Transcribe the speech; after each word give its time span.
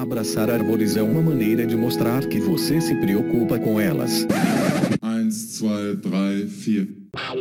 Abraçar 0.00 0.48
árvores 0.48 0.96
é 0.96 1.02
uma 1.02 1.20
maneira 1.20 1.66
de 1.66 1.76
mostrar 1.76 2.24
que 2.26 2.38
você 2.38 2.80
se 2.80 2.94
preocupa 2.94 3.58
com 3.58 3.80
elas. 3.80 4.26
1, 5.02 5.28
2, 5.28 6.00
3, 6.00 6.52
4. 7.12 7.38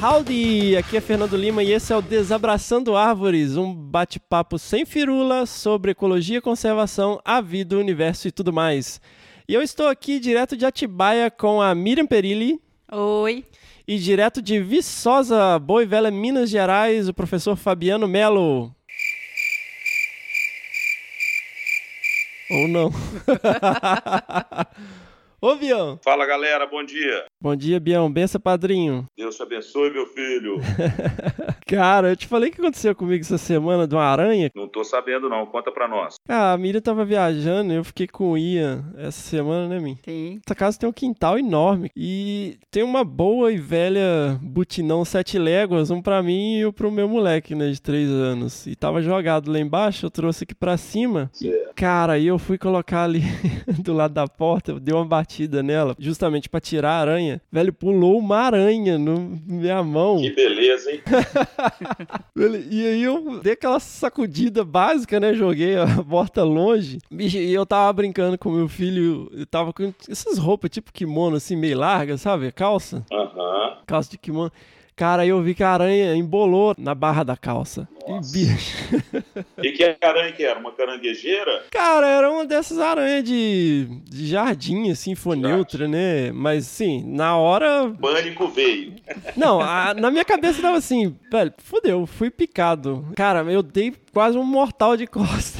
Howdy! 0.00 0.76
Aqui 0.76 0.96
é 0.96 1.00
Fernando 1.00 1.36
Lima 1.36 1.62
e 1.64 1.72
esse 1.72 1.92
é 1.92 1.96
o 1.96 2.00
Desabraçando 2.00 2.96
Árvores, 2.96 3.56
um 3.56 3.74
bate-papo 3.74 4.58
sem 4.58 4.86
firula 4.86 5.44
sobre 5.44 5.90
ecologia, 5.90 6.40
conservação, 6.40 7.20
a 7.24 7.40
vida, 7.40 7.76
o 7.76 7.80
universo 7.80 8.28
e 8.28 8.30
tudo 8.30 8.52
mais. 8.52 9.00
E 9.48 9.54
eu 9.54 9.60
estou 9.60 9.88
aqui 9.88 10.20
direto 10.20 10.56
de 10.56 10.64
Atibaia 10.64 11.30
com 11.30 11.60
a 11.60 11.74
Miriam 11.74 12.06
Perilli 12.06 12.60
Oi. 12.92 13.44
E 13.90 13.98
direto 13.98 14.40
de 14.40 14.60
Viçosa, 14.60 15.58
Boa 15.58 15.84
Velha, 15.84 16.12
Minas 16.12 16.48
Gerais, 16.48 17.08
o 17.08 17.12
professor 17.12 17.56
Fabiano 17.56 18.06
Melo. 18.06 18.72
Ou 22.52 22.68
não. 22.68 22.92
Ô, 25.42 25.54
Bião. 25.56 25.98
Fala 26.04 26.26
galera, 26.26 26.66
bom 26.66 26.84
dia. 26.84 27.24
Bom 27.40 27.56
dia, 27.56 27.80
Bião. 27.80 28.12
Benção, 28.12 28.38
padrinho. 28.38 29.06
Deus 29.16 29.36
te 29.36 29.42
abençoe, 29.42 29.90
meu 29.90 30.04
filho. 30.04 30.58
Cara, 31.66 32.10
eu 32.10 32.16
te 32.16 32.26
falei 32.26 32.50
o 32.50 32.52
que 32.52 32.60
aconteceu 32.60 32.94
comigo 32.94 33.22
essa 33.22 33.38
semana 33.38 33.88
de 33.88 33.94
uma 33.94 34.04
aranha. 34.04 34.50
Não 34.54 34.68
tô 34.68 34.84
sabendo 34.84 35.30
não, 35.30 35.46
conta 35.46 35.72
pra 35.72 35.88
nós. 35.88 36.16
Ah, 36.28 36.52
a 36.52 36.58
Miriam 36.58 36.82
tava 36.82 37.06
viajando, 37.06 37.72
eu 37.72 37.82
fiquei 37.82 38.06
com 38.06 38.32
o 38.32 38.36
Ian 38.36 38.84
essa 38.98 39.22
semana, 39.22 39.66
né, 39.66 39.80
Mim? 39.80 39.96
Sim. 40.04 40.40
Essa 40.44 40.54
casa 40.54 40.78
tem 40.78 40.86
um 40.86 40.92
quintal 40.92 41.38
enorme 41.38 41.90
e 41.96 42.58
tem 42.70 42.82
uma 42.82 43.02
boa 43.02 43.50
e 43.50 43.56
velha 43.56 44.38
butinão 44.42 45.06
sete 45.06 45.38
léguas, 45.38 45.90
um 45.90 46.02
pra 46.02 46.22
mim 46.22 46.58
e 46.58 46.66
um 46.66 46.72
pro 46.72 46.90
meu 46.90 47.08
moleque, 47.08 47.54
né, 47.54 47.70
de 47.70 47.80
três 47.80 48.10
anos. 48.10 48.66
E 48.66 48.76
tava 48.76 49.00
jogado 49.00 49.50
lá 49.50 49.58
embaixo, 49.58 50.04
eu 50.04 50.10
trouxe 50.10 50.44
aqui 50.44 50.54
pra 50.54 50.76
cima. 50.76 51.30
Certo. 51.32 51.72
Cara, 51.76 52.14
aí 52.14 52.26
eu 52.26 52.38
fui 52.38 52.58
colocar 52.58 53.04
ali 53.04 53.22
do 53.82 53.94
lado 53.94 54.12
da 54.12 54.26
porta, 54.26 54.78
dei 54.78 54.94
uma 54.94 55.06
batida 55.06 55.29
nela, 55.62 55.94
justamente 55.98 56.48
pra 56.48 56.60
tirar 56.60 56.90
a 56.92 57.00
aranha. 57.00 57.40
Velho, 57.52 57.72
pulou 57.72 58.18
uma 58.18 58.38
aranha 58.38 58.98
na 58.98 59.12
minha 59.46 59.82
mão. 59.82 60.18
Que 60.18 60.30
beleza, 60.34 60.90
hein? 60.90 61.00
Ele- 62.36 62.66
E 62.70 62.86
aí 62.86 63.02
eu 63.02 63.40
dei 63.40 63.52
aquela 63.52 63.80
sacudida 63.80 64.64
básica, 64.64 65.18
né? 65.20 65.34
Joguei 65.34 65.76
a 65.76 65.86
porta 66.02 66.42
longe. 66.42 66.98
E 67.10 67.52
eu 67.52 67.66
tava 67.66 67.92
brincando 67.92 68.38
com 68.38 68.50
meu 68.50 68.68
filho. 68.68 69.30
Eu 69.32 69.46
tava 69.46 69.72
com 69.72 69.92
essas 70.08 70.38
roupas 70.38 70.70
tipo 70.70 70.92
kimono, 70.92 71.36
assim, 71.36 71.56
meio 71.56 71.78
larga, 71.78 72.16
sabe? 72.16 72.50
Calça. 72.52 73.04
Aham. 73.12 73.78
Calça 73.86 74.10
de 74.10 74.18
kimono. 74.18 74.50
Cara, 74.96 75.22
aí 75.22 75.30
eu 75.30 75.40
vi 75.42 75.54
que 75.54 75.62
a 75.62 75.70
aranha 75.70 76.14
embolou 76.14 76.74
na 76.76 76.94
barra 76.94 77.22
da 77.24 77.34
calça. 77.36 77.88
Nossa. 78.10 78.38
E, 78.38 78.46
bicho. 78.46 78.76
E 79.62 79.72
que 79.72 79.96
aranha 80.00 80.32
que 80.32 80.42
era? 80.44 80.58
Uma 80.58 80.72
caranguejeira? 80.72 81.64
Cara, 81.70 82.06
era 82.06 82.30
uma 82.30 82.44
dessas 82.44 82.78
aranhas 82.78 83.24
de, 83.24 83.86
de 84.04 84.26
jardim, 84.26 84.90
assim, 84.90 85.14
foneutra, 85.14 85.86
né? 85.88 86.30
Mas, 86.32 86.66
assim, 86.66 87.04
na 87.06 87.36
hora 87.36 87.92
Pânico 88.00 88.48
veio. 88.48 88.94
Não, 89.36 89.60
a- 89.60 89.94
na 89.94 90.10
minha 90.10 90.24
cabeça 90.24 90.60
tava 90.62 90.76
assim, 90.76 91.16
velho, 91.30 91.52
fudeu, 91.58 92.06
fui 92.06 92.30
picado. 92.30 93.06
Cara, 93.16 93.40
eu 93.52 93.62
dei 93.62 93.92
quase 94.12 94.36
um 94.38 94.44
mortal 94.44 94.96
de 94.96 95.06
costa. 95.06 95.58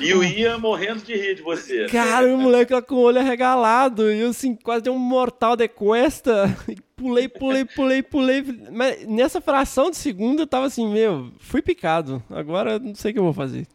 E 0.00 0.14
o 0.14 0.22
Ian 0.22 0.58
morrendo 0.58 1.00
de 1.02 1.14
rir 1.14 1.34
de 1.36 1.42
você. 1.42 1.86
Cara, 1.86 2.26
o 2.26 2.38
moleque 2.38 2.72
lá 2.72 2.82
com 2.82 2.94
o 2.94 3.00
olho 3.00 3.18
arregalado, 3.18 4.10
e 4.12 4.20
eu 4.20 4.30
assim, 4.30 4.54
quase 4.54 4.84
dei 4.84 4.92
um 4.92 4.98
mortal 4.98 5.56
de 5.56 5.68
cuesta. 5.68 6.54
E 6.68 6.76
Pulei, 7.00 7.28
pulei, 7.30 7.64
pulei, 7.64 8.02
pulei. 8.02 8.44
Mas 8.70 9.06
nessa 9.06 9.40
fração 9.40 9.90
de 9.90 9.96
segundo 9.96 10.40
eu 10.42 10.46
tava 10.46 10.66
assim, 10.66 10.86
meu, 11.00 11.32
fui 11.38 11.62
picado. 11.62 12.22
Agora 12.30 12.78
não 12.78 12.94
sei 12.94 13.10
o 13.10 13.14
que 13.14 13.20
eu 13.20 13.24
vou 13.24 13.32
fazer. 13.32 13.66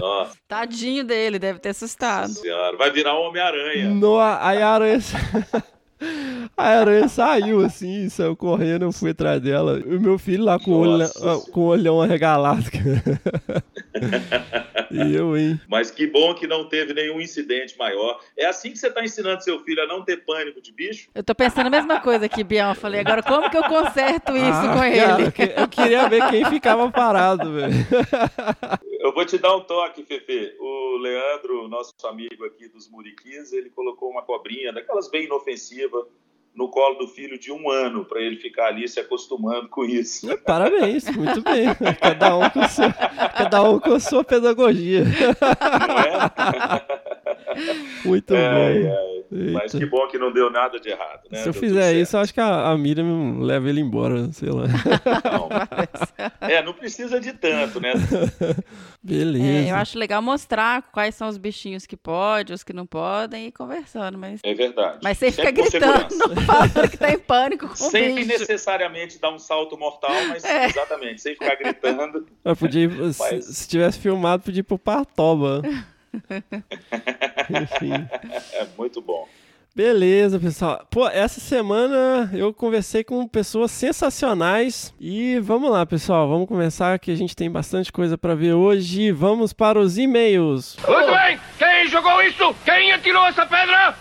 Nossa 0.00 0.36
Tadinho 0.46 1.04
dele, 1.04 1.38
deve 1.38 1.58
ter 1.58 1.70
assustado. 1.70 2.30
senhora, 2.30 2.76
vai 2.76 2.90
virar 2.90 3.18
um 3.18 3.24
Homem-Aranha. 3.24 3.88
No, 3.90 4.18
aí 4.20 4.62
a 4.62 4.68
aranha. 4.68 4.98
A 6.56 6.64
aranha 6.64 7.08
saiu 7.08 7.64
assim, 7.64 8.10
saiu 8.10 8.36
correndo, 8.36 8.84
eu 8.84 8.92
fui 8.92 9.12
atrás 9.12 9.40
dela. 9.40 9.80
E 9.84 9.96
o 9.96 10.00
meu 10.00 10.18
filho 10.18 10.44
lá 10.44 10.58
com 10.58 10.72
o, 10.72 10.80
olho, 10.80 11.08
com 11.50 11.60
o 11.60 11.66
olhão 11.66 12.02
arregalado. 12.02 12.64
e 14.90 15.14
eu, 15.14 15.36
hein? 15.36 15.60
Mas 15.68 15.90
que 15.90 16.06
bom 16.06 16.34
que 16.34 16.46
não 16.46 16.68
teve 16.68 16.92
nenhum 16.94 17.20
incidente 17.20 17.76
maior. 17.78 18.20
É 18.36 18.46
assim 18.46 18.70
que 18.72 18.78
você 18.78 18.90
tá 18.90 19.02
ensinando 19.04 19.42
seu 19.42 19.60
filho 19.60 19.82
a 19.82 19.86
não 19.86 20.04
ter 20.04 20.18
pânico 20.24 20.60
de 20.60 20.72
bicho? 20.72 21.08
Eu 21.14 21.22
tô 21.22 21.34
pensando 21.34 21.66
a 21.66 21.70
mesma 21.70 22.00
coisa 22.00 22.26
aqui, 22.26 22.42
Bião. 22.44 22.70
Eu 22.70 22.74
falei, 22.74 23.00
agora 23.00 23.22
como 23.22 23.50
que 23.50 23.56
eu 23.56 23.64
conserto 23.64 24.36
isso 24.36 24.44
Ah, 24.46 24.68
com 24.72 24.78
cara, 24.80 24.88
ele? 25.20 25.26
eu 25.28 25.32
que- 25.32 25.54
Eu 25.60 25.68
queria 25.68 26.08
ver 26.08 26.28
quem 26.30 26.44
ficava 26.46 26.90
parado, 26.90 27.52
velho. 27.52 27.74
Eu 29.00 29.12
vou 29.12 29.24
te 29.24 29.38
dar 29.38 29.54
um 29.56 29.60
toque, 29.60 30.02
Fefe. 30.04 30.54
O 30.58 30.96
Leandro, 30.98 31.68
nosso 31.68 31.92
amigo 32.04 32.44
aqui 32.44 32.68
dos 32.68 32.88
Muriquis, 32.90 33.52
ele 33.52 33.70
colocou 33.70 34.10
uma 34.10 34.22
cobrinha, 34.22 34.72
daquelas 34.72 35.10
bem 35.10 35.24
inofensivas, 35.24 36.04
no 36.54 36.68
colo 36.68 36.94
do 36.98 37.08
filho 37.08 37.38
de 37.38 37.50
um 37.50 37.68
ano, 37.68 38.04
para 38.04 38.20
ele 38.20 38.36
ficar 38.36 38.66
ali 38.68 38.86
se 38.86 39.00
acostumando 39.00 39.68
com 39.68 39.84
isso. 39.84 40.26
Parabéns, 40.46 41.04
muito 41.16 41.42
bem. 41.42 41.66
Cada 42.00 42.36
um 42.36 42.48
com, 42.48 42.68
sua, 42.68 42.92
cada 42.92 43.62
um 43.62 43.80
com 43.80 43.98
sua 43.98 44.24
pedagogia. 44.24 45.04
Não 45.04 45.98
é? 45.98 46.94
Muito 48.04 48.34
Ai, 48.34 48.82
bom. 48.82 48.96
ai. 48.96 49.14
Mas 49.52 49.74
Eita. 49.74 49.78
que 49.78 49.86
bom 49.86 50.06
que 50.06 50.16
não 50.18 50.32
deu 50.32 50.48
nada 50.50 50.78
de 50.78 50.90
errado, 50.90 51.22
né? 51.30 51.38
Se 51.38 51.48
eu 51.48 51.52
Deu 51.52 51.60
fizer 51.60 51.92
isso, 51.94 52.14
eu 52.16 52.20
acho 52.20 52.32
que 52.32 52.40
a, 52.40 52.68
a 52.70 52.78
Miriam 52.78 53.38
leva 53.40 53.68
ele 53.68 53.80
embora, 53.80 54.30
sei 54.32 54.50
lá. 54.50 54.64
Não. 54.68 55.48
É, 56.48 56.62
não 56.62 56.72
precisa 56.72 57.18
de 57.18 57.32
tanto, 57.32 57.80
né? 57.80 57.94
Beleza. 59.02 59.68
É, 59.68 59.70
eu 59.72 59.76
acho 59.76 59.98
legal 59.98 60.22
mostrar 60.22 60.82
quais 60.92 61.14
são 61.14 61.28
os 61.28 61.36
bichinhos 61.36 61.84
que 61.86 61.96
podem, 61.96 62.54
os 62.54 62.62
que 62.62 62.72
não 62.72 62.86
podem, 62.86 63.44
e 63.44 63.48
ir 63.48 63.52
conversando. 63.52 64.16
Mas, 64.18 64.40
É 64.44 64.54
verdade. 64.54 64.98
mas 65.02 65.18
você 65.18 65.30
fica 65.32 65.48
Sempre 65.48 65.62
gritando, 65.80 66.40
falando 66.46 66.88
que 66.90 66.96
tá 66.96 67.10
em 67.12 67.18
pânico 67.18 67.66
com 67.66 67.74
o 67.74 67.76
Sem 67.76 68.14
bicho. 68.14 68.28
necessariamente 68.28 69.18
dar 69.18 69.30
um 69.32 69.38
salto 69.38 69.76
mortal, 69.76 70.12
mas 70.28 70.44
É. 70.44 70.66
exatamente, 70.66 71.20
sem 71.20 71.34
ficar 71.34 71.56
gritando. 71.56 72.26
Eu 72.44 72.54
podia, 72.54 72.84
ir- 72.84 73.12
se, 73.12 73.20
Mas- 73.20 73.44
se 73.46 73.68
tivesse 73.68 73.98
filmado, 73.98 74.42
podia 74.44 74.60
ir 74.60 74.64
pro 74.64 74.78
Partoba. 74.78 75.62
Enfim. 77.50 77.92
É 78.54 78.66
muito 78.76 79.00
bom. 79.00 79.26
Beleza, 79.74 80.38
pessoal. 80.38 80.86
Pô, 80.88 81.08
essa 81.08 81.40
semana 81.40 82.30
eu 82.32 82.54
conversei 82.54 83.02
com 83.02 83.26
pessoas 83.26 83.72
sensacionais. 83.72 84.94
E 85.00 85.40
vamos 85.40 85.68
lá, 85.68 85.84
pessoal. 85.84 86.28
Vamos 86.28 86.46
começar 86.46 86.96
que 87.00 87.10
a 87.10 87.16
gente 87.16 87.34
tem 87.34 87.50
bastante 87.50 87.90
coisa 87.90 88.16
pra 88.16 88.36
ver 88.36 88.52
hoje. 88.52 89.10
Vamos 89.10 89.52
para 89.52 89.80
os 89.80 89.98
e-mails. 89.98 90.76
Muito 90.86 91.10
bem! 91.10 91.40
Quem 91.58 91.88
jogou 91.88 92.22
isso? 92.22 92.54
Quem 92.64 92.92
atirou 92.92 93.26
essa 93.26 93.44
pedra? 93.44 93.96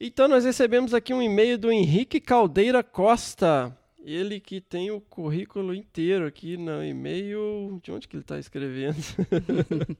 Então 0.00 0.26
nós 0.26 0.46
recebemos 0.46 0.94
aqui 0.94 1.12
um 1.12 1.20
e-mail 1.20 1.58
do 1.58 1.70
Henrique 1.70 2.18
Caldeira 2.20 2.82
Costa. 2.82 3.76
Ele 4.10 4.40
que 4.40 4.58
tem 4.58 4.90
o 4.90 5.02
currículo 5.02 5.74
inteiro 5.74 6.26
aqui 6.26 6.56
no 6.56 6.82
e-mail. 6.82 7.78
De 7.82 7.92
onde 7.92 8.08
que 8.08 8.16
ele 8.16 8.22
está 8.22 8.38
escrevendo? 8.38 8.96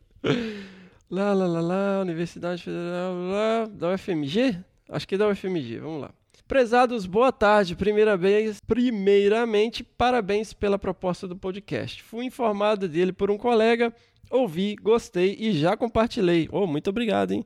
lá, 1.10 1.34
lá, 1.34 1.46
lá, 1.46 1.60
lá, 1.60 2.00
Universidade 2.00 2.62
Federal 2.62 3.14
lá, 3.14 3.66
da 3.66 3.92
UFMG? 3.92 4.56
Acho 4.88 5.06
que 5.06 5.14
é 5.14 5.18
da 5.18 5.28
UFMG, 5.28 5.80
vamos 5.80 6.00
lá. 6.00 6.10
Prezados, 6.46 7.04
boa 7.04 7.30
tarde. 7.30 7.76
Primeira 7.76 8.16
vez, 8.16 8.62
primeiramente, 8.66 9.84
parabéns 9.84 10.54
pela 10.54 10.78
proposta 10.78 11.28
do 11.28 11.36
podcast. 11.36 12.02
Fui 12.02 12.24
informado 12.24 12.88
dele 12.88 13.12
por 13.12 13.30
um 13.30 13.36
colega, 13.36 13.94
ouvi, 14.30 14.74
gostei 14.76 15.36
e 15.38 15.52
já 15.52 15.76
compartilhei. 15.76 16.48
Oh, 16.50 16.66
muito 16.66 16.88
obrigado, 16.88 17.32
hein? 17.32 17.44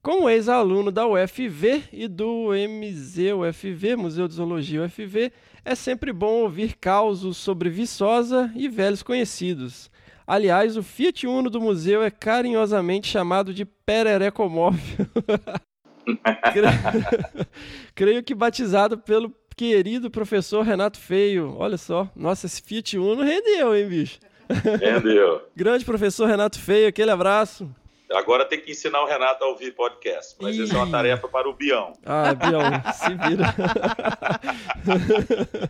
Como 0.00 0.30
ex-aluno 0.30 0.92
da 0.92 1.04
UFV 1.04 1.82
e 1.92 2.06
do 2.06 2.50
MZ 2.52 3.32
UFV, 3.34 3.96
Museu 3.96 4.28
de 4.28 4.34
Zoologia 4.34 4.84
UFV, 4.84 5.32
é 5.66 5.74
sempre 5.74 6.12
bom 6.12 6.42
ouvir 6.42 6.76
causos 6.80 7.36
sobre 7.36 7.68
Viçosa 7.68 8.50
e 8.54 8.68
velhos 8.68 9.02
conhecidos. 9.02 9.90
Aliás, 10.26 10.76
o 10.76 10.82
Fiat 10.82 11.26
Uno 11.26 11.50
do 11.50 11.60
museu 11.60 12.02
é 12.02 12.10
carinhosamente 12.10 13.08
chamado 13.08 13.52
de 13.52 13.64
Pererecomóvel. 13.64 14.80
Cre- 16.52 17.46
Creio 17.94 18.22
que 18.22 18.34
batizado 18.34 18.96
pelo 18.98 19.32
querido 19.56 20.10
professor 20.10 20.64
Renato 20.64 20.98
Feio. 20.98 21.54
Olha 21.58 21.76
só, 21.76 22.08
nossa, 22.14 22.46
esse 22.46 22.62
Fiat 22.62 22.96
Uno 22.98 23.22
rendeu, 23.22 23.74
hein, 23.74 23.88
bicho? 23.88 24.18
Entendeu? 24.48 25.42
Grande 25.56 25.84
professor 25.84 26.26
Renato 26.28 26.60
Feio, 26.60 26.88
aquele 26.88 27.10
abraço. 27.10 27.68
Agora 28.12 28.44
tem 28.44 28.60
que 28.60 28.70
ensinar 28.70 29.02
o 29.02 29.06
Renato 29.06 29.42
a 29.44 29.48
ouvir 29.48 29.72
podcast. 29.72 30.36
Mas 30.40 30.56
isso 30.56 30.74
é 30.74 30.76
uma 30.78 30.86
Ih. 30.86 30.90
tarefa 30.92 31.28
para 31.28 31.48
o 31.48 31.52
Bião. 31.52 31.92
Ah, 32.04 32.34
Bião, 32.34 32.60
se 32.92 33.14
vira. 33.14 33.54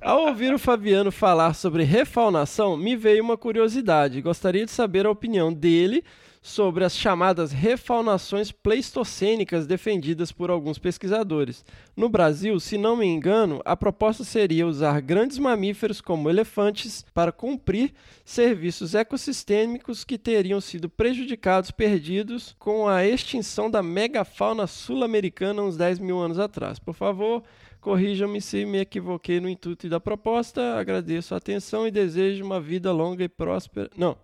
Ao 0.00 0.26
ouvir 0.26 0.52
o 0.52 0.58
Fabiano 0.58 1.10
falar 1.10 1.54
sobre 1.54 1.82
refaunação, 1.84 2.76
me 2.76 2.94
veio 2.94 3.24
uma 3.24 3.36
curiosidade. 3.36 4.20
Gostaria 4.20 4.64
de 4.64 4.70
saber 4.70 5.06
a 5.06 5.10
opinião 5.10 5.52
dele 5.52 6.04
sobre 6.46 6.84
as 6.84 6.96
chamadas 6.96 7.50
refaunações 7.50 8.52
pleistocênicas 8.52 9.66
defendidas 9.66 10.30
por 10.30 10.48
alguns 10.48 10.78
pesquisadores. 10.78 11.64
No 11.96 12.08
Brasil, 12.08 12.60
se 12.60 12.78
não 12.78 12.94
me 12.94 13.04
engano, 13.04 13.60
a 13.64 13.76
proposta 13.76 14.22
seria 14.22 14.64
usar 14.64 15.00
grandes 15.00 15.38
mamíferos 15.38 16.00
como 16.00 16.30
elefantes 16.30 17.04
para 17.12 17.32
cumprir 17.32 17.92
serviços 18.24 18.94
ecossistêmicos 18.94 20.04
que 20.04 20.16
teriam 20.16 20.60
sido 20.60 20.88
prejudicados, 20.88 21.72
perdidos 21.72 22.54
com 22.60 22.86
a 22.86 23.04
extinção 23.04 23.68
da 23.68 23.82
megafauna 23.82 24.68
sul-americana 24.68 25.64
uns 25.64 25.76
10 25.76 25.98
mil 25.98 26.20
anos 26.20 26.38
atrás. 26.38 26.78
Por 26.78 26.94
favor, 26.94 27.42
corrijam-me 27.80 28.40
se 28.40 28.64
me 28.64 28.78
equivoquei 28.78 29.40
no 29.40 29.48
intuito 29.48 29.88
da 29.88 29.98
proposta. 29.98 30.78
Agradeço 30.78 31.34
a 31.34 31.38
atenção 31.38 31.88
e 31.88 31.90
desejo 31.90 32.44
uma 32.44 32.60
vida 32.60 32.92
longa 32.92 33.24
e 33.24 33.28
próspera. 33.28 33.90
Não 33.96 34.16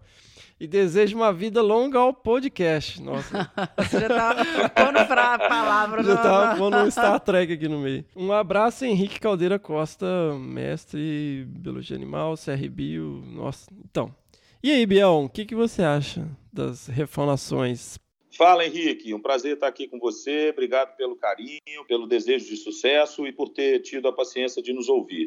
e 0.63 0.67
desejo 0.69 1.17
uma 1.17 1.33
vida 1.33 1.61
longa 1.61 1.99
ao 1.99 2.15
podcast. 2.15 3.03
Nossa. 3.03 3.51
Você 3.79 3.99
já 3.99 4.09
tá 4.09 4.69
pondo 4.69 5.07
pra 5.09 5.37
palavra. 5.37 6.05
Já 6.05 6.17
tava 6.17 6.57
pondo 6.57 6.77
um 6.77 6.87
Star 6.89 7.19
Trek 7.19 7.53
aqui 7.53 7.67
no 7.67 7.81
meio. 7.81 8.05
Um 8.15 8.33
abraço, 8.33 8.85
Henrique 8.85 9.19
Caldeira 9.19 9.59
Costa, 9.59 10.07
mestre 10.39 11.45
Biologia 11.49 11.97
Animal, 11.97 12.37
CR 12.37 12.69
Bio. 12.71 13.25
Nossa, 13.27 13.69
então. 13.85 14.15
E 14.63 14.71
aí, 14.71 14.87
Biel, 14.87 15.25
o 15.25 15.29
que, 15.29 15.45
que 15.45 15.57
você 15.57 15.83
acha 15.83 16.29
das 16.53 16.87
refaunações? 16.87 17.99
Fala, 18.31 18.65
Henrique. 18.65 19.13
Um 19.13 19.21
prazer 19.21 19.55
estar 19.55 19.67
aqui 19.67 19.89
com 19.89 19.99
você. 19.99 20.51
Obrigado 20.51 20.95
pelo 20.97 21.17
carinho, 21.17 21.85
pelo 21.89 22.07
desejo 22.07 22.47
de 22.47 22.57
sucesso 22.57 23.27
e 23.27 23.33
por 23.33 23.49
ter 23.49 23.81
tido 23.81 24.07
a 24.07 24.13
paciência 24.13 24.63
de 24.63 24.73
nos 24.73 24.89
ouvir. 24.89 25.27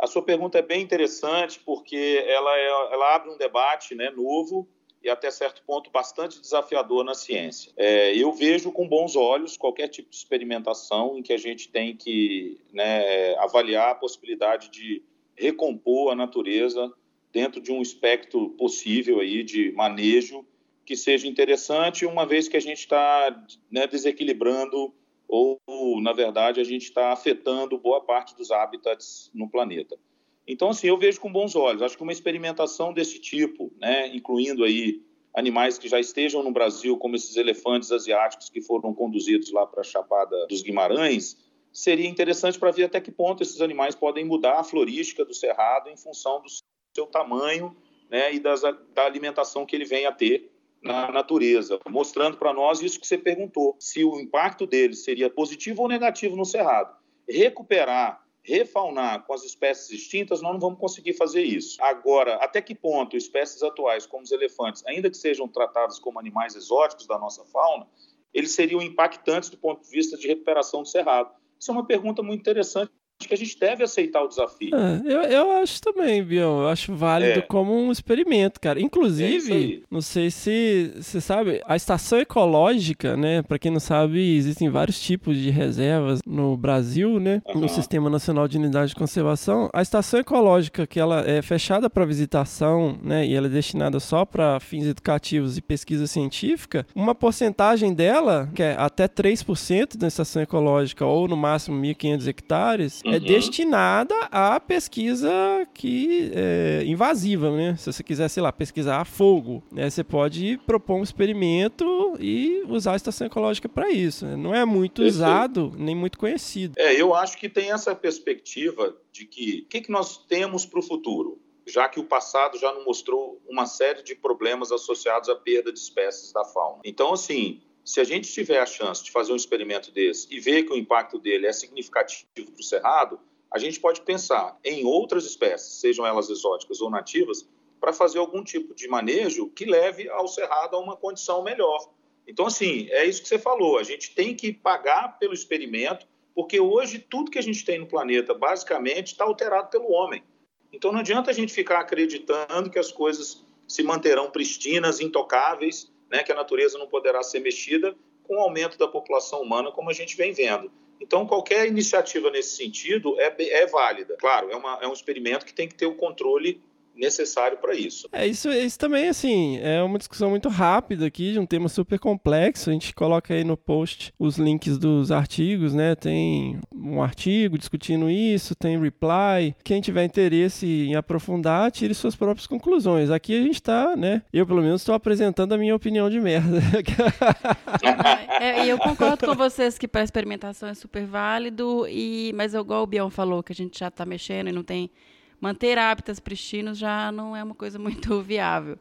A 0.00 0.06
sua 0.06 0.22
pergunta 0.22 0.58
é 0.58 0.62
bem 0.62 0.80
interessante 0.80 1.58
porque 1.66 2.24
ela, 2.28 2.56
é, 2.56 2.68
ela 2.92 3.16
abre 3.16 3.30
um 3.30 3.36
debate 3.36 3.96
né, 3.96 4.10
novo 4.10 4.68
e 5.02 5.08
até 5.08 5.30
certo 5.30 5.62
ponto 5.66 5.90
bastante 5.90 6.40
desafiador 6.40 7.04
na 7.04 7.14
ciência. 7.14 7.72
É, 7.76 8.16
eu 8.16 8.32
vejo 8.32 8.72
com 8.72 8.88
bons 8.88 9.14
olhos 9.14 9.56
qualquer 9.56 9.88
tipo 9.88 10.10
de 10.10 10.16
experimentação 10.16 11.18
em 11.18 11.22
que 11.22 11.32
a 11.32 11.38
gente 11.38 11.68
tem 11.68 11.96
que 11.96 12.60
né, 12.72 13.34
avaliar 13.36 13.90
a 13.90 13.94
possibilidade 13.94 14.70
de 14.70 15.02
recompor 15.36 16.12
a 16.12 16.14
natureza 16.14 16.92
dentro 17.32 17.60
de 17.60 17.70
um 17.70 17.82
espectro 17.82 18.50
possível 18.50 19.20
aí 19.20 19.42
de 19.42 19.70
manejo 19.72 20.44
que 20.84 20.96
seja 20.96 21.26
interessante, 21.26 22.06
uma 22.06 22.24
vez 22.24 22.48
que 22.48 22.56
a 22.56 22.60
gente 22.60 22.78
está 22.78 23.44
né, 23.70 23.86
desequilibrando 23.86 24.94
ou, 25.28 25.58
na 26.00 26.12
verdade, 26.12 26.60
a 26.60 26.64
gente 26.64 26.84
está 26.84 27.12
afetando 27.12 27.76
boa 27.76 28.00
parte 28.00 28.36
dos 28.36 28.52
habitats 28.52 29.30
no 29.34 29.50
planeta. 29.50 29.98
Então, 30.46 30.70
assim, 30.70 30.86
eu 30.86 30.96
vejo 30.96 31.20
com 31.20 31.32
bons 31.32 31.56
olhos. 31.56 31.82
Acho 31.82 31.96
que 31.96 32.02
uma 32.02 32.12
experimentação 32.12 32.92
desse 32.92 33.18
tipo, 33.18 33.72
né, 33.78 34.14
incluindo 34.14 34.62
aí 34.64 35.02
animais 35.34 35.76
que 35.76 35.88
já 35.88 36.00
estejam 36.00 36.42
no 36.42 36.50
Brasil, 36.50 36.96
como 36.96 37.16
esses 37.16 37.36
elefantes 37.36 37.92
asiáticos 37.92 38.48
que 38.48 38.62
foram 38.62 38.94
conduzidos 38.94 39.52
lá 39.52 39.66
para 39.66 39.80
a 39.80 39.84
Chapada 39.84 40.46
dos 40.46 40.62
Guimarães, 40.62 41.36
seria 41.72 42.08
interessante 42.08 42.58
para 42.58 42.70
ver 42.70 42.84
até 42.84 43.00
que 43.00 43.10
ponto 43.10 43.42
esses 43.42 43.60
animais 43.60 43.94
podem 43.94 44.24
mudar 44.24 44.58
a 44.58 44.64
florística 44.64 45.24
do 45.26 45.34
cerrado 45.34 45.90
em 45.90 45.96
função 45.96 46.40
do 46.40 46.48
seu 46.94 47.06
tamanho 47.06 47.76
né, 48.08 48.32
e 48.32 48.40
das, 48.40 48.62
da 48.62 49.04
alimentação 49.04 49.66
que 49.66 49.76
ele 49.76 49.84
vem 49.84 50.06
a 50.06 50.12
ter 50.12 50.50
na 50.82 51.10
natureza, 51.10 51.78
mostrando 51.88 52.36
para 52.36 52.54
nós 52.54 52.80
isso 52.80 53.00
que 53.00 53.06
você 53.06 53.18
perguntou, 53.18 53.76
se 53.78 54.04
o 54.04 54.20
impacto 54.20 54.66
dele 54.66 54.94
seria 54.94 55.28
positivo 55.28 55.82
ou 55.82 55.88
negativo 55.88 56.36
no 56.36 56.44
cerrado. 56.44 56.96
Recuperar 57.28 58.25
refaunar 58.46 59.26
com 59.26 59.34
as 59.34 59.44
espécies 59.44 59.90
extintas, 59.90 60.40
nós 60.40 60.52
não 60.52 60.60
vamos 60.60 60.78
conseguir 60.78 61.12
fazer 61.14 61.42
isso. 61.42 61.82
Agora, 61.82 62.36
até 62.36 62.62
que 62.62 62.74
ponto 62.74 63.16
espécies 63.16 63.62
atuais, 63.62 64.06
como 64.06 64.22
os 64.22 64.30
elefantes, 64.30 64.84
ainda 64.86 65.10
que 65.10 65.16
sejam 65.16 65.48
tratados 65.48 65.98
como 65.98 66.20
animais 66.20 66.54
exóticos 66.54 67.06
da 67.06 67.18
nossa 67.18 67.44
fauna, 67.44 67.88
eles 68.32 68.52
seriam 68.52 68.80
impactantes 68.80 69.50
do 69.50 69.58
ponto 69.58 69.82
de 69.82 69.90
vista 69.90 70.16
de 70.16 70.28
recuperação 70.28 70.82
do 70.82 70.88
cerrado? 70.88 71.34
Isso 71.58 71.70
é 71.70 71.74
uma 71.74 71.86
pergunta 71.86 72.22
muito 72.22 72.40
interessante 72.40 72.92
acho 73.18 73.28
que 73.28 73.34
a 73.34 73.38
gente 73.38 73.58
deve 73.58 73.82
aceitar 73.82 74.22
o 74.22 74.28
desafio. 74.28 74.70
É, 74.74 75.00
eu, 75.04 75.22
eu 75.22 75.52
acho 75.52 75.80
também, 75.80 76.22
Bion. 76.22 76.62
Eu 76.62 76.68
acho 76.68 76.94
válido 76.94 77.38
é. 77.38 77.42
como 77.42 77.74
um 77.74 77.90
experimento, 77.90 78.60
cara. 78.60 78.80
Inclusive, 78.80 79.82
é 79.82 79.86
não 79.90 80.02
sei 80.02 80.30
se 80.30 80.92
você 80.96 81.20
sabe, 81.20 81.62
a 81.66 81.76
estação 81.76 82.18
ecológica, 82.18 83.16
né? 83.16 83.42
Para 83.42 83.58
quem 83.58 83.70
não 83.70 83.80
sabe, 83.80 84.36
existem 84.36 84.68
vários 84.68 85.00
tipos 85.00 85.36
de 85.36 85.50
reservas 85.50 86.20
no 86.26 86.56
Brasil, 86.56 87.18
né? 87.18 87.42
Uhum. 87.46 87.62
No 87.62 87.68
Sistema 87.68 88.10
Nacional 88.10 88.46
de 88.46 88.58
Unidade 88.58 88.90
de 88.90 88.94
Conservação. 88.94 89.70
A 89.72 89.80
estação 89.80 90.20
ecológica, 90.20 90.86
que 90.86 91.00
ela 91.00 91.26
é 91.26 91.40
fechada 91.40 91.88
para 91.88 92.04
visitação, 92.04 92.98
né? 93.02 93.26
E 93.26 93.34
ela 93.34 93.46
é 93.46 93.50
destinada 93.50 93.98
só 93.98 94.24
para 94.26 94.60
fins 94.60 94.86
educativos 94.86 95.56
e 95.56 95.62
pesquisa 95.62 96.06
científica, 96.06 96.86
uma 96.94 97.14
porcentagem 97.14 97.94
dela, 97.94 98.50
que 98.54 98.62
é 98.62 98.76
até 98.78 99.08
3% 99.08 99.96
da 99.96 100.06
estação 100.06 100.42
ecológica, 100.42 101.06
ou 101.06 101.26
no 101.26 101.36
máximo 101.36 101.80
1.500 101.80 102.26
hectares, 102.26 103.02
uhum. 103.06 103.14
é 103.14 103.20
destinada 103.20 104.14
à 104.30 104.58
pesquisa 104.60 105.30
que 105.72 106.30
é 106.34 106.84
invasiva, 106.84 107.54
né? 107.56 107.76
Se 107.76 107.92
você 107.92 108.02
quiser, 108.02 108.28
sei 108.28 108.42
lá, 108.42 108.52
pesquisar 108.52 109.00
a 109.00 109.04
fogo, 109.04 109.62
né? 109.70 109.88
Você 109.88 110.04
pode 110.04 110.58
propor 110.66 110.96
um 110.96 111.02
experimento 111.02 112.16
e 112.18 112.62
usar 112.68 112.92
a 112.92 112.96
estação 112.96 113.26
ecológica 113.26 113.68
para 113.68 113.90
isso. 113.90 114.26
Não 114.36 114.54
é 114.54 114.64
muito 114.64 115.02
usado, 115.02 115.72
nem 115.76 115.94
muito 115.94 116.18
conhecido. 116.18 116.74
É, 116.78 117.00
eu 117.00 117.14
acho 117.14 117.38
que 117.38 117.48
tem 117.48 117.72
essa 117.72 117.94
perspectiva 117.94 118.96
de 119.12 119.24
que 119.24 119.62
o 119.66 119.68
que, 119.68 119.80
que 119.82 119.90
nós 119.90 120.18
temos 120.26 120.66
para 120.66 120.80
o 120.80 120.82
futuro? 120.82 121.40
já 121.66 121.88
que 121.88 121.98
o 121.98 122.04
passado 122.04 122.56
já 122.56 122.72
nos 122.72 122.84
mostrou 122.84 123.42
uma 123.48 123.66
série 123.66 124.02
de 124.02 124.14
problemas 124.14 124.70
associados 124.70 125.28
à 125.28 125.34
perda 125.34 125.72
de 125.72 125.78
espécies 125.78 126.32
da 126.32 126.44
fauna. 126.44 126.80
Então, 126.84 127.12
assim, 127.12 127.60
se 127.86 128.00
a 128.00 128.04
gente 128.04 128.30
tiver 128.32 128.58
a 128.58 128.66
chance 128.66 129.04
de 129.04 129.12
fazer 129.12 129.32
um 129.32 129.36
experimento 129.36 129.92
desse 129.92 130.26
e 130.28 130.40
ver 130.40 130.64
que 130.64 130.72
o 130.72 130.76
impacto 130.76 131.20
dele 131.20 131.46
é 131.46 131.52
significativo 131.52 132.50
para 132.50 132.60
o 132.60 132.64
cerrado, 132.64 133.20
a 133.48 133.60
gente 133.60 133.78
pode 133.78 134.00
pensar 134.00 134.58
em 134.64 134.84
outras 134.84 135.24
espécies, 135.24 135.78
sejam 135.78 136.04
elas 136.04 136.28
exóticas 136.28 136.80
ou 136.80 136.90
nativas, 136.90 137.48
para 137.80 137.92
fazer 137.92 138.18
algum 138.18 138.42
tipo 138.42 138.74
de 138.74 138.88
manejo 138.88 139.48
que 139.50 139.64
leve 139.64 140.08
ao 140.10 140.26
cerrado 140.26 140.74
a 140.74 140.80
uma 140.80 140.96
condição 140.96 141.44
melhor. 141.44 141.92
Então, 142.26 142.46
assim, 142.46 142.88
é 142.90 143.04
isso 143.04 143.22
que 143.22 143.28
você 143.28 143.38
falou, 143.38 143.78
a 143.78 143.84
gente 143.84 144.16
tem 144.16 144.34
que 144.34 144.52
pagar 144.52 145.16
pelo 145.20 145.32
experimento, 145.32 146.08
porque 146.34 146.58
hoje 146.58 146.98
tudo 146.98 147.30
que 147.30 147.38
a 147.38 147.42
gente 147.42 147.64
tem 147.64 147.78
no 147.78 147.86
planeta, 147.86 148.34
basicamente, 148.34 149.12
está 149.12 149.24
alterado 149.24 149.70
pelo 149.70 149.92
homem. 149.92 150.24
Então, 150.72 150.90
não 150.90 150.98
adianta 150.98 151.30
a 151.30 151.34
gente 151.34 151.52
ficar 151.52 151.78
acreditando 151.78 152.68
que 152.68 152.80
as 152.80 152.90
coisas 152.90 153.46
se 153.68 153.84
manterão 153.84 154.28
pristinas, 154.28 155.00
intocáveis, 155.00 155.88
né, 156.16 156.22
que 156.22 156.32
a 156.32 156.34
natureza 156.34 156.78
não 156.78 156.86
poderá 156.86 157.22
ser 157.22 157.40
mexida 157.40 157.94
com 158.24 158.36
o 158.36 158.40
aumento 158.40 158.78
da 158.78 158.88
população 158.88 159.42
humana, 159.42 159.70
como 159.70 159.90
a 159.90 159.92
gente 159.92 160.16
vem 160.16 160.32
vendo. 160.32 160.70
Então, 161.00 161.26
qualquer 161.26 161.66
iniciativa 161.66 162.30
nesse 162.30 162.56
sentido 162.56 163.20
é, 163.20 163.34
é 163.38 163.66
válida. 163.66 164.16
Claro, 164.18 164.50
é, 164.50 164.56
uma, 164.56 164.78
é 164.80 164.88
um 164.88 164.92
experimento 164.92 165.44
que 165.44 165.52
tem 165.52 165.68
que 165.68 165.74
ter 165.74 165.86
o 165.86 165.94
controle 165.94 166.60
necessário 166.96 167.58
para 167.58 167.74
isso. 167.74 168.08
É 168.12 168.26
isso, 168.26 168.50
isso 168.50 168.78
também 168.78 169.08
assim 169.08 169.58
é 169.58 169.82
uma 169.82 169.98
discussão 169.98 170.30
muito 170.30 170.48
rápida 170.48 171.06
aqui 171.06 171.32
de 171.32 171.38
um 171.38 171.46
tema 171.46 171.68
super 171.68 171.98
complexo. 171.98 172.70
A 172.70 172.72
gente 172.72 172.94
coloca 172.94 173.34
aí 173.34 173.44
no 173.44 173.56
post 173.56 174.12
os 174.18 174.36
links 174.38 174.78
dos 174.78 175.10
artigos, 175.10 175.74
né? 175.74 175.94
Tem 175.94 176.58
um 176.74 177.02
artigo 177.02 177.58
discutindo 177.58 178.08
isso, 178.08 178.54
tem 178.54 178.78
reply. 178.80 179.54
Quem 179.62 179.80
tiver 179.80 180.04
interesse 180.04 180.66
em 180.66 180.94
aprofundar, 180.94 181.70
tire 181.70 181.94
suas 181.94 182.16
próprias 182.16 182.46
conclusões. 182.46 183.10
Aqui 183.10 183.38
a 183.38 183.42
gente 183.42 183.56
está, 183.56 183.96
né? 183.96 184.22
Eu 184.32 184.46
pelo 184.46 184.62
menos 184.62 184.80
estou 184.80 184.94
apresentando 184.94 185.52
a 185.52 185.58
minha 185.58 185.74
opinião 185.74 186.08
de 186.08 186.20
merda. 186.20 186.58
é, 188.40 188.64
e 188.64 188.68
eu 188.68 188.78
concordo 188.78 189.26
com 189.26 189.34
vocês 189.34 189.76
que 189.78 189.88
para 189.88 190.02
experimentação 190.02 190.68
é 190.68 190.74
super 190.74 191.04
válido 191.06 191.86
e 191.88 192.32
mas 192.34 192.54
igual 192.54 192.82
o 192.82 192.86
Bion 192.86 193.10
falou 193.10 193.42
que 193.42 193.52
a 193.52 193.54
gente 193.54 193.78
já 193.78 193.88
está 193.88 194.04
mexendo 194.04 194.48
e 194.48 194.52
não 194.52 194.62
tem 194.62 194.90
manter 195.40 195.78
hábitats 195.78 196.20
pristinos 196.20 196.78
já 196.78 197.10
não 197.12 197.36
é 197.36 197.42
uma 197.42 197.54
coisa 197.54 197.78
muito 197.78 198.20
viável. 198.22 198.78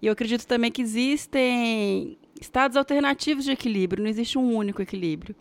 E 0.00 0.06
eu 0.06 0.12
acredito 0.12 0.46
também 0.46 0.70
que 0.70 0.82
existem 0.82 2.16
estados 2.40 2.76
alternativos 2.76 3.44
de 3.44 3.50
equilíbrio, 3.50 4.02
não 4.02 4.10
existe 4.10 4.38
um 4.38 4.54
único 4.54 4.80
equilíbrio. 4.80 5.34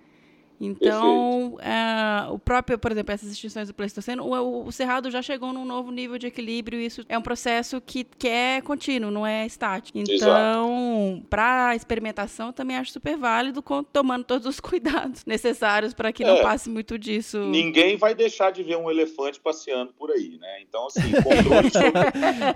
Então, 0.60 1.56
uh, 1.56 2.34
o 2.34 2.40
próprio, 2.40 2.80
por 2.80 2.92
exemplo, 2.92 3.14
essas 3.14 3.32
extinções 3.32 3.68
do 3.68 3.74
Pleistoceno, 3.74 4.24
o, 4.24 4.66
o, 4.66 4.72
Cerrado 4.72 5.12
já 5.12 5.22
chegou 5.22 5.54
num 5.54 5.66
novo 5.66 5.92
nível 5.92 6.18
de 6.18 6.28
equilíbrio 6.28 6.80
e 6.80 6.86
isso 6.88 7.06
é 7.08 7.18
um 7.18 7.22
processo 7.22 7.80
que, 7.80 8.04
que 8.04 8.28
é 8.28 8.62
contínuo, 8.62 9.12
não 9.12 9.26
é 9.26 9.46
estático. 9.46 9.98
Então, 10.00 11.24
para 11.30 11.76
experimentação, 11.76 12.52
também 12.52 12.76
acho 12.78 12.92
super 12.92 13.18
válido, 13.18 13.64
tomando 13.94 14.24
todos 14.24 14.48
os 14.48 14.60
cuidados 14.62 15.26
necessários 15.26 15.94
para 15.94 16.12
que 16.12 16.24
é, 16.24 16.28
não 16.28 16.42
passe 16.42 16.70
muito 16.70 16.98
disso. 16.98 17.40
Ninguém 17.40 17.96
vai 17.96 18.16
deixar 18.16 18.52
de 18.52 18.64
ver 18.64 18.78
um 18.78 18.90
elefante 18.90 19.40
passeando 19.40 19.94
por 19.94 20.12
aí, 20.12 20.38
né? 20.40 20.62
Então, 20.62 20.88
assim, 20.88 21.02
controle 21.12 21.70
sobre, 21.70 21.92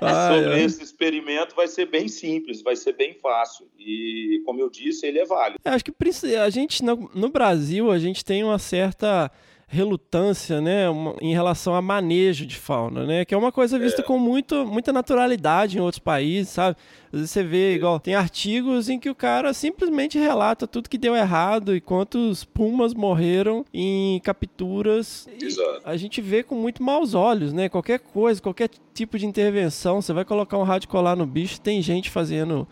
ah, 0.01 0.29
sobre 0.33 0.59
é. 0.59 0.63
esse 0.63 0.83
experimento 0.83 1.55
vai 1.55 1.67
ser 1.67 1.85
bem 1.85 2.07
simples, 2.07 2.63
vai 2.63 2.75
ser 2.75 2.93
bem 2.93 3.13
fácil. 3.13 3.67
E, 3.77 4.41
como 4.45 4.59
eu 4.59 4.69
disse, 4.69 5.05
ele 5.05 5.19
é 5.19 5.25
válido. 5.25 5.59
Eu 5.63 5.71
acho 5.71 5.83
que 5.83 5.91
a 6.39 6.49
gente, 6.49 6.83
no, 6.83 7.09
no 7.13 7.29
Brasil, 7.29 7.90
a 7.91 7.99
gente 7.99 8.23
tem 8.25 8.43
uma 8.43 8.59
certa 8.59 9.31
relutância, 9.73 10.59
né, 10.59 10.83
em 11.21 11.33
relação 11.33 11.73
a 11.73 11.81
manejo 11.81 12.45
de 12.45 12.57
fauna, 12.57 13.05
né, 13.05 13.23
que 13.23 13.33
é 13.33 13.37
uma 13.37 13.53
coisa 13.53 13.79
vista 13.79 14.01
É. 14.01 14.03
com 14.03 14.19
muito, 14.19 14.65
muita 14.65 14.91
naturalidade 14.91 15.77
em 15.77 15.79
outros 15.79 15.99
países, 15.99 16.49
sabe? 16.49 16.75
Às 17.05 17.19
vezes 17.19 17.31
você 17.31 17.41
vê, 17.41 17.75
igual, 17.75 17.97
tem 17.97 18.13
artigos 18.13 18.89
em 18.89 18.99
que 18.99 19.09
o 19.09 19.15
cara 19.15 19.53
simplesmente 19.53 20.19
relata 20.19 20.67
tudo 20.67 20.89
que 20.89 20.97
deu 20.97 21.15
errado 21.15 21.73
e 21.73 21.79
quantos 21.79 22.43
pumas 22.43 22.93
morreram 22.93 23.63
em 23.73 24.19
capturas. 24.19 25.25
Exato. 25.41 25.81
a 25.85 25.95
gente 25.95 26.19
vê 26.19 26.43
com 26.43 26.55
muito 26.55 26.83
maus 26.83 27.13
olhos, 27.13 27.53
né? 27.53 27.69
Qualquer 27.69 27.99
coisa, 27.99 28.41
qualquer 28.41 28.69
tipo 28.93 29.17
de 29.17 29.25
intervenção, 29.25 30.01
você 30.01 30.11
vai 30.11 30.25
colocar 30.25 30.57
um 30.57 30.63
rádio 30.63 30.89
colar 30.89 31.15
no 31.15 31.25
bicho, 31.25 31.61
tem 31.61 31.81
gente 31.81 32.09
fazendo 32.09 32.67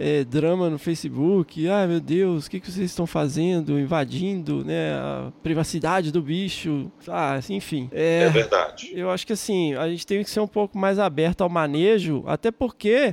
é, 0.00 0.22
drama 0.22 0.70
no 0.70 0.78
Facebook. 0.78 1.68
Ai 1.68 1.88
meu 1.88 1.98
Deus, 2.00 2.46
o 2.46 2.50
que, 2.50 2.60
que 2.60 2.70
vocês 2.70 2.88
estão 2.88 3.04
fazendo? 3.06 3.78
Invadindo 3.80 4.64
né, 4.64 4.94
a 4.94 5.32
privacidade 5.42 6.12
do 6.12 6.22
bicho. 6.22 6.90
Ah, 7.08 7.34
assim, 7.34 7.56
enfim. 7.56 7.90
É, 7.92 8.22
É, 8.22 8.28
verdade. 8.30 8.92
eu 8.94 9.10
acho 9.10 9.26
que 9.26 9.32
assim, 9.32 9.74
a 9.74 9.88
gente 9.88 10.06
tem 10.06 10.22
que 10.22 10.30
ser 10.30 10.38
um 10.40 10.46
pouco 10.46 10.78
mais 10.78 10.98
aberto 11.00 11.40
ao 11.42 11.48
manejo, 11.48 12.22
até 12.26 12.52
porque 12.52 13.12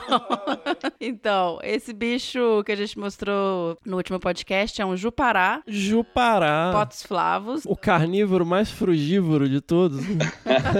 Então, 1.01 1.57
esse 1.63 1.91
bicho 1.91 2.63
que 2.67 2.71
a 2.71 2.75
gente 2.75 2.99
mostrou 2.99 3.79
no 3.83 3.97
último 3.97 4.19
podcast 4.19 4.79
é 4.79 4.85
um 4.85 4.95
jupará, 4.95 5.63
Jupará. 5.65 6.69
potos 6.71 7.01
flavos. 7.01 7.63
O 7.65 7.75
carnívoro 7.75 8.45
mais 8.45 8.69
frugívoro 8.69 9.49
de 9.49 9.59
todos. 9.59 10.05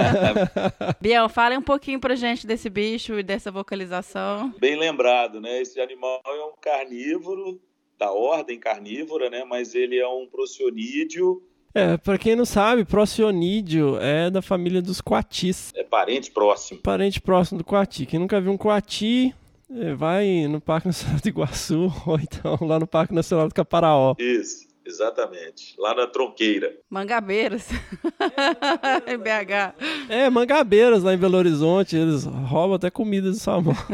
Biel, 1.01 1.27
fala 1.30 1.58
um 1.58 1.63
pouquinho 1.63 2.00
pra 2.00 2.13
gente 2.13 2.46
desse 2.46 2.70
bicho 2.75 3.17
e 3.17 3.24
dessa 3.24 3.50
vocalização. 3.50 4.53
Bem 4.60 4.75
lembrado, 4.77 5.39
né? 5.39 5.62
Esse 5.62 5.79
animal 5.79 6.20
é 6.25 6.44
um 6.44 6.53
carnívoro 6.62 7.58
da 7.98 8.12
ordem 8.12 8.60
carnívora, 8.60 9.29
né? 9.29 9.46
Mas 9.46 9.74
ele 9.74 9.98
é 9.98 10.05
um 10.08 10.27
procionídeo, 10.27 11.41
É, 11.74 11.96
pra 11.96 12.17
quem 12.17 12.36
não 12.36 12.44
sabe, 12.46 12.84
procionídeo 12.84 13.98
é 14.01 14.29
da 14.29 14.41
família 14.41 14.82
dos 14.82 15.00
coatis. 15.00 15.72
é 15.74 15.84
parente 15.84 16.32
próximo. 16.32 16.82
Parente 16.82 17.22
próximo 17.22 17.58
do 17.60 17.63
coati. 17.63 18.05
Quem 18.05 18.20
nunca 18.20 18.41
viu 18.41 18.51
um 18.51 18.58
coati, 18.58 19.34
eh, 19.72 19.94
vai 19.94 20.46
no 20.50 20.60
Parque 20.60 20.88
Nacional 20.88 21.20
do 21.22 21.27
Iguaçu 21.29 21.89
ou 22.05 22.20
então 22.20 22.58
lá 22.67 22.77
no 22.77 22.86
Parque 22.88 23.13
Nacional 23.13 23.48
do 23.48 23.53
Caparaó. 23.53 24.15
Isso, 24.20 24.67
exatamente. 24.86 25.75
Lá 25.77 25.94
na 25.94 26.08
tronqueira. 26.08 26.77
Mangabeiras. 26.89 27.70
em 29.08 29.18
BH. 29.18 29.75
É, 30.10 30.30
mangabeiras 30.30 31.04
lá 31.04 31.13
em 31.13 31.18
Belo 31.18 31.38
Horizonte, 31.38 31.96
eles 31.96 32.25
roubam 32.25 32.75
até 32.75 32.89
comida 32.89 33.32
de 33.32 33.39
salmão. 33.39 33.75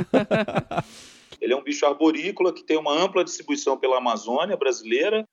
Ele 1.41 1.53
é 1.53 1.57
um 1.57 1.63
bicho 1.63 1.85
arborícola 1.87 2.53
que 2.53 2.63
tem 2.63 2.77
uma 2.77 2.93
ampla 2.93 3.23
distribuição 3.23 3.75
pela 3.75 3.97
Amazônia 3.97 4.55
brasileira, 4.55 5.27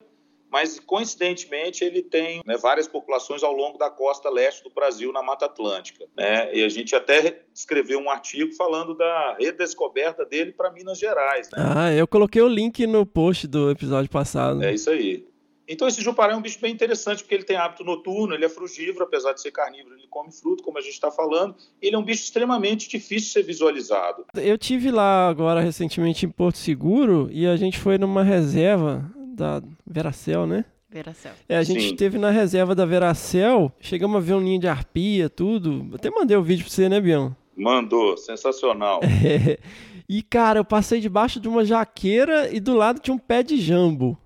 mas 0.50 0.80
coincidentemente 0.80 1.84
ele 1.84 2.02
tem 2.02 2.40
né, 2.46 2.56
várias 2.56 2.88
populações 2.88 3.42
ao 3.42 3.52
longo 3.52 3.76
da 3.76 3.90
costa 3.90 4.30
leste 4.30 4.64
do 4.64 4.70
Brasil, 4.70 5.12
na 5.12 5.22
Mata 5.22 5.44
Atlântica. 5.44 6.06
Né? 6.16 6.54
E 6.54 6.64
a 6.64 6.68
gente 6.70 6.96
até 6.96 7.42
escreveu 7.54 7.98
um 7.98 8.08
artigo 8.08 8.54
falando 8.54 8.96
da 8.96 9.36
redescoberta 9.38 10.24
dele 10.24 10.52
para 10.52 10.72
Minas 10.72 10.98
Gerais. 10.98 11.50
Né? 11.50 11.58
Ah, 11.76 11.92
eu 11.92 12.08
coloquei 12.08 12.40
o 12.40 12.48
link 12.48 12.86
no 12.86 13.04
post 13.04 13.46
do 13.46 13.70
episódio 13.70 14.10
passado. 14.10 14.62
É 14.62 14.72
isso 14.72 14.88
aí. 14.88 15.26
Então 15.68 15.86
esse 15.86 16.00
jupará 16.00 16.32
é 16.32 16.36
um 16.36 16.40
bicho 16.40 16.58
bem 16.60 16.72
interessante 16.72 17.22
porque 17.22 17.34
ele 17.34 17.44
tem 17.44 17.56
hábito 17.56 17.84
noturno, 17.84 18.34
ele 18.34 18.44
é 18.44 18.48
frugívoro, 18.48 19.04
apesar 19.04 19.34
de 19.34 19.42
ser 19.42 19.50
carnívoro, 19.50 19.94
ele 19.96 20.06
come 20.08 20.32
fruto, 20.32 20.62
como 20.62 20.78
a 20.78 20.80
gente 20.80 20.94
está 20.94 21.10
falando. 21.10 21.54
Ele 21.82 21.94
é 21.94 21.98
um 21.98 22.02
bicho 22.02 22.22
extremamente 22.22 22.88
difícil 22.88 23.26
de 23.26 23.32
ser 23.32 23.42
visualizado. 23.42 24.24
Eu 24.34 24.56
tive 24.56 24.90
lá 24.90 25.28
agora 25.28 25.60
recentemente 25.60 26.24
em 26.24 26.30
Porto 26.30 26.56
Seguro 26.56 27.28
e 27.30 27.46
a 27.46 27.56
gente 27.56 27.78
foi 27.78 27.98
numa 27.98 28.22
reserva 28.22 29.04
da 29.34 29.62
Veracel, 29.86 30.46
né? 30.46 30.64
Veracel. 30.90 31.32
É, 31.46 31.58
a 31.58 31.62
gente 31.62 31.82
Sim. 31.82 31.90
esteve 31.90 32.16
na 32.16 32.30
reserva 32.30 32.74
da 32.74 32.86
Veracel, 32.86 33.70
chegamos 33.78 34.16
a 34.16 34.20
ver 34.20 34.34
um 34.34 34.40
ninho 34.40 34.58
de 34.58 34.66
arpia, 34.66 35.28
tudo. 35.28 35.86
Até 35.92 36.10
mandei 36.10 36.34
o 36.34 36.42
vídeo 36.42 36.64
pra 36.64 36.72
você, 36.72 36.88
né, 36.88 36.98
Bião? 36.98 37.36
Mandou, 37.54 38.16
sensacional. 38.16 39.00
É. 39.02 39.58
E, 40.10 40.22
cara, 40.22 40.58
eu 40.58 40.64
passei 40.64 41.00
debaixo 41.00 41.38
de 41.38 41.46
uma 41.48 41.66
jaqueira 41.66 42.48
e 42.50 42.58
do 42.60 42.72
lado 42.72 42.98
tinha 42.98 43.14
um 43.14 43.18
pé 43.18 43.42
de 43.42 43.60
jambo. 43.60 44.16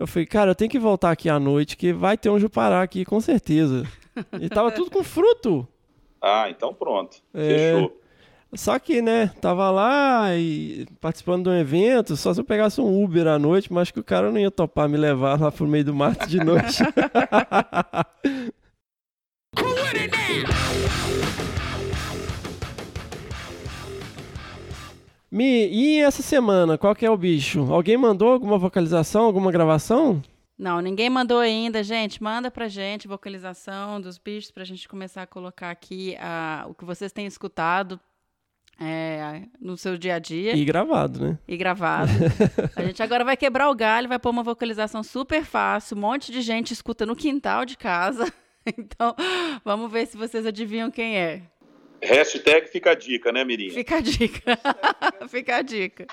Eu 0.00 0.06
falei, 0.06 0.24
cara, 0.24 0.52
eu 0.52 0.54
tenho 0.54 0.70
que 0.70 0.78
voltar 0.78 1.10
aqui 1.10 1.28
à 1.28 1.38
noite, 1.38 1.76
que 1.76 1.92
vai 1.92 2.16
ter 2.16 2.30
um 2.30 2.38
jupará 2.38 2.80
aqui, 2.80 3.04
com 3.04 3.20
certeza. 3.20 3.86
E 4.40 4.48
tava 4.48 4.72
tudo 4.72 4.90
com 4.90 5.04
fruto. 5.04 5.68
Ah, 6.22 6.50
então 6.50 6.74
pronto. 6.74 7.16
É. 7.32 7.72
Fechou. 7.72 7.98
Só 8.52 8.78
que, 8.78 9.00
né, 9.00 9.28
tava 9.40 9.70
lá 9.70 10.36
e 10.36 10.86
participando 11.00 11.44
de 11.44 11.48
um 11.48 11.58
evento, 11.58 12.14
só 12.14 12.34
se 12.34 12.38
eu 12.38 12.44
pegasse 12.44 12.78
um 12.78 13.02
Uber 13.02 13.26
à 13.26 13.38
noite, 13.38 13.72
mas 13.72 13.84
acho 13.84 13.94
que 13.94 14.00
o 14.00 14.04
cara 14.04 14.30
não 14.30 14.38
ia 14.38 14.50
topar 14.50 14.86
me 14.86 14.98
levar 14.98 15.40
lá 15.40 15.50
pro 15.50 15.66
meio 15.66 15.82
do 15.82 15.94
mato 15.94 16.28
de 16.28 16.44
noite. 16.44 16.82
Mi, 25.30 25.68
e 25.68 26.00
essa 26.00 26.22
semana, 26.22 26.76
qual 26.76 26.94
que 26.94 27.06
é 27.06 27.10
o 27.10 27.16
bicho? 27.16 27.72
Alguém 27.72 27.96
mandou 27.96 28.32
alguma 28.32 28.58
vocalização, 28.58 29.22
alguma 29.24 29.52
gravação? 29.52 30.20
Não, 30.58 30.80
ninguém 30.80 31.08
mandou 31.08 31.38
ainda, 31.38 31.84
gente. 31.84 32.20
Manda 32.20 32.50
pra 32.50 32.66
gente 32.66 33.06
vocalização 33.06 34.00
dos 34.00 34.18
bichos 34.18 34.50
pra 34.50 34.64
gente 34.64 34.88
começar 34.88 35.22
a 35.22 35.26
colocar 35.26 35.70
aqui 35.70 36.16
ah, 36.20 36.66
o 36.68 36.74
que 36.74 36.84
vocês 36.84 37.12
têm 37.12 37.26
escutado 37.26 37.98
é, 38.78 39.42
no 39.60 39.76
seu 39.76 39.96
dia 39.96 40.16
a 40.16 40.18
dia 40.18 40.56
E 40.56 40.62
e, 40.62 40.64
gravado, 40.64 41.20
né? 41.20 41.38
gravado. 41.56 42.10
a 42.74 42.82
gente 42.82 43.02
agora 43.02 43.24
vai 43.24 43.36
quebrar 43.36 43.70
o 43.70 43.74
galho, 43.74 44.08
vai 44.08 44.18
pôr 44.18 44.30
uma 44.30 44.42
vocalização 44.42 45.02
super 45.02 45.44
fácil. 45.44 45.96
Um 45.96 46.00
monte 46.00 46.32
de 46.32 46.42
gente 46.42 46.72
escuta 46.72 47.06
no 47.06 47.14
quintal 47.14 47.64
de 47.64 47.76
casa. 47.76 48.30
Então, 48.76 49.16
vamos 49.64 49.90
ver 49.90 50.06
se 50.06 50.18
vocês 50.18 50.44
adivinham 50.44 50.90
quem 50.90 51.16
é. 51.16 51.42
Hashtag 52.02 52.68
fica 52.68 52.92
a 52.92 52.94
dica, 52.94 53.30
né, 53.30 53.44
Mirinha? 53.44 53.72
Fica 53.72 53.96
a 53.96 54.00
dica. 54.00 54.58
Fica 55.28 55.56
a 55.56 55.62
dica. 55.62 56.06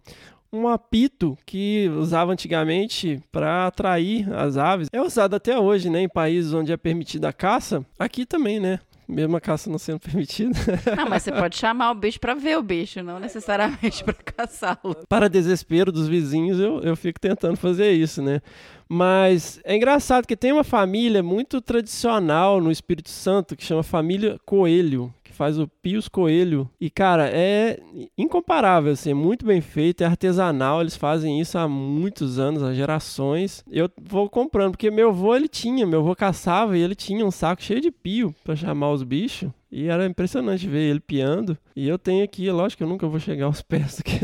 um 0.53 0.67
apito 0.67 1.37
que 1.45 1.89
usava 1.91 2.33
antigamente 2.33 3.21
para 3.31 3.67
atrair 3.67 4.33
as 4.33 4.57
aves. 4.57 4.89
É 4.93 5.01
usado 5.01 5.35
até 5.35 5.59
hoje, 5.59 5.91
né, 5.91 6.03
em 6.03 6.09
países 6.09 6.55
onde 6.55 6.73
é 6.73 6.77
permitida 6.77 7.29
a 7.29 7.33
caça. 7.33 7.85
Aqui 7.99 8.25
também, 8.25 8.59
né? 8.59 8.81
Mesmo 9.09 9.37
a 9.37 9.41
caça 9.41 9.71
não 9.71 9.79
sendo 9.79 10.01
permitida. 10.01 10.59
Não, 10.97 11.09
mas 11.09 11.23
você 11.23 11.33
pode 11.33 11.57
chamar 11.57 11.91
o 11.93 11.95
bicho 11.95 12.21
para 12.21 12.35
ver 12.35 12.59
o 12.59 12.63
bicho, 12.63 13.03
não 13.03 13.19
necessariamente 13.19 14.05
para 14.05 14.15
caçá-lo. 14.15 14.97
Para 15.09 15.29
desespero 15.29 15.91
dos 15.91 16.07
vizinhos, 16.07 16.61
eu, 16.61 16.81
eu 16.81 16.95
fico 16.95 17.19
tentando 17.19 17.57
fazer 17.57 17.91
isso, 17.93 18.21
né? 18.21 18.43
Mas 18.89 19.61
é 19.65 19.77
engraçado 19.77 20.27
que 20.27 20.37
tem 20.37 20.53
uma 20.53 20.65
família 20.65 21.23
muito 21.23 21.61
tradicional 21.61 22.61
no 22.61 22.71
Espírito 22.71 23.11
Santo 23.11 23.55
que 23.55 23.65
chama 23.65 23.83
família 23.83 24.39
Coelho, 24.47 25.13
faz 25.39 25.59
o 25.59 25.69
Pios 25.81 26.09
Coelho. 26.09 26.69
E, 26.81 26.91
cara, 26.91 27.31
é 27.33 27.81
incomparável, 28.19 28.93
assim, 28.93 29.13
é 29.13 29.15
muito 29.15 29.47
bem 29.47 29.61
feito, 29.61 30.03
é 30.03 30.07
artesanal, 30.07 30.81
eles 30.81 30.97
fazem 30.97 31.41
isso 31.41 31.57
há 31.57 31.69
muitos 31.69 32.39
anos, 32.39 32.63
há 32.63 32.75
gerações. 32.75 33.65
Eu 33.71 33.89
vou 34.03 34.29
comprando, 34.29 34.73
porque 34.73 34.91
meu 34.91 35.11
avô, 35.11 35.35
ele 35.35 35.49
tinha, 35.49 35.87
meu 35.87 36.01
avô 36.01 36.15
caçava 36.17 36.77
e 36.77 36.83
ele 36.83 36.97
tinha 36.97 37.25
um 37.25 37.31
saco 37.31 37.63
cheio 37.63 37.81
de 37.81 37.93
pio 37.93 38.35
para 38.45 38.57
chamar 38.57 38.91
os 38.91 39.05
bichos. 39.05 39.51
E 39.71 39.87
era 39.87 40.07
impressionante 40.07 40.67
ver 40.67 40.91
ele 40.91 41.01
piando. 41.01 41.57
E 41.77 41.87
eu 41.87 41.99
tenho 41.99 42.25
aqui, 42.25 42.51
lógico 42.51 42.79
que 42.79 42.85
eu 42.85 42.89
nunca 42.89 43.07
vou 43.07 43.21
chegar 43.21 43.47
aos 43.47 43.61
pés 43.63 43.97
do 43.97 44.03
que, 44.03 44.21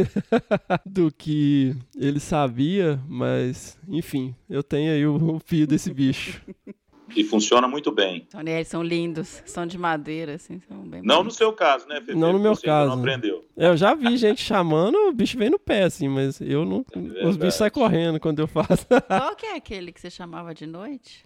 do 0.84 1.12
que 1.12 1.76
ele 1.94 2.18
sabia, 2.18 2.98
mas 3.06 3.78
enfim, 3.86 4.34
eu 4.48 4.62
tenho 4.62 4.92
aí 4.92 5.06
o, 5.06 5.36
o 5.36 5.40
pio 5.40 5.66
desse 5.66 5.92
bicho. 5.92 6.42
E 7.14 7.24
funciona 7.24 7.68
muito 7.68 7.92
bem. 7.92 8.24
Então, 8.28 8.40
eles 8.40 8.68
são 8.68 8.82
lindos, 8.82 9.42
são 9.46 9.66
de 9.66 9.78
madeira, 9.78 10.34
assim, 10.34 10.60
são 10.68 10.78
bem 10.78 11.00
Não 11.02 11.16
bonitos. 11.18 11.24
no 11.24 11.30
seu 11.30 11.52
caso, 11.52 11.86
né, 11.88 11.96
Felipe? 11.96 12.14
Não 12.18 12.32
no 12.32 12.38
meu 12.38 12.54
Você 12.54 12.66
caso. 12.66 12.90
não 12.90 12.98
aprendeu. 12.98 13.44
Eu 13.56 13.76
já 13.76 13.94
vi 13.94 14.16
gente 14.16 14.40
chamando, 14.44 14.96
o 15.08 15.12
bicho 15.12 15.38
vem 15.38 15.50
no 15.50 15.58
pé, 15.58 15.84
assim, 15.84 16.08
mas 16.08 16.40
eu 16.40 16.64
não. 16.64 16.84
É 17.16 17.26
os 17.26 17.36
bichos 17.36 17.54
saem 17.54 17.70
correndo 17.70 18.18
quando 18.18 18.40
eu 18.40 18.46
faço. 18.48 18.86
Qual 19.06 19.36
que 19.36 19.46
é 19.46 19.56
aquele 19.56 19.92
que 19.92 20.00
você 20.00 20.10
chamava 20.10 20.52
de 20.54 20.66
noite? 20.66 21.24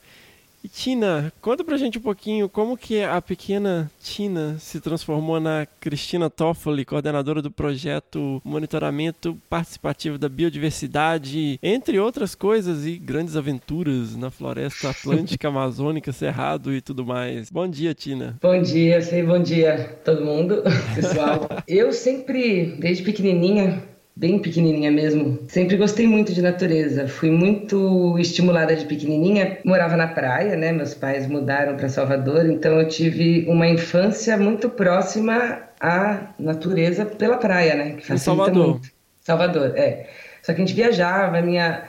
E 0.64 0.68
Tina, 0.68 1.30
conta 1.42 1.62
pra 1.62 1.76
gente 1.76 1.98
um 1.98 2.00
pouquinho 2.00 2.48
como 2.48 2.74
que 2.74 3.02
a 3.02 3.20
pequena 3.20 3.90
Tina 4.02 4.56
se 4.58 4.80
transformou 4.80 5.38
na 5.38 5.66
Cristina 5.78 6.30
Toffoli, 6.30 6.86
coordenadora 6.86 7.42
do 7.42 7.50
projeto 7.50 8.40
Monitoramento 8.42 9.38
Participativo 9.50 10.16
da 10.16 10.26
Biodiversidade, 10.26 11.58
entre 11.62 11.98
outras 11.98 12.34
coisas 12.34 12.86
e 12.86 12.96
grandes 12.96 13.36
aventuras 13.36 14.16
na 14.16 14.30
floresta 14.30 14.88
atlântica, 14.88 15.48
amazônica, 15.48 16.10
cerrado 16.12 16.72
e 16.72 16.80
tudo 16.80 17.04
mais. 17.04 17.50
Bom 17.50 17.68
dia, 17.68 17.92
Tina. 17.92 18.38
Bom 18.40 18.62
dia, 18.62 19.02
sei, 19.02 19.22
bom 19.22 19.42
dia 19.42 19.98
todo 20.02 20.24
mundo, 20.24 20.62
pessoal. 20.96 21.46
Eu 21.68 21.92
sempre, 21.92 22.74
desde 22.78 23.02
pequenininha, 23.02 23.82
bem 24.16 24.38
pequenininha 24.38 24.90
mesmo. 24.90 25.38
Sempre 25.48 25.76
gostei 25.76 26.06
muito 26.06 26.32
de 26.32 26.40
natureza. 26.40 27.08
Fui 27.08 27.30
muito 27.30 28.16
estimulada 28.18 28.74
de 28.76 28.84
pequenininha. 28.84 29.58
Morava 29.64 29.96
na 29.96 30.06
praia, 30.06 30.56
né? 30.56 30.72
Meus 30.72 30.94
pais 30.94 31.26
mudaram 31.26 31.76
para 31.76 31.88
Salvador, 31.88 32.46
então 32.46 32.80
eu 32.80 32.88
tive 32.88 33.44
uma 33.48 33.66
infância 33.66 34.36
muito 34.36 34.68
próxima 34.68 35.62
à 35.80 36.34
natureza 36.38 37.04
pela 37.04 37.36
praia, 37.36 37.74
né? 37.74 37.90
Que 37.92 38.12
Em 38.12 38.16
Salvador. 38.16 38.68
muito. 38.68 38.88
Salvador, 39.20 39.72
é. 39.76 40.06
Só 40.42 40.52
que 40.52 40.62
a 40.62 40.64
gente 40.64 40.74
viajava, 40.74 41.40
minha 41.40 41.84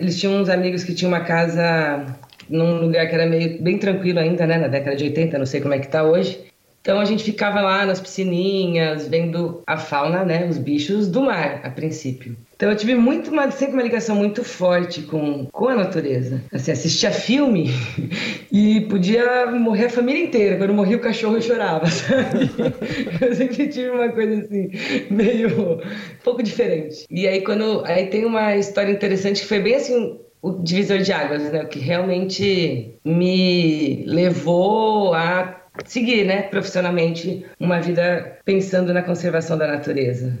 eles 0.00 0.20
tinham 0.20 0.34
uns 0.34 0.48
amigos 0.48 0.84
que 0.84 0.94
tinham 0.94 1.10
uma 1.10 1.20
casa 1.20 2.04
num 2.48 2.78
lugar 2.80 3.08
que 3.08 3.14
era 3.14 3.26
meio 3.26 3.62
bem 3.62 3.78
tranquilo 3.78 4.18
ainda, 4.18 4.46
né, 4.46 4.58
na 4.58 4.68
década 4.68 4.96
de 4.96 5.04
80, 5.04 5.38
não 5.38 5.46
sei 5.46 5.60
como 5.60 5.72
é 5.72 5.78
que 5.78 5.88
tá 5.88 6.02
hoje. 6.02 6.51
Então 6.82 6.98
a 6.98 7.04
gente 7.04 7.22
ficava 7.22 7.60
lá 7.60 7.86
nas 7.86 8.00
piscininhas, 8.00 9.06
vendo 9.06 9.62
a 9.64 9.76
fauna, 9.76 10.24
né, 10.24 10.48
os 10.48 10.58
bichos 10.58 11.06
do 11.06 11.22
mar, 11.22 11.60
a 11.62 11.70
princípio. 11.70 12.36
Então 12.56 12.70
eu 12.70 12.76
tive 12.76 12.96
muito 12.96 13.30
uma, 13.30 13.48
sempre 13.52 13.74
uma 13.74 13.82
ligação 13.84 14.16
muito 14.16 14.42
forte 14.42 15.02
com, 15.02 15.46
com 15.46 15.68
a 15.68 15.76
natureza. 15.76 16.42
Assim, 16.52 16.72
assistia 16.72 17.12
filme 17.12 17.70
e 18.50 18.80
podia 18.82 19.46
morrer 19.52 19.86
a 19.86 19.90
família 19.90 20.24
inteira. 20.24 20.56
Quando 20.56 20.74
morria 20.74 20.96
o 20.96 21.00
cachorro 21.00 21.36
eu 21.36 21.42
chorava, 21.42 21.86
sabe? 21.86 22.50
Eu 23.20 23.34
sempre 23.34 23.68
tive 23.68 23.90
uma 23.90 24.08
coisa 24.08 24.42
assim, 24.42 24.68
meio 25.08 25.74
um 25.74 25.80
pouco 26.24 26.42
diferente. 26.42 27.06
E 27.08 27.28
aí 27.28 27.42
quando 27.42 27.84
aí 27.84 28.06
tem 28.06 28.24
uma 28.24 28.56
história 28.56 28.90
interessante 28.90 29.42
que 29.42 29.46
foi 29.46 29.60
bem 29.60 29.76
assim 29.76 30.18
o 30.42 30.50
divisor 30.60 30.98
de 30.98 31.12
águas, 31.12 31.52
né? 31.52 31.64
Que 31.64 31.78
realmente 31.78 32.96
me 33.04 34.04
levou 34.04 35.14
a 35.14 35.61
seguir, 35.84 36.24
né, 36.24 36.42
profissionalmente, 36.42 37.46
uma 37.58 37.80
vida 37.80 38.38
pensando 38.44 38.92
na 38.92 39.02
conservação 39.02 39.56
da 39.56 39.66
natureza. 39.66 40.38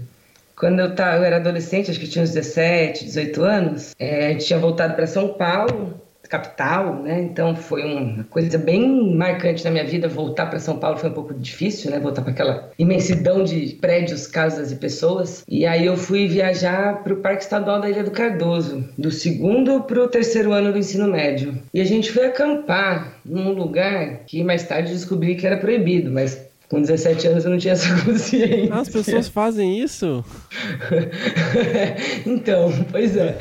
Quando 0.56 0.80
eu, 0.80 0.94
tava, 0.94 1.16
eu 1.16 1.24
era 1.24 1.36
adolescente, 1.36 1.90
acho 1.90 1.98
que 1.98 2.06
tinha 2.06 2.22
uns 2.22 2.30
17, 2.30 3.04
18 3.06 3.42
anos, 3.42 3.94
é, 3.98 4.26
a 4.26 4.30
gente 4.32 4.46
tinha 4.46 4.58
voltado 4.58 4.94
para 4.94 5.06
São 5.06 5.34
Paulo, 5.34 6.00
capital, 6.32 6.94
né? 7.02 7.20
Então 7.20 7.54
foi 7.54 7.84
uma 7.84 8.24
coisa 8.24 8.56
bem 8.56 9.14
marcante 9.14 9.62
na 9.66 9.70
minha 9.70 9.84
vida. 9.84 10.08
Voltar 10.08 10.46
para 10.46 10.58
São 10.58 10.78
Paulo 10.78 10.96
foi 10.96 11.10
um 11.10 11.12
pouco 11.12 11.34
difícil, 11.34 11.90
né? 11.90 12.00
Voltar 12.00 12.22
para 12.22 12.32
aquela 12.32 12.70
imensidão 12.78 13.44
de 13.44 13.74
prédios, 13.78 14.26
casas 14.26 14.72
e 14.72 14.76
pessoas. 14.76 15.44
E 15.46 15.66
aí 15.66 15.84
eu 15.84 15.94
fui 15.94 16.26
viajar 16.26 17.02
para 17.04 17.12
o 17.12 17.18
Parque 17.18 17.42
Estadual 17.42 17.82
da 17.82 17.90
Ilha 17.90 18.02
do 18.02 18.10
Cardoso, 18.10 18.82
do 18.96 19.10
segundo 19.10 19.82
para 19.82 20.02
o 20.02 20.08
terceiro 20.08 20.52
ano 20.52 20.72
do 20.72 20.78
ensino 20.78 21.06
médio. 21.06 21.58
E 21.74 21.82
a 21.82 21.84
gente 21.84 22.10
foi 22.10 22.24
acampar 22.24 23.18
num 23.22 23.52
lugar 23.52 24.24
que 24.24 24.42
mais 24.42 24.62
tarde 24.66 24.90
descobri 24.90 25.34
que 25.34 25.46
era 25.46 25.58
proibido, 25.58 26.10
mas 26.10 26.50
com 26.72 26.80
17 26.80 27.28
anos 27.28 27.44
eu 27.44 27.50
não 27.50 27.58
tinha 27.58 27.74
essa 27.76 28.02
consciência. 28.02 28.74
As 28.74 28.88
pessoas 28.88 29.28
fazem 29.28 29.78
isso? 29.78 30.24
então, 32.26 32.72
pois 32.90 33.14
é. 33.14 33.36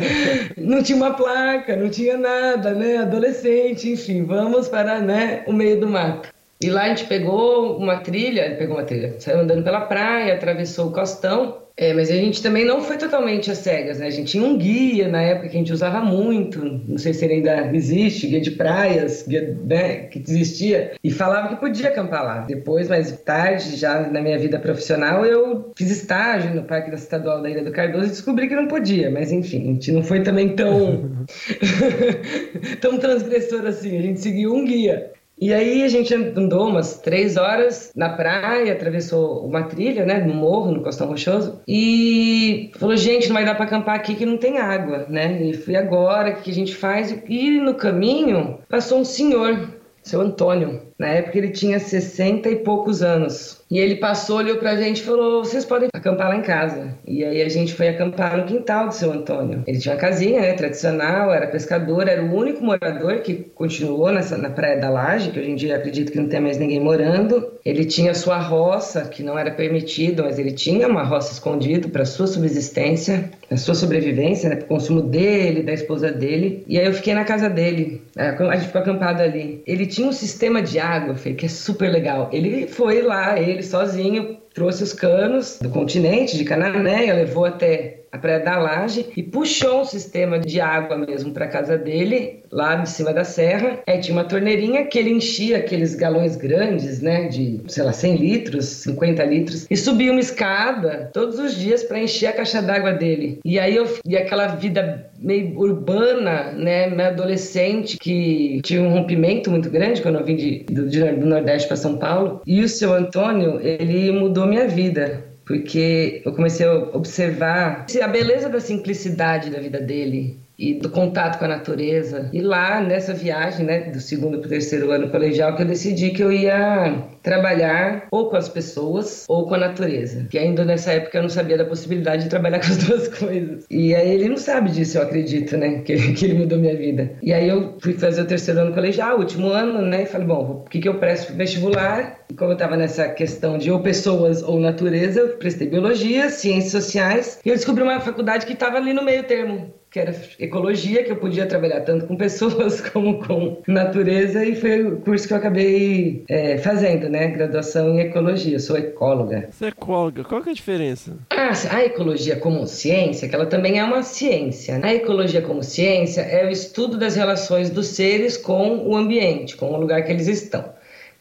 Não 0.58 0.84
tinha 0.84 0.98
uma 0.98 1.14
placa, 1.14 1.78
não 1.78 1.90
tinha 1.90 2.18
nada, 2.18 2.74
né? 2.74 2.98
Adolescente, 2.98 3.90
enfim, 3.90 4.26
vamos 4.26 4.68
para 4.68 5.00
né, 5.00 5.44
o 5.48 5.54
meio 5.54 5.80
do 5.80 5.88
mato. 5.88 6.28
E 6.62 6.70
lá 6.70 6.84
a 6.84 6.90
gente 6.90 7.06
pegou 7.06 7.78
uma 7.78 8.02
trilha, 8.02 8.54
pegou 8.58 8.76
uma 8.76 8.84
trilha, 8.84 9.16
saiu 9.18 9.40
andando 9.40 9.64
pela 9.64 9.82
praia, 9.82 10.34
atravessou 10.34 10.90
o 10.90 10.92
costão. 10.92 11.61
É, 11.78 11.94
mas 11.94 12.10
a 12.12 12.16
gente 12.16 12.44
também 12.44 12.66
não 12.66 12.82
foi 12.82 12.98
totalmente 12.98 13.50
às 13.50 13.60
cegas, 13.60 14.00
né? 14.00 14.08
A 14.08 14.10
gente 14.10 14.32
tinha 14.32 14.44
um 14.44 14.58
guia 14.58 15.08
na 15.08 15.22
época 15.22 15.50
que 15.50 15.56
a 15.56 15.60
gente 15.60 15.74
usava 15.74 16.02
muito, 16.02 16.64
não 16.64 16.98
sei 16.98 17.14
se 17.14 17.26
ele 17.26 17.36
ainda 17.36 17.76
existe, 17.76 18.28
guia 18.28 18.42
de 18.42 18.52
praias, 18.52 19.26
guia 19.28 19.58
né, 19.64 20.04
que 20.04 20.20
existia, 20.20 20.92
e 21.04 21.10
falava 21.10 21.50
que 21.50 21.56
podia 21.56 21.90
acampar 21.90 22.24
lá. 22.24 22.40
Depois, 22.42 22.90
mais 22.90 23.12
tarde, 23.22 23.76
já 23.78 24.02
na 24.10 24.22
minha 24.22 24.38
vida 24.38 24.60
profissional, 24.60 25.26
eu 25.26 25.72
fiz 25.76 25.90
estágio 25.90 26.54
no 26.54 26.64
Parque 26.64 26.90
da 26.90 26.98
Estadual 26.98 27.42
da 27.42 27.50
Ilha 27.50 27.64
do 27.64 27.72
Cardoso 27.72 28.06
e 28.06 28.10
descobri 28.10 28.48
que 28.48 28.56
não 28.56 28.68
podia, 28.68 29.10
mas 29.10 29.32
enfim, 29.32 29.62
a 29.62 29.74
gente 29.74 29.92
não 29.92 30.04
foi 30.04 30.22
também 30.22 30.56
tão, 30.56 31.26
tão 32.82 32.98
transgressor 32.98 33.66
assim, 33.66 33.98
a 33.98 34.02
gente 34.02 34.20
seguiu 34.20 34.54
um 34.54 34.66
guia. 34.66 35.12
E 35.42 35.52
aí 35.52 35.82
a 35.84 35.88
gente 35.88 36.14
andou 36.14 36.68
umas 36.68 37.00
três 37.00 37.36
horas 37.36 37.92
na 37.96 38.10
praia, 38.10 38.72
atravessou 38.72 39.44
uma 39.44 39.64
trilha, 39.64 40.06
né, 40.06 40.20
no 40.20 40.36
morro, 40.36 40.72
no 40.72 40.84
Costão 40.84 41.08
Rochoso, 41.08 41.60
e 41.68 42.70
falou, 42.76 42.96
gente, 42.96 43.28
não 43.28 43.34
vai 43.34 43.44
dar 43.44 43.56
para 43.56 43.66
acampar 43.66 43.96
aqui 43.96 44.14
que 44.14 44.26
não 44.26 44.38
tem 44.38 44.60
água, 44.60 45.08
né? 45.10 45.42
E 45.42 45.54
fui 45.54 45.76
agora, 45.76 46.30
o 46.30 46.42
que 46.44 46.52
a 46.52 46.54
gente 46.54 46.76
faz? 46.76 47.12
E 47.28 47.60
no 47.60 47.74
caminho 47.74 48.60
passou 48.70 49.00
um 49.00 49.06
senhor, 49.06 49.68
seu 50.04 50.22
Antônio, 50.22 50.84
Na 51.02 51.08
época 51.08 51.36
ele 51.40 51.50
tinha 51.50 51.80
60 51.80 52.48
e 52.48 52.58
poucos 52.58 53.02
anos. 53.02 53.60
E 53.72 53.80
ele 53.80 53.96
passou, 53.96 54.38
olhou 54.38 54.58
pra 54.58 54.76
gente 54.76 55.00
e 55.00 55.04
falou: 55.04 55.44
vocês 55.44 55.66
podem 55.66 55.88
acampar 55.92 56.28
lá 56.28 56.36
em 56.36 56.44
casa. 56.44 56.94
E 57.08 57.24
aí 57.24 57.42
a 57.42 57.50
gente 57.50 57.74
foi 57.74 57.88
acampar 57.88 58.38
no 58.38 58.44
quintal 58.44 58.90
do 58.90 58.94
seu 58.94 59.12
Antônio. 59.12 59.64
Ele 59.66 59.80
tinha 59.80 59.96
uma 59.96 60.00
casinha, 60.00 60.42
né, 60.42 60.54
tradicional, 60.54 61.34
era 61.34 61.48
pescador, 61.48 62.08
era 62.08 62.22
o 62.22 62.36
único 62.36 62.64
morador 62.64 63.22
que 63.22 63.34
continuou 63.56 64.12
nessa, 64.12 64.38
na 64.38 64.50
Praia 64.52 64.80
da 64.80 64.92
Laje, 64.92 65.32
que 65.32 65.40
hoje 65.40 65.50
em 65.50 65.56
dia 65.56 65.78
acredito 65.78 66.12
que 66.12 66.20
não 66.20 66.28
tem 66.28 66.40
mais 66.40 66.58
ninguém 66.58 66.80
morando. 66.80 67.52
Ele 67.66 67.86
tinha 67.86 68.14
sua 68.14 68.38
roça, 68.38 69.06
que 69.06 69.24
não 69.24 69.40
era 69.40 69.50
permitido, 69.50 70.24
mas 70.24 70.38
ele 70.38 70.52
tinha 70.52 70.88
uma 70.88 71.04
roça 71.04 71.32
escondida 71.32 71.88
para 71.88 72.06
sua 72.06 72.28
subsistência, 72.28 73.32
para 73.48 73.58
sua 73.58 73.74
sobrevivência, 73.74 74.50
né, 74.50 74.58
para 74.58 74.66
o 74.66 74.68
consumo 74.68 75.02
dele, 75.02 75.64
da 75.64 75.74
esposa 75.74 76.12
dele. 76.12 76.64
E 76.68 76.78
aí 76.78 76.86
eu 76.86 76.94
fiquei 76.94 77.14
na 77.14 77.24
casa 77.24 77.50
dele, 77.50 78.02
a 78.18 78.56
gente 78.56 78.68
ficou 78.68 78.82
acampado 78.82 79.22
ali. 79.22 79.64
Ele 79.66 79.86
tinha 79.86 80.08
um 80.08 80.12
sistema 80.12 80.62
de 80.62 80.78
água, 80.92 81.16
Fê, 81.16 81.34
que 81.34 81.46
é 81.46 81.50
super 81.50 81.90
legal. 81.90 82.30
Ele 82.32 82.68
foi 82.68 83.02
lá, 83.02 83.40
ele 83.40 83.64
sozinho, 83.64 84.38
trouxe 84.54 84.84
os 84.84 84.94
canos 84.94 85.60
do 85.62 85.70
continente, 85.70 86.38
de 86.38 86.44
Cananéia, 86.44 87.14
levou 87.14 87.46
até 87.46 88.01
a 88.12 88.18
Praia 88.18 88.40
da 88.40 88.58
Laje 88.58 89.08
e 89.16 89.24
puxou 89.24 89.82
um 89.82 89.86
sistema 89.86 90.38
de 90.38 90.60
água 90.60 90.98
mesmo 90.98 91.32
para 91.32 91.48
casa 91.48 91.78
dele, 91.78 92.44
lá 92.52 92.76
de 92.76 92.90
cima 92.90 93.14
da 93.14 93.24
serra. 93.24 93.80
Aí 93.88 94.00
tinha 94.00 94.16
uma 94.16 94.26
torneirinha 94.26 94.86
que 94.86 95.00
ele 95.00 95.12
enchia 95.12 95.58
aqueles 95.58 95.96
galões 95.96 96.36
grandes, 96.36 97.02
né, 97.02 97.28
de, 97.30 97.62
sei 97.68 97.84
lá, 97.84 97.94
100 97.94 98.16
litros, 98.18 98.66
50 98.66 99.24
litros, 99.24 99.68
e 99.70 99.78
subia 99.78 100.12
uma 100.12 100.20
escada 100.20 101.10
todos 101.14 101.40
os 101.40 101.56
dias 101.56 101.84
para 101.84 102.00
encher 102.00 102.28
a 102.28 102.34
caixa 102.34 102.62
d'água 102.62 102.92
dele. 102.92 103.40
E 103.46 103.58
aí 103.58 103.76
eu 103.76 103.88
e 104.06 104.18
aquela 104.18 104.48
vida 104.48 105.10
meio 105.18 105.58
urbana, 105.58 106.52
né, 106.52 106.88
meio 106.90 107.10
adolescente 107.10 107.98
que 107.98 108.60
tinha 108.64 108.82
um 108.82 108.92
rompimento 108.92 109.50
muito 109.50 109.70
grande 109.70 110.02
quando 110.02 110.20
eu 110.20 110.26
vim 110.26 110.36
de, 110.36 110.60
do, 110.70 110.90
de, 110.90 111.00
do 111.00 111.26
Nordeste 111.26 111.68
para 111.68 111.78
São 111.78 111.98
Paulo. 111.98 112.42
E 112.46 112.62
o 112.62 112.68
seu 112.68 112.94
Antônio, 112.94 113.60
ele 113.62 114.12
mudou 114.12 114.46
minha 114.46 114.68
vida 114.68 115.31
porque 115.46 116.22
eu 116.26 116.34
comecei 116.34 116.66
a 116.66 116.74
observar 116.74 117.86
a 118.02 118.08
beleza 118.08 118.50
da 118.50 118.60
simplicidade 118.60 119.50
da 119.50 119.60
vida 119.60 119.80
dele 119.80 120.40
e 120.62 120.76
do 120.76 120.90
contato 120.90 121.40
com 121.40 121.46
a 121.46 121.48
natureza. 121.48 122.30
E 122.32 122.40
lá 122.40 122.80
nessa 122.80 123.14
viagem, 123.14 123.66
né, 123.66 123.90
do 123.90 124.00
segundo 124.00 124.38
para 124.38 124.46
o 124.46 124.50
terceiro 124.50 124.92
ano 124.92 125.10
colegial, 125.10 125.56
que 125.56 125.64
eu 125.64 125.66
decidi 125.66 126.12
que 126.12 126.24
eu 126.24 126.32
ia 126.32 127.04
trabalhar 127.24 128.08
ou 128.12 128.30
com 128.30 128.38
as 128.38 128.48
pessoas 128.48 129.26
ou 129.28 129.48
com 129.48 129.56
a 129.56 129.58
natureza. 129.58 130.28
Que 130.30 130.38
ainda 130.38 130.64
nessa 130.64 130.92
época 130.92 131.18
eu 131.18 131.24
não 131.24 131.30
sabia 131.30 131.58
da 131.58 131.66
possibilidade 131.66 132.26
de 132.26 132.30
trabalhar 132.30 132.60
com 132.62 132.68
as 132.68 132.78
duas 132.78 133.08
coisas. 133.08 133.66
E 133.72 133.96
aí 133.96 134.14
ele 134.14 134.30
não 134.30 134.38
sabe 134.38 134.70
disso, 134.70 135.00
eu 135.00 135.02
acredito, 135.02 135.58
né, 135.58 135.80
que, 135.80 135.96
que 136.14 136.26
ele 136.26 136.36
mudou 136.36 136.60
minha 136.60 136.78
vida. 136.78 137.14
E 137.24 137.34
aí 137.34 137.50
eu 137.50 137.78
fui 137.82 137.94
fazer 137.94 138.22
o 138.22 138.28
terceiro 138.28 138.60
ano 138.60 138.74
colegial, 138.74 139.18
último 139.18 139.50
ano, 139.50 139.82
né, 139.82 140.04
e 140.04 140.06
falei, 140.06 140.28
bom, 140.28 140.64
o 140.66 140.70
que, 140.70 140.80
que 140.80 140.88
eu 140.88 141.00
presto 141.00 141.28
pro 141.28 141.38
vestibular? 141.38 142.20
E 142.30 142.36
como 142.36 142.52
eu 142.52 142.54
estava 142.54 142.78
nessa 142.78 143.10
questão 143.10 143.58
de 143.58 143.72
ou 143.72 143.80
pessoas 143.80 144.44
ou 144.44 144.60
natureza, 144.60 145.22
eu 145.22 145.30
prestei 145.38 145.68
biologia, 145.68 146.30
ciências 146.30 146.72
sociais, 146.72 147.40
e 147.44 147.50
eu 147.50 147.56
descobri 147.56 147.84
uma 147.84 148.00
faculdade 148.00 148.46
que 148.46 148.54
estava 148.54 148.78
ali 148.78 148.94
no 148.94 149.04
meio 149.04 149.24
termo 149.24 149.81
que 149.92 150.00
era 150.00 150.16
ecologia, 150.40 151.04
que 151.04 151.12
eu 151.12 151.18
podia 151.18 151.46
trabalhar 151.46 151.82
tanto 151.82 152.08
com 152.08 152.16
pessoas 152.16 152.80
como 152.90 153.20
com 153.26 153.58
natureza, 153.68 154.46
e 154.46 154.56
foi 154.56 154.84
o 154.84 155.02
curso 155.02 155.28
que 155.28 155.34
eu 155.34 155.38
acabei 155.38 156.24
é, 156.30 156.58
fazendo, 156.60 157.10
né? 157.10 157.28
Graduação 157.28 157.96
em 157.96 158.00
ecologia. 158.00 158.56
Eu 158.56 158.60
sou 158.62 158.78
ecóloga. 158.78 159.50
Você 159.52 159.66
é 159.66 159.68
ecóloga, 159.68 160.24
qual 160.24 160.42
que 160.42 160.48
é 160.48 160.52
a 160.54 160.56
diferença? 160.56 161.18
Ah, 161.30 161.52
a 161.72 161.84
ecologia 161.84 162.38
como 162.38 162.66
ciência, 162.68 163.28
que 163.28 163.36
ela 163.36 163.46
também 163.46 163.80
é 163.80 163.84
uma 163.84 164.02
ciência. 164.02 164.78
Né? 164.78 164.88
A 164.88 164.94
ecologia 164.96 165.42
como 165.42 165.62
ciência 165.62 166.22
é 166.22 166.48
o 166.48 166.50
estudo 166.50 166.98
das 166.98 167.18
relações 167.18 167.70
dos 167.70 167.88
seres 167.88 168.38
com 168.38 168.88
o 168.88 168.96
ambiente, 168.96 169.58
com 169.58 169.72
o 169.72 169.78
lugar 169.78 170.06
que 170.06 170.12
eles 170.12 170.28
estão. 170.28 170.64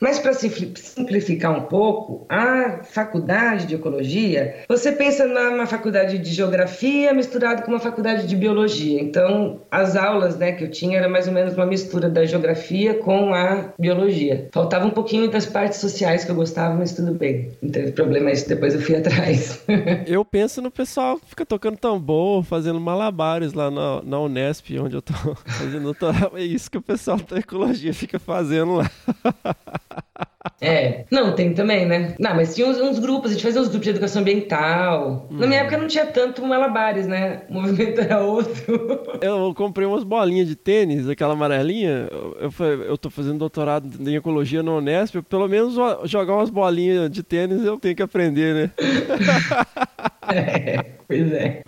Mas 0.00 0.18
para 0.18 0.32
simplificar 0.32 1.56
um 1.56 1.62
pouco, 1.62 2.24
a 2.28 2.80
faculdade 2.84 3.66
de 3.66 3.74
ecologia, 3.74 4.64
você 4.66 4.90
pensa 4.92 5.26
numa 5.26 5.66
faculdade 5.66 6.18
de 6.18 6.32
geografia 6.32 7.12
misturado 7.12 7.62
com 7.62 7.70
uma 7.70 7.78
faculdade 7.78 8.26
de 8.26 8.34
biologia. 8.34 9.00
Então, 9.00 9.60
as 9.70 9.96
aulas 9.96 10.38
né, 10.38 10.52
que 10.52 10.64
eu 10.64 10.70
tinha 10.70 10.98
era 10.98 11.08
mais 11.08 11.26
ou 11.28 11.34
menos 11.34 11.54
uma 11.54 11.66
mistura 11.66 12.08
da 12.08 12.24
geografia 12.24 12.94
com 12.94 13.34
a 13.34 13.72
biologia. 13.78 14.48
Faltava 14.52 14.86
um 14.86 14.90
pouquinho 14.90 15.30
das 15.30 15.44
partes 15.44 15.78
sociais 15.78 16.24
que 16.24 16.30
eu 16.30 16.34
gostava, 16.34 16.74
mas 16.74 16.92
tudo 16.92 17.12
bem. 17.12 17.50
Não 17.60 17.70
teve 17.70 17.92
problema 17.92 18.30
isso, 18.30 18.48
depois 18.48 18.74
eu 18.74 18.80
fui 18.80 18.96
atrás. 19.00 19.62
eu 20.06 20.24
penso 20.24 20.62
no 20.62 20.70
pessoal 20.70 21.18
que 21.18 21.26
fica 21.26 21.44
tocando 21.44 21.76
tambor, 21.76 22.42
fazendo 22.42 22.80
malabares 22.80 23.52
lá 23.52 23.70
na, 23.70 24.02
na 24.02 24.18
Unesp, 24.20 24.70
onde 24.78 24.96
eu 24.96 25.02
tô 25.02 25.12
fazendo. 25.44 25.94
É 26.34 26.42
isso 26.42 26.70
que 26.70 26.78
o 26.78 26.82
pessoal 26.82 27.18
da 27.18 27.38
ecologia 27.38 27.92
fica 27.92 28.18
fazendo 28.18 28.76
lá. 28.76 28.90
É, 30.62 31.04
não, 31.10 31.34
tem 31.34 31.54
também, 31.54 31.86
né? 31.86 32.14
Não, 32.18 32.34
mas 32.34 32.54
tinha 32.54 32.66
uns, 32.66 32.78
uns, 32.78 32.98
grupos, 32.98 33.30
a 33.30 33.34
gente 33.34 33.42
fazia 33.42 33.60
uns 33.60 33.68
grupos 33.68 33.84
de 33.84 33.90
educação 33.90 34.20
ambiental. 34.20 35.26
Hum. 35.30 35.38
Na 35.38 35.46
minha 35.46 35.60
época 35.60 35.78
não 35.78 35.86
tinha 35.86 36.06
tanto 36.06 36.44
malabares, 36.44 37.06
né? 37.06 37.42
O 37.48 37.54
movimento 37.54 38.00
era 38.00 38.20
outro. 38.20 39.00
Eu 39.20 39.54
comprei 39.54 39.86
umas 39.86 40.04
bolinhas 40.04 40.46
de 40.46 40.56
tênis, 40.56 41.08
aquela 41.08 41.32
amarelinha. 41.32 42.08
Eu, 42.10 42.36
eu, 42.40 42.82
eu 42.82 42.98
tô 42.98 43.10
fazendo 43.10 43.38
doutorado 43.38 43.88
em 44.00 44.14
ecologia 44.14 44.62
no 44.62 44.78
Unesp. 44.78 45.16
Pelo 45.22 45.48
menos 45.48 45.74
jogar 46.04 46.34
umas 46.34 46.50
bolinhas 46.50 47.10
de 47.10 47.22
tênis 47.22 47.64
eu 47.64 47.78
tenho 47.78 47.96
que 47.96 48.02
aprender, 48.02 48.54
né? 48.54 48.70
é, 50.32 50.84
pois 51.06 51.32
é. 51.32 51.62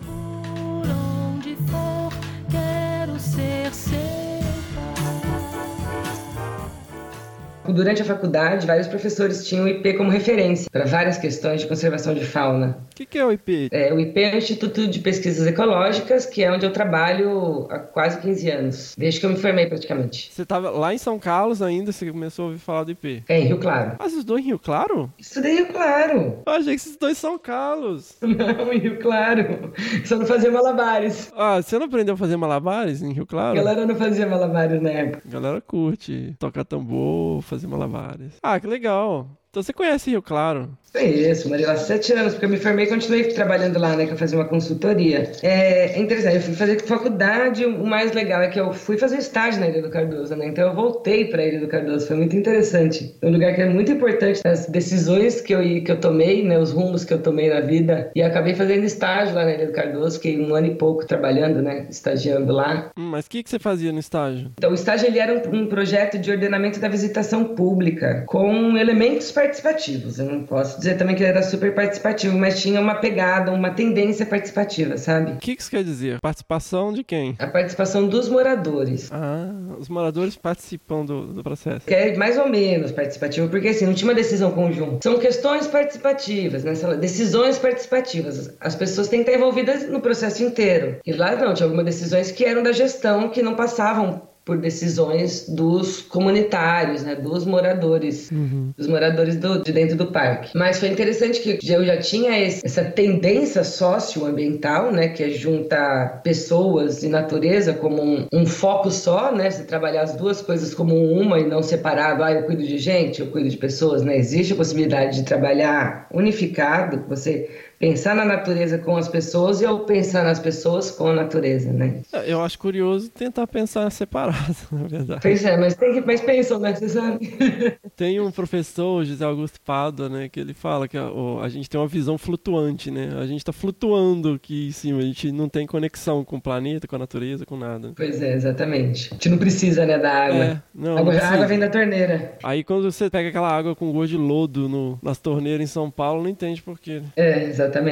Durante 7.72 8.02
a 8.02 8.04
faculdade, 8.04 8.66
vários 8.66 8.86
professores 8.86 9.46
tinham 9.46 9.64
o 9.64 9.68
IP 9.68 9.94
como 9.94 10.10
referência 10.10 10.68
para 10.70 10.84
várias 10.84 11.16
questões 11.16 11.62
de 11.62 11.66
conservação 11.66 12.14
de 12.14 12.24
fauna. 12.24 12.78
O 12.92 12.94
que, 12.94 13.06
que, 13.06 13.18
é 13.18 13.24
o 13.24 13.32
IP? 13.32 13.68
É, 13.72 13.92
o 13.92 13.98
IP 13.98 14.20
é 14.20 14.34
o 14.34 14.38
Instituto 14.38 14.86
de 14.86 14.98
Pesquisas 14.98 15.46
Ecológicas, 15.46 16.26
que 16.26 16.44
é 16.44 16.52
onde 16.52 16.66
eu 16.66 16.72
trabalho 16.72 17.66
há 17.70 17.78
quase 17.78 18.20
15 18.20 18.50
anos, 18.50 18.94
desde 18.96 19.20
que 19.20 19.26
eu 19.26 19.30
me 19.30 19.36
formei 19.36 19.66
praticamente. 19.66 20.30
Você 20.32 20.42
estava 20.42 20.70
lá 20.70 20.92
em 20.92 20.98
São 20.98 21.18
Carlos 21.18 21.62
ainda, 21.62 21.92
você 21.92 22.10
começou 22.10 22.44
a 22.44 22.48
ouvir 22.48 22.58
falar 22.60 22.84
do 22.84 22.90
IP? 22.90 23.24
É, 23.28 23.40
em 23.40 23.46
Rio 23.46 23.58
Claro. 23.58 23.96
Ah, 23.98 24.08
vocês 24.08 24.24
dois 24.24 24.42
em 24.42 24.48
Rio 24.48 24.58
Claro? 24.58 25.12
Estudei 25.18 25.52
em 25.52 25.56
Rio 25.56 25.72
Claro. 25.72 26.42
Eu 26.46 26.52
achei 26.52 26.74
que 26.74 26.80
esses 26.80 26.96
dois 26.96 27.16
São 27.16 27.38
Carlos. 27.38 28.16
Não, 28.20 28.72
em 28.72 28.78
Rio 28.78 28.98
Claro. 28.98 29.72
Só 30.04 30.16
não 30.16 30.26
fazia 30.26 30.50
malabares. 30.50 31.32
Ah, 31.36 31.62
você 31.62 31.78
não 31.78 31.86
aprendeu 31.86 32.14
a 32.14 32.16
fazer 32.18 32.36
malabares 32.36 33.02
em 33.02 33.12
Rio 33.12 33.26
Claro? 33.26 33.58
A 33.58 33.62
galera 33.62 33.86
não 33.86 33.94
fazia 33.96 34.26
malabares 34.26 34.80
na 34.80 34.90
época. 34.90 35.22
A 35.26 35.32
galera 35.32 35.60
curte 35.60 36.34
tocar 36.38 36.64
tambor, 36.64 37.42
fazer 37.42 37.61
malabares. 37.66 38.38
Ah, 38.42 38.58
que 38.60 38.66
legal. 38.66 39.28
Então 39.52 39.62
você 39.62 39.74
conhece 39.74 40.08
Rio 40.08 40.22
Claro? 40.22 40.78
Conheço, 40.92 41.48
morei 41.48 41.64
lá 41.64 41.74
sete 41.74 42.12
anos, 42.12 42.34
porque 42.34 42.44
eu 42.44 42.50
me 42.50 42.58
formei 42.58 42.84
e 42.84 42.88
continuei 42.88 43.24
trabalhando 43.24 43.78
lá, 43.78 43.96
né? 43.96 44.04
Que 44.04 44.12
eu 44.12 44.16
fazia 44.16 44.38
uma 44.38 44.44
consultoria. 44.44 45.32
É, 45.42 45.96
é 45.96 45.98
interessante, 45.98 46.36
eu 46.36 46.42
fui 46.42 46.54
fazer 46.54 46.82
faculdade, 46.82 47.64
o 47.64 47.86
mais 47.86 48.12
legal 48.12 48.42
é 48.42 48.48
que 48.48 48.60
eu 48.60 48.74
fui 48.74 48.98
fazer 48.98 49.16
estágio 49.16 49.60
na 49.60 49.68
Ilha 49.68 49.80
do 49.80 49.88
Cardoso, 49.88 50.36
né? 50.36 50.46
Então 50.48 50.68
eu 50.68 50.74
voltei 50.74 51.24
para 51.24 51.40
a 51.40 51.46
Ilha 51.46 51.60
do 51.60 51.66
Cardoso, 51.66 52.06
foi 52.06 52.16
muito 52.16 52.36
interessante. 52.36 53.16
É 53.22 53.26
um 53.26 53.30
lugar 53.30 53.54
que 53.54 53.62
é 53.62 53.68
muito 53.70 53.90
importante, 53.90 54.42
as 54.44 54.66
decisões 54.66 55.40
que 55.40 55.54
eu, 55.54 55.60
que 55.82 55.90
eu 55.90 55.98
tomei, 55.98 56.44
né? 56.44 56.58
Os 56.58 56.72
rumos 56.72 57.04
que 57.04 57.14
eu 57.14 57.22
tomei 57.22 57.48
na 57.48 57.60
vida. 57.60 58.10
E 58.14 58.20
acabei 58.20 58.54
fazendo 58.54 58.84
estágio 58.84 59.34
lá 59.34 59.46
na 59.46 59.52
Ilha 59.52 59.68
do 59.68 59.72
Cardoso, 59.72 60.16
fiquei 60.16 60.38
um 60.38 60.54
ano 60.54 60.66
e 60.66 60.74
pouco 60.74 61.06
trabalhando, 61.06 61.62
né? 61.62 61.86
Estagiando 61.88 62.52
lá. 62.52 62.90
Hum, 62.98 63.08
mas 63.10 63.24
o 63.24 63.30
que, 63.30 63.42
que 63.42 63.48
você 63.48 63.58
fazia 63.58 63.92
no 63.92 63.98
estágio? 63.98 64.50
Então 64.58 64.70
o 64.70 64.74
estágio 64.74 65.06
ele 65.06 65.18
era 65.18 65.32
um, 65.32 65.56
um 65.56 65.66
projeto 65.66 66.18
de 66.18 66.30
ordenamento 66.30 66.78
da 66.78 66.88
visitação 66.88 67.44
pública, 67.44 68.24
com 68.26 68.76
elementos 68.76 69.30
participativos. 69.42 70.18
Eu 70.20 70.26
não 70.26 70.44
posso 70.44 70.78
dizer 70.78 70.96
também 70.96 71.16
que 71.16 71.22
ele 71.22 71.30
era 71.30 71.42
super 71.42 71.74
participativo, 71.74 72.38
mas 72.38 72.60
tinha 72.62 72.80
uma 72.80 72.94
pegada, 72.94 73.50
uma 73.50 73.70
tendência 73.70 74.24
participativa, 74.24 74.96
sabe? 74.96 75.32
O 75.32 75.36
que 75.36 75.56
isso 75.58 75.70
quer 75.70 75.82
dizer? 75.82 76.18
Participação 76.20 76.92
de 76.92 77.02
quem? 77.02 77.34
A 77.38 77.48
participação 77.48 78.06
dos 78.06 78.28
moradores. 78.28 79.10
Ah, 79.12 79.52
os 79.78 79.88
moradores 79.88 80.36
participam 80.36 81.04
do, 81.04 81.26
do 81.26 81.42
processo. 81.42 81.86
Que 81.86 81.94
é 81.94 82.16
mais 82.16 82.38
ou 82.38 82.48
menos 82.48 82.92
participativo, 82.92 83.48
porque 83.48 83.68
assim, 83.68 83.84
não 83.84 83.94
tinha 83.94 84.08
uma 84.08 84.14
decisão 84.14 84.52
conjunta. 84.52 85.00
São 85.02 85.18
questões 85.18 85.66
participativas, 85.66 86.62
né? 86.62 86.72
Decisões 87.00 87.58
participativas. 87.58 88.54
As 88.60 88.76
pessoas 88.76 89.08
têm 89.08 89.24
que 89.24 89.30
estar 89.30 89.38
envolvidas 89.38 89.88
no 89.88 90.00
processo 90.00 90.44
inteiro. 90.44 90.98
E 91.04 91.12
lá 91.12 91.34
não, 91.34 91.52
tinha 91.52 91.66
algumas 91.66 91.84
decisões 91.84 92.30
que 92.30 92.44
eram 92.44 92.62
da 92.62 92.72
gestão, 92.72 93.28
que 93.28 93.42
não 93.42 93.56
passavam 93.56 94.31
por 94.44 94.58
decisões 94.58 95.48
dos 95.48 96.02
comunitários, 96.02 97.02
né, 97.02 97.14
dos 97.14 97.44
moradores, 97.44 98.30
uhum. 98.30 98.72
dos 98.76 98.88
moradores 98.88 99.36
do, 99.36 99.62
de 99.62 99.72
dentro 99.72 99.96
do 99.96 100.06
parque. 100.06 100.50
Mas 100.54 100.80
foi 100.80 100.88
interessante 100.88 101.40
que 101.40 101.72
eu 101.72 101.84
já 101.84 101.96
tinha 101.98 102.38
esse, 102.40 102.64
essa 102.64 102.84
tendência 102.84 103.62
socioambiental, 103.62 104.92
né, 104.92 105.08
que 105.08 105.22
é 105.22 105.30
juntar 105.30 106.22
pessoas 106.22 107.02
e 107.02 107.08
natureza 107.08 107.72
como 107.72 108.02
um, 108.02 108.26
um, 108.32 108.44
foco 108.46 108.90
só, 108.90 109.32
né, 109.32 109.50
se 109.50 109.64
trabalhar 109.64 110.02
as 110.02 110.16
duas 110.16 110.42
coisas 110.42 110.74
como 110.74 110.94
uma 110.94 111.38
e 111.38 111.46
não 111.46 111.62
separado, 111.62 112.22
ah, 112.24 112.32
eu 112.32 112.42
cuido 112.42 112.62
de 112.62 112.78
gente, 112.78 113.20
eu 113.20 113.28
cuido 113.28 113.48
de 113.48 113.56
pessoas, 113.56 114.02
né, 114.02 114.16
existe 114.16 114.52
a 114.52 114.56
possibilidade 114.56 115.20
de 115.20 115.22
trabalhar 115.24 116.08
unificado, 116.12 117.04
você 117.08 117.48
pensar 117.82 118.14
na 118.14 118.24
natureza 118.24 118.78
com 118.78 118.96
as 118.96 119.08
pessoas 119.08 119.60
e 119.60 119.64
eu 119.64 119.80
pensar 119.80 120.22
nas 120.22 120.38
pessoas 120.38 120.88
com 120.92 121.08
a 121.08 121.12
natureza, 121.14 121.72
né? 121.72 122.02
É, 122.12 122.32
Eu 122.32 122.40
acho 122.40 122.56
curioso 122.56 123.10
tentar 123.10 123.44
pensar 123.48 123.90
separado, 123.90 124.54
na 124.70 124.86
verdade. 124.86 125.20
Pois 125.20 125.44
é, 125.44 125.56
mas, 125.56 125.74
tem 125.74 125.92
que, 125.94 126.00
mas 126.00 126.20
pensam, 126.20 126.60
né? 126.60 126.72
Você 126.76 126.88
sabe? 126.88 127.34
Tem 127.96 128.20
um 128.20 128.30
professor, 128.30 129.04
José 129.04 129.24
Augusto 129.24 129.60
Pádua, 129.60 130.08
né, 130.08 130.28
que 130.28 130.38
ele 130.38 130.54
fala 130.54 130.86
que 130.86 130.96
a, 130.96 131.08
a 131.42 131.48
gente 131.48 131.68
tem 131.68 131.80
uma 131.80 131.88
visão 131.88 132.16
flutuante, 132.16 132.88
né? 132.90 133.16
A 133.20 133.26
gente 133.26 133.44
tá 133.44 133.52
flutuando 133.52 134.34
aqui 134.34 134.68
em 134.68 134.72
cima, 134.72 135.00
a 135.00 135.02
gente 135.02 135.32
não 135.32 135.48
tem 135.48 135.66
conexão 135.66 136.24
com 136.24 136.36
o 136.36 136.40
planeta, 136.40 136.86
com 136.86 136.94
a 136.94 136.98
natureza, 137.00 137.44
com 137.44 137.56
nada. 137.56 137.92
Pois 137.96 138.22
é, 138.22 138.32
exatamente. 138.34 139.08
A 139.10 139.14
gente 139.14 139.28
não 139.28 139.38
precisa, 139.38 139.84
né, 139.84 139.98
da 139.98 140.10
água. 140.10 140.44
É, 140.44 140.62
não, 140.72 140.96
a 140.96 141.00
água, 141.00 141.12
não 141.14 141.20
a 141.20 141.26
água 141.26 141.46
vem 141.46 141.58
da 141.58 141.68
torneira. 141.68 142.34
Aí 142.44 142.62
quando 142.62 142.90
você 142.90 143.10
pega 143.10 143.28
aquela 143.28 143.50
água 143.50 143.74
com 143.74 143.90
gosto 143.92 144.10
de 144.10 144.16
lodo 144.16 144.68
no- 144.68 144.98
nas 145.02 145.18
torneiras 145.18 145.62
em 145.64 145.66
São 145.66 145.90
Paulo, 145.90 146.22
não 146.22 146.30
entende 146.30 146.62
por 146.62 146.78
quê. 146.78 147.00
né? 147.00 147.06
É, 147.16 147.42
exatamente. 147.44 147.71
Seu 147.72 147.82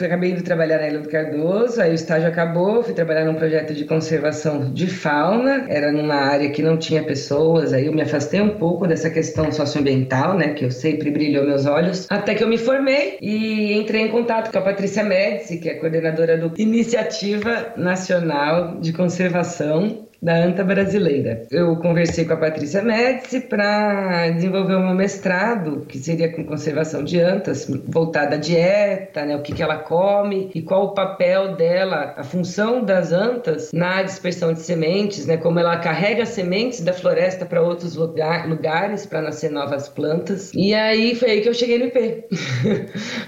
Eu 0.00 0.06
acabei 0.06 0.34
de 0.34 0.42
trabalhar 0.42 0.78
na 0.78 0.88
Ilha 0.88 1.00
do 1.00 1.08
Cardoso, 1.08 1.80
aí 1.80 1.90
o 1.90 1.94
estágio 1.94 2.28
acabou, 2.28 2.82
fui 2.82 2.92
trabalhar 2.92 3.24
num 3.24 3.34
projeto 3.34 3.72
de 3.72 3.86
conservação 3.86 4.72
de 4.72 4.86
fauna, 4.86 5.64
era 5.68 5.90
numa 5.90 6.16
área 6.16 6.50
que 6.50 6.62
não 6.62 6.76
tinha 6.76 7.02
pessoas, 7.02 7.72
aí 7.72 7.86
eu 7.86 7.92
me 7.92 8.02
afastei 8.02 8.40
um 8.40 8.58
pouco 8.58 8.86
dessa 8.86 9.08
questão 9.08 9.50
socioambiental, 9.50 10.36
né, 10.36 10.48
que 10.48 10.66
eu 10.66 10.70
sempre 10.70 11.10
brilhou 11.10 11.46
meus 11.46 11.64
olhos, 11.64 12.06
até 12.10 12.34
que 12.34 12.44
eu 12.44 12.48
me 12.48 12.58
formei 12.58 13.16
e 13.22 13.72
entrei 13.72 14.02
em 14.02 14.08
contato 14.08 14.52
com 14.52 14.58
a 14.58 14.62
Patrícia 14.62 15.02
Médici, 15.02 15.56
que 15.56 15.68
é 15.68 15.74
coordenadora 15.74 16.36
do 16.36 16.52
Iniciativa 16.60 17.72
Nacional 17.76 18.78
de 18.78 18.92
Conservação 18.92 20.05
da 20.26 20.34
ANTA 20.34 20.64
brasileira. 20.64 21.46
Eu 21.52 21.76
conversei 21.76 22.24
com 22.24 22.32
a 22.32 22.36
Patrícia 22.36 22.82
Médici 22.82 23.42
para 23.42 24.28
desenvolver 24.30 24.74
o 24.74 24.80
meu 24.80 24.92
mestrado, 24.92 25.86
que 25.86 26.00
seria 26.00 26.32
com 26.32 26.44
conservação 26.44 27.04
de 27.04 27.20
antas, 27.20 27.70
voltada 27.86 28.34
à 28.34 28.38
dieta, 28.38 29.24
né, 29.24 29.36
o 29.36 29.42
que, 29.42 29.54
que 29.54 29.62
ela 29.62 29.76
come 29.76 30.50
e 30.52 30.62
qual 30.62 30.86
o 30.86 30.94
papel 30.94 31.54
dela, 31.54 32.12
a 32.16 32.24
função 32.24 32.84
das 32.84 33.12
antas 33.12 33.70
na 33.72 34.02
dispersão 34.02 34.52
de 34.52 34.62
sementes, 34.62 35.26
né, 35.26 35.36
como 35.36 35.60
ela 35.60 35.76
carrega 35.76 36.26
sementes 36.26 36.80
da 36.80 36.92
floresta 36.92 37.46
para 37.46 37.62
outros 37.62 37.94
lugar, 37.94 38.48
lugares 38.48 39.06
para 39.06 39.22
nascer 39.22 39.48
novas 39.48 39.88
plantas. 39.88 40.50
E 40.52 40.74
aí 40.74 41.14
foi 41.14 41.30
aí 41.30 41.40
que 41.40 41.48
eu 41.48 41.54
cheguei 41.54 41.78
no 41.78 41.84
IP. 41.84 42.24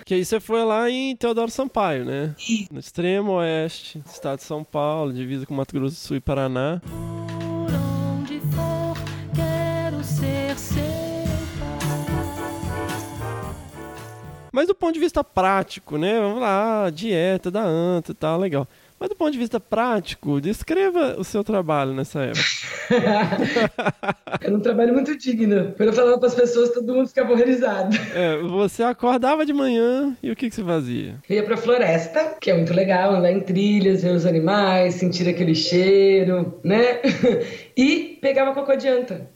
Que 0.04 0.14
aí 0.14 0.24
você 0.24 0.40
foi 0.40 0.64
lá 0.64 0.88
em 0.90 1.14
Teodoro 1.14 1.50
Sampaio, 1.50 2.04
né? 2.04 2.34
No 2.72 2.80
extremo 2.80 3.32
oeste 3.32 3.98
do 3.98 4.10
estado 4.10 4.38
de 4.38 4.44
São 4.44 4.64
Paulo, 4.64 5.12
divisa 5.12 5.44
com 5.44 5.52
Mato 5.52 5.74
Grosso 5.74 5.94
do 5.94 5.98
Sul 5.98 6.16
e 6.16 6.20
Paraná. 6.20 6.80
Por 6.88 7.70
onde 7.74 8.40
for, 8.40 8.96
quero 9.34 10.02
ser 10.02 10.56
seu 10.58 10.98
Mas 14.52 14.66
do 14.66 14.74
ponto 14.74 14.94
de 14.94 15.00
vista 15.00 15.22
prático, 15.22 15.96
né? 15.96 16.18
Vamos 16.18 16.40
lá, 16.40 16.90
dieta 16.90 17.50
da 17.50 17.62
anta 17.62 18.10
e 18.10 18.14
tal, 18.14 18.40
legal. 18.40 18.66
Mas 19.00 19.08
do 19.08 19.14
ponto 19.14 19.30
de 19.30 19.38
vista 19.38 19.60
prático, 19.60 20.40
descreva 20.40 21.14
o 21.18 21.24
seu 21.24 21.44
trabalho 21.44 21.92
nessa 21.92 22.20
época. 22.20 22.44
Era 24.42 24.56
um 24.56 24.60
trabalho 24.60 24.92
muito 24.92 25.16
digno. 25.16 25.72
Quando 25.76 25.90
eu 25.90 25.92
falava 25.92 26.18
para 26.18 26.26
as 26.26 26.34
pessoas, 26.34 26.70
todo 26.70 26.92
mundo 26.92 27.06
ficava 27.06 27.32
horrorizado. 27.32 27.96
É, 28.12 28.38
você 28.38 28.82
acordava 28.82 29.46
de 29.46 29.52
manhã 29.52 30.16
e 30.20 30.30
o 30.30 30.36
que, 30.36 30.48
que 30.48 30.54
você 30.54 30.64
fazia? 30.64 31.16
Eu 31.28 31.36
ia 31.36 31.44
pra 31.44 31.56
floresta, 31.56 32.36
que 32.40 32.50
é 32.50 32.54
muito 32.54 32.74
legal, 32.74 33.14
andar 33.14 33.30
em 33.30 33.40
trilhas, 33.40 34.02
ver 34.02 34.14
os 34.14 34.26
animais, 34.26 34.94
sentir 34.94 35.28
aquele 35.28 35.54
cheiro, 35.54 36.58
né? 36.64 37.00
E 37.80 38.18
pegava 38.20 38.52
cocô 38.52 38.74
de 38.74 38.88
anta. 38.88 39.30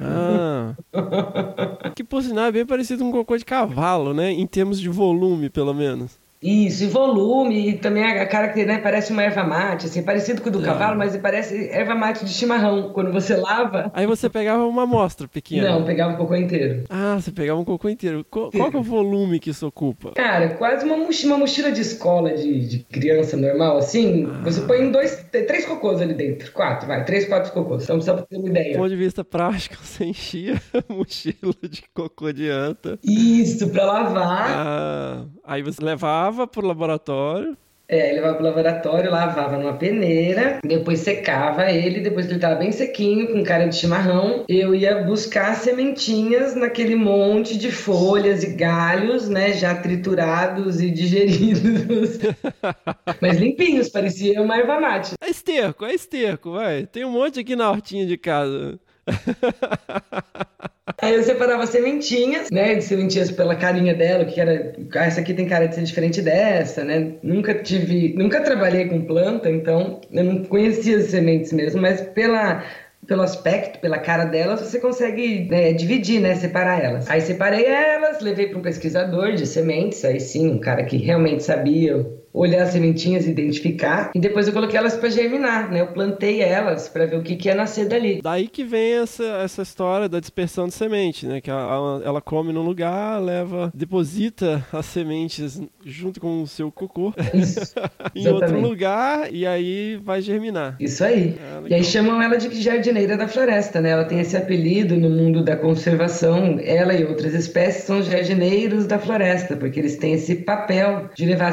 Ah. 0.00 0.74
que 1.94 2.02
por 2.02 2.20
sinal 2.20 2.46
é 2.46 2.52
bem 2.52 2.66
parecido 2.66 3.04
com 3.04 3.10
um 3.10 3.12
cocô 3.12 3.36
de 3.36 3.44
cavalo, 3.44 4.12
né? 4.12 4.32
Em 4.32 4.44
termos 4.44 4.80
de 4.80 4.88
volume, 4.88 5.48
pelo 5.48 5.72
menos. 5.72 6.18
Isso, 6.42 6.84
e 6.84 6.86
volume, 6.86 7.70
e 7.70 7.78
também 7.78 8.04
a 8.04 8.26
cara 8.26 8.48
que 8.48 8.64
né, 8.64 8.78
parece 8.78 9.12
uma 9.12 9.22
erva 9.22 9.42
mate, 9.44 9.86
assim, 9.86 10.02
parecido 10.02 10.42
com 10.42 10.48
o 10.48 10.52
do 10.52 10.62
cavalo, 10.62 10.96
mas 10.98 11.16
parece 11.16 11.68
erva 11.70 11.94
mate 11.94 12.24
de 12.24 12.32
chimarrão. 12.32 12.90
Quando 12.92 13.12
você 13.12 13.34
lava, 13.36 13.90
Aí 13.94 14.06
você 14.06 14.28
pegava 14.28 14.64
uma 14.66 14.82
amostra 14.82 15.26
pequena. 15.26 15.70
não, 15.70 15.84
pegava 15.84 16.14
o 16.14 16.16
cocô 16.16 16.36
inteiro. 16.36 16.84
Ah, 16.90 17.16
você 17.20 17.32
pegava 17.32 17.58
um 17.58 17.64
cocô 17.64 17.88
inteiro. 17.88 18.24
Qual 18.30 18.50
que 18.50 18.58
é 18.58 18.78
o 18.78 18.82
volume 18.82 19.40
que 19.40 19.50
isso 19.50 19.66
ocupa? 19.66 20.12
Cara, 20.12 20.50
quase 20.50 20.84
uma 20.84 20.96
mochila, 20.96 21.34
uma 21.34 21.38
mochila 21.40 21.72
de 21.72 21.80
escola 21.80 22.34
de, 22.34 22.66
de 22.68 22.78
criança 22.80 23.36
normal, 23.36 23.78
assim. 23.78 24.26
Você 24.44 24.60
põe 24.62 24.90
dois, 24.90 25.24
três 25.30 25.64
cocôs 25.66 26.00
ali 26.00 26.14
dentro. 26.14 26.52
Quatro, 26.52 26.86
vai, 26.86 27.04
três, 27.04 27.26
quatro 27.26 27.52
cocôs. 27.52 27.84
Então 27.84 28.00
só 28.00 28.14
pra 28.14 28.24
ter 28.26 28.36
uma 28.36 28.44
Do 28.44 28.50
ideia. 28.50 28.76
ponto 28.76 28.88
de 28.90 28.96
vista 28.96 29.24
prático, 29.24 29.76
você 29.82 30.04
enchia 30.04 30.60
a 30.74 30.92
mochila 30.92 31.54
de 31.68 31.82
cocô 31.94 32.30
de 32.32 32.48
anta. 32.48 32.98
Isso, 33.02 33.68
pra 33.70 33.84
lavar. 33.84 34.46
Ah, 34.50 35.24
aí 35.44 35.62
você 35.62 35.82
levava 35.82 36.25
pro 36.46 36.66
laboratório. 36.66 37.56
É, 37.88 38.12
levava 38.12 38.34
pro 38.34 38.44
laboratório, 38.44 39.10
lavava 39.12 39.56
numa 39.56 39.74
peneira, 39.74 40.58
depois 40.64 40.98
secava 41.00 41.70
ele, 41.70 42.00
depois 42.00 42.26
que 42.26 42.32
ele 42.32 42.40
tava 42.40 42.56
bem 42.56 42.72
sequinho, 42.72 43.28
com 43.28 43.44
cara 43.44 43.68
de 43.68 43.76
chimarrão, 43.76 44.44
eu 44.48 44.74
ia 44.74 45.04
buscar 45.04 45.54
sementinhas 45.54 46.56
naquele 46.56 46.96
monte 46.96 47.56
de 47.56 47.70
folhas 47.70 48.42
e 48.42 48.56
galhos, 48.56 49.28
né, 49.28 49.52
já 49.52 49.72
triturados 49.72 50.80
e 50.80 50.90
digeridos. 50.90 52.18
Mas 53.22 53.36
limpinhos, 53.38 53.88
parecia 53.88 54.42
uma 54.42 54.56
erva 54.56 54.80
mate. 54.80 55.14
É 55.20 55.30
esterco, 55.30 55.84
é 55.84 55.94
esterco, 55.94 56.50
vai. 56.50 56.86
Tem 56.86 57.04
um 57.04 57.12
monte 57.12 57.38
aqui 57.38 57.54
na 57.54 57.70
hortinha 57.70 58.04
de 58.04 58.16
casa. 58.16 58.80
Aí 61.00 61.14
eu 61.14 61.22
separava 61.22 61.66
sementinhas, 61.66 62.50
né? 62.50 62.74
De 62.74 62.82
sementinhas 62.82 63.30
pela 63.30 63.54
carinha 63.54 63.94
dela, 63.94 64.24
que 64.24 64.40
era. 64.40 64.72
Essa 64.94 65.20
aqui 65.20 65.34
tem 65.34 65.46
cara 65.46 65.66
de 65.66 65.74
ser 65.74 65.82
diferente 65.82 66.22
dessa, 66.22 66.84
né? 66.84 67.12
Nunca 67.22 67.54
tive. 67.54 68.14
Nunca 68.16 68.40
trabalhei 68.40 68.86
com 68.86 69.04
planta, 69.04 69.50
então 69.50 70.00
eu 70.10 70.24
não 70.24 70.44
conhecia 70.44 70.96
as 70.96 71.06
sementes 71.06 71.52
mesmo, 71.52 71.80
mas 71.80 72.00
pela. 72.00 72.64
Pelo 73.06 73.22
aspecto, 73.22 73.78
pela 73.78 73.98
cara 73.98 74.24
delas, 74.24 74.60
você 74.60 74.80
consegue 74.80 75.46
né, 75.48 75.72
dividir, 75.72 76.20
né? 76.20 76.34
Separar 76.34 76.82
elas. 76.82 77.08
Aí 77.08 77.20
separei 77.20 77.64
elas, 77.64 78.20
levei 78.20 78.48
para 78.48 78.58
um 78.58 78.62
pesquisador 78.62 79.32
de 79.32 79.46
sementes, 79.46 80.04
aí 80.04 80.18
sim, 80.18 80.50
um 80.50 80.58
cara 80.58 80.82
que 80.82 80.96
realmente 80.96 81.44
sabia 81.44 82.04
olhar 82.38 82.62
as 82.64 82.70
sementinhas, 82.70 83.26
identificar, 83.26 84.10
e 84.14 84.20
depois 84.20 84.46
eu 84.46 84.52
coloquei 84.52 84.78
elas 84.78 84.94
para 84.96 85.08
germinar, 85.08 85.70
né? 85.70 85.80
Eu 85.80 85.88
plantei 85.88 86.40
elas 86.42 86.88
para 86.88 87.06
ver 87.06 87.16
o 87.18 87.22
que, 87.22 87.36
que 87.36 87.48
ia 87.48 87.54
nascer 87.54 87.86
dali. 87.88 88.20
Daí 88.22 88.48
que 88.48 88.62
vem 88.64 88.92
essa, 88.94 89.24
essa 89.42 89.62
história 89.62 90.08
da 90.08 90.20
dispersão 90.20 90.66
de 90.68 90.74
semente, 90.74 91.26
né? 91.26 91.40
Que 91.40 91.50
a- 91.50 91.54
a- 91.56 92.00
ela 92.04 92.20
come 92.20 92.52
num 92.52 92.62
lugar, 92.62 93.20
leva, 93.22 93.70
deposita 93.74 94.64
as 94.72 94.86
sementes 94.86 95.60
junto 95.84 96.20
com 96.20 96.42
o 96.42 96.46
seu 96.46 96.70
cocô 96.70 97.12
Isso. 97.32 97.72
em 98.14 98.28
outro 98.28 98.60
lugar 98.60 99.32
e 99.32 99.46
aí 99.46 99.96
vai 100.04 100.20
germinar. 100.20 100.76
Isso 100.80 101.02
aí. 101.04 101.36
Ah, 101.40 101.62
e 101.68 101.74
aí 101.74 101.84
chamam 101.84 102.20
ela 102.22 102.36
de 102.36 102.60
jardineira 102.60 103.16
da 103.16 103.26
floresta, 103.28 103.80
né? 103.80 103.90
Ela 103.90 104.04
tem 104.04 104.20
esse 104.20 104.36
apelido 104.36 104.96
no 104.96 105.08
mundo 105.10 105.42
da 105.42 105.56
conservação. 105.56 106.58
Ela 106.62 106.94
e 106.94 107.04
outras 107.04 107.34
espécies 107.34 107.84
são 107.84 107.98
os 108.00 108.06
jardineiros 108.06 108.86
da 108.86 108.98
floresta, 108.98 109.56
porque 109.56 109.80
eles 109.80 109.96
têm 109.96 110.12
esse 110.14 110.34
papel 110.36 111.08
de 111.14 111.24
levar 111.24 111.52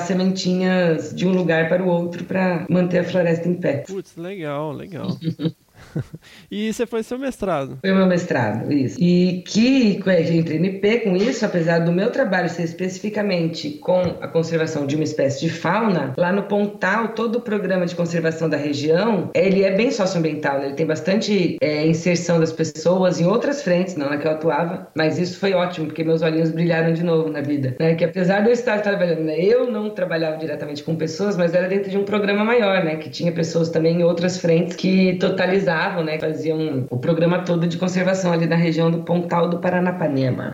de 1.16 1.28
um 1.28 1.32
lugar 1.32 1.70
para 1.70 1.84
o 1.84 1.88
outro 1.88 2.24
para 2.24 2.66
manter 2.70 3.00
a 3.00 3.04
floresta 3.04 3.48
em 3.48 3.56
pé. 3.56 3.84
Putz, 3.88 4.16
legal, 4.16 4.72
legal. 4.72 5.08
e 6.50 6.72
você 6.72 6.86
foi 6.86 7.04
seu 7.04 7.18
mestrado. 7.18 7.78
Foi 7.82 7.92
meu 7.92 8.06
mestrado, 8.06 8.72
isso. 8.72 8.98
E 9.02 9.44
que 9.46 10.02
eu 10.06 10.34
entrei 10.34 10.60
no 10.60 10.66
IP 10.66 11.00
com 11.02 11.16
isso, 11.16 11.46
apesar 11.46 11.80
do 11.80 11.92
meu 11.92 12.12
trabalho 12.12 12.50
ser 12.50 12.64
especificamente 12.64 13.72
com 13.72 14.02
a 14.22 14.28
conservação 14.28 14.86
de 14.86 14.96
uma 14.96 15.04
espécie 15.04 15.42
de 15.42 15.50
fauna, 15.50 16.14
lá 16.18 16.32
no 16.32 16.44
Pontal, 16.44 17.10
todo 17.10 17.38
o 17.38 17.42
programa 17.42 17.86
de 17.86 17.96
conservação 17.96 18.50
da 18.50 18.58
região, 18.58 19.30
ele 19.34 19.64
é 19.64 19.72
bem 19.72 19.92
socioambiental, 19.92 20.60
né? 20.60 20.66
ele 20.68 20.76
tem 20.76 20.86
bastante 20.86 21.58
é, 21.62 21.86
inserção 21.86 22.40
das 22.40 22.52
pessoas 22.52 23.20
em 23.20 23.26
outras 23.26 23.62
frentes, 23.62 23.96
não 23.96 24.10
na 24.10 24.18
que 24.18 24.28
eu 24.28 24.32
atuava, 24.32 24.88
mas 24.96 25.18
isso 25.18 25.40
foi 25.40 25.54
ótimo, 25.54 25.88
porque 25.88 26.04
meus 26.04 26.22
olhinhos 26.22 26.52
brilharam 26.52 26.94
de 26.94 27.04
novo 27.04 27.30
na 27.30 27.42
vida. 27.42 27.76
Né? 27.80 27.96
Que 27.96 28.06
apesar 28.06 28.42
de 28.42 28.50
eu 28.50 28.54
estar 28.54 28.82
trabalhando, 28.82 29.24
né? 29.24 29.40
eu 29.40 29.72
não 29.72 29.90
trabalhava 29.90 30.38
diretamente 30.38 30.84
com 30.84 30.96
pessoas, 30.96 31.38
mas 31.38 31.54
era 31.54 31.68
dentro 31.68 31.90
de 31.90 31.98
um 31.98 32.04
programa 32.04 32.44
maior, 32.44 32.84
né? 32.84 32.96
que 32.96 33.10
tinha 33.10 33.32
pessoas 33.32 33.70
também 33.70 34.00
em 34.00 34.04
outras 34.04 34.38
frentes 34.38 34.76
que 34.76 35.16
totalizavam, 35.16 35.83
né? 36.04 36.20
faziam 36.20 36.88
o 36.90 36.98
programa 36.98 37.44
todo 37.44 37.68
de 37.68 37.78
conservação 37.78 38.32
ali 38.32 38.46
na 38.46 38.56
região 38.56 38.90
do 38.90 39.04
Pontal 39.04 39.50
do 39.50 39.60
Paranapanema. 39.60 40.52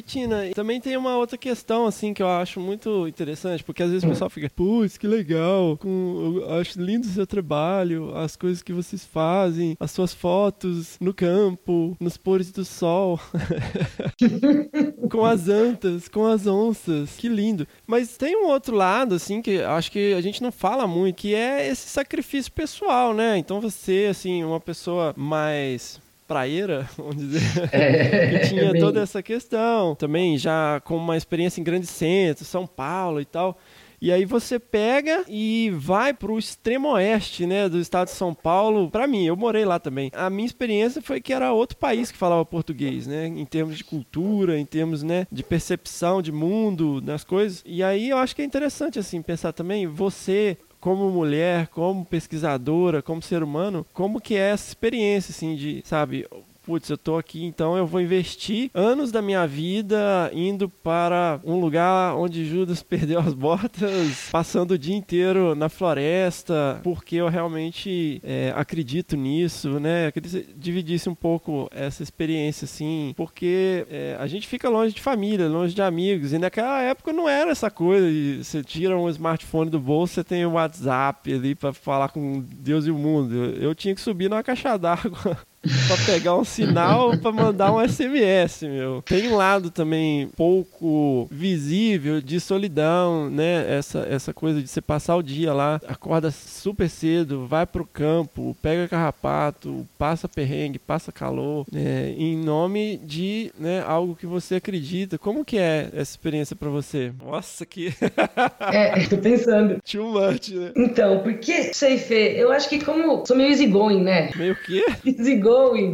E 0.00 0.02
Tina, 0.02 0.48
também 0.54 0.80
tem 0.80 0.96
uma 0.96 1.14
outra 1.18 1.36
questão 1.36 1.84
assim 1.84 2.14
que 2.14 2.22
eu 2.22 2.28
acho 2.28 2.58
muito 2.58 3.06
interessante, 3.06 3.62
porque 3.62 3.82
às 3.82 3.90
vezes 3.90 4.02
o 4.02 4.08
pessoal 4.08 4.30
fica, 4.30 4.48
putz, 4.48 4.96
que 4.96 5.06
legal, 5.06 5.76
com, 5.76 6.38
eu 6.40 6.54
acho 6.54 6.80
lindo 6.80 7.06
o 7.06 7.10
seu 7.10 7.26
trabalho, 7.26 8.16
as 8.16 8.34
coisas 8.34 8.62
que 8.62 8.72
vocês 8.72 9.04
fazem, 9.04 9.76
as 9.78 9.90
suas 9.90 10.14
fotos 10.14 10.96
no 10.98 11.12
campo, 11.12 11.94
nos 12.00 12.16
pôres 12.16 12.50
do 12.50 12.64
sol. 12.64 13.20
com 15.12 15.22
as 15.22 15.50
antas, 15.50 16.08
com 16.08 16.24
as 16.24 16.46
onças. 16.46 17.16
Que 17.18 17.28
lindo. 17.28 17.68
Mas 17.86 18.16
tem 18.16 18.34
um 18.34 18.46
outro 18.46 18.74
lado, 18.74 19.14
assim, 19.14 19.42
que 19.42 19.60
acho 19.60 19.92
que 19.92 20.14
a 20.14 20.20
gente 20.22 20.42
não 20.42 20.50
fala 20.50 20.86
muito, 20.86 21.16
que 21.16 21.34
é 21.34 21.68
esse 21.68 21.90
sacrifício 21.90 22.50
pessoal, 22.52 23.12
né? 23.12 23.36
Então 23.36 23.60
você, 23.60 24.08
assim, 24.10 24.42
uma 24.44 24.60
pessoa 24.60 25.12
mais 25.14 26.00
praieira, 26.30 26.88
vamos 26.96 27.16
dizer, 27.16 27.42
É, 27.72 28.38
que 28.38 28.48
tinha 28.50 28.70
bem- 28.70 28.80
toda 28.80 29.00
essa 29.00 29.20
questão. 29.20 29.96
Também 29.96 30.38
já 30.38 30.80
com 30.84 30.96
uma 30.96 31.16
experiência 31.16 31.60
em 31.60 31.64
grandes 31.64 31.90
centros, 31.90 32.46
São 32.46 32.66
Paulo 32.68 33.20
e 33.20 33.24
tal. 33.24 33.58
E 34.02 34.10
aí 34.10 34.24
você 34.24 34.58
pega 34.58 35.24
e 35.28 35.70
vai 35.74 36.14
pro 36.14 36.38
extremo 36.38 36.88
oeste, 36.92 37.44
né, 37.46 37.68
do 37.68 37.78
estado 37.78 38.06
de 38.08 38.14
São 38.14 38.32
Paulo. 38.32 38.88
Pra 38.90 39.06
mim, 39.06 39.26
eu 39.26 39.36
morei 39.36 39.64
lá 39.66 39.78
também. 39.78 40.10
A 40.14 40.30
minha 40.30 40.46
experiência 40.46 41.02
foi 41.02 41.20
que 41.20 41.32
era 41.34 41.52
outro 41.52 41.76
país 41.76 42.10
que 42.10 42.16
falava 42.16 42.42
português, 42.46 43.06
né, 43.06 43.26
em 43.26 43.44
termos 43.44 43.76
de 43.76 43.84
cultura, 43.84 44.58
em 44.58 44.64
termos, 44.64 45.02
né, 45.02 45.26
de 45.30 45.42
percepção 45.42 46.22
de 46.22 46.32
mundo, 46.32 46.98
das 47.02 47.24
coisas. 47.24 47.62
E 47.66 47.82
aí 47.82 48.08
eu 48.08 48.16
acho 48.16 48.34
que 48.34 48.40
é 48.40 48.44
interessante 48.46 48.98
assim 48.98 49.20
pensar 49.20 49.52
também 49.52 49.86
você 49.86 50.56
como 50.80 51.10
mulher, 51.10 51.68
como 51.68 52.04
pesquisadora, 52.04 53.02
como 53.02 53.20
ser 53.20 53.42
humano, 53.42 53.86
como 53.92 54.20
que 54.20 54.34
é 54.34 54.50
essa 54.50 54.68
experiência 54.68 55.30
assim 55.30 55.54
de, 55.54 55.82
sabe, 55.84 56.26
putz, 56.70 56.88
eu 56.88 56.96
tô 56.96 57.18
aqui, 57.18 57.44
então 57.44 57.76
eu 57.76 57.84
vou 57.84 58.00
investir 58.00 58.70
anos 58.72 59.10
da 59.10 59.20
minha 59.20 59.44
vida 59.44 60.30
indo 60.32 60.68
para 60.68 61.40
um 61.42 61.58
lugar 61.58 62.14
onde 62.14 62.44
Judas 62.44 62.80
perdeu 62.80 63.18
as 63.18 63.34
botas, 63.34 64.28
passando 64.30 64.70
o 64.70 64.78
dia 64.78 64.94
inteiro 64.94 65.56
na 65.56 65.68
floresta, 65.68 66.78
porque 66.84 67.16
eu 67.16 67.26
realmente 67.26 68.20
é, 68.22 68.52
acredito 68.54 69.16
nisso, 69.16 69.80
né? 69.80 70.06
Eu 70.06 70.12
queria 70.12 70.42
que 70.42 70.54
dividisse 70.56 71.08
um 71.08 71.14
pouco 71.14 71.68
essa 71.72 72.04
experiência, 72.04 72.66
assim, 72.66 73.14
porque 73.16 73.84
é, 73.90 74.16
a 74.20 74.28
gente 74.28 74.46
fica 74.46 74.68
longe 74.68 74.94
de 74.94 75.00
família, 75.00 75.48
longe 75.48 75.74
de 75.74 75.82
amigos, 75.82 76.32
e 76.32 76.38
naquela 76.38 76.80
época 76.82 77.12
não 77.12 77.28
era 77.28 77.50
essa 77.50 77.68
coisa 77.68 78.08
de 78.08 78.44
você 78.44 78.62
tira 78.62 78.96
um 78.96 79.08
smartphone 79.08 79.68
do 79.68 79.80
bolso, 79.80 80.14
você 80.14 80.22
tem 80.22 80.46
o 80.46 80.52
WhatsApp 80.52 81.34
ali 81.34 81.56
para 81.56 81.72
falar 81.72 82.10
com 82.10 82.44
Deus 82.48 82.86
e 82.86 82.92
o 82.92 82.96
mundo. 82.96 83.34
Eu, 83.34 83.70
eu 83.70 83.74
tinha 83.74 83.92
que 83.92 84.00
subir 84.00 84.30
numa 84.30 84.44
caixa 84.44 84.76
d'água 84.76 85.36
pra 85.62 85.96
pegar 86.06 86.36
um 86.36 86.44
sinal 86.44 87.16
pra 87.18 87.32
mandar 87.32 87.72
um 87.72 87.86
SMS, 87.86 88.62
meu. 88.62 89.02
Tem 89.02 89.28
um 89.28 89.36
lado 89.36 89.70
também 89.70 90.28
pouco 90.36 91.28
visível 91.30 92.20
de 92.20 92.40
solidão, 92.40 93.28
né? 93.30 93.66
Essa, 93.68 94.06
essa 94.08 94.32
coisa 94.32 94.62
de 94.62 94.68
você 94.68 94.80
passar 94.80 95.16
o 95.16 95.22
dia 95.22 95.52
lá, 95.52 95.80
acorda 95.86 96.30
super 96.30 96.88
cedo, 96.88 97.46
vai 97.46 97.66
pro 97.66 97.84
campo, 97.84 98.56
pega 98.62 98.88
carrapato, 98.88 99.86
passa 99.98 100.28
perrengue, 100.28 100.78
passa 100.78 101.12
calor, 101.12 101.66
né? 101.70 102.10
em 102.16 102.36
nome 102.36 102.98
de 103.04 103.52
né, 103.58 103.82
algo 103.86 104.14
que 104.14 104.26
você 104.26 104.56
acredita. 104.56 105.18
Como 105.18 105.44
que 105.44 105.58
é 105.58 105.88
essa 105.92 106.12
experiência 106.12 106.56
pra 106.56 106.68
você? 106.68 107.12
Nossa, 107.24 107.66
que 107.66 107.92
É, 108.72 109.06
tô 109.06 109.18
pensando. 109.18 109.78
too 109.90 110.06
much, 110.12 110.50
né? 110.50 110.72
Então, 110.76 111.20
porque, 111.20 111.74
sei, 111.74 111.98
Fê, 111.98 112.34
eu 112.36 112.50
acho 112.52 112.68
que 112.68 112.82
como 112.84 113.24
sou 113.26 113.36
meio 113.36 113.50
easygoing, 113.50 114.02
né? 114.02 114.30
Meio 114.36 114.56
que? 114.56 114.84
Easygoing. 115.04 115.49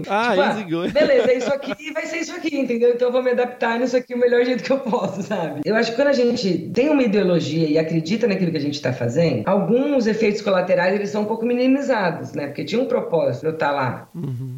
Ah, 0.08 0.30
Tipo, 0.30 0.42
easygoing. 0.42 0.90
Beleza, 0.90 1.30
é 1.30 1.36
isso 1.38 1.52
aqui 1.52 1.92
vai 1.92 2.06
ser 2.06 2.18
isso 2.18 2.32
aqui, 2.34 2.58
entendeu? 2.58 2.90
Então 2.94 3.08
eu 3.08 3.12
vou 3.12 3.22
me 3.22 3.30
adaptar 3.30 3.78
nisso 3.78 3.96
aqui 3.96 4.14
o 4.14 4.18
melhor 4.18 4.44
jeito 4.44 4.62
que 4.62 4.70
eu 4.72 4.78
posso, 4.78 5.22
sabe? 5.22 5.60
Eu 5.64 5.74
acho 5.74 5.90
que 5.90 5.96
quando 5.96 6.08
a 6.08 6.12
gente 6.12 6.70
tem 6.74 6.88
uma 6.90 7.02
ideologia 7.02 7.68
e 7.68 7.78
acredita 7.78 8.26
naquilo 8.26 8.50
que 8.50 8.56
a 8.56 8.60
gente 8.60 8.80
tá 8.80 8.92
fazendo, 8.92 9.42
alguns 9.46 10.06
efeitos 10.06 10.42
colaterais 10.42 10.94
eles 10.94 11.10
são 11.10 11.22
um 11.22 11.24
pouco 11.26 11.44
minimizados, 11.46 12.32
né? 12.32 12.46
Porque 12.46 12.64
tinha 12.64 12.80
um 12.80 12.86
propósito 12.86 13.46
eu 13.46 13.52
estar 13.52 13.70
lá, 13.72 14.08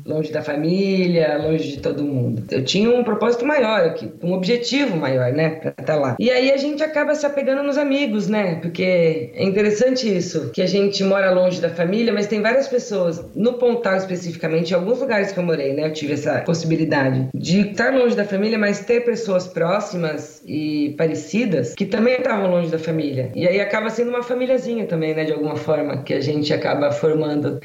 longe 0.04 0.32
da 0.32 0.42
família, 0.42 1.38
longe 1.38 1.68
de 1.72 1.80
todo 1.80 2.02
mundo. 2.04 2.42
Eu 2.50 2.64
tinha 2.64 2.90
um 2.90 3.04
propósito 3.04 3.44
maior 3.46 3.80
aqui, 3.80 4.10
um 4.22 4.32
objetivo 4.32 4.96
maior, 4.96 5.32
né? 5.32 5.50
Pra 5.50 5.74
estar 5.78 5.96
lá. 5.96 6.16
E 6.18 6.30
aí 6.30 6.50
a 6.50 6.56
gente 6.56 6.82
acaba 6.82 7.14
se 7.14 7.24
apegando 7.26 7.62
nos 7.62 7.78
amigos, 7.78 8.28
né? 8.28 8.56
Porque 8.56 9.32
é 9.34 9.44
interessante 9.44 10.08
isso, 10.14 10.50
que 10.50 10.62
a 10.62 10.66
gente 10.66 11.02
mora 11.04 11.30
longe 11.30 11.60
da 11.60 11.68
família, 11.68 12.12
mas 12.12 12.26
tem 12.26 12.40
várias 12.40 12.68
pessoas, 12.68 13.24
no 13.34 13.54
Pontal 13.54 13.96
especificamente, 13.96 14.72
em 14.72 14.74
alguns 14.88 15.00
lugares 15.00 15.32
que 15.32 15.38
eu 15.38 15.42
morei, 15.42 15.74
né? 15.74 15.86
Eu 15.86 15.92
tive 15.92 16.14
essa 16.14 16.40
possibilidade 16.40 17.28
de 17.34 17.70
estar 17.70 17.92
longe 17.92 18.16
da 18.16 18.24
família, 18.24 18.58
mas 18.58 18.80
ter 18.80 19.04
pessoas 19.04 19.46
próximas 19.46 20.42
e 20.46 20.94
parecidas 20.96 21.74
que 21.74 21.84
também 21.84 22.14
estavam 22.14 22.50
longe 22.50 22.70
da 22.70 22.78
família. 22.78 23.30
E 23.34 23.46
aí 23.46 23.60
acaba 23.60 23.90
sendo 23.90 24.08
uma 24.08 24.22
famíliazinha 24.22 24.86
também, 24.86 25.14
né? 25.14 25.24
De 25.24 25.32
alguma 25.32 25.56
forma, 25.56 26.02
que 26.02 26.14
a 26.14 26.20
gente 26.20 26.52
acaba 26.54 26.90
formando. 26.90 27.60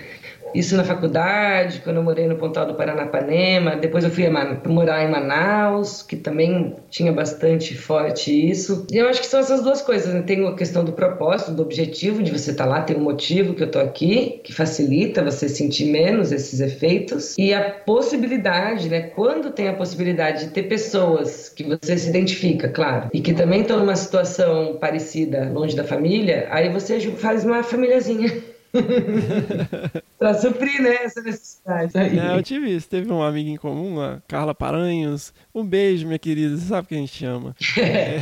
Isso 0.53 0.75
na 0.75 0.83
faculdade, 0.83 1.81
quando 1.83 1.97
eu 1.97 2.03
morei 2.03 2.27
no 2.27 2.35
Pontal 2.35 2.65
do 2.65 2.75
Paranapanema. 2.75 3.75
Depois 3.75 4.03
eu 4.03 4.09
fui 4.09 4.25
morar 4.67 5.03
em 5.03 5.11
Manaus, 5.11 6.03
que 6.03 6.15
também 6.15 6.75
tinha 6.89 7.11
bastante 7.11 7.75
forte 7.75 8.31
isso. 8.49 8.85
E 8.91 8.97
eu 8.97 9.07
acho 9.07 9.21
que 9.21 9.27
são 9.27 9.39
essas 9.39 9.61
duas 9.61 9.81
coisas, 9.81 10.13
né? 10.13 10.21
Tem 10.21 10.45
a 10.47 10.55
questão 10.55 10.83
do 10.83 10.93
propósito, 10.93 11.51
do 11.51 11.63
objetivo 11.63 12.21
de 12.21 12.31
você 12.31 12.51
estar 12.51 12.65
lá, 12.65 12.81
tem 12.81 12.95
um 12.95 13.01
motivo 13.01 13.53
que 13.53 13.63
eu 13.63 13.71
tô 13.71 13.79
aqui, 13.79 14.41
que 14.43 14.53
facilita 14.53 15.23
você 15.23 15.49
sentir 15.49 15.85
menos 15.85 16.31
esses 16.31 16.59
efeitos. 16.59 17.35
E 17.37 17.53
a 17.53 17.69
possibilidade, 17.69 18.89
né? 18.89 19.01
Quando 19.01 19.51
tem 19.51 19.67
a 19.67 19.73
possibilidade 19.73 20.45
de 20.45 20.51
ter 20.51 20.63
pessoas 20.63 21.49
que 21.49 21.63
você 21.63 21.97
se 21.97 22.09
identifica, 22.09 22.69
claro, 22.69 23.09
e 23.13 23.21
que 23.21 23.33
também 23.33 23.61
estão 23.61 23.79
numa 23.79 23.95
situação 23.95 24.77
parecida, 24.79 25.49
longe 25.51 25.75
da 25.75 25.83
família, 25.83 26.47
aí 26.49 26.69
você 26.69 26.99
faz 27.11 27.45
uma 27.45 27.63
famíliazinha. 27.63 28.52
pra 30.17 30.33
suprir, 30.33 30.81
né, 30.81 30.95
essa 31.03 31.21
necessidade. 31.21 31.97
Aí. 31.97 32.17
É, 32.17 32.35
eu 32.35 32.43
tive 32.43 32.75
isso. 32.75 32.89
Teve 32.89 33.11
uma 33.11 33.27
amiga 33.27 33.49
em 33.49 33.57
comum, 33.57 34.01
a 34.01 34.21
Carla 34.27 34.55
Paranhos. 34.55 35.33
Um 35.53 35.63
beijo, 35.65 36.07
minha 36.07 36.19
querida. 36.19 36.57
Você 36.57 36.65
sabe 36.65 36.87
que 36.87 36.95
a 36.95 36.97
gente 36.97 37.13
chama. 37.13 37.55
É. 37.77 38.17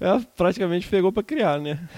Ela 0.00 0.20
praticamente 0.36 0.88
pegou 0.88 1.12
pra 1.12 1.22
criar, 1.22 1.58
né? 1.58 1.78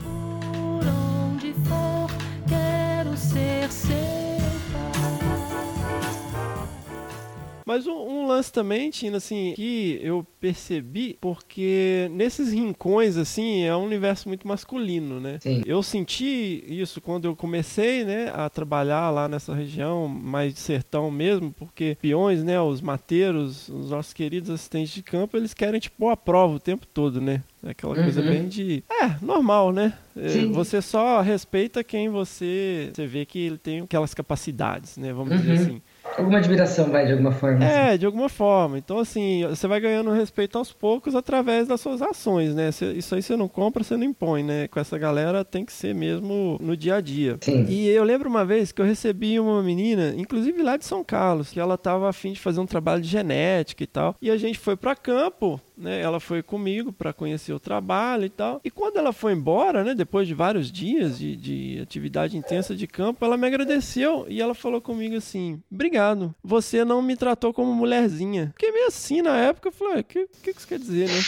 Por 0.00 0.86
onde 0.86 1.52
for, 1.64 2.10
quero 2.48 3.16
ser 3.16 3.70
seu 3.70 4.09
Mas 7.70 7.86
um, 7.86 7.92
um 7.92 8.26
lance 8.26 8.52
também, 8.52 8.90
Tina, 8.90 9.18
assim, 9.18 9.52
que 9.54 10.00
eu 10.02 10.26
percebi, 10.40 11.16
porque 11.20 12.08
nesses 12.10 12.52
rincões, 12.52 13.16
assim, 13.16 13.62
é 13.62 13.76
um 13.76 13.84
universo 13.84 14.28
muito 14.28 14.48
masculino, 14.48 15.20
né? 15.20 15.38
Sim. 15.40 15.62
Eu 15.64 15.80
senti 15.80 16.64
isso 16.66 17.00
quando 17.00 17.26
eu 17.26 17.36
comecei, 17.36 18.04
né, 18.04 18.32
a 18.34 18.50
trabalhar 18.50 19.10
lá 19.10 19.28
nessa 19.28 19.54
região, 19.54 20.08
mais 20.08 20.52
de 20.52 20.58
sertão 20.58 21.12
mesmo, 21.12 21.52
porque 21.52 21.96
peões, 22.02 22.42
né, 22.42 22.60
os 22.60 22.80
mateiros, 22.80 23.68
os 23.68 23.90
nossos 23.90 24.12
queridos 24.12 24.50
assistentes 24.50 24.92
de 24.92 25.02
campo, 25.04 25.36
eles 25.36 25.54
querem 25.54 25.78
te 25.78 25.90
pôr 25.92 26.10
à 26.10 26.16
prova 26.16 26.54
o 26.56 26.60
tempo 26.60 26.84
todo, 26.88 27.20
né? 27.20 27.40
É 27.62 27.70
aquela 27.70 27.94
coisa 27.94 28.20
Uhum. 28.22 28.28
bem 28.28 28.48
de. 28.48 28.82
É, 28.90 29.16
normal, 29.22 29.70
né? 29.70 29.92
É, 30.16 30.28
Sim. 30.30 30.50
Você 30.52 30.80
só 30.82 31.20
respeita 31.20 31.84
quem 31.84 32.08
você. 32.08 32.90
Você 32.92 33.06
vê 33.06 33.24
que 33.26 33.38
ele 33.38 33.58
tem 33.58 33.80
aquelas 33.80 34.14
capacidades, 34.14 34.96
né? 34.96 35.12
Vamos 35.12 35.36
dizer 35.38 35.52
Uhum. 35.56 35.62
assim. 35.62 35.82
Alguma 36.16 36.38
admiração, 36.38 36.90
vai, 36.90 37.06
de 37.06 37.12
alguma 37.12 37.32
forma. 37.32 37.64
assim. 37.64 37.74
É, 37.74 37.96
de 37.96 38.06
alguma 38.06 38.28
forma. 38.28 38.78
Então, 38.78 38.98
assim, 38.98 39.44
você 39.48 39.66
vai 39.66 39.80
ganhando 39.80 40.10
respeito 40.10 40.58
aos 40.58 40.72
poucos 40.72 41.14
através 41.14 41.66
das 41.68 41.80
suas 41.80 42.02
ações, 42.02 42.54
né? 42.54 42.70
Isso 42.94 43.14
aí 43.14 43.22
você 43.22 43.36
não 43.36 43.48
compra, 43.48 43.82
você 43.82 43.96
não 43.96 44.04
impõe, 44.04 44.42
né? 44.42 44.68
Com 44.68 44.80
essa 44.80 44.98
galera 44.98 45.44
tem 45.44 45.64
que 45.64 45.72
ser 45.72 45.94
mesmo 45.94 46.58
no 46.60 46.76
dia 46.76 46.96
a 46.96 47.00
dia. 47.00 47.38
Sim. 47.40 47.64
E 47.68 47.88
eu 47.88 48.04
lembro 48.04 48.28
uma 48.28 48.44
vez 48.44 48.72
que 48.72 48.80
eu 48.82 48.86
recebi 48.86 49.38
uma 49.38 49.62
menina, 49.62 50.14
inclusive 50.16 50.62
lá 50.62 50.76
de 50.76 50.84
São 50.84 51.02
Carlos, 51.04 51.50
que 51.50 51.60
ela 51.60 51.78
tava 51.78 52.08
afim 52.08 52.32
de 52.32 52.40
fazer 52.40 52.60
um 52.60 52.66
trabalho 52.66 53.00
de 53.02 53.08
genética 53.08 53.82
e 53.82 53.86
tal. 53.86 54.14
E 54.20 54.30
a 54.30 54.36
gente 54.36 54.58
foi 54.58 54.76
pra 54.76 54.94
campo, 54.94 55.60
né? 55.80 56.00
Ela 56.00 56.20
foi 56.20 56.42
comigo 56.42 56.92
pra 56.92 57.12
conhecer 57.12 57.52
o 57.52 57.58
trabalho 57.58 58.24
e 58.24 58.28
tal. 58.28 58.60
E 58.64 58.70
quando 58.70 58.98
ela 58.98 59.12
foi 59.12 59.32
embora, 59.32 59.82
né? 59.82 59.94
Depois 59.94 60.28
de 60.28 60.34
vários 60.34 60.70
dias 60.70 61.18
de, 61.18 61.34
de 61.36 61.80
atividade 61.82 62.36
intensa 62.36 62.76
de 62.76 62.86
campo, 62.86 63.24
ela 63.24 63.36
me 63.36 63.46
agradeceu 63.46 64.26
e 64.28 64.40
ela 64.40 64.54
falou 64.54 64.80
comigo 64.80 65.16
assim: 65.16 65.60
Obrigado, 65.70 66.34
você 66.42 66.84
não 66.84 67.00
me 67.02 67.16
tratou 67.16 67.52
como 67.52 67.74
mulherzinha. 67.74 68.52
Fiquei 68.56 68.72
meio 68.72 68.86
assim 68.86 69.22
na 69.22 69.36
época, 69.36 69.68
eu 69.68 69.72
falei: 69.72 70.00
O 70.00 70.04
que, 70.04 70.26
que, 70.26 70.50
isso 70.50 70.68
quer 70.68 70.78
dizer, 70.78 71.08
né? 71.08 71.20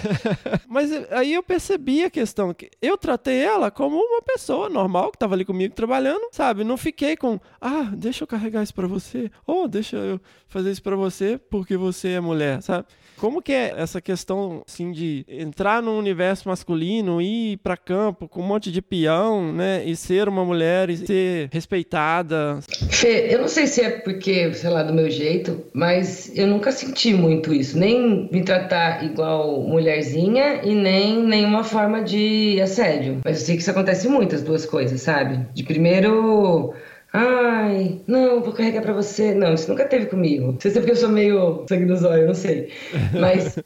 Mas 0.68 0.92
eh, 0.92 1.08
aí 1.10 1.32
eu 1.32 1.42
percebi 1.42 2.04
a 2.04 2.10
questão 2.10 2.52
que 2.52 2.70
eu 2.80 2.98
tratei 2.98 3.42
ela 3.42 3.70
como 3.70 3.96
uma 3.96 4.22
pessoa 4.22 4.68
normal 4.68 5.10
que 5.10 5.18
tava 5.18 5.34
ali 5.34 5.44
comigo 5.44 5.74
trabalhando, 5.74 6.28
sabe? 6.32 6.64
Não 6.64 6.76
fiquei 6.76 7.16
com, 7.16 7.40
ah, 7.60 7.90
deixa 7.94 8.24
eu 8.24 8.28
carregar 8.28 8.62
isso 8.62 8.74
pra 8.74 8.86
você, 8.86 9.30
ou 9.46 9.66
deixa 9.66 9.96
eu 9.96 10.20
fazer 10.48 10.70
isso 10.70 10.82
pra 10.82 10.96
você 10.96 11.38
porque 11.38 11.76
você 11.76 12.10
é 12.10 12.20
mulher, 12.20 12.62
sabe? 12.62 12.86
Como 13.18 13.40
que 13.40 13.52
é 13.52 13.74
essa 13.76 14.00
questão, 14.00 14.62
assim, 14.66 14.92
de 14.92 15.24
entrar 15.28 15.82
no 15.82 15.98
universo 15.98 16.48
masculino, 16.48 17.20
ir 17.20 17.58
pra 17.58 17.76
campo 17.76 18.28
com 18.28 18.40
um 18.40 18.46
monte 18.46 18.70
de 18.70 18.82
peão, 18.82 19.52
né? 19.52 19.84
E 19.84 19.96
ser 19.96 20.28
uma 20.28 20.44
mulher 20.44 20.90
e 20.90 20.96
ser 20.96 21.48
respeitada. 21.52 22.58
Fê, 22.90 23.28
eu 23.30 23.40
não 23.40 23.48
sei 23.48 23.66
se 23.66 23.80
é 23.80 23.90
porque, 23.90 24.52
sei 24.54 24.70
lá, 24.70 24.82
do 24.82 24.92
meu 24.92 25.10
jeito, 25.10 25.64
mas 25.72 26.30
eu 26.36 26.46
nunca 26.46 26.70
senti 26.72 27.14
muito 27.14 27.54
isso. 27.54 27.78
Nem 27.78 28.28
me 28.30 28.42
tratar 28.42 29.04
igual 29.04 29.60
mulherzinha 29.62 30.60
e 30.62 30.74
nem 30.74 31.22
nenhuma 31.22 31.64
forma 31.64 32.02
de 32.02 32.60
assédio. 32.60 33.20
Mas 33.24 33.40
eu 33.40 33.46
sei 33.46 33.56
que 33.56 33.62
isso 33.62 33.70
acontece 33.70 34.08
muito, 34.08 34.34
as 34.34 34.42
duas 34.42 34.66
coisas, 34.66 35.00
sabe? 35.00 35.46
De 35.54 35.62
primeiro 35.62 36.74
Ai, 37.12 38.00
não, 38.06 38.42
vou 38.42 38.52
carregar 38.52 38.82
pra 38.82 38.92
você. 38.92 39.32
Não, 39.32 39.54
isso 39.54 39.70
nunca 39.70 39.86
teve 39.86 40.06
comigo. 40.06 40.52
Não 40.52 40.60
sei 40.60 40.70
se 40.70 40.78
é 40.78 40.80
porque 40.80 40.92
eu 40.92 40.96
sou 40.96 41.08
meio 41.08 41.64
sangue 41.68 41.86
no 41.86 41.96
zóio, 41.96 42.22
eu 42.22 42.26
não 42.26 42.34
sei. 42.34 42.70
Mas. 43.18 43.56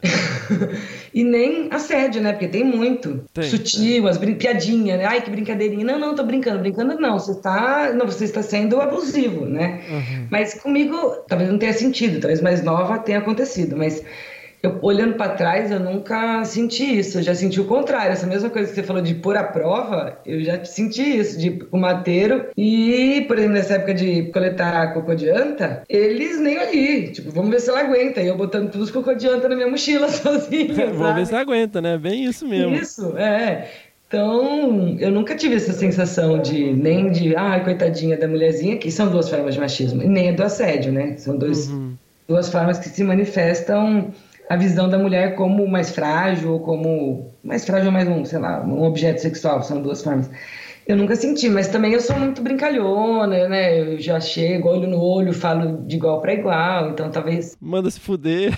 e 1.13 1.23
nem 1.23 1.67
assédio, 1.71 2.21
né? 2.21 2.31
Porque 2.31 2.47
tem 2.47 2.63
muito. 2.63 3.25
Tem, 3.33 3.43
Sutil, 3.43 4.07
as 4.07 4.17
brin... 4.17 4.35
piadinha, 4.35 4.97
né? 4.97 5.05
Ai, 5.05 5.21
que 5.21 5.29
brincadeirinha. 5.29 5.83
Não, 5.83 5.99
não, 5.99 6.15
tô 6.15 6.23
brincando. 6.23 6.59
Brincando 6.59 6.99
não. 6.99 7.19
Você 7.19 7.35
tá. 7.41 7.91
Não, 7.93 8.05
você 8.05 8.25
está 8.25 8.41
sendo 8.41 8.79
abusivo, 8.79 9.45
né? 9.45 9.81
Mas 10.29 10.53
comigo, 10.53 10.95
talvez 11.27 11.49
não 11.49 11.57
tenha 11.57 11.73
sentido, 11.73 12.21
talvez 12.21 12.41
mais 12.41 12.63
nova 12.63 12.99
tenha 12.99 13.19
acontecido, 13.19 13.75
mas. 13.75 14.03
Eu, 14.63 14.77
olhando 14.83 15.15
para 15.15 15.33
trás, 15.33 15.71
eu 15.71 15.79
nunca 15.79 16.45
senti 16.45 16.99
isso. 16.99 17.17
Eu 17.17 17.23
já 17.23 17.33
senti 17.33 17.59
o 17.59 17.65
contrário. 17.65 18.11
Essa 18.13 18.27
mesma 18.27 18.47
coisa 18.49 18.69
que 18.69 18.75
você 18.75 18.83
falou 18.83 19.01
de 19.01 19.15
pôr 19.15 19.35
à 19.35 19.43
prova, 19.43 20.19
eu 20.23 20.39
já 20.43 20.63
senti 20.63 21.01
isso, 21.01 21.39
de 21.39 21.49
pro 21.49 21.79
mateiro. 21.79 22.45
E, 22.55 23.25
por 23.27 23.37
exemplo, 23.39 23.55
nessa 23.55 23.73
época 23.73 23.95
de 23.95 24.23
coletar 24.31 24.93
cocô 24.93 25.15
de 25.15 25.29
anta, 25.29 25.81
eles 25.89 26.39
nem 26.39 26.57
ali. 26.57 27.07
Tipo, 27.11 27.31
vamos 27.31 27.49
ver 27.49 27.59
se 27.59 27.69
ela 27.71 27.79
aguenta. 27.79 28.21
E 28.21 28.27
eu 28.27 28.37
botando 28.37 28.69
todos 28.71 28.89
os 28.89 28.91
cocô 28.93 29.15
de 29.15 29.27
anta 29.27 29.49
na 29.49 29.55
minha 29.55 29.67
mochila 29.67 30.07
sozinha. 30.13 30.91
Vamos 30.93 31.15
ver 31.15 31.25
se 31.25 31.35
aguenta, 31.35 31.81
né? 31.81 31.97
Bem 31.97 32.25
isso 32.25 32.47
mesmo. 32.47 32.75
Isso, 32.75 33.17
é. 33.17 33.67
Então, 34.07 34.97
eu 34.99 35.09
nunca 35.09 35.35
tive 35.35 35.55
essa 35.55 35.71
sensação 35.71 36.39
de 36.41 36.73
nem 36.73 37.09
de, 37.11 37.35
ai, 37.35 37.63
coitadinha 37.63 38.17
da 38.17 38.27
mulherzinha, 38.27 38.77
que 38.77 38.91
são 38.91 39.09
duas 39.09 39.29
formas 39.29 39.53
de 39.55 39.59
machismo, 39.61 40.03
e 40.03 40.07
nem 40.07 40.29
a 40.29 40.33
do 40.33 40.43
assédio, 40.43 40.91
né? 40.91 41.15
São 41.17 41.37
dois, 41.37 41.69
Uhum. 41.69 41.93
duas 42.27 42.49
formas 42.49 42.77
que 42.77 42.89
se 42.89 43.03
manifestam 43.05 44.11
a 44.51 44.57
visão 44.57 44.89
da 44.89 44.97
mulher 44.97 45.35
como 45.35 45.65
mais 45.65 45.91
frágil, 45.91 46.51
ou 46.53 46.59
como 46.59 47.33
mais 47.41 47.65
frágil, 47.65 47.89
mais 47.89 48.05
um, 48.09 48.25
sei 48.25 48.37
lá, 48.37 48.61
um 48.65 48.83
objeto 48.83 49.21
sexual, 49.21 49.63
são 49.63 49.81
duas 49.81 50.03
formas. 50.03 50.29
Eu 50.85 50.97
nunca 50.97 51.15
senti, 51.15 51.47
mas 51.47 51.69
também 51.69 51.93
eu 51.93 52.01
sou 52.01 52.19
muito 52.19 52.41
brincalhona, 52.41 53.47
né? 53.47 53.79
Eu 53.79 53.99
já 54.01 54.19
chego, 54.19 54.67
olho 54.67 54.89
no 54.89 54.99
olho, 54.99 55.31
falo 55.31 55.85
de 55.85 55.95
igual 55.95 56.19
para 56.19 56.33
igual, 56.33 56.89
então 56.89 57.09
talvez 57.09 57.55
Manda 57.61 57.89
se 57.89 57.99
fuder. 57.99 58.57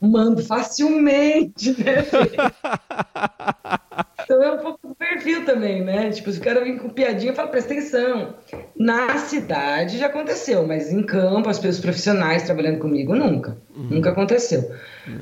mando 0.00 0.42
facilmente, 0.42 1.72
né? 1.82 2.04
Então 4.24 4.42
é 4.42 4.52
um 4.52 4.58
pouco 4.58 4.88
do 4.88 4.94
perfil 4.94 5.44
também, 5.44 5.82
né? 5.82 6.10
Tipo, 6.10 6.32
se 6.32 6.38
o 6.38 6.42
cara 6.42 6.62
vem 6.62 6.78
com 6.78 6.88
piadinha, 6.88 7.32
eu 7.32 7.36
falo, 7.36 7.50
presta 7.50 7.72
atenção. 7.72 8.34
Na 8.76 9.18
cidade 9.18 9.98
já 9.98 10.06
aconteceu, 10.06 10.66
mas 10.66 10.92
em 10.92 11.02
campo, 11.02 11.48
as 11.48 11.58
pessoas 11.58 11.80
profissionais 11.80 12.42
trabalhando 12.42 12.78
comigo, 12.78 13.14
nunca. 13.14 13.56
Nunca 13.76 14.10
aconteceu. 14.10 14.70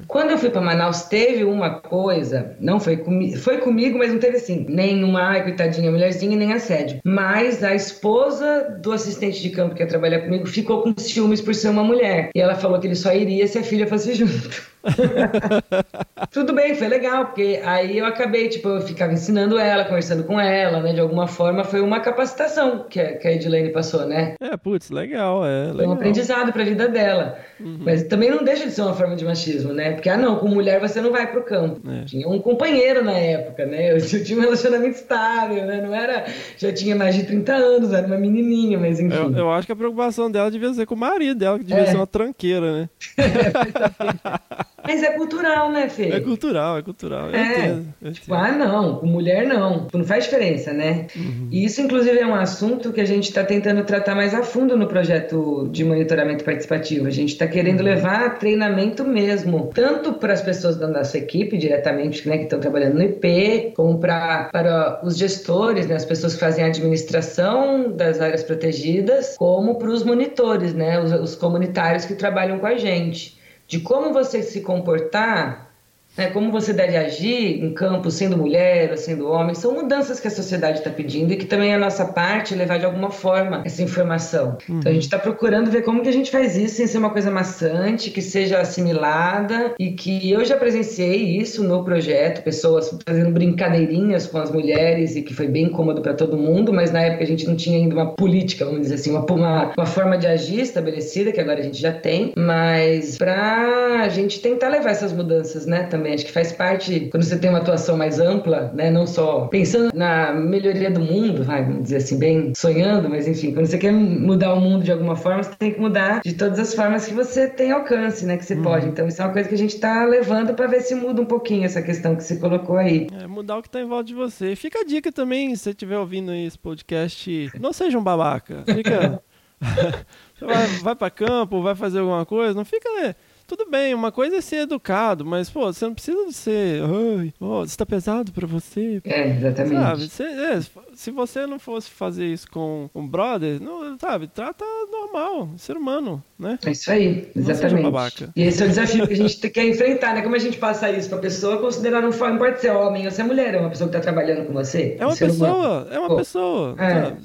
Quando 0.07 0.31
eu 0.31 0.39
fui 0.39 0.51
para 0.51 0.61
Manaus, 0.61 1.03
teve 1.03 1.43
uma 1.45 1.81
coisa, 1.81 2.57
não 2.61 2.79
foi 2.79 2.99
comigo, 2.99 3.37
foi 3.39 3.59
comigo, 3.59 3.99
mas 3.99 4.13
não 4.13 4.19
teve 4.19 4.37
assim, 4.37 4.67
nem 4.69 5.03
uma, 5.03 5.23
ai, 5.23 5.43
coitadinha, 5.43 5.91
mulherzinha, 5.91 6.37
nem 6.37 6.53
assédio. 6.53 7.01
Mas 7.05 7.65
a 7.65 7.75
esposa 7.75 8.79
do 8.81 8.93
assistente 8.93 9.43
de 9.43 9.51
campo 9.51 9.75
que 9.75 9.83
ia 9.83 9.89
trabalhar 9.89 10.21
comigo 10.21 10.47
ficou 10.47 10.83
com 10.83 10.95
ciúmes 10.97 11.41
por 11.41 11.55
ser 11.55 11.71
uma 11.71 11.83
mulher. 11.83 12.31
E 12.35 12.41
ela 12.41 12.55
falou 12.55 12.79
que 12.79 12.87
ele 12.87 12.95
só 12.95 13.13
iria 13.13 13.47
se 13.47 13.59
a 13.59 13.63
filha 13.63 13.87
fosse 13.87 14.15
junto. 14.15 14.72
Tudo 16.33 16.53
bem, 16.53 16.75
foi 16.75 16.89
legal, 16.89 17.27
porque 17.27 17.61
aí 17.65 17.99
eu 17.99 18.07
acabei, 18.07 18.49
tipo, 18.49 18.69
eu 18.69 18.81
ficava 18.81 19.13
ensinando 19.13 19.59
ela, 19.59 19.85
conversando 19.85 20.25
com 20.25 20.39
ela, 20.41 20.81
né? 20.81 20.93
De 20.93 21.01
alguma 21.01 21.27
forma 21.27 21.65
foi 21.65 21.81
uma 21.81 22.01
capacitação 22.01 22.87
que 22.89 23.01
a, 23.01 23.17
que 23.17 23.29
a 23.29 23.33
Edilene 23.33 23.71
passou, 23.71 24.07
né? 24.07 24.35
É, 24.41 24.57
putz, 24.57 24.91
legal, 24.91 25.45
é. 25.47 25.65
Foi 25.67 25.73
um 25.73 25.77
Legal. 25.77 25.93
aprendizado 25.95 26.53
pra 26.53 26.65
vida 26.65 26.89
dela. 26.89 27.39
Mas 27.61 28.03
também 28.05 28.31
não 28.31 28.43
deixa 28.43 28.65
de 28.67 28.73
ser 28.73 28.83
uma 28.83 28.95
forma 28.95 29.15
de 29.15 29.25
machismo, 29.25 29.73
né? 29.73 29.93
Porque, 29.93 30.09
ah, 30.09 30.17
não, 30.17 30.37
com 30.37 30.49
mulher 30.49 30.81
você 30.81 31.01
não 31.01 31.13
vai 31.13 31.31
pro 31.31 31.43
campo. 31.45 31.81
É. 31.89 32.05
Tinha 32.05 32.29
um 32.29 32.39
companheiro 32.41 33.05
na 33.05 33.13
época, 33.13 33.67
né? 33.67 33.93
Eu 33.93 34.01
tinha 34.25 34.39
um 34.39 34.43
relacionamento 34.43 34.97
estável, 34.97 35.65
né? 35.67 35.81
Não 35.81 35.95
era. 35.95 36.25
Já 36.57 36.73
tinha 36.73 36.97
mais 36.97 37.15
de 37.15 37.25
30 37.25 37.53
anos, 37.53 37.93
era 37.93 38.07
uma 38.07 38.19
menininha, 38.19 38.79
mas 38.79 38.99
enfim. 38.99 39.15
Eu, 39.15 39.37
eu 39.37 39.51
acho 39.53 39.67
que 39.67 39.73
a 39.73 39.77
preocupação 39.77 40.31
dela 40.31 40.51
devia 40.51 40.73
ser 40.75 40.87
com 40.87 40.95
o 40.95 40.99
marido 40.99 41.39
dela, 41.39 41.59
que 41.59 41.65
devia 41.65 41.83
É. 41.85 41.87
ser 41.87 41.97
uma 41.97 42.07
tranqueira, 42.07 42.73
né? 42.73 42.89
Mas 44.85 45.03
é 45.03 45.13
cultural, 45.13 45.71
né, 45.71 45.89
Fê? 45.89 46.09
É 46.09 46.21
cultural, 46.21 46.79
é 46.79 46.83
cultural. 46.83 47.29
Eu 47.31 47.35
É, 47.37 47.53
entendo. 47.67 47.87
eu 48.03 48.13
Tipo, 48.13 48.35
entendo. 48.35 48.45
ah, 48.47 48.53
não, 48.67 48.97
com 48.97 49.07
mulher 49.07 49.47
não. 49.47 49.87
Não 49.93 50.05
faz 50.05 50.25
diferença, 50.25 50.73
né? 50.73 51.07
E 51.51 51.65
isso, 51.65 51.81
inclusive, 51.81 52.19
é 52.19 52.27
um 52.27 52.35
assunto 52.35 52.93
que 52.93 53.01
a 53.01 53.05
gente 53.05 53.25
está 53.29 53.45
tentando 53.45 53.85
tratar 53.85 54.15
mais 54.15 54.35
a 54.35 54.43
fundo 54.43 54.77
no 54.77 54.87
projeto 54.87 55.69
de 55.71 55.85
monitoramento 55.85 56.45
participativo. 56.45 57.07
A 57.07 57.11
gente 57.11 57.31
está 57.33 57.47
querendo 57.47 57.83
levar 57.83 58.39
treinamento 58.39 59.05
mesmo, 59.05 59.71
tanto 59.75 60.15
para 60.15 60.33
as 60.33 60.43
pessoas 60.43 60.77
da 60.77 60.89
nossa 60.89 61.17
equipe, 61.19 61.57
diretamente, 61.57 62.29
né, 62.29 62.39
que 62.39 62.45
estão 62.45 62.59
trabalhando 62.61 62.95
no 62.95 63.03
IP, 63.03 63.73
como 63.77 63.99
pra, 63.99 64.49
para 64.53 65.01
os 65.05 65.17
gestores, 65.17 65.87
né, 65.87 65.95
as 65.97 66.05
pessoas 66.05 66.35
que 66.35 66.41
fazem 66.41 66.65
a 66.65 66.69
administração 66.69 67.93
das 67.93 68.21
áreas 68.21 68.43
protegidas, 68.43 69.37
como 69.37 69.77
para 69.77 69.89
os 69.91 70.03
monitores, 70.05 70.75
né, 70.75 71.01
os, 71.01 71.13
os 71.13 71.35
comunitários 71.35 72.05
que 72.05 72.15
trabalham 72.15 72.59
com 72.59 72.67
a 72.67 72.77
gente. 72.77 73.41
De 73.73 73.81
como 73.81 74.13
você 74.13 74.43
se 74.43 74.61
comportar 74.61 75.72
né, 76.17 76.29
como 76.31 76.53
você 76.53 76.73
deve 76.73 76.97
agir 76.97 77.63
em 77.63 77.73
campo, 77.73 78.11
sendo 78.11 78.37
mulher 78.37 78.91
ou 78.91 78.97
sendo 78.97 79.29
homem, 79.29 79.55
são 79.55 79.73
mudanças 79.75 80.21
que 80.21 80.29
a 80.29 80.31
sociedade 80.31 80.79
está 80.79 80.91
pedindo 80.91 81.33
e 81.33 81.37
que 81.37 81.47
também 81.47 81.73
é 81.73 81.75
a 81.75 81.79
nossa 81.79 82.05
parte 82.05 82.55
levar 82.55 82.79
de 82.79 82.85
alguma 82.85 83.11
forma 83.11 83.63
essa 83.65 83.83
informação. 83.83 84.59
Então 84.69 84.91
a 84.91 84.95
gente 84.95 85.05
está 85.05 85.19
procurando 85.19 85.71
ver 85.71 85.83
como 85.83 86.03
que 86.03 86.09
a 86.09 86.13
gente 86.13 86.31
faz 86.31 86.57
isso 86.57 86.77
sem 86.77 86.87
ser 86.87 86.99
uma 86.99 87.11
coisa 87.11 87.31
maçante, 87.31 88.11
que 88.11 88.21
seja 88.21 88.61
assimilada 88.61 89.75
e 89.79 89.93
que 89.93 90.31
eu 90.31 90.45
já 90.45 90.57
presenciei 90.57 91.39
isso 91.39 91.63
no 91.65 91.85
projeto, 91.85 92.43
pessoas 92.43 92.97
fazendo 93.07 93.31
brincadeirinhas 93.31 94.27
com 94.27 94.39
as 94.39 94.51
mulheres 94.51 95.17
e 95.17 95.23
que 95.23 95.35
foi 95.35 95.49
bem 95.49 95.69
cômodo 95.71 96.03
para 96.03 96.15
todo 96.15 96.37
mundo, 96.37 96.73
mas 96.73 96.91
na 96.91 97.01
época 97.01 97.25
a 97.25 97.27
gente 97.27 97.47
não 97.47 97.57
tinha 97.57 97.79
ainda 97.79 97.95
uma 97.95 98.15
política, 98.15 98.65
vamos 98.65 98.83
dizer 98.83 98.97
assim, 98.97 99.11
uma, 99.11 99.25
uma, 99.31 99.73
uma 99.77 99.87
forma 99.87 100.19
de 100.19 100.27
agir 100.27 100.61
estabelecida, 100.61 101.33
que 101.33 101.41
agora 101.41 101.61
a 101.61 101.63
gente 101.63 101.81
já 101.81 101.93
tem, 101.93 102.33
mas 102.37 103.17
para 103.17 104.03
a 104.03 104.09
gente 104.09 104.41
tentar 104.41 104.69
levar 104.69 104.91
essas 104.91 105.13
mudanças, 105.13 105.67
né, 105.67 105.85
também. 105.85 106.02
Acho 106.11 106.27
que 106.27 106.33
faz 106.33 106.53
parte, 106.53 107.09
quando 107.11 107.23
você 107.23 107.39
tem 107.39 107.51
uma 107.51 107.59
atuação 107.59 107.97
mais 107.97 108.19
ampla, 108.19 108.73
né, 108.75 108.91
não 108.91 109.07
só 109.07 109.47
pensando 109.47 109.91
na 109.95 110.33
melhoria 110.33 110.91
do 110.91 111.01
mundo, 111.01 111.45
vai, 111.45 111.65
vamos 111.65 111.85
dizer 111.85 111.97
assim, 111.97 112.19
bem 112.19 112.53
sonhando, 112.55 113.09
mas 113.09 113.29
enfim, 113.29 113.53
quando 113.53 113.67
você 113.67 113.79
quer 113.79 113.93
mudar 113.93 114.55
o 114.55 114.61
mundo 114.61 114.85
de 114.85 114.93
alguma 114.93 115.17
forma, 115.17 115.43
você 115.43 115.55
tem 115.59 115.73
que 115.73 115.81
mudar 115.81 116.21
de 116.25 116.35
todas 116.35 116.59
as 116.59 116.75
formas 116.75 117.07
que 117.07 117.15
você 117.15 117.49
tem 117.49 117.73
alcance, 117.73 118.25
né, 118.25 118.37
que 118.37 118.45
você 118.45 118.57
pode. 118.57 118.87
Então 118.89 119.07
isso 119.07 119.21
é 119.21 119.25
uma 119.25 119.33
coisa 119.33 119.49
que 119.49 119.55
a 119.55 119.59
gente 119.59 119.75
está 119.75 120.05
levando 120.05 120.55
para 120.55 120.67
ver 120.67 120.81
se 120.81 120.95
muda 120.95 121.21
um 121.21 121.27
pouquinho 121.27 121.65
essa 121.65 121.83
questão 121.83 122.17
que 122.17 122.25
você 122.25 122.37
colocou 122.37 122.77
aí. 122.77 123.07
É, 123.21 123.27
mudar 123.27 123.59
o 123.59 123.63
que 123.63 123.71
tá 123.71 123.81
em 123.81 123.87
volta 123.87 124.05
de 124.05 124.15
você. 124.15 124.57
Fica 124.57 124.81
a 124.81 124.85
dica 124.85 125.13
também, 125.13 125.55
se 125.55 125.63
você 125.63 125.71
estiver 125.71 125.99
ouvindo 125.99 126.33
esse 126.33 126.59
podcast, 126.59 127.51
não 127.61 127.73
seja 127.73 127.99
um 127.99 128.03
babaca. 128.03 128.65
Fica. 128.67 129.23
Vai, 130.41 130.67
vai 130.83 130.97
pra 130.97 131.09
campo, 131.09 131.63
vai 131.63 131.75
fazer 131.75 132.01
alguma 132.01 132.27
coisa, 132.27 132.55
não 132.55 132.65
fica. 132.65 132.89
né? 133.01 133.15
Tudo 133.55 133.71
bem, 133.71 133.93
uma 133.93 134.11
coisa 134.11 134.37
é 134.37 134.41
ser 134.41 134.63
educado, 134.63 135.27
mas, 135.27 135.51
pô, 135.51 135.71
você 135.71 135.85
não 135.85 135.93
precisa 135.93 136.25
de 136.27 136.33
ser. 136.33 136.81
Ai, 136.83 137.35
ó, 137.39 137.63
isso 137.65 137.77
tá 137.77 137.85
pesado 137.85 138.33
pra 138.33 138.47
você. 138.47 139.03
É, 139.05 139.29
exatamente. 139.29 139.75
Sabe, 139.83 140.09
você- 140.09 140.23
é, 140.23 140.61
se 140.95 141.11
você 141.11 141.47
não 141.47 141.59
fosse 141.59 141.91
fazer 141.91 142.25
isso 142.25 142.51
com 142.51 142.89
um 142.95 143.07
brother, 143.07 143.61
não, 143.61 143.99
sabe, 143.99 144.27
trata 144.27 144.65
normal, 144.91 145.51
ser 145.59 145.77
humano, 145.77 146.25
né? 146.39 146.59
É 146.65 146.71
isso 146.71 146.91
aí, 146.91 147.29
exatamente. 147.37 148.31
E 148.35 148.43
esse 148.43 148.63
é 148.63 148.65
o 148.65 148.69
desafio 148.71 149.07
que 149.07 149.13
a 149.13 149.17
gente 149.17 149.51
quer 149.51 149.69
enfrentar, 149.69 150.15
né? 150.15 150.23
Como 150.23 150.35
a 150.35 150.39
gente 150.39 150.57
passa 150.57 150.91
isso 150.91 151.11
pra 151.11 151.19
pessoa, 151.19 151.59
considerar 151.59 152.01
não 152.01 152.11
não 152.11 152.39
pode 152.39 152.59
ser 152.59 152.71
homem 152.71 153.05
ou 153.05 153.11
ser 153.11 153.25
mulher, 153.25 153.53
é 153.55 153.61
uma 153.61 153.69
pessoa 153.69 153.87
que 153.87 153.93
tá 153.95 154.01
trabalhando 154.01 154.47
com 154.47 154.55
você. 154.55 154.97
É 154.99 155.05
uma 155.05 155.13
um 155.13 155.17
ser 155.17 155.31
humano. 155.31 155.55
pessoa, 155.55 155.89
é 155.91 155.99
uma 155.99 156.09
Pô, 156.09 156.17
pessoa. 156.17 156.75
é. 156.79 157.03
sabe? 157.05 157.17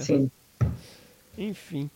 Sim. 0.00 0.30
Enfim. 1.38 1.88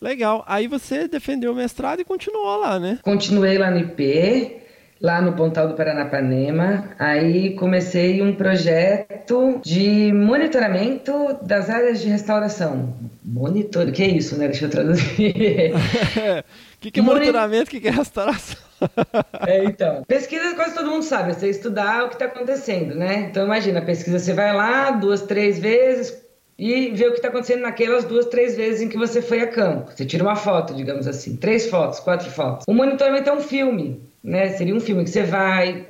Legal. 0.00 0.44
Aí 0.46 0.68
você 0.68 1.08
defendeu 1.08 1.52
o 1.52 1.54
mestrado 1.56 2.00
e 2.00 2.04
continuou 2.04 2.60
lá, 2.60 2.78
né? 2.78 2.98
Continuei 3.02 3.58
lá 3.58 3.70
no 3.70 3.78
IP, 3.78 4.56
lá 5.00 5.20
no 5.20 5.32
Pontal 5.32 5.68
do 5.68 5.74
Paranapanema. 5.74 6.90
Aí 6.98 7.54
comecei 7.56 8.22
um 8.22 8.34
projeto 8.34 9.60
de 9.64 10.12
monitoramento 10.12 11.38
das 11.42 11.68
áreas 11.68 12.00
de 12.00 12.08
restauração. 12.08 12.94
Monitor, 13.24 13.90
que 13.90 14.02
é 14.02 14.08
isso, 14.08 14.38
né? 14.38 14.46
Deixa 14.46 14.66
eu 14.66 14.70
traduzir. 14.70 15.72
O 16.76 16.80
que, 16.80 16.90
que 16.90 17.00
é 17.00 17.02
Moni- 17.02 17.20
monitoramento, 17.20 17.64
o 17.68 17.70
que, 17.70 17.80
que 17.80 17.88
é 17.88 17.90
restauração? 17.90 18.56
É, 19.46 19.64
então. 19.64 20.04
Pesquisa 20.06 20.54
quase 20.54 20.74
todo 20.74 20.90
mundo 20.90 21.02
sabe, 21.02 21.30
é 21.30 21.34
você 21.34 21.48
estudar 21.48 22.04
o 22.04 22.08
que 22.08 22.14
está 22.14 22.26
acontecendo, 22.26 22.94
né? 22.94 23.26
Então 23.30 23.44
imagina, 23.44 23.80
a 23.80 23.82
pesquisa 23.84 24.18
você 24.18 24.32
vai 24.34 24.54
lá 24.54 24.90
duas, 24.90 25.22
três 25.22 25.58
vezes 25.58 26.14
e 26.58 26.90
vê 26.90 27.06
o 27.06 27.10
que 27.10 27.16
está 27.18 27.28
acontecendo 27.28 27.62
naquelas 27.62 28.04
duas, 28.04 28.26
três 28.26 28.56
vezes 28.56 28.82
em 28.82 28.88
que 28.88 28.96
você 28.98 29.20
foi 29.22 29.40
a 29.40 29.46
campo. 29.46 29.90
Você 29.94 30.04
tira 30.04 30.22
uma 30.22 30.36
foto, 30.36 30.74
digamos 30.74 31.06
assim, 31.06 31.36
três 31.36 31.68
fotos, 31.68 32.00
quatro 32.00 32.30
fotos. 32.30 32.64
O 32.68 32.74
monitoramento 32.74 33.28
é 33.28 33.32
um 33.32 33.40
filme, 33.40 34.02
né? 34.22 34.48
Seria 34.50 34.74
um 34.74 34.80
filme 34.80 35.04
que 35.04 35.10
você 35.10 35.22
vai, 35.22 35.86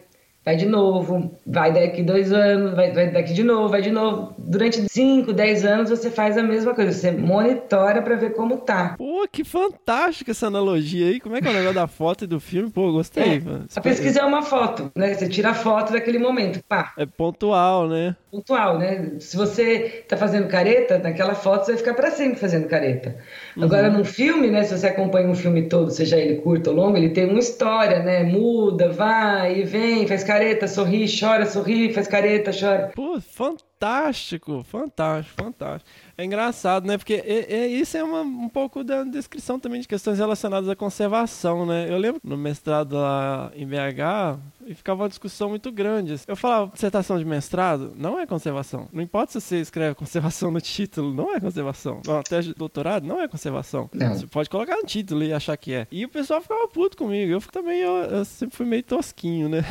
vai 0.47 0.55
de 0.55 0.65
novo, 0.65 1.37
vai 1.45 1.73
daqui 1.73 2.05
dois 2.05 2.33
anos, 2.33 2.73
vai, 2.73 2.93
vai 2.93 3.11
daqui 3.11 3.35
de 3.35 3.43
novo, 3.43 3.69
vai 3.69 3.83
de 3.83 3.91
novo. 3.91 4.33
Durante 4.39 4.89
5, 4.89 5.33
10 5.33 5.65
anos 5.65 5.91
você 5.91 6.09
faz 6.09 6.39
a 6.39 6.43
mesma 6.43 6.73
coisa, 6.73 6.93
você 6.93 7.11
monitora 7.11 8.01
para 8.01 8.15
ver 8.15 8.33
como 8.35 8.59
tá. 8.59 8.95
Pô, 8.97 9.27
que 9.31 9.43
fantástica 9.43 10.31
essa 10.31 10.47
analogia 10.47 11.09
aí. 11.09 11.19
Como 11.19 11.37
é 11.37 11.41
que 11.43 11.49
é 11.49 11.51
o 11.51 11.55
negócio 11.55 11.75
da 11.75 11.89
foto 11.89 12.23
e 12.23 12.27
do 12.29 12.39
filme? 12.39 12.71
Pô, 12.71 12.93
gostei, 12.93 13.39
É, 13.39 13.41
mano. 13.41 13.67
A 13.75 13.81
pesquisa 13.81 14.21
é 14.21 14.25
uma 14.25 14.43
foto, 14.43 14.93
né? 14.95 15.15
Você 15.15 15.29
tira 15.29 15.51
a 15.51 15.55
foto 15.55 15.93
daquele 15.93 16.19
momento, 16.19 16.63
pá, 16.69 16.93
É 16.97 17.05
pontual, 17.05 17.89
né? 17.89 18.15
pontual, 18.31 18.79
né? 18.79 19.13
Se 19.19 19.35
você 19.37 20.05
tá 20.07 20.15
fazendo 20.17 20.47
careta, 20.47 20.99
naquela 20.99 21.35
foto 21.35 21.65
você 21.65 21.73
vai 21.73 21.79
ficar 21.79 21.95
para 21.95 22.11
sempre 22.11 22.39
fazendo 22.39 22.69
careta. 22.69 23.17
Agora 23.59 23.89
num 23.91 24.05
filme, 24.05 24.49
né, 24.51 24.63
se 24.63 24.77
você 24.77 24.89
acompanha 24.89 25.27
um 25.27 25.35
filme 25.35 25.63
todo, 25.63 25.91
seja 25.91 26.19
ele 26.19 26.37
curto 26.37 26.69
ou 26.69 26.77
longo, 26.77 26.99
ele 26.99 27.09
tem 27.11 27.29
uma 27.31 27.39
história, 27.39 28.01
né? 28.01 28.23
Muda, 28.25 28.91
vai 28.91 29.61
e 29.61 29.65
vem, 29.65 30.07
faz 30.07 30.23
careta, 30.23 30.36
sorri, 30.68 31.07
chora, 31.09 31.47
sorri, 31.47 31.93
faz 31.93 32.07
careta, 32.07 32.51
chora. 32.53 32.93
Pô, 32.95 33.20
fantástico, 33.20 33.66
fantástico, 33.79 34.64
fantástico. 34.64 35.91
É 36.16 36.24
engraçado, 36.24 36.87
né? 36.87 36.97
Porque 36.97 37.14
é, 37.14 37.53
é- 37.53 37.66
isso 37.68 37.97
é 37.97 38.03
uma- 38.03 38.22
um 38.22 38.49
pouco 38.49 38.83
da 38.83 39.05
descrição 39.05 39.61
também 39.61 39.81
de 39.81 39.87
questões 39.89 40.18
relacionadas 40.18 40.68
à 40.68 40.74
conservação, 40.74 41.66
né? 41.66 41.87
Eu 41.91 41.99
lembro 41.99 42.20
no 42.24 42.37
mestrado 42.37 42.95
lá 42.97 43.51
em 43.55 43.66
BH, 43.66 44.39
e 44.66 44.74
ficava 44.74 45.03
uma 45.03 45.09
discussão 45.09 45.51
muito 45.51 45.70
grande. 45.70 46.14
assim. 46.14 46.24
Eu 46.27 46.37
falava, 46.37 46.70
dissertação 46.72 47.18
de 47.18 47.24
mestrado 47.24 47.93
não 47.97 48.18
é 48.18 48.27
conservação. 48.27 48.89
Não 48.93 49.03
importa 49.03 49.33
se 49.33 49.41
você 49.41 49.61
escreve 49.61 49.95
conservação 49.95 50.51
no 50.51 50.61
título, 50.61 51.12
não 51.14 51.35
é 51.35 51.39
conservação. 51.41 52.01
Uma 52.07 52.22
tese 52.22 52.49
de 52.49 52.55
doutorado 52.55 53.07
não 53.07 53.20
é 53.20 53.29
conservação. 53.29 53.89
Não. 53.93 54.14
Você 54.14 54.27
pode 54.27 54.49
colocar 54.51 54.77
no 54.77 54.85
título 54.85 55.22
e 55.22 55.33
achar 55.33 55.57
que 55.57 55.72
é. 55.74 55.87
E 55.93 56.05
o 56.05 56.09
pessoal 56.09 56.41
ficava 56.41 56.66
puto 56.68 56.97
comigo. 56.97 57.31
Eu 57.33 57.41
também, 57.43 57.81
eu, 57.81 57.93
eu 57.97 58.24
sempre 58.24 58.57
fui 58.57 58.66
meio 58.66 58.83
tosquinho, 58.83 59.49
né? 59.49 59.62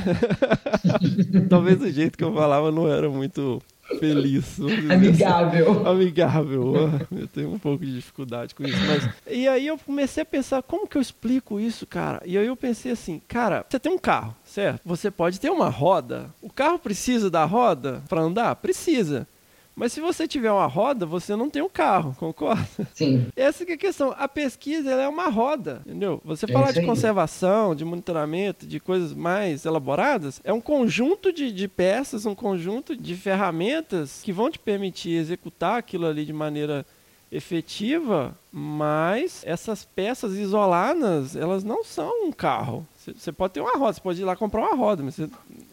Talvez 1.50 1.82
o 1.82 1.90
jeito 1.92 2.18
que 2.18 2.24
eu 2.24 2.34
falava 2.34 2.72
não 2.72 2.88
era 2.88 3.10
muito 3.10 3.62
feliz. 4.00 4.60
Amigável. 4.90 5.88
Amigável. 5.88 6.74
Eu 7.12 7.28
tenho 7.28 7.54
um 7.54 7.60
pouco 7.60 7.86
de 7.86 7.96
dificuldade 7.96 8.54
com 8.56 8.64
isso. 8.64 8.78
Mas... 8.88 9.10
E 9.28 9.48
aí 9.48 9.68
eu 9.68 9.78
comecei 9.78 10.24
a 10.24 10.26
pensar, 10.26 10.64
como 10.64 10.88
que 10.88 10.98
eu 10.98 11.02
explico 11.02 11.60
isso, 11.60 11.86
cara? 11.86 12.22
E 12.26 12.38
aí 12.38 12.48
eu 12.48 12.56
pensei 12.56 12.92
assim, 12.92 13.22
cara, 13.28 13.66
você 13.68 13.80
tem 13.80 13.92
um 13.92 13.98
carro, 13.98 14.36
certo? 14.44 14.82
Você 14.86 15.10
pode 15.10 15.40
ter 15.40 15.50
uma 15.50 15.70
roda. 15.70 16.30
O 16.42 16.50
carro 16.50 16.80
precisa 16.80 17.30
da 17.30 17.46
roda 17.46 18.04
para 18.08 18.22
andar? 18.22 18.56
Precisa. 18.58 19.28
Mas 19.76 19.92
se 19.92 20.00
você 20.00 20.28
tiver 20.28 20.52
uma 20.52 20.68
roda, 20.68 21.06
você 21.06 21.36
não 21.36 21.50
tem 21.50 21.62
um 21.62 21.70
carro, 21.70 22.16
concorda? 22.18 22.66
Sim. 22.94 23.28
Essa 23.36 23.66
que 23.66 23.74
é 23.74 23.76
a 23.76 23.78
questão. 23.78 24.16
A 24.18 24.28
pesquisa 24.28 24.90
ela 24.90 25.04
é 25.04 25.08
uma 25.08 25.28
roda, 25.28 25.82
entendeu? 25.86 26.22
Você 26.24 26.46
É 26.46 26.48
falar 26.48 26.72
de 26.72 26.86
conservação, 26.86 27.76
de 27.76 27.84
monitoramento, 27.84 28.66
de 28.66 28.80
coisas 28.80 29.14
mais 29.14 29.66
elaboradas, 29.66 30.40
é 30.44 30.54
um 30.54 30.62
conjunto 30.62 31.34
de, 31.34 31.52
de 31.52 31.68
peças, 31.68 32.26
um 32.26 32.34
conjunto 32.36 32.96
de 32.96 33.16
ferramentas 33.16 34.22
que 34.24 34.32
vão 34.32 34.50
te 34.50 34.58
permitir 34.58 35.18
executar 35.18 35.78
aquilo 35.78 36.06
ali 36.06 36.26
de 36.26 36.34
maneira 36.34 36.86
efetiva, 37.32 38.38
mas 38.52 39.42
essas 39.46 39.84
peças 39.84 40.34
isoladas, 40.36 41.36
elas 41.36 41.64
não 41.64 41.84
são 41.84 42.28
um 42.28 42.32
carro. 42.32 42.88
Você- 43.14 43.32
pode 43.32 43.54
ter 43.54 43.60
uma 43.62 43.72
roda, 43.78 43.94
você 43.94 44.02
pode 44.02 44.22
ir 44.22 44.26
lá 44.26 44.36
comprar 44.36 44.62
uma 44.62 44.76
roda, 44.76 45.04
mas 45.04 45.18
ele 45.20 45.30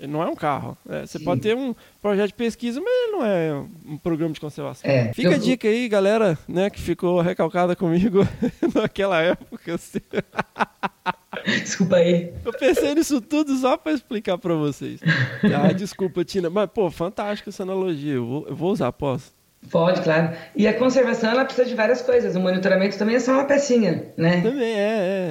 não 0.08 0.22
é 0.22 0.26
um 0.26 0.34
carro. 0.34 0.76
É, 0.88 1.06
você 1.06 1.18
Sim. 1.18 1.24
pode 1.24 1.40
ter 1.40 1.56
um 1.56 1.74
projeto 2.00 2.28
de 2.28 2.34
pesquisa, 2.34 2.80
mas 2.80 2.92
ele 2.92 3.12
não 3.12 3.24
é 3.24 3.64
um 3.86 3.96
programa 3.96 4.34
de 4.34 4.40
conservação. 4.40 4.90
É, 4.90 5.12
Fica 5.12 5.30
a 5.30 5.32
eu- 5.32 5.38
dica 5.38 5.68
aí, 5.68 5.88
galera, 5.88 6.38
né, 6.48 6.68
que 6.70 6.80
ficou 6.80 7.20
recalcada 7.20 7.74
comigo 7.76 8.20
naquela 8.74 9.20
época. 9.22 9.74
assim. 9.74 10.00
Desculpa 11.44 11.96
aí. 11.96 12.32
Eu 12.44 12.52
pensei 12.52 12.94
nisso 12.94 13.20
tudo 13.20 13.56
só 13.56 13.76
pra 13.76 13.92
explicar 13.92 14.38
pra 14.38 14.54
vocês. 14.54 15.00
Ah, 15.54 15.72
desculpa, 15.72 16.24
Tina. 16.24 16.48
Mas, 16.50 16.68
pô, 16.70 16.90
fantástica 16.90 17.50
essa 17.50 17.62
analogia. 17.62 18.14
Eu 18.14 18.26
vou, 18.26 18.46
eu 18.48 18.54
vou 18.56 18.70
usar, 18.72 18.92
posso? 18.92 19.32
Pode, 19.70 20.02
claro. 20.02 20.34
E 20.56 20.66
a 20.66 20.74
conservação, 20.74 21.30
ela 21.30 21.44
precisa 21.44 21.68
de 21.68 21.74
várias 21.74 22.02
coisas. 22.02 22.34
O 22.36 22.40
monitoramento 22.40 22.98
também 22.98 23.16
é 23.16 23.20
só 23.20 23.32
uma 23.32 23.44
pecinha, 23.44 24.06
né? 24.16 24.40
Também 24.40 24.72
é, 24.74 24.78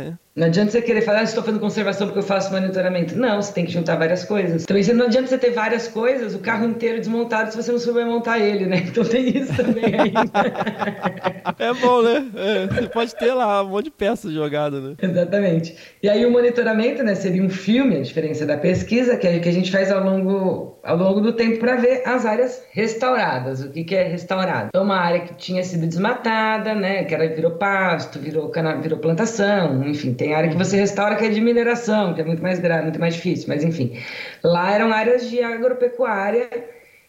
é. 0.07 0.13
Não 0.33 0.47
adianta 0.47 0.71
você 0.71 0.81
querer 0.81 1.01
falar, 1.01 1.19
ah, 1.19 1.23
estou 1.23 1.43
fazendo 1.43 1.59
conservação 1.59 2.07
porque 2.07 2.19
eu 2.19 2.23
faço 2.23 2.53
monitoramento. 2.53 3.17
Não, 3.17 3.41
você 3.41 3.51
tem 3.51 3.65
que 3.65 3.71
juntar 3.73 3.97
várias 3.97 4.23
coisas. 4.23 4.63
Também 4.65 4.81
você- 4.81 4.93
não 4.93 5.07
adianta 5.07 5.27
você 5.27 5.37
ter 5.37 5.51
várias 5.51 5.89
coisas, 5.89 6.33
o 6.33 6.39
carro 6.39 6.65
inteiro 6.65 6.99
desmontado, 6.99 7.51
se 7.51 7.57
você 7.61 7.69
não 7.69 7.79
souber 7.79 8.05
montar 8.05 8.39
ele, 8.39 8.65
né? 8.65 8.77
Então 8.87 9.03
tem 9.03 9.27
isso 9.37 9.53
também 9.55 9.83
aí. 9.85 10.13
É 11.59 11.73
bom, 11.73 12.01
né? 12.01 12.25
É, 12.35 12.67
você 12.67 12.87
pode 12.89 13.15
ter 13.15 13.33
lá 13.33 13.61
um 13.63 13.67
monte 13.69 13.85
de 13.85 13.91
peças 13.91 14.31
jogadas, 14.31 14.81
né? 14.81 14.95
Exatamente. 15.01 15.75
E 16.01 16.07
aí 16.09 16.25
o 16.25 16.31
monitoramento, 16.31 17.03
né, 17.03 17.13
seria 17.15 17.43
um 17.43 17.49
filme, 17.49 17.97
a 17.97 18.01
diferença 18.01 18.45
da 18.45 18.57
pesquisa, 18.57 19.17
que, 19.17 19.27
é, 19.27 19.39
que 19.39 19.49
a 19.49 19.51
gente 19.51 19.69
faz 19.71 19.91
ao 19.91 20.03
longo, 20.03 20.79
ao 20.83 20.95
longo 20.97 21.19
do 21.21 21.33
tempo 21.33 21.59
para 21.59 21.75
ver 21.75 22.03
as 22.05 22.25
áreas 22.25 22.63
restauradas. 22.71 23.61
O 23.61 23.69
que, 23.69 23.83
que 23.83 23.95
é 23.95 24.03
restaurado? 24.03 24.67
Então, 24.69 24.83
uma 24.83 24.97
área 24.97 25.21
que 25.21 25.33
tinha 25.35 25.63
sido 25.63 25.85
desmatada, 25.85 26.73
né, 26.73 27.03
que 27.03 27.13
era, 27.13 27.27
virou 27.27 27.51
pasto, 27.51 28.19
virou, 28.19 28.49
cana, 28.49 28.75
virou 28.77 28.97
plantação, 28.99 29.83
enfim, 29.87 30.13
tem 30.21 30.35
área 30.35 30.49
que 30.49 30.55
você 30.55 30.77
restaura 30.77 31.15
que 31.15 31.25
é 31.25 31.29
de 31.29 31.41
mineração, 31.41 32.13
que 32.13 32.21
é 32.21 32.23
muito 32.23 32.43
mais 32.43 32.59
grave, 32.59 32.83
muito 32.83 32.99
mais 32.99 33.15
difícil, 33.15 33.45
mas 33.47 33.63
enfim. 33.63 33.97
Lá 34.43 34.71
eram 34.71 34.93
áreas 34.93 35.27
de 35.27 35.41
agropecuária 35.41 36.47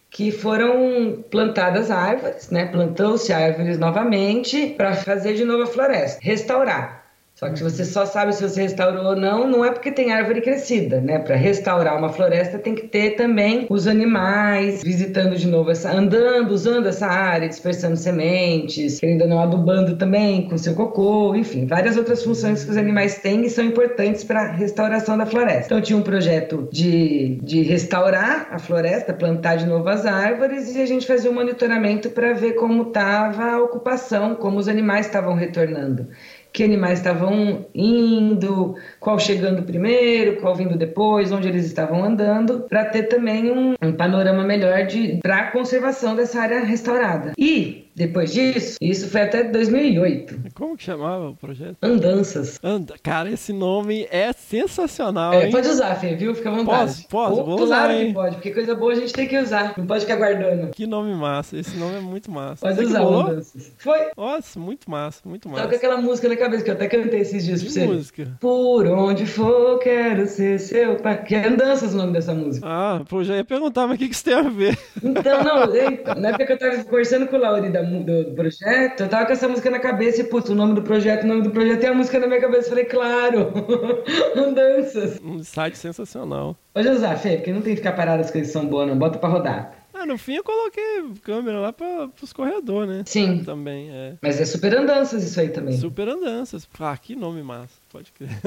que 0.09 0.31
foram 0.31 1.23
plantadas 1.31 1.91
árvores, 1.91 2.51
né? 2.51 2.67
Plantou-se 2.67 3.33
árvores 3.33 3.79
novamente 3.79 4.75
para 4.77 4.95
fazer 4.95 5.35
de 5.35 5.45
novo 5.45 5.65
a 5.65 5.67
floresta, 5.67 6.21
restaurar. 6.23 7.02
Só 7.43 7.51
que 7.51 7.61
você 7.61 7.85
só 7.85 8.07
sabe 8.07 8.33
se 8.33 8.49
você 8.49 8.63
restaurou 8.63 9.05
ou 9.05 9.17
não, 9.17 9.49
não 9.49 9.65
é 9.65 9.73
porque 9.73 9.91
tem 9.91 10.13
árvore 10.13 10.41
crescida, 10.41 11.01
né? 11.01 11.19
Para 11.19 11.35
restaurar 11.35 11.99
uma 11.99 12.09
floresta 12.09 12.57
tem 12.57 12.73
que 12.73 12.87
ter 12.87 13.17
também 13.17 13.67
os 13.69 13.89
animais 13.89 14.81
visitando 14.81 15.35
de 15.35 15.49
novo 15.49 15.73
essa, 15.73 15.91
andando, 15.91 16.53
usando 16.53 16.87
essa 16.87 17.09
área, 17.09 17.49
dispersando 17.49 17.97
sementes, 17.97 19.01
querendo 19.01 19.27
não 19.27 19.41
adubando 19.41 19.97
também 19.97 20.49
com 20.49 20.57
seu 20.57 20.73
cocô, 20.75 21.35
enfim, 21.35 21.67
várias 21.67 21.97
outras 21.97 22.23
funções 22.23 22.65
que 22.65 22.71
os 22.71 22.77
animais 22.77 23.19
têm 23.19 23.45
e 23.45 23.51
são 23.51 23.65
importantes 23.65 24.23
para 24.23 24.43
a 24.43 24.53
restauração 24.53 25.19
da 25.19 25.27
floresta. 25.27 25.65
Então 25.65 25.81
tinha 25.81 25.99
um 25.99 26.03
projeto 26.03 26.69
de, 26.71 27.41
de 27.43 27.63
restaurar 27.63 28.51
a 28.53 28.59
floresta, 28.61 29.13
plantar 29.13 29.57
de 29.57 29.67
novo 29.67 29.89
as 29.89 30.07
árvores 30.07 30.77
e 30.77 30.81
a 30.81 30.87
gente 30.87 31.09
fazia 31.09 31.29
um 31.29 31.35
monitoramento 31.35 32.09
para 32.11 32.35
ver 32.35 32.53
como 32.53 32.85
estava 32.85 33.55
a 33.55 33.61
ocupação, 33.61 34.37
como 34.37 34.61
os 34.61 34.69
animais 34.69 35.07
estavam 35.07 35.35
retornando 35.35 36.07
que 36.53 36.63
animais 36.63 36.99
estavam 36.99 37.67
indo, 37.75 38.77
qual 39.01 39.19
chegando 39.19 39.63
primeiro, 39.63 40.41
qual 40.41 40.55
vindo 40.55 40.77
depois, 40.77 41.33
onde 41.33 41.49
eles 41.49 41.65
estavam 41.65 42.05
andando, 42.05 42.67
para 42.69 42.85
ter 42.87 43.05
também 43.05 43.51
um, 43.51 43.75
um 43.83 43.93
panorama 43.93 44.45
melhor 44.45 44.87
para 45.23 45.39
a 45.39 45.51
conservação 45.51 46.15
dessa 46.15 46.41
área 46.41 46.61
restaurada. 46.61 47.33
E 47.39 47.91
depois 47.95 48.33
disso, 48.33 48.77
isso 48.81 49.09
foi 49.09 49.23
até 49.23 49.45
2008. 49.45 50.39
Como 50.55 50.77
que 50.77 50.85
chamava 50.85 51.29
o 51.31 51.37
projeto? 51.37 51.77
Andanças. 51.83 52.59
Anda. 52.63 52.95
Cara, 53.03 53.31
esse 53.31 53.53
nome 53.53 54.07
é 54.11 54.33
sensacional, 54.33 55.33
É, 55.35 55.51
pode 55.51 55.69
usar, 55.69 55.95
Fê, 55.97 56.15
viu? 56.15 56.35
Fica 56.35 56.51
à 56.51 56.55
vontade. 56.55 56.93
Posso? 56.93 57.09
Posso? 57.09 57.41
Oh, 57.41 57.45
Vou 57.45 57.57
claro 57.67 57.93
usar, 57.93 58.05
que 58.07 58.13
pode, 58.13 58.35
porque 58.37 58.51
coisa 58.53 58.75
boa 58.75 58.93
a 58.93 58.97
gente 58.97 59.13
tem 59.13 59.27
que 59.29 59.39
usar. 59.39 59.75
Não 59.77 59.87
pode 59.87 60.01
ficar 60.05 60.17
guardando. 60.17 60.71
Que 60.73 60.87
nome 60.87 61.15
massa. 61.15 61.57
Esse 61.59 61.77
nome 61.77 61.97
é 61.97 62.01
muito 62.01 62.31
massa. 62.31 62.67
Pode 62.67 62.77
Você 62.77 62.85
usar? 62.85 63.03
Andanças. 63.03 63.73
Foi. 63.79 63.99
Nossa, 64.17 64.59
muito 64.61 64.91
massa, 64.91 65.21
muito 65.25 65.49
massa. 65.49 65.65
aquela 65.65 65.97
música 65.99 66.29
na 66.29 66.37
cabeça 66.37 66.65
que 66.65 66.71
eu 66.71 66.75
até 66.75 66.89
cantei 66.89 67.21
esses 67.21 67.45
dias 67.45 67.61
pra 67.63 67.69
Que 67.73 67.75
você. 67.81 67.87
música? 67.87 68.29
Por 68.41 68.87
onde 68.87 69.27
for, 69.27 69.79
quero 69.81 70.27
ser 70.27 70.59
seu 70.59 70.97
pai. 70.97 71.23
Que 71.25 71.35
é 71.35 71.47
Andanças 71.49 71.93
o 71.95 71.97
nome 71.97 72.13
dessa 72.13 72.35
música. 72.35 72.67
Ah, 72.69 73.03
pô, 73.09 73.23
já 73.23 73.37
ia 73.37 73.45
perguntar, 73.45 73.87
mas 73.87 73.97
o 73.97 73.99
que, 73.99 74.09
que 74.09 74.15
isso 74.15 74.25
tem 74.25 74.35
a 74.35 74.43
ver? 74.43 74.79
Então, 75.03 75.43
não, 75.43 76.21
na 76.21 76.29
época 76.31 76.47
que 76.47 76.53
eu 76.53 76.59
tava 76.59 76.85
conversando 76.85 77.27
com 77.27 77.37
o 77.37 77.41
Lauri 77.41 77.71
da, 77.71 77.82
do, 77.85 78.25
do 78.25 78.35
projeto, 78.35 79.01
eu 79.03 79.09
tava 79.09 79.27
com 79.27 79.33
essa 79.33 79.49
música 79.49 79.71
na 79.71 79.79
cabeça 79.79 80.21
e, 80.21 80.25
putz, 80.25 80.49
o 80.51 80.55
nome 80.55 80.75
do 80.75 80.83
projeto, 80.83 81.25
o 81.25 81.27
nome 81.27 81.43
do 81.43 81.51
projeto 81.51 81.83
e 81.83 81.87
a 81.87 81.95
música 81.95 82.19
na 82.19 82.27
minha 82.27 82.41
cabeça. 82.41 82.67
Eu 82.67 82.71
falei, 82.71 82.85
claro, 82.85 83.53
Andanças. 84.37 85.21
Um 85.23 85.43
site 85.43 85.77
sensacional. 85.79 86.57
Pode 86.75 86.89
usar, 86.89 87.17
Fê, 87.17 87.37
porque 87.37 87.53
não 87.53 87.61
tem 87.63 87.75
que 87.75 87.79
ficar 87.79 87.93
parado 87.93 88.23
as 88.23 88.31
coisas 88.31 88.49
que 88.49 88.59
são 88.59 88.67
boas, 88.67 88.89
não. 88.89 88.97
Bota 88.99 89.19
pra 89.19 89.29
rodar. 89.29 89.83
Ah, 89.95 90.07
no 90.07 90.17
fim 90.17 90.37
eu 90.37 90.43
coloquei 90.45 91.05
câmera 91.23 91.61
lá 91.61 91.73
pra, 91.73 92.09
pros 92.09 92.33
corredores, 92.33 92.89
né? 92.89 93.03
Sim. 93.07 93.45
Também, 93.45 93.91
é. 93.91 94.15
Mas 94.23 94.41
é 94.41 94.45
super 94.45 94.75
andanças 94.77 95.23
isso 95.23 95.39
aí 95.39 95.51
também. 95.51 95.77
Super 95.77 96.09
andanças. 96.09 96.69
Ah, 96.81 96.97
que 96.97 97.15
nome 97.15 97.43
massa. 97.43 97.75
Pode 97.91 98.11
crer. 98.13 98.31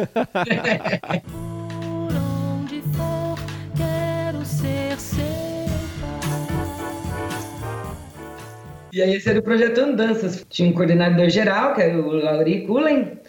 Por 1.32 2.14
onde 2.62 2.82
for, 2.82 3.38
quero 3.78 4.44
ser 4.44 5.00
seu 5.00 5.35
E 8.96 9.02
aí 9.02 9.16
esse 9.16 9.30
era 9.30 9.40
o 9.40 9.44
projeto 9.44 9.80
Andanças. 9.80 10.46
Tinha 10.50 10.70
um 10.70 10.74
coordenador 10.74 11.30
geral, 11.30 11.74
que 11.76 11.82
era 11.82 11.98
o 12.00 12.12
Lauri 12.14 12.66
Cullen, 12.66 13.20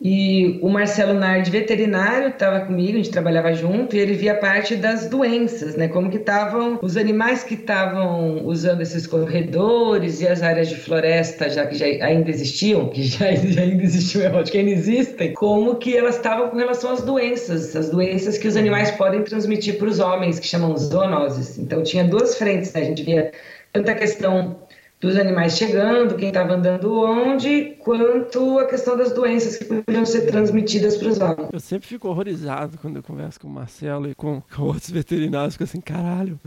E 0.00 0.58
o 0.62 0.68
Marcelo 0.68 1.14
Nardi, 1.14 1.50
veterinário, 1.50 2.30
estava 2.30 2.60
comigo, 2.66 2.94
a 2.94 2.96
gente 2.96 3.10
trabalhava 3.10 3.54
junto, 3.54 3.94
e 3.94 4.00
ele 4.00 4.14
via 4.14 4.34
parte 4.34 4.74
das 4.76 5.08
doenças, 5.08 5.76
né? 5.76 5.86
Como 5.88 6.10
que 6.10 6.16
estavam 6.16 6.80
os 6.82 6.96
animais 6.96 7.44
que 7.44 7.54
estavam 7.54 8.44
usando 8.46 8.80
esses 8.82 9.06
corredores 9.06 10.20
e 10.20 10.26
as 10.26 10.42
áreas 10.42 10.68
de 10.68 10.76
floresta, 10.76 11.48
já 11.48 11.66
que 11.66 11.76
já 11.76 11.86
ainda 11.86 12.28
existiam, 12.30 12.88
que 12.90 13.04
já, 13.04 13.32
já 13.32 13.62
ainda 13.62 13.84
existiam, 13.84 14.24
eu 14.24 14.38
acho 14.40 14.50
que 14.50 14.58
ainda 14.58 14.72
existem, 14.72 15.34
como 15.34 15.76
que 15.76 15.96
elas 15.96 16.16
estavam 16.16 16.50
com 16.50 16.56
relação 16.56 16.92
às 16.92 17.02
doenças, 17.02 17.76
as 17.76 17.90
doenças 17.90 18.38
que 18.38 18.48
os 18.48 18.56
animais 18.56 18.90
podem 18.92 19.22
transmitir 19.22 19.78
para 19.78 19.88
os 19.88 20.00
homens, 20.00 20.40
que 20.40 20.48
chamam 20.48 20.76
zoonoses. 20.76 21.58
Então 21.58 21.82
tinha 21.84 22.02
duas 22.04 22.36
frentes, 22.36 22.72
né? 22.72 22.80
A 22.80 22.84
gente 22.84 23.04
via 23.04 23.30
tanta 23.72 23.94
questão 23.94 24.56
dos 25.02 25.16
animais 25.16 25.58
chegando, 25.58 26.14
quem 26.14 26.28
estava 26.28 26.54
andando 26.54 26.94
onde, 26.94 27.76
quanto 27.80 28.60
a 28.60 28.66
questão 28.66 28.96
das 28.96 29.12
doenças 29.12 29.56
que 29.56 29.64
podiam 29.64 30.06
ser 30.06 30.26
transmitidas 30.26 30.96
para 30.96 31.08
os 31.08 31.18
homens. 31.18 31.48
Eu 31.52 31.58
sempre 31.58 31.88
fico 31.88 32.08
horrorizado 32.08 32.78
quando 32.78 32.96
eu 32.96 33.02
converso 33.02 33.40
com 33.40 33.48
o 33.48 33.50
Marcelo 33.50 34.08
e 34.08 34.14
com, 34.14 34.40
com 34.54 34.62
outros 34.62 34.90
veterinários, 34.90 35.54
fico 35.54 35.64
assim, 35.64 35.80
caralho, 35.80 36.38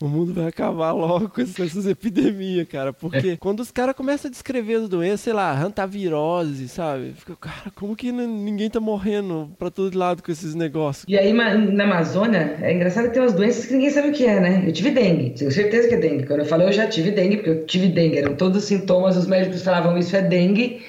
o 0.00 0.08
mundo 0.08 0.32
vai 0.32 0.46
acabar 0.46 0.92
logo 0.92 1.28
com 1.28 1.42
essas, 1.42 1.86
epidemias, 1.86 2.66
cara. 2.66 2.92
Porque 2.92 3.36
quando 3.36 3.60
os 3.60 3.70
caras 3.70 3.94
começam 3.94 4.28
a 4.28 4.32
descrever 4.32 4.76
as 4.76 4.88
doenças, 4.88 5.20
sei 5.20 5.32
lá, 5.32 5.52
hantavirose, 5.52 6.68
sabe? 6.68 7.12
Fica, 7.16 7.36
cara, 7.36 7.70
como 7.74 7.94
que 7.94 8.10
ninguém 8.10 8.70
tá 8.70 8.80
morrendo 8.80 9.50
pra 9.58 9.70
todo 9.70 9.96
lado 9.96 10.22
com 10.22 10.32
esses 10.32 10.54
negócios? 10.54 11.04
E 11.06 11.18
aí 11.18 11.32
na 11.32 11.84
Amazônia, 11.84 12.56
é 12.62 12.72
engraçado 12.72 13.08
que 13.08 13.14
tem 13.14 13.22
umas 13.22 13.34
doenças 13.34 13.66
que 13.66 13.74
ninguém 13.74 13.90
sabe 13.90 14.08
o 14.08 14.12
que 14.12 14.24
é, 14.24 14.40
né? 14.40 14.64
Eu 14.66 14.72
tive 14.72 14.90
dengue, 14.90 15.30
tenho 15.30 15.50
certeza 15.50 15.88
que 15.88 15.94
é 15.94 15.98
dengue. 15.98 16.26
Quando 16.26 16.40
eu 16.40 16.46
falo 16.46 16.62
eu 16.62 16.72
já 16.72 16.86
tive 16.86 17.10
dengue, 17.10 17.36
porque 17.36 17.50
eu 17.50 17.66
tive 17.66 17.88
dengue, 17.88 18.18
eram 18.18 18.34
todos 18.34 18.62
os 18.62 18.64
sintomas, 18.64 19.16
os 19.16 19.26
médicos 19.26 19.62
falavam 19.62 19.98
isso 19.98 20.16
é 20.16 20.22
dengue. 20.22 20.82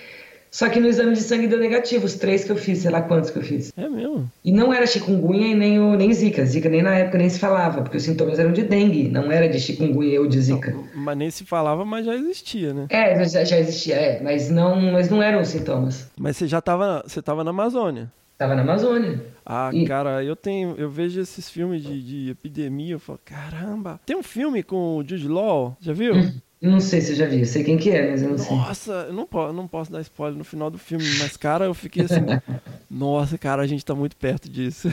Só 0.52 0.68
que 0.68 0.82
no 0.82 0.88
exame 0.90 1.14
de 1.14 1.22
sangue 1.22 1.48
deu 1.48 1.58
negativo, 1.58 2.06
os 2.06 2.16
três 2.16 2.44
que 2.44 2.52
eu 2.52 2.58
fiz, 2.58 2.80
sei 2.80 2.92
lá 2.92 3.02
quantos 3.02 3.30
que 3.30 3.40
eu 3.40 3.42
fiz. 3.42 3.72
É 3.78 3.88
mesmo? 3.88 4.30
E 4.44 4.52
não 4.52 4.74
era 4.74 4.86
chikungunya 4.86 5.48
e 5.48 5.56
nem, 5.56 5.80
o, 5.80 5.96
nem 5.96 6.14
zika. 6.14 6.46
Zika 6.46 6.68
nem 6.68 6.82
na 6.82 6.94
época 6.94 7.18
nem 7.18 7.30
se 7.30 7.40
falava, 7.40 7.82
porque 7.82 7.96
os 7.96 8.04
sintomas 8.04 8.38
eram 8.38 8.52
de 8.52 8.64
dengue, 8.64 9.08
não 9.08 9.32
era 9.32 9.48
de 9.48 9.58
chikungunya 9.62 10.20
ou 10.20 10.28
de 10.28 10.42
zika. 10.42 10.76
Mas 10.94 11.18
nem 11.18 11.32
se 11.32 11.46
falava, 11.46 11.86
mas 11.86 12.06
já 12.06 12.14
existia, 12.14 12.74
né? 12.74 12.86
É, 12.90 13.24
já, 13.30 13.46
já 13.46 13.58
existia, 13.58 13.96
é, 13.96 14.22
mas 14.22 14.50
não, 14.50 14.76
mas 14.92 15.10
não 15.10 15.24
eram 15.24 15.40
os 15.40 15.48
sintomas. 15.48 16.12
Mas 16.20 16.36
você 16.36 16.46
já 16.48 16.60
tava, 16.60 17.02
você 17.08 17.22
tava 17.22 17.46
na 17.46 17.52
Amazônia. 17.52 18.12
Tava 18.38 18.54
na 18.54 18.64
Amazônia. 18.64 19.24
Ah, 19.46 19.70
E- 19.74 19.86
cara, 19.86 20.22
eu 20.22 20.36
tenho, 20.36 20.76
eu 20.78 20.90
vejo 20.90 21.22
esses 21.22 21.50
filmes 21.50 21.82
de, 21.82 22.02
de 22.02 22.30
epidemia, 22.32 22.96
eu 22.96 23.00
falo, 23.00 23.20
caramba. 23.24 24.02
Tem 24.06 24.18
um 24.18 24.24
filme 24.24 24.64
com 24.64 24.98
o 24.98 25.04
Jude 25.08 25.28
Law, 25.30 25.78
já 25.80 25.94
viu? 25.94 26.16
Não 26.62 26.80
sei 26.80 27.02
se 27.02 27.14
eu 27.14 27.16
já 27.16 27.26
vi, 27.26 27.40
eu 27.40 27.46
sei 27.46 27.64
quem 27.64 27.76
que 27.76 27.90
é, 27.90 28.12
mas 28.12 28.22
eu 28.22 28.30
não 28.30 28.38
sei. 28.38 28.56
Nossa, 28.56 28.92
eu 29.08 29.14
não, 29.14 29.26
po 29.26 29.52
não 29.52 29.68
posso 29.68 29.92
dar 29.92 30.00
spoiler 30.02 30.38
no 30.38 30.44
final 30.44 30.70
do 30.70 30.78
filme, 30.78 31.04
mas, 31.18 31.36
cara, 31.36 31.66
eu 31.66 31.74
fiquei 31.74 32.04
assim, 32.04 32.22
nossa, 32.90 33.36
cara, 33.36 33.64
a 33.64 33.68
gente 33.68 33.84
tá 33.84 33.96
muito 33.96 34.16
perto 34.16 34.48
disso. 34.48 34.88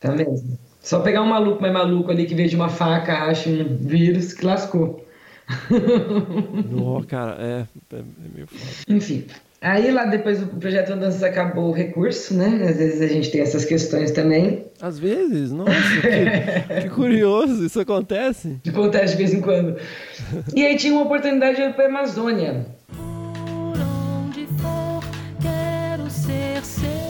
Tá 0.00 0.12
mesmo. 0.12 0.58
Só 0.80 1.00
pegar 1.00 1.22
um 1.22 1.28
maluco 1.28 1.62
mais 1.62 1.72
maluco 1.72 2.10
ali 2.10 2.26
que 2.26 2.34
veio 2.34 2.48
de 2.48 2.56
uma 2.56 2.68
faca, 2.68 3.24
acha 3.24 3.48
um 3.48 3.76
vírus, 3.76 4.32
que 4.32 4.44
lascou. 4.44 5.06
Não, 6.70 7.02
cara, 7.04 7.36
é, 7.40 7.66
é, 7.94 7.98
é 7.98 8.04
meio 8.34 8.46
foda. 8.46 8.72
Enfim. 8.88 9.24
Aí 9.60 9.90
lá 9.90 10.04
depois 10.04 10.38
do 10.40 10.46
projeto 10.46 10.92
Andanças 10.92 11.22
acabou 11.22 11.70
o 11.70 11.72
recurso, 11.72 12.34
né? 12.34 12.66
Às 12.68 12.76
vezes 12.76 13.00
a 13.00 13.06
gente 13.06 13.30
tem 13.30 13.40
essas 13.40 13.64
questões 13.64 14.10
também. 14.10 14.66
Às 14.80 14.98
vezes, 14.98 15.50
nossa, 15.50 15.72
que, 16.00 16.82
que 16.82 16.88
curioso, 16.90 17.64
isso 17.64 17.80
acontece? 17.80 18.58
Acontece 18.68 19.12
de 19.12 19.18
vez 19.18 19.32
em 19.32 19.40
quando. 19.40 19.76
E 20.54 20.64
aí 20.64 20.76
tinha 20.76 20.92
uma 20.92 21.02
oportunidade 21.02 21.56
de 21.56 21.62
ir 21.62 21.74
pra 21.74 21.86
Amazônia. 21.86 22.66
Por 22.88 23.78
onde 23.80 24.46
for, 24.58 25.02
quero 25.40 26.10
ser 26.10 26.62
seu. 26.62 27.06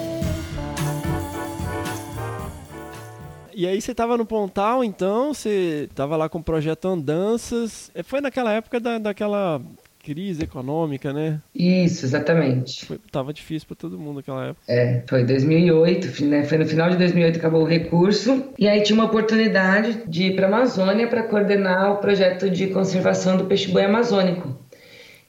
E 3.52 3.66
aí 3.66 3.80
você 3.80 3.94
tava 3.94 4.16
no 4.16 4.26
Pontal, 4.26 4.84
então, 4.84 5.34
você 5.34 5.88
tava 5.94 6.14
lá 6.14 6.28
com 6.28 6.38
o 6.38 6.44
projeto 6.44 6.86
Andanças. 6.88 7.90
É, 7.94 8.02
Foi 8.02 8.20
naquela 8.20 8.52
época 8.52 8.78
da, 8.78 8.98
daquela 8.98 9.60
crise 10.06 10.44
econômica, 10.44 11.12
né? 11.12 11.40
Isso, 11.52 12.06
exatamente. 12.06 12.86
Foi, 12.86 12.98
tava 13.10 13.32
difícil 13.32 13.66
pra 13.66 13.76
todo 13.76 13.98
mundo 13.98 14.16
naquela 14.16 14.46
época. 14.46 14.62
É, 14.68 15.02
foi 15.08 15.24
2008, 15.24 16.06
fi- 16.08 16.24
né? 16.24 16.44
Foi 16.44 16.58
no 16.58 16.66
final 16.66 16.88
de 16.90 16.96
2008 16.96 17.32
que 17.34 17.38
acabou 17.40 17.62
o 17.62 17.66
recurso. 17.66 18.44
E 18.56 18.68
aí 18.68 18.82
tinha 18.82 18.94
uma 18.98 19.06
oportunidade 19.06 20.02
de 20.06 20.28
ir 20.28 20.36
para 20.36 20.46
a 20.46 20.48
Amazônia 20.48 21.08
para 21.08 21.24
coordenar 21.24 21.92
o 21.92 21.96
projeto 21.96 22.48
de 22.48 22.68
conservação 22.68 23.36
do 23.36 23.46
peixe-boi 23.46 23.82
amazônico. 23.84 24.56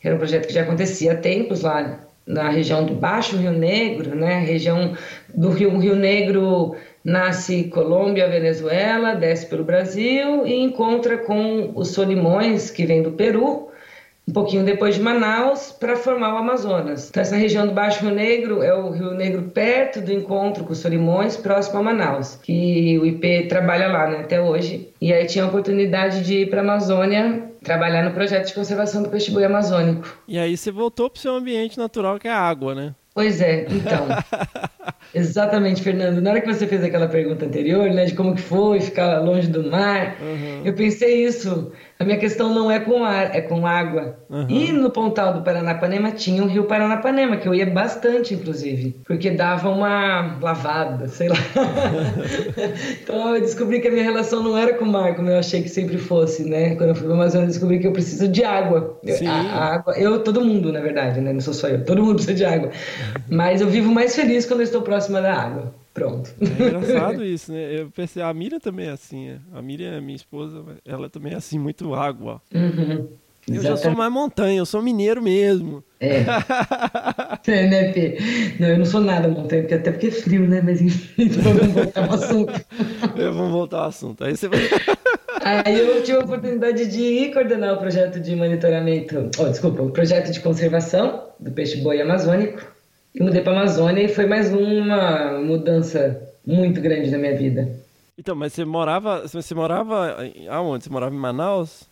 Era 0.03 0.13
um 0.15 0.19
projeto 0.19 0.47
que 0.47 0.53
já 0.53 0.61
acontecia 0.61 1.13
há 1.13 1.15
tempos 1.15 1.61
lá 1.61 2.03
na 2.25 2.49
região 2.49 2.85
do 2.85 2.93
Baixo 2.93 3.35
Rio 3.37 3.53
Negro, 3.53 4.15
né? 4.15 4.39
Região 4.41 4.95
do 5.33 5.49
Rio, 5.49 5.75
Rio 5.79 5.95
Negro 5.95 6.75
nasce 7.03 7.63
Colômbia, 7.65 8.29
Venezuela, 8.29 9.15
desce 9.15 9.45
pelo 9.47 9.63
Brasil 9.63 10.45
e 10.45 10.53
encontra 10.53 11.17
com 11.17 11.71
os 11.73 11.89
Solimões, 11.89 12.69
que 12.69 12.85
vem 12.85 13.01
do 13.01 13.11
Peru, 13.13 13.69
um 14.27 14.33
pouquinho 14.33 14.65
depois 14.65 14.95
de 14.95 15.01
Manaus, 15.01 15.71
para 15.71 15.95
formar 15.95 16.33
o 16.33 16.37
Amazonas. 16.37 17.09
Então, 17.09 17.21
essa 17.21 17.37
região 17.37 17.65
do 17.65 17.73
Baixo 17.73 18.03
Rio 18.05 18.13
Negro 18.13 18.61
é 18.61 18.73
o 18.73 18.91
Rio 18.91 19.11
Negro 19.11 19.43
perto 19.43 20.01
do 20.01 20.11
encontro 20.11 20.65
com 20.65 20.73
os 20.73 20.79
Solimões, 20.79 21.37
próximo 21.37 21.79
a 21.79 21.83
Manaus, 21.83 22.37
que 22.43 22.99
o 22.99 23.05
IP 23.05 23.47
trabalha 23.47 23.87
lá 23.87 24.09
né, 24.09 24.19
até 24.19 24.41
hoje. 24.41 24.89
E 24.99 25.13
aí 25.13 25.25
tinha 25.25 25.45
a 25.45 25.47
oportunidade 25.47 26.23
de 26.23 26.41
ir 26.41 26.49
para 26.49 26.59
a 26.59 26.63
Amazônia 26.63 27.43
trabalhar 27.63 28.03
no 28.03 28.11
projeto 28.11 28.47
de 28.47 28.53
conservação 28.53 29.01
do 29.01 29.09
peixe-boi 29.09 29.45
amazônico. 29.45 30.17
E 30.27 30.37
aí 30.37 30.57
você 30.57 30.71
voltou 30.71 31.09
pro 31.09 31.21
seu 31.21 31.33
ambiente 31.33 31.77
natural, 31.77 32.19
que 32.19 32.27
é 32.27 32.31
a 32.31 32.39
água, 32.39 32.75
né? 32.75 32.95
Pois 33.13 33.41
é, 33.41 33.65
então. 33.71 34.07
Exatamente, 35.11 35.81
Fernando. 35.81 36.21
Na 36.21 36.29
hora 36.31 36.41
que 36.41 36.53
você 36.53 36.67
fez 36.67 36.83
aquela 36.83 37.07
pergunta 37.07 37.45
anterior, 37.45 37.89
né, 37.89 38.05
de 38.05 38.13
como 38.13 38.35
que 38.35 38.41
foi 38.41 38.79
ficar 38.79 39.19
longe 39.19 39.47
do 39.47 39.71
mar, 39.71 40.17
eu 40.63 40.73
pensei 40.73 41.25
isso. 41.25 41.71
A 41.99 42.03
minha 42.03 42.17
questão 42.17 42.53
não 42.53 42.69
é 42.69 42.79
com 42.79 43.03
ar, 43.03 43.35
é 43.35 43.41
com 43.41 43.65
água. 43.65 44.17
E 44.47 44.71
no 44.71 44.91
Pontal 44.91 45.33
do 45.33 45.41
Paranapanema 45.41 46.11
tinha 46.11 46.43
o 46.43 46.47
Rio 46.47 46.65
Paranapanema, 46.65 47.37
que 47.37 47.47
eu 47.47 47.55
ia 47.55 47.65
bastante, 47.65 48.35
inclusive, 48.35 48.95
porque 49.05 49.31
dava 49.31 49.69
uma 49.69 50.37
lavada, 50.39 51.07
sei 51.07 51.29
lá. 51.29 51.37
então 53.01 53.35
eu 53.35 53.41
descobri 53.41 53.79
que 53.79 53.87
a 53.87 53.91
minha 53.91 54.03
relação 54.03 54.43
não 54.43 54.55
era 54.55 54.73
com 54.73 54.85
o 54.85 54.87
mar, 54.87 55.15
como 55.15 55.29
eu 55.29 55.39
achei 55.39 55.63
que 55.63 55.69
sempre 55.69 55.97
fosse, 55.97 56.47
né? 56.47 56.75
Quando 56.75 56.89
eu 56.89 56.95
fui 56.95 57.05
para 57.05 57.15
Amazônia, 57.15 57.45
eu 57.45 57.49
descobri 57.49 57.79
que 57.79 57.87
eu 57.87 57.93
preciso 57.93 58.27
de 58.27 58.43
água. 58.43 58.99
Sim. 59.03 59.25
A, 59.25 59.33
a 59.33 59.75
água, 59.75 59.97
eu, 59.97 60.19
todo 60.19 60.41
mundo, 60.41 60.71
na 60.71 60.79
verdade, 60.79 61.19
né? 61.19 61.33
Não 61.33 61.41
sou 61.41 61.53
só 61.53 61.67
eu, 61.67 61.83
todo 61.83 62.03
mundo 62.03 62.15
precisa 62.15 62.35
de 62.35 62.45
água. 62.45 62.69
Mas 63.27 63.61
eu 63.61 63.67
vivo 63.67 63.91
mais 63.91 64.15
feliz 64.15 64.45
quando 64.45 64.59
eu 64.59 64.65
estou 64.65 64.83
próxima 64.83 65.19
da 65.19 65.33
água. 65.33 65.73
Pronto. 65.97 66.29
É 66.39 66.63
engraçado 66.67 67.25
isso, 67.25 67.51
né? 67.51 67.79
Eu 67.81 67.89
pensei, 67.89 68.21
a 68.21 68.31
Miriam 68.33 68.59
também 68.59 68.87
é 68.87 68.91
assim. 68.91 69.29
é. 69.29 69.37
A 69.53 69.61
Miriam, 69.63 69.99
minha 69.99 70.15
esposa, 70.15 70.63
ela 70.85 71.09
também 71.09 71.33
é 71.33 71.37
assim, 71.37 71.57
muito 71.57 71.93
água. 71.95 72.39
Uhum. 72.53 73.07
Eu 73.47 73.55
já 73.55 73.61
sou 73.61 73.71
Exatamente. 73.75 73.97
mais 73.97 74.11
montanha, 74.11 74.57
eu 74.59 74.65
sou 74.65 74.81
mineiro 74.81 75.21
mesmo. 75.21 75.83
É. 75.99 76.23
É, 77.47 77.65
né, 77.65 77.93
Fê? 77.93 78.17
Não, 78.59 78.67
eu 78.67 78.77
não 78.77 78.85
sou 78.85 78.99
nada 78.99 79.27
montanha, 79.29 79.61
porque 79.61 79.75
até 79.75 79.89
porque 79.89 80.07
é 80.07 80.11
frio, 80.11 80.45
né? 80.45 80.61
Mas 80.61 80.81
enfim, 80.81 81.13
então 81.31 81.53
vamos 81.53 81.73
voltar 81.73 82.03
ao 82.05 82.13
assunto. 82.13 82.53
Eu- 83.15 83.33
Vamos 83.33 83.51
voltar 83.51 83.77
ao 83.77 83.85
assunto. 83.87 84.23
Aí 84.25 84.35
você 84.35 84.49
vai. 84.49 84.59
Aí 85.41 85.79
eu 85.79 86.03
tive 86.03 86.17
a 86.17 86.21
oportunidade 86.25 86.87
de 86.87 86.99
ir 87.01 87.33
coordenar 87.33 87.73
o 87.73 87.77
projeto 87.77 88.19
de 88.19 88.35
monitoramento, 88.35 89.29
oh, 89.39 89.45
desculpa, 89.47 89.81
o 89.81 89.91
projeto 89.91 90.29
de 90.31 90.41
conservação 90.41 91.29
do 91.39 91.51
peixe-boi 91.51 92.01
amazônico. 92.01 92.61
E 93.15 93.23
mudei 93.23 93.41
para 93.41 93.53
Amazônia 93.53 94.03
e 94.03 94.07
foi 94.07 94.25
mais 94.25 94.51
uma 94.53 95.39
mudança 95.39 96.21
muito 96.45 96.79
grande 96.81 97.09
na 97.09 97.17
minha 97.17 97.35
vida. 97.35 97.67
Então, 98.17 98.35
mas 98.35 98.53
você 98.53 98.65
morava. 98.65 99.27
Você 99.27 99.53
morava. 99.55 100.17
Aonde? 100.49 100.83
Você 100.83 100.89
morava 100.89 101.13
em 101.13 101.17
Manaus? 101.17 101.83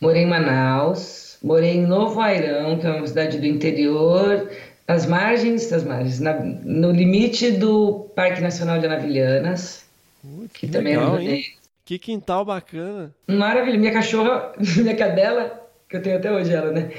Morei 0.00 0.22
em 0.22 0.26
Manaus, 0.26 1.38
morei 1.42 1.76
em 1.76 1.86
Novo 1.86 2.18
Airão, 2.20 2.78
que 2.78 2.86
é 2.86 2.90
uma 2.90 3.06
cidade 3.06 3.38
do 3.38 3.44
interior, 3.46 4.50
às 4.88 5.04
margens 5.04 5.68
das 5.68 5.84
margens, 5.84 6.18
na- 6.18 6.40
no 6.40 6.90
limite 6.90 7.50
do 7.52 8.10
Parque 8.16 8.40
Nacional 8.40 8.78
de 8.78 8.86
Anavilhanas, 8.86 9.84
Putz, 10.22 10.52
que 10.54 10.66
também 10.66 10.94
é 10.94 10.98
legal, 10.98 11.20
hein? 11.20 11.44
Que 11.84 11.98
quintal 11.98 12.42
bacana. 12.44 13.12
Maravilha, 13.28 13.78
minha 13.78 13.92
cachorra, 13.92 14.52
minha 14.78 14.96
cadela, 14.96 15.62
que 15.88 15.96
eu 15.98 16.02
tenho 16.02 16.16
até 16.16 16.32
hoje 16.32 16.52
ela, 16.54 16.72
né? 16.72 16.90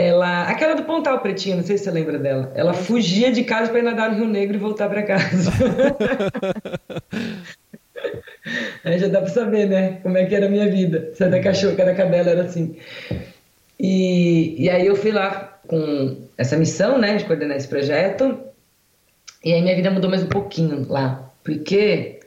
Ela, 0.00 0.44
aquela 0.44 0.74
do 0.74 0.84
Pontal 0.84 1.18
Pretinho, 1.18 1.56
não 1.56 1.64
sei 1.64 1.76
se 1.76 1.82
você 1.82 1.90
lembra 1.90 2.20
dela. 2.20 2.52
Ela 2.54 2.72
fugia 2.72 3.32
de 3.32 3.42
casa 3.42 3.68
para 3.68 3.80
ir 3.80 3.82
nadar 3.82 4.12
no 4.12 4.16
Rio 4.18 4.28
Negro 4.28 4.54
e 4.56 4.60
voltar 4.60 4.88
para 4.88 5.02
casa. 5.02 5.50
Aí 8.84 8.96
já 8.96 9.08
dá 9.08 9.20
para 9.20 9.28
saber, 9.30 9.68
né? 9.68 9.98
Como 10.02 10.16
é 10.16 10.24
que 10.24 10.36
era 10.36 10.46
a 10.46 10.48
minha 10.48 10.68
vida. 10.70 11.10
Se 11.14 11.28
da 11.28 11.40
cachorra, 11.40 11.74
cada 11.74 11.94
cadela 11.96 12.30
era 12.30 12.42
assim. 12.44 12.76
E, 13.78 14.54
e 14.64 14.70
aí 14.70 14.86
eu 14.86 14.94
fui 14.94 15.10
lá 15.10 15.58
com 15.66 16.16
essa 16.36 16.56
missão, 16.56 16.96
né, 16.96 17.16
de 17.16 17.24
coordenar 17.24 17.56
esse 17.56 17.66
projeto. 17.66 18.38
E 19.44 19.52
aí 19.52 19.60
minha 19.62 19.74
vida 19.74 19.90
mudou 19.90 20.08
mais 20.08 20.22
um 20.22 20.28
pouquinho 20.28 20.86
lá, 20.88 21.28
porque 21.44 22.20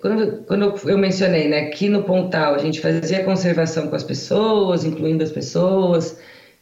quando, 0.00 0.44
quando 0.44 0.62
eu- 0.64 0.90
eu 0.92 0.98
mencionei, 0.98 1.46
né, 1.48 1.66
que 1.66 1.88
no 1.90 2.02
Pontal 2.04 2.54
a 2.54 2.58
gente 2.58 2.80
fazia 2.80 3.22
conservação 3.24 3.88
com 3.88 3.96
as 3.96 4.02
pessoas, 4.04 4.84
incluindo 4.84 5.22
as 5.24 5.30
pessoas, 5.32 6.18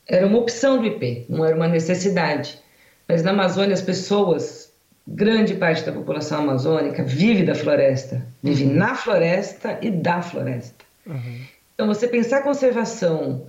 era 0.09 0.27
uma 0.27 0.39
opção 0.39 0.79
do 0.79 0.87
IP, 0.87 1.27
não 1.29 1.45
era 1.45 1.55
uma 1.57 1.69
necessidade. 1.69 2.59
Mas 3.09 3.23
na 3.23 3.31
Amazônia, 3.31 3.75
as 3.75 3.83
pessoas, 3.83 4.73
grande 5.07 5.55
parte 5.55 5.85
da 5.85 5.93
população 5.93 6.41
amazônica, 6.41 7.03
vive 7.05 7.45
da 7.45 7.55
floresta. 7.55 8.27
Vive 8.43 8.65
na 8.65 8.95
floresta 8.95 9.79
e 9.83 9.91
da 9.91 10.21
floresta. 10.23 10.85
Então, 11.75 11.87
você 11.87 12.09
pensar 12.09 12.43
conservação 12.43 13.47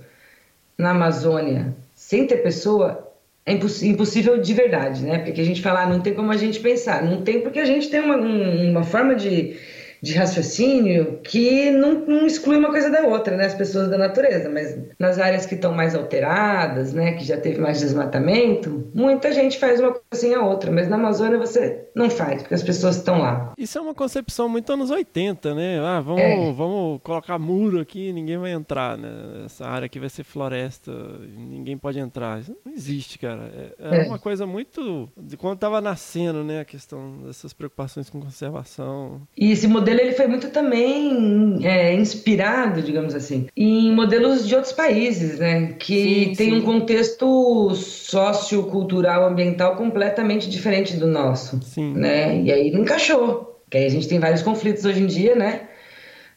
na 0.76 0.90
Amazônia 0.90 1.74
sem 1.94 2.26
ter 2.26 2.36
pessoa 2.38 3.04
é 3.44 3.52
imposs- 3.54 3.82
impossível 3.82 4.38
de 4.40 4.52
verdade, 4.54 5.02
né? 5.02 5.18
Porque 5.20 5.40
a 5.40 5.44
gente 5.44 5.62
fala, 5.62 5.82
ah, 5.82 5.86
não 5.88 6.00
tem 6.00 6.12
como 6.14 6.30
a 6.30 6.36
gente 6.36 6.60
pensar. 6.60 7.02
Não 7.02 7.22
tem 7.22 7.40
porque 7.40 7.58
a 7.58 7.64
gente 7.64 7.88
tem 7.88 8.00
uma, 8.00 8.16
um- 8.16 8.70
uma 8.70 8.84
forma 8.84 9.14
de, 9.16 9.56
de 10.02 10.14
raciocínio 10.14 11.20
que 11.22 11.70
não, 11.70 11.94
não 12.06 12.26
exclui 12.26 12.56
uma 12.56 12.70
coisa 12.70 12.90
da 12.90 13.02
outra, 13.02 13.36
né? 13.36 13.46
As 13.46 13.54
pessoas 13.54 13.88
da 13.88 13.98
natureza. 13.98 14.48
Mas 14.48 14.76
nas 14.98 15.18
áreas 15.18 15.46
que 15.46 15.54
estão 15.54 15.72
mais 15.72 15.94
alteradas, 15.94 16.92
né? 16.92 17.12
Que 17.12 17.24
já 17.24 17.36
teve 17.36 17.60
mais 17.60 17.80
desmatamento, 17.80 18.90
muita 18.94 19.32
gente 19.32 19.58
faz 19.58 19.80
uma 19.80 19.90
coisa 19.90 20.04
assim 20.12 20.34
a 20.34 20.42
outra. 20.42 20.70
Mas 20.70 20.88
na 20.88 20.96
Amazônia 20.96 21.38
você 21.38 21.88
não 21.94 22.08
faz, 22.10 22.42
porque 22.42 22.54
as 22.54 22.62
pessoas 22.62 22.96
estão 22.96 23.18
lá. 23.18 23.52
Isso 23.58 23.76
é 23.78 23.80
uma 23.80 23.94
concepção 23.94 24.48
muito 24.48 24.72
anos 24.72 24.90
80, 24.90 25.54
né? 25.54 25.80
Ah, 25.80 26.00
vamos, 26.00 26.20
É. 26.22 26.52
vamos 26.52 27.00
colocar 27.02 27.38
muro 27.38 27.80
aqui, 27.80 28.12
ninguém 28.12 28.38
vai 28.38 28.52
entrar, 28.52 28.96
né? 28.96 29.08
Essa 29.44 29.66
área 29.66 29.86
aqui 29.86 29.98
vai 29.98 30.08
ser 30.08 30.22
floresta, 30.24 30.92
ninguém 31.36 31.76
pode 31.76 31.98
entrar. 31.98 32.40
Isso 32.40 32.56
não 32.64 32.72
existe, 32.72 33.18
cara. 33.18 33.50
É, 33.80 33.96
é 33.96 34.04
É. 34.04 34.08
uma 34.08 34.18
coisa 34.18 34.46
muito. 34.46 35.08
de 35.16 35.36
quando 35.36 35.58
tava 35.58 35.80
nascendo, 35.80 36.44
né? 36.44 36.60
A 36.60 36.64
questão 36.64 37.18
dessas 37.26 37.52
preocupações 37.52 38.08
com 38.10 38.20
conservação. 38.20 39.22
E 39.36 39.50
esse 39.50 39.66
modelo 39.66 39.87
ele 39.96 40.12
foi 40.12 40.26
muito 40.26 40.50
também 40.50 41.58
é, 41.62 41.94
inspirado, 41.94 42.82
digamos 42.82 43.14
assim, 43.14 43.46
em 43.56 43.92
modelos 43.92 44.46
de 44.46 44.54
outros 44.54 44.72
países, 44.72 45.38
né? 45.38 45.74
Que 45.78 46.26
Sim, 46.26 46.34
tem 46.34 46.50
sim. 46.50 46.56
um 46.56 46.62
contexto 46.62 47.74
sociocultural, 47.74 49.26
ambiental 49.26 49.76
completamente 49.76 50.48
diferente 50.48 50.96
do 50.96 51.06
nosso, 51.06 51.60
Sim. 51.62 51.94
né? 51.94 52.40
E 52.42 52.52
aí 52.52 52.70
não 52.70 52.80
encaixou. 52.80 53.62
Que 53.70 53.78
aí 53.78 53.86
a 53.86 53.90
gente 53.90 54.08
tem 54.08 54.18
vários 54.18 54.42
conflitos 54.42 54.84
hoje 54.84 55.02
em 55.02 55.06
dia, 55.06 55.34
né? 55.34 55.67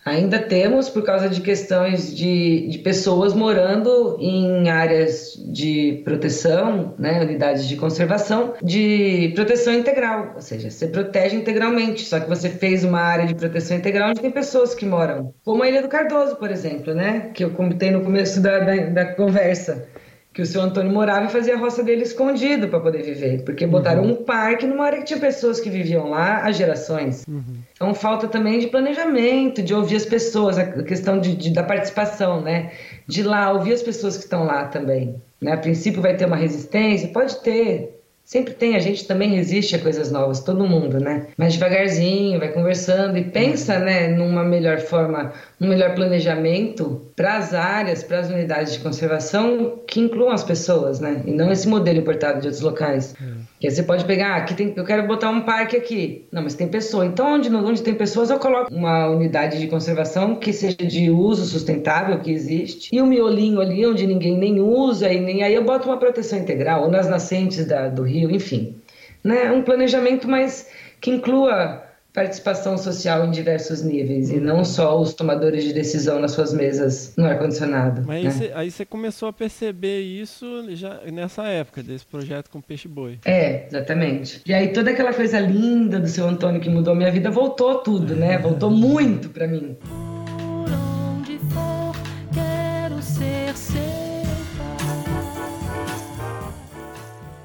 Ainda 0.04 0.40
temos 0.40 0.90
por 0.90 1.04
causa 1.04 1.30
de 1.30 1.42
questões 1.42 2.16
de, 2.16 2.68
de 2.68 2.80
pessoas 2.80 3.34
morando 3.34 4.18
em 4.20 4.70
áreas 4.70 5.34
de 5.52 6.02
proteção, 6.04 6.96
né, 6.98 7.22
unidades 7.22 7.68
de 7.68 7.76
conservação, 7.76 8.54
de 8.64 9.32
proteção 9.36 9.74
integral, 9.74 10.34
ou 10.36 10.42
seja, 10.42 10.72
você 10.72 10.88
protege 10.88 11.36
integralmente, 11.36 12.04
só 12.04 12.20
que 12.20 12.28
você 12.28 12.50
fez 12.50 12.84
uma 12.84 13.00
área 13.00 13.28
de 13.28 13.36
proteção 13.36 13.78
integral 13.78 14.10
onde 14.10 14.22
tem 14.22 14.32
pessoas 14.32 14.74
que 14.74 14.86
moram, 14.86 15.34
como 15.46 15.62
a 15.62 15.70
Ilha 15.70 15.84
do 15.84 15.88
Cardoso, 15.88 16.36
por 16.36 16.50
exemplo, 16.50 16.96
né, 16.96 17.30
que 17.34 17.44
eu 17.44 17.52
comentei 17.52 17.92
no 17.92 18.02
começo 18.02 18.42
da, 18.42 18.60
da, 18.60 18.76
da 18.76 19.06
conversa, 19.14 19.88
que 20.34 20.42
o 20.42 20.46
seu 20.46 20.62
Antônio 20.62 20.92
morava 20.94 21.26
e 21.26 21.30
fazia 21.30 21.56
a 21.56 21.58
roça 21.58 21.84
dele 21.84 22.04
escondido 22.04 22.70
para 22.70 22.80
poder 22.80 23.02
viver, 23.04 23.44
porque 23.44 23.68
botaram 23.68 24.04
um 24.04 24.16
parque 24.16 24.66
numa 24.66 24.86
área 24.86 25.00
que 25.00 25.06
tinha 25.06 25.20
pessoas 25.20 25.60
que 25.60 25.70
viviam 25.70 26.10
lá 26.10 26.44
há 26.44 26.52
gerações. 26.54 27.26
Então 27.74 27.94
falta 27.94 28.28
também 28.30 28.58
de 28.60 28.68
planejamento, 28.68 29.62
de 29.62 29.74
ouvir 29.74 29.98
as 29.98 30.06
pessoas, 30.06 30.58
a 30.58 30.84
questão 30.84 31.20
de, 31.20 31.36
de- 31.36 31.50
da 31.54 31.64
participação, 31.64 32.40
né? 32.42 32.72
De 33.08 33.24
lá 33.24 33.52
ouvir 33.52 33.74
as 33.74 33.82
pessoas 33.82 34.16
que 34.16 34.24
estão 34.24 34.46
lá 34.46 34.66
também. 34.66 35.22
Né? 35.42 35.52
A 35.52 35.58
princípio 35.58 36.02
vai 36.02 36.16
ter 36.16 36.26
uma 36.26 36.38
resistência, 36.38 37.10
pode 37.10 37.36
ter. 37.42 38.01
Sempre 38.32 38.54
tem, 38.54 38.78
a 38.78 38.80
gente 38.80 39.06
também 39.06 39.28
resiste 39.36 39.76
a 39.76 39.80
coisas 39.80 40.10
novas, 40.10 40.40
todo 40.40 40.66
mundo, 40.66 41.02
né? 41.02 41.28
Mas 41.36 41.52
devagarzinho, 41.56 42.40
vai 42.40 42.48
conversando 42.48 43.18
e 43.18 43.26
pensa, 43.26 43.78
né, 43.78 44.08
numa 44.08 44.42
melhor 44.42 44.80
forma, 44.80 45.34
um 45.60 45.68
melhor 45.68 45.94
planejamento 45.96 47.02
para 47.14 47.36
as 47.36 47.54
áreas, 47.54 48.04
para 48.04 48.20
as 48.20 48.30
unidades 48.30 48.72
de 48.72 48.80
conservação 48.80 49.80
que 49.86 50.00
incluam 50.00 50.32
as 50.32 50.46
pessoas, 50.46 51.02
né? 51.02 51.22
E 51.26 51.32
não 51.32 51.52
esse 51.52 51.68
modelo 51.68 52.00
importado 52.00 52.40
de 52.40 52.48
outros 52.48 52.62
locais. 52.64 53.14
Que 53.60 53.68
aí 53.68 53.72
você 53.74 53.84
pode 53.84 54.06
pegar, 54.06 54.30
ah, 54.34 54.38
aqui 54.38 54.54
tem, 54.56 54.74
eu 54.78 54.86
quero 54.86 55.06
botar 55.06 55.30
um 55.30 55.42
parque 55.42 55.76
aqui. 55.76 56.26
Não, 56.32 56.42
mas 56.42 56.56
tem 56.56 56.70
pessoa. 56.70 57.06
Então, 57.06 57.34
onde, 57.36 57.54
onde 57.54 57.84
tem 57.84 57.94
pessoas, 57.94 58.30
eu 58.30 58.40
coloco 58.40 58.74
uma 58.74 59.08
unidade 59.10 59.60
de 59.60 59.68
conservação 59.68 60.36
que 60.36 60.54
seja 60.54 60.78
de 60.78 61.10
uso 61.12 61.46
sustentável, 61.46 62.18
que 62.20 62.32
existe. 62.32 62.96
E 62.96 63.02
o 63.02 63.06
miolinho 63.06 63.60
ali, 63.60 63.86
onde 63.86 64.08
ninguém 64.08 64.38
nem 64.38 64.62
usa, 64.62 65.12
e 65.12 65.20
nem 65.20 65.44
aí 65.44 65.54
eu 65.54 65.66
boto 65.66 65.90
uma 65.90 65.98
proteção 65.98 66.40
integral, 66.40 66.84
ou 66.84 66.90
nas 66.90 67.10
nascentes 67.10 67.66
da- 67.66 67.90
do 67.90 68.02
rio, 68.04 68.21
enfim. 68.30 68.76
Né? 69.24 69.52
Um 69.52 69.62
planejamento 69.62 70.28
mais 70.28 70.68
que 71.00 71.12
inclua 71.12 71.84
participação 72.14 72.78
social 72.78 73.26
em 73.26 73.32
diversos 73.32 73.82
níveis, 73.82 74.30
e 74.32 74.40
não 74.40 74.66
só 74.66 75.00
os 75.00 75.14
tomadores 75.14 75.64
de 75.64 75.72
decisão 75.72 76.20
nas 76.20 76.32
suas 76.32 76.54
mesas 76.54 77.14
no 77.16 77.26
ar-condicionado. 77.26 78.04
Mas 78.06 78.18
aí 78.18 78.24
né? 78.24 78.32
você 78.32 78.52
aí 78.54 78.72
você 78.72 78.86
começou 78.86 79.30
a 79.30 79.34
perceber 79.34 80.02
isso 80.02 80.46
já 80.72 81.00
nessa 81.12 81.48
época, 81.48 81.82
desse 81.82 82.06
projeto 82.06 82.50
com 82.50 82.60
Peixe 82.60 82.88
Boi. 82.88 83.20
É, 83.24 83.66
exatamente. 83.66 84.42
E 84.46 84.54
aí 84.54 84.74
toda 84.74 84.92
aquela 84.92 85.14
coisa 85.14 85.40
linda 85.40 86.00
do 86.00 86.08
seu 86.08 86.28
Antônio 86.28 86.60
que 86.60 86.70
mudou 86.70 86.94
minha 86.94 87.12
vida 87.12 87.32
voltou 87.32 87.76
tudo, 87.76 88.14
né? 88.14 88.38
Voltou 88.38 88.70
muito 88.70 89.30
pra 89.30 89.48
mim. 89.48 89.78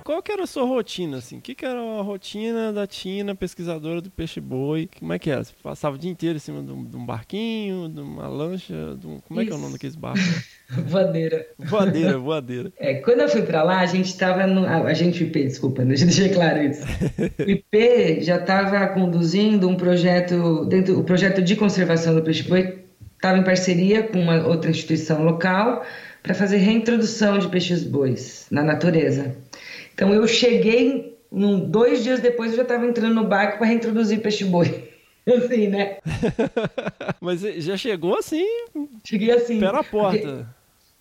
Qual 0.06 0.22
que 0.22 0.30
era 0.30 0.44
a 0.44 0.46
sua 0.46 0.64
rotina, 0.64 1.16
assim? 1.16 1.38
O 1.38 1.40
que, 1.40 1.52
que 1.52 1.66
era 1.66 1.80
a 1.80 2.00
rotina 2.00 2.72
da 2.72 2.86
Tina, 2.86 3.34
pesquisadora 3.34 4.00
do 4.00 4.08
Peixe 4.08 4.40
Boi? 4.40 4.88
Como 5.00 5.12
é 5.12 5.18
que 5.18 5.28
era? 5.28 5.42
Você 5.42 5.52
passava 5.60 5.96
o 5.96 5.98
dia 5.98 6.08
inteiro 6.08 6.36
em 6.36 6.38
cima 6.38 6.62
de 6.62 6.70
um, 6.70 6.84
de 6.84 6.96
um 6.96 7.04
barquinho, 7.04 7.88
de 7.88 7.98
uma 7.98 8.28
lancha, 8.28 8.96
de 8.96 9.04
um... 9.04 9.18
como 9.18 9.40
é 9.40 9.44
que 9.44 9.50
é 9.50 9.52
o 9.52 9.56
Isso. 9.56 9.62
nome 9.62 9.72
daqueles 9.72 9.96
barcos? 9.96 10.22
Voadeira. 10.86 11.44
Voadeira, 11.58 12.18
voadeira. 12.18 12.72
É, 12.78 12.94
quando 12.94 13.22
eu 13.22 13.28
fui 13.28 13.42
pra 13.42 13.64
lá, 13.64 13.80
a 13.80 13.86
gente 13.86 14.16
tava 14.16 14.46
no. 14.46 14.64
A, 14.64 14.94
gente, 14.94 15.24
o 15.24 15.26
IP, 15.26 15.42
desculpa, 15.42 15.82
deixa 15.86 16.04
eu 16.04 16.08
deixar 16.08 16.32
claro 16.32 16.62
isso. 16.62 16.84
O 17.44 17.50
IP 17.50 18.20
já 18.20 18.36
estava 18.36 18.86
conduzindo 18.94 19.68
um 19.68 19.74
projeto, 19.74 20.66
dentro, 20.66 21.00
o 21.00 21.02
projeto 21.02 21.42
de 21.42 21.56
conservação 21.56 22.14
do 22.14 22.22
peixe-boi 22.22 22.78
estava 23.16 23.38
em 23.38 23.44
parceria 23.44 24.04
com 24.04 24.20
uma 24.20 24.46
outra 24.46 24.70
instituição 24.70 25.24
local 25.24 25.84
para 26.22 26.34
fazer 26.34 26.56
reintrodução 26.58 27.38
de 27.38 27.48
peixes-bois 27.48 28.46
na 28.50 28.62
natureza. 28.62 29.36
Então 29.96 30.12
eu 30.12 30.28
cheguei, 30.28 31.16
num, 31.32 31.58
dois 31.58 32.04
dias 32.04 32.20
depois 32.20 32.50
eu 32.50 32.58
já 32.58 32.62
estava 32.64 32.84
entrando 32.84 33.14
no 33.14 33.24
barco 33.24 33.56
para 33.56 33.66
reintroduzir 33.66 34.20
peixe-boi. 34.20 34.90
Assim, 35.26 35.68
né? 35.68 35.96
Mas 37.20 37.40
já 37.40 37.76
chegou 37.76 38.16
assim, 38.16 38.46
Cheguei 39.04 39.32
assim. 39.32 39.58
pé 39.58 39.72
na 39.72 39.82
porque- 39.82 39.90
porta. 39.90 40.55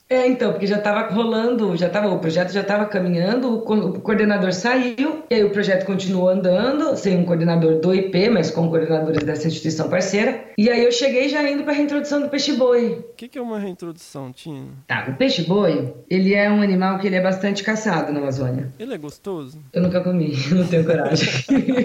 É, 0.07 0.27
então, 0.27 0.51
porque 0.51 0.67
já 0.67 0.77
estava 0.77 1.11
rolando, 1.11 1.75
já 1.75 1.89
tava, 1.89 2.09
o 2.09 2.19
projeto 2.19 2.51
já 2.51 2.61
estava 2.61 2.85
caminhando, 2.85 3.55
o, 3.55 3.61
co- 3.61 3.73
o 3.75 3.99
coordenador 4.01 4.53
saiu, 4.53 5.23
e 5.29 5.33
aí 5.33 5.43
o 5.43 5.49
projeto 5.49 5.83
continuou 5.85 6.29
andando, 6.29 6.95
sem 6.95 7.17
um 7.17 7.25
coordenador 7.25 7.79
do 7.79 7.93
IP, 7.93 8.29
mas 8.29 8.51
com 8.51 8.69
coordenadores 8.69 9.23
dessa 9.23 9.47
instituição 9.47 9.89
parceira. 9.89 10.45
E 10.59 10.69
aí 10.69 10.83
eu 10.85 10.91
cheguei 10.91 11.27
já 11.27 11.41
indo 11.49 11.63
para 11.63 11.73
a 11.73 11.75
reintrodução 11.75 12.21
do 12.21 12.29
peixe-boi. 12.29 13.03
O 13.11 13.15
que, 13.15 13.27
que 13.27 13.39
é 13.39 13.41
uma 13.41 13.57
reintrodução, 13.57 14.31
Tina? 14.31 14.67
Tá, 14.87 15.07
o 15.09 15.15
peixe-boi, 15.15 15.93
ele 16.07 16.35
é 16.35 16.51
um 16.51 16.61
animal 16.61 16.99
que 16.99 17.07
ele 17.07 17.15
é 17.15 17.21
bastante 17.21 17.63
caçado 17.63 18.13
na 18.13 18.19
Amazônia. 18.19 18.69
Ele 18.77 18.93
é 18.93 18.97
gostoso? 18.99 19.57
Eu 19.73 19.81
nunca 19.81 20.01
comi, 20.01 20.33
não 20.53 20.67
tenho 20.67 20.85
coragem. 20.85 21.27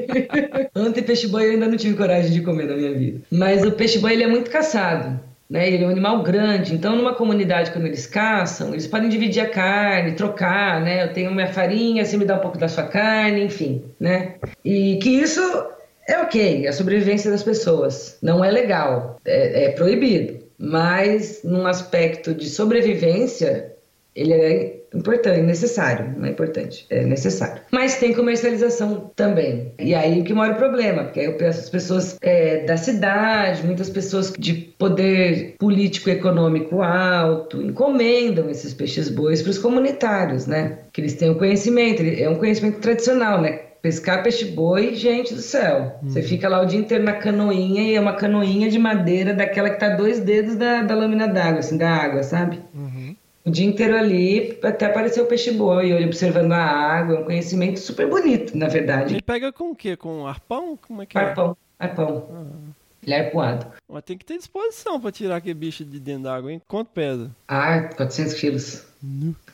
Ontem 0.76 1.02
peixe-boi 1.02 1.46
eu 1.46 1.50
ainda 1.52 1.68
não 1.68 1.76
tive 1.76 1.96
coragem 1.96 2.30
de 2.32 2.42
comer 2.42 2.66
na 2.66 2.76
minha 2.76 2.92
vida. 2.92 3.20
Mas 3.30 3.64
o 3.64 3.72
peixe-boi 3.72 4.12
ele 4.12 4.24
é 4.24 4.28
muito 4.28 4.50
caçado. 4.50 5.18
Né? 5.50 5.68
Ele 5.68 5.82
é 5.82 5.86
um 5.86 5.90
animal 5.90 6.22
grande, 6.22 6.74
então 6.74 6.94
numa 6.94 7.12
comunidade 7.12 7.72
quando 7.72 7.86
eles 7.86 8.06
caçam, 8.06 8.70
eles 8.70 8.86
podem 8.86 9.08
dividir 9.08 9.42
a 9.42 9.48
carne, 9.48 10.12
trocar, 10.12 10.80
né? 10.80 11.02
Eu 11.02 11.12
tenho 11.12 11.34
minha 11.34 11.52
farinha, 11.52 12.04
você 12.04 12.16
me 12.16 12.24
dá 12.24 12.36
um 12.36 12.40
pouco 12.40 12.56
da 12.56 12.68
sua 12.68 12.84
carne, 12.84 13.42
enfim, 13.42 13.82
né? 13.98 14.36
E 14.64 15.00
que 15.02 15.10
isso 15.10 15.40
é 16.08 16.18
ok, 16.18 16.66
é 16.66 16.68
a 16.68 16.72
sobrevivência 16.72 17.32
das 17.32 17.42
pessoas. 17.42 18.16
Não 18.22 18.44
é 18.44 18.50
legal, 18.50 19.20
é, 19.24 19.64
é 19.64 19.68
proibido. 19.72 20.38
Mas 20.56 21.40
num 21.42 21.66
aspecto 21.66 22.32
de 22.32 22.48
sobrevivência, 22.48 23.72
ele 24.14 24.32
é 24.32 24.79
importante, 24.94 25.40
necessário, 25.42 26.14
não 26.16 26.26
é 26.26 26.30
importante, 26.30 26.86
é 26.90 27.04
necessário. 27.04 27.62
Mas 27.70 27.96
tem 27.96 28.12
comercialização 28.12 29.10
também. 29.14 29.72
E 29.78 29.94
aí 29.94 30.22
que 30.22 30.34
mora 30.34 30.52
o 30.52 30.56
problema, 30.56 31.04
porque 31.04 31.20
aí 31.20 31.26
eu 31.26 31.34
penso 31.36 31.60
as 31.60 31.70
pessoas 31.70 32.16
é, 32.20 32.64
da 32.64 32.76
cidade, 32.76 33.64
muitas 33.64 33.88
pessoas 33.90 34.32
de 34.38 34.52
poder 34.54 35.54
político 35.58 36.08
e 36.08 36.12
econômico 36.12 36.82
alto, 36.82 37.62
encomendam 37.62 38.48
esses 38.50 38.74
peixes 38.74 39.08
bois 39.08 39.42
para 39.42 39.50
os 39.50 39.58
comunitários, 39.58 40.46
né? 40.46 40.78
Que 40.92 41.00
eles 41.00 41.14
tenham 41.14 41.34
conhecimento, 41.34 42.00
ele- 42.02 42.22
é 42.22 42.28
um 42.28 42.36
conhecimento 42.36 42.78
tradicional, 42.80 43.40
né? 43.40 43.60
Pescar 43.82 44.22
peixe 44.22 44.44
boi, 44.44 44.94
gente 44.94 45.32
do 45.32 45.40
céu. 45.40 45.98
Você 46.02 46.20
fica 46.20 46.48
lá 46.50 46.60
o 46.60 46.66
dia 46.66 46.78
inteiro 46.78 47.02
na 47.02 47.14
canoinha 47.14 47.82
e 47.82 47.94
é 47.94 48.00
uma 48.00 48.12
canoinha 48.12 48.68
de 48.68 48.78
madeira 48.78 49.32
daquela 49.32 49.70
que 49.70 49.80
tá 49.80 49.88
dois 49.88 50.20
dedos 50.20 50.54
da, 50.56 50.82
da 50.82 50.94
lâmina 50.94 51.26
d'água, 51.26 51.60
assim, 51.60 51.78
da 51.78 51.88
água, 51.88 52.22
sabe? 52.22 52.58
O 53.44 53.50
dia 53.50 53.66
inteiro 53.66 53.96
ali 53.96 54.58
até 54.62 54.86
aparecer 54.86 55.20
o 55.22 55.26
peixe 55.26 55.50
boi, 55.52 55.90
ele 55.90 56.04
observando 56.04 56.52
a 56.52 56.58
água, 56.62 57.16
é 57.16 57.20
um 57.20 57.24
conhecimento 57.24 57.80
super 57.80 58.06
bonito, 58.08 58.56
na 58.56 58.68
verdade. 58.68 59.14
Ele 59.14 59.22
pega 59.22 59.50
com 59.52 59.70
o 59.70 59.74
quê? 59.76 59.96
Com 59.96 60.26
arpão? 60.26 60.78
Como 60.86 61.00
é 61.02 61.06
que 61.06 61.16
é? 61.16 61.20
Arpão, 61.22 61.56
arpão. 61.78 62.28
Ele 63.02 63.14
é 63.14 63.20
arpoado. 63.20 63.66
Mas 63.90 64.02
tem 64.04 64.18
que 64.18 64.26
ter 64.26 64.36
disposição 64.36 65.00
pra 65.00 65.10
tirar 65.10 65.36
aquele 65.36 65.54
bicho 65.54 65.84
de 65.86 65.98
dentro 65.98 66.24
d'água, 66.24 66.52
hein? 66.52 66.60
Quanto 66.68 66.88
pesa? 66.88 67.30
Ah, 67.48 67.80
400 67.96 68.34
quilos. 68.34 68.84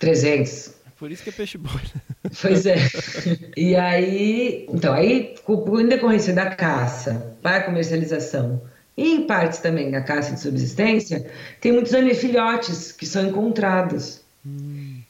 300. 0.00 0.74
Por 0.98 1.10
isso 1.12 1.22
que 1.22 1.28
é 1.30 1.32
peixe 1.32 1.56
boi. 1.58 1.80
Pois 2.42 2.66
é. 2.66 2.74
E 3.56 3.76
aí, 3.76 4.66
então, 4.68 4.92
aí, 4.92 5.36
com- 5.44 5.80
em 5.80 5.86
decorrência 5.86 6.34
da 6.34 6.50
caça 6.50 7.36
para 7.40 7.58
a 7.58 7.62
comercialização 7.62 8.60
e 8.96 9.12
em 9.12 9.26
partes 9.26 9.58
também 9.58 9.90
da 9.90 10.00
caça 10.00 10.32
de 10.32 10.40
subsistência, 10.40 11.26
tem 11.60 11.72
muitos 11.72 11.92
filhotes 12.18 12.92
que 12.92 13.04
são 13.04 13.26
encontrados. 13.26 14.20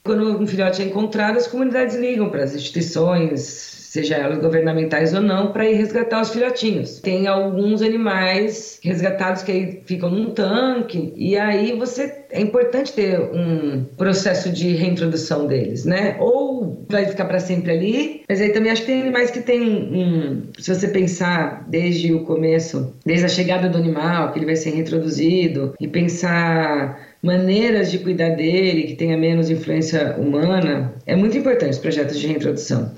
Quando 0.03 0.41
um 0.41 0.47
filhote 0.47 0.83
é 0.83 0.87
encontrado, 0.87 1.37
as 1.37 1.47
comunidades 1.47 1.95
ligam 1.95 2.31
para 2.31 2.45
as 2.45 2.55
instituições, 2.55 3.76
seja 3.97 4.17
elas 4.17 4.39
governamentais 4.39 5.15
ou 5.15 5.21
não, 5.21 5.53
para 5.53 5.69
ir 5.69 5.75
resgatar 5.75 6.21
os 6.21 6.31
filhotinhos. 6.31 7.01
Tem 7.01 7.27
alguns 7.27 7.83
animais 7.83 8.79
resgatados 8.83 9.43
que 9.43 9.53
aí 9.53 9.83
ficam 9.85 10.11
num 10.11 10.31
tanque, 10.31 11.13
e 11.17 11.37
aí 11.37 11.77
você 11.77 12.25
é 12.31 12.41
importante 12.41 12.93
ter 12.93 13.19
um 13.19 13.85
processo 13.97 14.51
de 14.51 14.75
reintrodução 14.75 15.47
deles, 15.47 15.85
né? 15.85 16.17
Ou 16.21 16.85
vai 16.89 17.07
ficar 17.07 17.25
para 17.25 17.41
sempre 17.41 17.73
ali, 17.73 18.23
mas 18.29 18.41
aí 18.41 18.51
também 18.51 18.71
acho 18.71 18.83
que 18.83 18.89
tem 18.89 19.03
animais 19.03 19.31
que 19.31 19.41
tem 19.41 19.63
um, 19.63 20.43
se 20.59 20.75
você 20.75 20.89
pensar 20.89 21.65
desde 21.69 22.13
o 22.13 22.25
começo, 22.25 22.95
desde 23.05 23.27
a 23.27 23.29
chegada 23.29 23.69
do 23.69 23.79
animal, 23.79 24.33
que 24.33 24.39
ele 24.39 24.47
vai 24.47 24.57
ser 24.57 24.71
reintroduzido, 24.71 25.75
e 25.81 25.89
pensar 25.89 27.01
maneiras 27.23 27.91
de 27.91 27.99
cuidar 27.99 28.31
dele 28.31 28.85
que 28.85 28.95
tenha 28.95 29.17
menos 29.17 29.51
influência 29.51 30.15
humana, 30.17 30.93
é 31.07 31.17
muito 31.17 31.37
importante 31.37 31.73
os 31.73 31.79
projetos 31.79 32.19
de 32.19 32.27
reintrodução. 32.27 32.93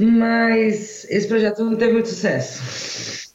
Mas 0.00 1.04
esse 1.10 1.28
projeto 1.28 1.64
não 1.64 1.76
teve 1.76 1.92
muito 1.92 2.08
sucesso. 2.08 2.62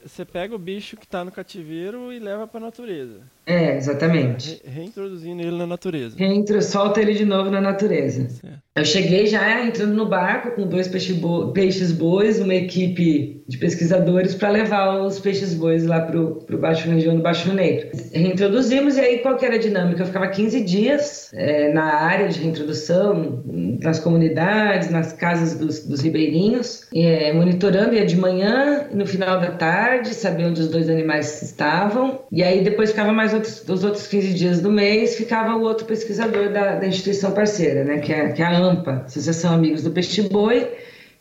Você 0.05 0.25
pega 0.25 0.55
o 0.55 0.59
bicho 0.59 0.97
que 0.97 1.07
tá 1.07 1.23
no 1.23 1.31
cativeiro 1.31 2.11
e 2.11 2.19
leva 2.19 2.47
pra 2.47 2.59
natureza. 2.59 3.21
É, 3.45 3.75
exatamente. 3.77 4.61
Re- 4.63 4.69
reintroduzindo 4.71 5.41
ele 5.41 5.57
na 5.57 5.67
natureza. 5.67 6.17
Reintro, 6.17 6.61
solta 6.61 7.01
ele 7.01 7.13
de 7.13 7.25
novo 7.25 7.49
na 7.51 7.61
natureza. 7.61 8.29
Certo. 8.29 8.64
Eu 8.77 8.83
cheguei 8.83 9.25
já 9.25 9.65
entrando 9.65 9.93
no 9.93 10.05
barco 10.05 10.51
com 10.51 10.67
dois 10.67 10.89
peixes 10.89 11.93
bois, 11.93 12.41
uma 12.41 12.53
equipe 12.53 13.41
de 13.47 13.57
pesquisadores 13.57 14.35
para 14.35 14.49
levar 14.49 14.99
os 14.99 15.17
peixes 15.17 15.53
bois 15.53 15.85
lá 15.85 16.01
pro, 16.01 16.43
pro 16.45 16.57
baixo 16.57 16.89
região 16.89 17.15
do 17.15 17.21
Baixo 17.21 17.53
Negro. 17.53 17.89
Reintroduzimos 18.11 18.97
e 18.97 18.99
aí 18.99 19.17
qual 19.19 19.37
que 19.37 19.45
era 19.45 19.55
a 19.55 19.59
dinâmica? 19.59 20.01
Eu 20.01 20.07
ficava 20.07 20.27
15 20.27 20.61
dias 20.61 21.29
é, 21.33 21.71
na 21.71 21.85
área 21.85 22.27
de 22.27 22.37
reintrodução, 22.39 23.43
nas 23.81 23.99
comunidades, 23.99 24.89
nas 24.89 25.13
casas 25.13 25.57
dos, 25.57 25.85
dos 25.85 26.01
ribeirinhos, 26.01 26.85
é, 26.93 27.31
monitorando, 27.31 27.93
ia 27.93 28.05
de 28.05 28.17
manhã 28.17 28.87
e 28.91 28.95
no 28.95 29.05
final 29.05 29.39
da 29.39 29.51
tarde, 29.51 30.13
saber 30.13 30.47
onde 30.47 30.59
os 30.59 30.67
dois 30.67 30.89
animais 30.89 31.41
estavam. 31.41 32.19
E 32.29 32.43
aí 32.43 32.61
depois 32.61 32.89
ficava 32.89 33.13
mais 33.13 33.33
outros, 33.33 33.63
os 33.69 33.85
outros 33.85 34.05
15 34.07 34.33
dias 34.33 34.59
do 34.59 34.69
mês, 34.69 35.15
ficava 35.15 35.55
o 35.55 35.61
outro 35.61 35.85
pesquisador 35.85 36.51
da, 36.51 36.75
da 36.75 36.87
instituição 36.87 37.31
parceira, 37.31 37.85
né, 37.85 37.99
que 37.99 38.11
é, 38.11 38.29
que 38.33 38.41
é 38.41 38.45
a 38.45 38.64
AMPA, 38.69 39.03
Associação 39.05 39.53
Amigos 39.53 39.83
do 39.83 39.91
Peixe 39.91 40.21
Boi, 40.23 40.69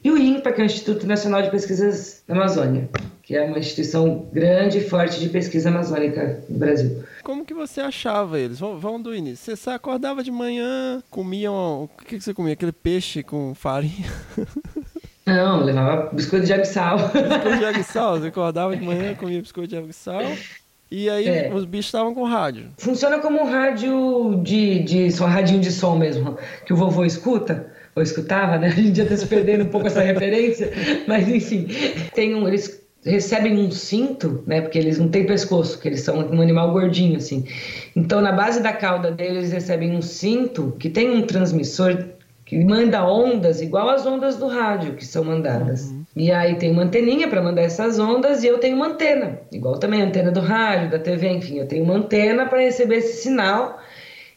e 0.03 0.11
o 0.11 0.19
INPA, 0.19 0.53
que 0.53 0.61
é 0.61 0.65
o 0.65 0.67
Instituto 0.67 1.07
Nacional 1.07 1.41
de 1.41 1.51
Pesquisas 1.51 2.23
da 2.29 2.35
Amazônia, 2.35 2.91
que 3.23 3.35
é 3.35 3.43
uma 3.43 3.59
instituição 3.59 4.29
grande 4.31 4.79
e 4.79 4.81
forte 4.83 5.19
de 5.19 5.31
pesquisa 5.31 5.71
amazônica 5.71 6.45
no 6.47 6.59
Brasil. 6.59 7.03
Como 7.23 7.45
que 7.45 7.55
você 7.55 7.81
achava 7.81 8.39
eles? 8.39 8.59
Vamos, 8.61 9.03
do 9.03 9.15
início. 9.15 9.57
Você 9.57 9.71
acordava 9.71 10.23
de 10.23 10.31
manhã, 10.31 11.03
comia 11.11 11.51
um... 11.51 11.85
O 11.85 11.89
que, 11.89 12.19
que 12.19 12.21
você 12.21 12.35
comia? 12.35 12.53
Aquele 12.53 12.73
peixe 12.73 13.23
com 13.23 13.55
farinha? 13.55 14.05
Não, 15.25 15.65
levava 15.65 16.11
biscoito 16.13 16.45
de 16.45 16.53
água 16.53 16.65
e 16.65 16.67
sal. 16.67 16.99
biscoito 16.99 17.59
de 17.59 17.65
água 17.65 17.81
e 17.81 17.85
sal. 17.85 18.21
Você 18.21 18.27
acordava 18.27 18.77
de 18.77 18.85
manhã, 18.85 19.15
comia 19.17 19.41
biscoito 19.41 19.69
de 19.69 19.77
água 19.79 19.89
e 19.89 19.95
sal. 19.95 20.21
E 20.91 21.09
aí 21.11 21.27
É. 21.27 21.51
os 21.53 21.65
bichos 21.65 21.87
estavam 21.87 22.15
com 22.15 22.25
rádio. 22.25 22.67
Funciona 22.79 23.19
como 23.19 23.41
um 23.41 23.45
rádio 23.51 24.41
de, 24.43 24.81
de 24.81 25.11
som, 25.11 25.25
radinho 25.27 25.61
de 25.61 25.73
som 25.73 25.97
mesmo, 25.97 26.37
que 26.67 26.73
o 26.73 26.77
vovô 26.77 27.05
escuta, 27.05 27.67
ou 27.97 28.03
escutava, 28.03 28.59
né? 28.59 28.69
A 28.77 28.81
gente 28.81 28.97
já 28.99 29.07
tá 29.07 29.17
se 29.17 29.27
perdendo 29.27 29.65
um 29.65 29.69
pouco 29.69 29.87
essa 29.87 30.01
referência, 30.03 30.71
mas 31.07 31.29
enfim, 31.29 31.67
tem 32.15 32.35
um, 32.35 32.47
eles 32.47 32.81
recebem 33.05 33.59
um 33.59 33.71
cinto, 33.71 34.43
né? 34.47 34.61
Porque 34.63 34.79
eles 34.79 34.99
não 34.99 35.09
têm 35.09 35.27
pescoço, 35.27 35.79
que 35.79 35.89
eles 35.89 36.01
são 36.01 36.17
um 36.19 36.41
animal 36.41 36.73
gordinho, 36.73 37.17
assim. 37.17 37.45
Então, 37.95 38.21
na 38.21 38.33
base 38.33 38.63
da 38.63 38.73
cauda 38.73 39.11
deles, 39.11 39.37
eles 39.39 39.53
recebem 39.53 39.91
um 39.95 40.01
cinto 40.03 40.75
que 40.79 40.89
tem 40.89 41.11
um 41.11 41.23
transmissor 41.23 42.03
que 42.45 42.63
manda 42.63 43.05
ondas 43.05 43.61
igual 43.61 43.89
as 43.89 44.07
ondas 44.07 44.37
do 44.37 44.47
rádio 44.47 44.95
que 44.95 45.05
são 45.05 45.25
mandadas. 45.25 45.95
E 46.15 46.31
aí 46.31 46.57
tem 46.57 46.71
uma 46.71 46.83
anteninha 46.83 47.27
para 47.27 47.43
mandar 47.43 47.63
essas 47.63 47.99
ondas 47.99 48.45
e 48.45 48.47
eu 48.47 48.59
tenho 48.59 48.77
uma 48.77 48.89
antena, 48.89 49.41
igual 49.51 49.79
também 49.79 50.03
a 50.03 50.05
antena 50.05 50.31
do 50.31 50.41
rádio, 50.41 50.91
da 50.91 50.99
TV, 50.99 51.29
enfim, 51.29 51.59
eu 51.59 51.67
tenho 51.67 51.85
uma 51.85 51.95
antena 51.95 52.47
para 52.47 52.61
receber 52.61 52.97
esse 52.97 53.23
sinal. 53.23 53.81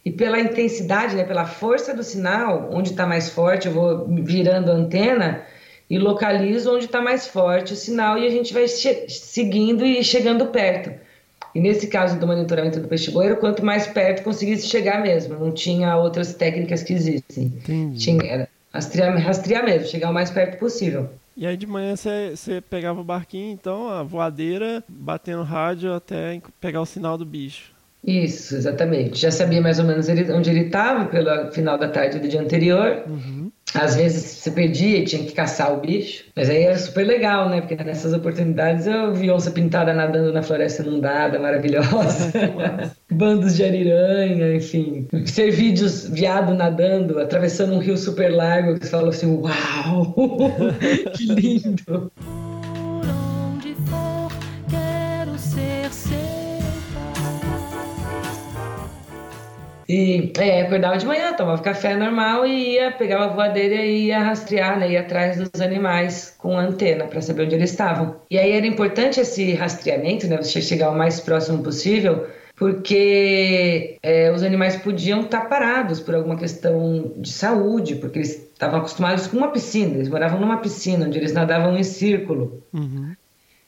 E 0.03 0.11
pela 0.11 0.39
intensidade, 0.39 1.15
né, 1.15 1.25
pela 1.25 1.45
força 1.45 1.93
do 1.93 2.01
sinal, 2.01 2.69
onde 2.71 2.91
está 2.91 3.05
mais 3.05 3.29
forte, 3.29 3.67
eu 3.67 3.73
vou 3.73 4.07
virando 4.07 4.71
a 4.71 4.73
antena 4.73 5.43
e 5.89 5.97
localizo 5.97 6.73
onde 6.73 6.85
está 6.85 7.01
mais 7.01 7.27
forte 7.27 7.73
o 7.73 7.75
sinal 7.75 8.17
e 8.17 8.25
a 8.25 8.29
gente 8.29 8.53
vai 8.53 8.67
seguindo 8.67 9.85
e 9.85 10.01
chegando 10.03 10.47
perto. 10.47 10.91
E 11.57 11.59
nesse 11.59 11.87
caso 11.87 12.19
do 12.19 12.27
monitoramento 12.27 12.79
do 12.79 12.87
peixe 12.87 13.09
boeiro, 13.09 13.37
quanto 13.37 13.65
mais 13.65 13.87
perto 13.87 14.23
conseguisse 14.23 14.67
chegar 14.67 15.01
mesmo, 15.01 15.39
não 15.39 15.51
tinha 15.51 15.97
outras 15.97 16.35
técnicas 16.35 16.83
que 16.83 16.93
existem. 16.93 17.45
Entendi. 17.45 17.97
Tinha, 17.97 18.23
era 18.23 18.47
rastrear, 18.71 19.17
rastrear 19.17 19.65
mesmo, 19.65 19.87
chegar 19.87 20.11
o 20.11 20.13
mais 20.13 20.29
perto 20.29 20.59
possível. 20.59 21.09
E 21.35 21.47
aí 21.47 21.57
de 21.57 21.65
manhã 21.65 21.95
você, 21.95 22.61
pegava 22.69 23.01
o 23.01 23.03
barquinho, 23.03 23.51
então, 23.51 23.89
a 23.89 24.03
voadeira, 24.03 24.83
batendo 24.87 25.41
rádio 25.41 25.95
até 25.95 26.39
pegar 26.61 26.79
o 26.79 26.85
sinal 26.85 27.17
do 27.17 27.25
bicho. 27.25 27.73
Isso, 28.05 28.55
exatamente. 28.55 29.19
Já 29.19 29.31
sabia 29.31 29.61
mais 29.61 29.79
ou 29.79 29.85
menos 29.85 30.07
ele- 30.07 30.31
onde 30.31 30.49
ele 30.49 30.67
estava 30.67 31.05
pelo 31.05 31.51
final 31.51 31.77
da 31.77 31.89
tarde 31.89 32.19
do 32.19 32.27
dia 32.27 32.39
anterior. 32.41 33.03
Às 33.75 33.95
vezes 33.95 34.23
você 34.23 34.49
perdia 34.51 34.99
e 34.99 35.03
tinha 35.03 35.23
que 35.25 35.33
caçar 35.33 35.73
o 35.73 35.81
bicho. 35.81 36.23
Mas 36.35 36.49
aí 36.49 36.63
era 36.63 36.77
super 36.77 37.05
legal, 37.05 37.49
né? 37.49 37.59
Porque 37.59 37.75
nessas 37.83 38.13
oportunidades 38.13 38.87
eu 38.87 39.13
vi 39.13 39.29
onça 39.29 39.51
pintada 39.51 39.93
nadando 39.93 40.31
na 40.31 40.41
floresta 40.41 40.83
inundada, 40.83 41.37
maravilhosa. 41.37 42.31
Bandos 43.11 43.57
de 43.57 43.65
ariranha, 43.65 44.55
enfim. 44.55 45.05
Ser 45.25 45.51
vídeos 45.51 46.07
viado 46.07 46.53
nadando, 46.53 47.19
atravessando 47.19 47.73
um 47.73 47.79
rio 47.79 47.97
super 47.97 48.29
largo, 48.33 48.79
que 48.79 48.85
você 48.85 48.91
falou 48.91 49.09
assim, 49.09 49.35
uau! 49.35 50.15
que 51.13 51.25
lindo! 51.25 52.09
E 59.87 60.33
é, 60.37 60.63
acordava 60.63 60.97
de 60.97 61.05
manhã, 61.05 61.33
tomava 61.33 61.61
café 61.61 61.95
normal 61.95 62.45
e 62.45 62.73
ia, 62.73 62.91
pegava 62.91 63.25
a 63.25 63.27
voadeira 63.27 63.75
e 63.75 64.07
ia 64.07 64.19
rastrear, 64.19 64.77
né? 64.77 64.91
Ia 64.91 65.01
atrás 65.01 65.37
dos 65.37 65.61
animais 65.61 66.35
com 66.37 66.57
antena 66.57 67.05
para 67.05 67.21
saber 67.21 67.43
onde 67.43 67.55
eles 67.55 67.71
estavam. 67.71 68.17
E 68.29 68.37
aí 68.37 68.51
era 68.51 68.67
importante 68.67 69.21
esse 69.21 69.53
rastreamento, 69.53 70.27
né? 70.27 70.37
Você 70.37 70.61
chegar 70.61 70.89
o 70.89 70.97
mais 70.97 71.21
próximo 71.21 71.63
possível, 71.63 72.27
porque 72.57 73.97
é, 74.03 74.29
os 74.31 74.43
animais 74.43 74.75
podiam 74.75 75.21
estar 75.21 75.41
parados 75.47 76.01
por 76.01 76.15
alguma 76.15 76.35
questão 76.35 77.13
de 77.15 77.31
saúde, 77.31 77.95
porque 77.95 78.19
eles 78.19 78.31
estavam 78.31 78.79
acostumados 78.79 79.27
com 79.27 79.37
uma 79.37 79.51
piscina, 79.51 79.93
eles 79.93 80.09
moravam 80.09 80.39
numa 80.39 80.57
piscina 80.57 81.05
onde 81.05 81.17
eles 81.17 81.31
nadavam 81.31 81.77
em 81.77 81.83
círculo 81.83 82.63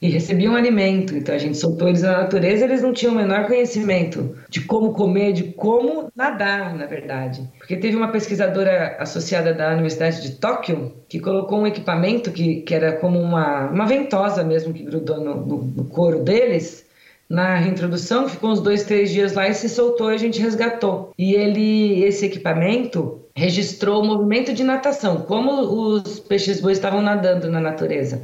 e 0.01 0.09
recebiam 0.09 0.55
alimento. 0.55 1.15
Então 1.15 1.35
a 1.35 1.37
gente 1.37 1.57
soltou 1.57 1.87
eles 1.87 2.01
na 2.01 2.19
natureza, 2.19 2.65
eles 2.65 2.81
não 2.81 2.93
tinham 2.93 3.13
o 3.13 3.17
menor 3.17 3.45
conhecimento 3.45 4.35
de 4.49 4.61
como 4.61 4.93
comer, 4.93 5.33
de 5.33 5.43
como 5.53 6.11
nadar, 6.15 6.75
na 6.75 6.85
verdade. 6.85 7.47
Porque 7.57 7.75
teve 7.75 7.95
uma 7.95 8.11
pesquisadora 8.11 8.95
associada 8.99 9.53
da 9.53 9.73
Universidade 9.73 10.21
de 10.21 10.31
Tóquio 10.31 10.93
que 11.07 11.19
colocou 11.19 11.59
um 11.59 11.67
equipamento 11.67 12.31
que, 12.31 12.61
que 12.61 12.73
era 12.73 12.93
como 12.93 13.19
uma, 13.19 13.69
uma 13.69 13.85
ventosa 13.85 14.43
mesmo 14.43 14.73
que 14.73 14.83
grudou 14.83 15.19
no, 15.19 15.45
no, 15.45 15.57
no 15.63 15.85
couro 15.85 16.23
deles. 16.23 16.87
Na 17.29 17.57
reintrodução, 17.57 18.27
ficou 18.27 18.49
uns 18.49 18.59
dois, 18.59 18.85
três 18.85 19.11
dias 19.11 19.33
lá 19.33 19.47
e 19.47 19.53
se 19.53 19.69
soltou 19.69 20.11
e 20.11 20.15
a 20.15 20.17
gente 20.17 20.41
resgatou. 20.41 21.13
E 21.15 21.35
ele, 21.35 22.03
esse 22.03 22.25
equipamento 22.25 23.19
registrou 23.35 24.01
o 24.01 24.05
movimento 24.05 24.51
de 24.51 24.63
natação, 24.63 25.21
como 25.21 25.61
os 25.61 26.19
peixes 26.19 26.59
bois 26.59 26.77
estavam 26.77 27.01
nadando 27.03 27.49
na 27.49 27.61
natureza. 27.61 28.23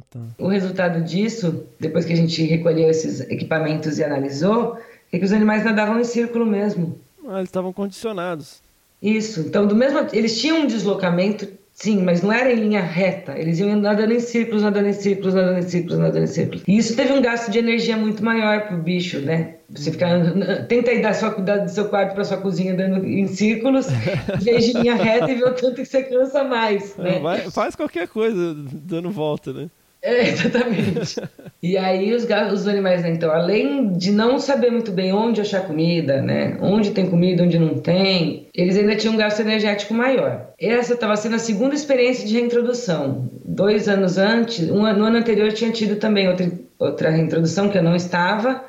Ah, 0.00 0.04
tá. 0.10 0.20
O 0.38 0.48
resultado 0.48 1.02
disso, 1.04 1.64
depois 1.78 2.04
que 2.04 2.12
a 2.12 2.16
gente 2.16 2.42
recolheu 2.44 2.88
esses 2.88 3.20
equipamentos 3.20 3.98
e 3.98 4.04
analisou, 4.04 4.76
é 5.12 5.18
que 5.18 5.24
os 5.24 5.32
animais 5.32 5.64
nadavam 5.64 6.00
em 6.00 6.04
círculo 6.04 6.46
mesmo. 6.46 6.98
Ah, 7.28 7.38
eles 7.38 7.48
estavam 7.48 7.72
condicionados. 7.72 8.60
Isso. 9.02 9.40
Então, 9.40 9.66
do 9.66 9.74
mesmo, 9.76 9.98
eles 10.12 10.38
tinham 10.40 10.60
um 10.62 10.66
deslocamento, 10.66 11.48
sim, 11.72 12.02
mas 12.02 12.22
não 12.22 12.32
era 12.32 12.52
em 12.52 12.56
linha 12.56 12.80
reta. 12.82 13.38
Eles 13.38 13.58
iam 13.58 13.76
nadando 13.76 14.12
em 14.12 14.20
círculos, 14.20 14.62
nadando 14.62 14.88
em 14.88 14.92
círculos, 14.92 15.34
nadando 15.34 15.58
em 15.58 15.62
círculos, 15.68 15.98
nadando 15.98 16.24
em 16.24 16.26
círculos. 16.26 16.62
E 16.66 16.76
isso 16.76 16.94
teve 16.96 17.12
um 17.12 17.22
gasto 17.22 17.50
de 17.50 17.58
energia 17.58 17.96
muito 17.96 18.22
maior 18.24 18.66
pro 18.68 18.76
bicho, 18.78 19.18
né? 19.20 19.54
Você 19.70 19.92
ficar 19.92 20.20
tenta 20.68 20.92
ir 20.92 21.00
da 21.00 21.12
sua, 21.14 21.30
da- 21.30 21.58
do 21.58 21.70
seu 21.70 21.88
quarto 21.88 22.14
para 22.14 22.24
sua 22.24 22.36
cozinha 22.38 22.72
andando 22.74 23.06
em 23.06 23.26
círculos, 23.28 23.86
em 24.38 24.44
vez 24.44 24.64
de 24.66 24.72
linha 24.74 24.94
reta 24.96 25.30
e 25.30 25.34
ver 25.36 25.44
o 25.46 25.54
tanto 25.54 25.76
que 25.76 25.84
você 25.86 26.02
cansa 26.02 26.44
mais, 26.44 26.98
É, 26.98 27.02
né? 27.02 27.18
vai- 27.20 27.50
faz 27.50 27.74
qualquer 27.76 28.06
coisa 28.08 28.54
dando 28.54 29.10
volta, 29.10 29.52
né? 29.52 29.70
É, 30.02 30.22
exatamente. 30.28 31.20
e 31.62 31.76
aí 31.76 32.12
os, 32.14 32.26
os 32.52 32.66
animais, 32.66 33.02
né, 33.02 33.10
então, 33.10 33.30
além 33.30 33.92
de 33.92 34.10
não 34.10 34.38
saber 34.38 34.70
muito 34.70 34.90
bem 34.90 35.12
onde 35.12 35.40
achar 35.40 35.66
comida, 35.66 36.22
né, 36.22 36.56
onde 36.60 36.90
tem 36.90 37.08
comida, 37.08 37.42
onde 37.42 37.58
não 37.58 37.78
tem, 37.78 38.48
eles 38.54 38.76
ainda 38.76 38.96
tinham 38.96 39.14
um 39.14 39.18
gasto 39.18 39.40
energético 39.40 39.92
maior. 39.92 40.48
Essa 40.58 40.94
estava 40.94 41.16
sendo 41.16 41.36
a 41.36 41.38
segunda 41.38 41.74
experiência 41.74 42.26
de 42.26 42.34
reintrodução. 42.34 43.28
Dois 43.44 43.88
anos 43.88 44.16
antes, 44.18 44.70
um, 44.70 44.82
no 44.92 45.04
ano 45.04 45.16
anterior 45.16 45.52
tinha 45.52 45.70
tido 45.70 45.96
também 45.96 46.28
outra, 46.28 46.50
outra 46.78 47.10
reintrodução 47.10 47.68
que 47.68 47.78
eu 47.78 47.82
não 47.82 47.94
estava, 47.94 48.64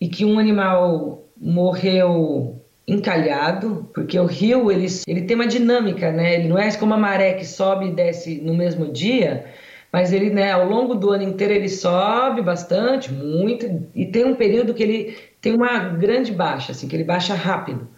e 0.00 0.08
que 0.08 0.24
um 0.24 0.38
animal 0.38 1.24
morreu 1.36 2.60
encalhado, 2.86 3.88
porque 3.94 4.18
o 4.18 4.26
rio 4.26 4.70
ele, 4.70 4.86
ele 5.06 5.22
tem 5.22 5.36
uma 5.36 5.46
dinâmica, 5.46 6.10
né? 6.10 6.34
Ele 6.34 6.48
não 6.48 6.58
é 6.58 6.72
como 6.72 6.94
a 6.94 6.98
maré 6.98 7.34
que 7.34 7.46
sobe 7.46 7.88
e 7.88 7.92
desce 7.92 8.40
no 8.40 8.54
mesmo 8.54 8.90
dia, 8.90 9.44
mas 9.92 10.12
ele, 10.12 10.30
né, 10.30 10.52
ao 10.52 10.68
longo 10.68 10.94
do 10.94 11.10
ano 11.10 11.22
inteiro 11.24 11.52
ele 11.52 11.68
sobe 11.68 12.42
bastante, 12.42 13.12
muito, 13.12 13.88
e 13.94 14.06
tem 14.06 14.24
um 14.24 14.34
período 14.34 14.74
que 14.74 14.82
ele 14.82 15.16
tem 15.40 15.54
uma 15.54 15.78
grande 15.78 16.32
baixa, 16.32 16.72
assim, 16.72 16.86
que 16.86 16.94
ele 16.94 17.04
baixa 17.04 17.34
rápido. 17.34 17.88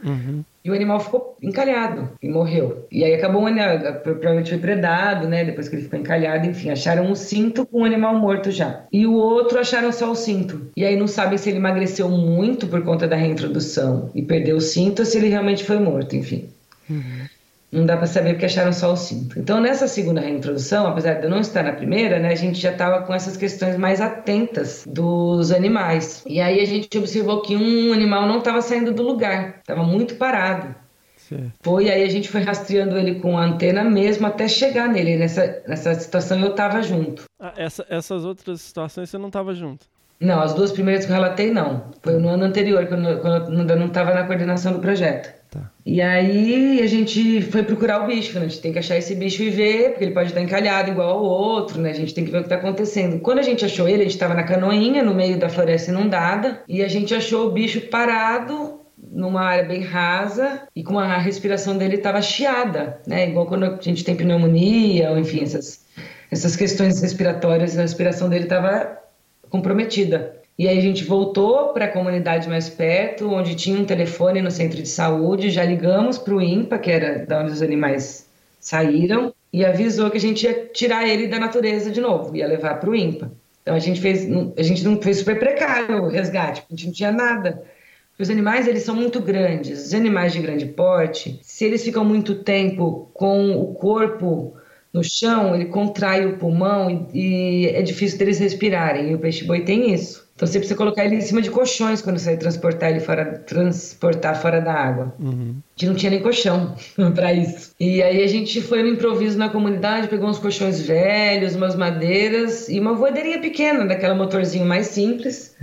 E 0.65 0.71
o 0.71 0.75
animal 0.75 1.01
ficou 1.01 1.37
encalhado 1.43 2.11
e 2.23 2.29
morreu. 2.29 2.87
E 2.91 3.03
aí 3.03 3.15
acabou, 3.15 3.49
né, 3.51 3.79
provavelmente 4.05 4.51
foi 4.51 4.59
predado, 4.59 5.27
né, 5.27 5.45
depois 5.45 5.69
que 5.69 5.75
ele 5.75 5.83
ficou 5.83 5.99
encalhado, 5.99 6.47
enfim, 6.47 6.71
acharam 6.71 7.11
um 7.11 7.17
cinto 7.17 7.67
com 7.67 7.83
o 7.83 7.85
animal 7.85 8.15
morto 8.15 8.51
já. 8.53 8.85
E 8.93 9.05
o 9.05 9.13
outro 9.13 9.59
acharam 9.59 9.91
só 9.91 10.11
o 10.11 10.15
cinto. 10.15 10.71
E 10.77 10.85
aí 10.85 10.97
não 10.97 11.09
sabem 11.09 11.37
se 11.37 11.51
ele 11.51 11.59
emagreceu 11.59 12.09
muito 12.09 12.69
por 12.69 12.83
conta 12.83 13.09
da 13.09 13.17
reintrodução 13.17 14.09
e 14.15 14.23
perdeu 14.23 14.57
o 14.57 14.61
cinto 14.61 15.01
ou 15.01 15.07
se 15.07 15.19
ele 15.19 15.29
realmente 15.29 15.65
foi 15.65 15.81
morto, 15.81 16.15
enfim. 16.15 16.49
Não 17.73 17.87
dá 17.87 17.97
para 17.97 18.07
saber 18.07 18.35
porque 18.35 18.45
acharam 18.45 18.73
só 18.73 18.93
o 18.93 18.97
cinto. 18.97 19.39
Então, 19.39 19.59
nessa 19.59 19.89
segunda 19.89 20.21
reintrodução, 20.21 20.87
apesar 20.87 21.15
de 21.15 21.25
eu 21.25 21.31
não 21.31 21.41
estar 21.41 21.63
na 21.63 21.73
primeira, 21.73 22.19
né, 22.19 22.29
a 22.29 22.35
gente 22.35 22.61
já 22.61 22.71
estava 22.71 23.01
com 23.03 23.15
essas 23.15 23.35
questões 23.37 23.79
mais 23.79 23.99
atentas 23.99 24.85
dos 24.87 25.51
animais. 25.51 26.23
E 26.27 26.39
aí 26.41 26.61
a 26.61 26.67
gente 26.67 26.99
observou 26.99 27.41
que 27.41 27.57
um 27.57 27.93
animal 27.95 28.27
não 28.27 28.39
estava 28.41 28.61
saindo 28.61 28.93
do 28.93 29.03
lugar, 29.03 29.57
estava 29.61 29.83
muito 29.83 30.17
parado. 30.17 30.75
Foi, 31.63 31.89
aí 31.89 32.03
a 32.03 32.09
gente 32.11 32.29
foi 32.29 32.43
rastreando 32.43 32.99
ele 32.99 33.15
com 33.21 33.39
a 33.39 33.45
antena 33.47 33.83
mesmo 33.85 34.27
até 34.27 34.47
chegar 34.49 34.87
nele. 34.89 35.17
Nessa, 35.17 35.63
nessa 35.67 35.95
situação 35.95 36.39
eu 36.41 36.51
estava 36.51 36.83
junto. 36.83 37.25
Ah, 37.41 37.55
essa- 37.57 37.87
essas 37.89 38.23
outras 38.25 38.61
situações 38.61 39.09
você 39.09 39.17
não 39.17 39.31
tava 39.31 39.55
junto. 39.55 39.85
Não, 40.21 40.41
as 40.43 40.53
duas 40.53 40.71
primeiras 40.73 41.07
que 41.07 41.11
eu 41.11 41.15
relatei, 41.17 41.51
não. 41.51 41.87
Foi 42.03 42.19
no 42.19 42.29
ano 42.29 42.45
anterior, 42.45 42.87
quando, 42.87 43.19
quando 43.21 43.51
eu 43.55 43.61
ainda 43.61 43.75
não 43.77 43.87
estava 43.87 44.13
na 44.13 44.25
coordenação 44.27 44.73
do 44.75 44.79
projeto. 44.79 45.33
Tá. 45.53 45.71
E 45.85 46.01
aí 46.01 46.81
a 46.81 46.87
gente 46.87 47.43
foi 47.43 47.63
procurar 47.63 48.03
o 48.03 48.07
bicho, 48.07 48.39
né? 48.39 48.47
a 48.47 48.49
gente 48.49 48.63
tem 48.63 48.73
que 48.73 48.79
achar 48.79 48.97
esse 48.97 49.15
bicho 49.15 49.43
e 49.43 49.51
ver, 49.51 49.91
porque 49.91 50.05
ele 50.05 50.15
pode 50.15 50.31
estar 50.31 50.41
encalhado 50.41 50.91
igual 50.91 51.11
ao 51.11 51.23
outro, 51.23 51.79
né? 51.79 51.91
A 51.91 51.95
gente 51.95 52.15
tem 52.15 52.25
que 52.25 52.31
ver 52.31 52.39
o 52.39 52.41
que 52.41 52.47
está 52.47 52.57
acontecendo. 52.57 53.21
Quando 53.21 53.41
a 53.41 53.43
gente 53.43 53.63
achou 53.63 53.87
ele, 53.87 54.01
a 54.01 54.05
gente 54.05 54.15
estava 54.15 54.33
na 54.33 54.45
canoinha, 54.45 55.03
no 55.03 55.15
meio 55.15 55.39
da 55.39 55.51
floresta 55.51 55.91
inundada, 55.91 56.63
e 56.67 56.83
a 56.83 56.89
gente 56.89 57.15
achou 57.15 57.49
o 57.49 57.53
bicho 57.53 57.83
parado 57.83 58.81
numa 58.97 59.43
área 59.43 59.65
bem 59.65 59.83
rasa 59.83 60.63
e 60.75 60.83
com 60.83 60.99
a 60.99 61.19
respiração 61.19 61.77
dele 61.77 61.97
estava 61.97 62.23
chiada, 62.23 63.03
né? 63.07 63.29
Igual 63.29 63.45
quando 63.45 63.67
a 63.67 63.79
gente 63.79 64.05
tem 64.05 64.17
pneumonia, 64.17 65.11
ou 65.11 65.19
enfim, 65.19 65.43
essas, 65.43 65.85
essas 66.31 66.57
questões 66.57 67.03
respiratórias, 67.03 67.77
a 67.77 67.83
respiração 67.83 68.31
dele 68.31 68.45
estava 68.45 68.97
comprometida. 69.51 70.42
E 70.59 70.69
aí 70.69 70.79
a 70.79 70.83
gente 70.83 71.05
voltou 71.05 71.73
para 71.73 71.87
a 71.87 71.93
comunidade 71.93 72.49
mais 72.49 72.69
perto, 72.69 73.29
onde 73.33 73.55
tinha 73.55 73.79
um 73.79 73.85
telefone 73.85 74.43
no 74.43 74.51
centro 74.51 74.83
de 74.83 74.89
saúde, 74.89 75.51
já 75.51 75.65
ligamos 75.65 76.19
para 76.19 76.35
o 76.35 76.43
INPA, 76.43 76.79
que 76.79 76.91
era 76.91 77.25
da 77.25 77.41
onde 77.41 77.53
os 77.53 77.63
animais 77.63 78.29
saíram, 78.61 79.35
e 79.53 79.65
avisou 79.65 80.11
que 80.11 80.19
a 80.19 80.21
gente 80.21 80.45
ia 80.45 80.67
tirar 80.73 81.09
ele 81.09 81.27
da 81.27 81.39
natureza 81.39 81.91
de 81.91 82.01
novo, 82.01 82.37
ia 82.37 82.47
levar 82.47 82.79
para 82.81 82.91
o 82.91 82.95
INPA. 82.95 83.33
Então 83.63 83.75
a 83.75 83.79
gente 83.79 84.01
fez, 84.01 84.27
a 84.57 84.63
gente 84.63 84.85
não 84.85 85.01
fez 85.01 85.19
super 85.19 85.39
precário 85.39 86.03
o 86.03 86.09
resgate, 86.09 86.65
a 86.69 86.75
gente 86.75 86.87
não 86.87 86.93
tinha 86.93 87.13
nada. 87.13 87.63
Os 88.19 88.31
animais 88.31 88.69
eles 88.69 88.83
são 88.83 88.95
muito 88.95 89.21
grandes. 89.21 89.87
Os 89.87 89.95
animais 89.95 90.33
de 90.33 90.41
grande 90.41 90.67
porte, 90.67 91.41
se 91.43 91.65
eles 91.65 91.83
ficam 91.83 92.05
muito 92.05 92.37
tempo 92.43 93.11
com 93.13 93.57
o 93.57 93.75
corpo 93.75 94.55
no 94.93 95.03
chão, 95.03 95.55
ele 95.55 95.67
contrai 95.67 96.27
o 96.27 96.37
pulmão 96.37 97.09
e, 97.13 97.65
e 97.65 97.67
é 97.67 97.83
difícil 97.83 98.19
deles 98.19 98.39
respirarem. 98.39 99.11
E 99.11 99.15
o 99.15 99.19
peixe-boi 99.19 99.63
tem 99.65 99.93
isso. 99.93 100.22
Então 100.35 100.47
você 100.47 100.59
precisa 100.59 100.77
colocar 100.77 101.05
ele 101.05 101.17
em 101.17 101.21
cima 101.21 101.41
de 101.43 101.51
colchões 101.51 102.01
quando 102.03 102.19
você 102.19 102.37
transportar 102.37 102.91
ele 102.91 103.01
fora, 103.01 103.39
transportar 103.39 104.41
fora 104.41 104.61
da 104.61 104.73
água. 104.73 105.15
A 105.21 105.81
gente 105.81 105.87
não 105.87 105.95
tinha 105.95 106.11
nem 106.11 106.23
colchão 106.23 106.75
para 107.15 107.33
isso. 107.33 107.73
E 107.79 108.03
aí 108.03 108.23
a 108.23 108.27
gente 108.27 108.61
foi 108.61 108.83
no 108.83 108.89
improviso 108.89 109.39
na 109.39 109.49
comunidade, 109.49 110.09
pegou 110.09 110.29
uns 110.29 110.39
colchões 110.39 110.81
velhos, 110.81 111.55
umas 111.55 111.77
madeiras 111.77 112.69
e 112.69 112.81
uma 112.81 112.95
voadeirinha 112.95 113.41
pequena, 113.41 113.85
daquela 113.87 114.15
motorzinho 114.15 114.65
mais 114.67 114.87
simples. 114.89 115.55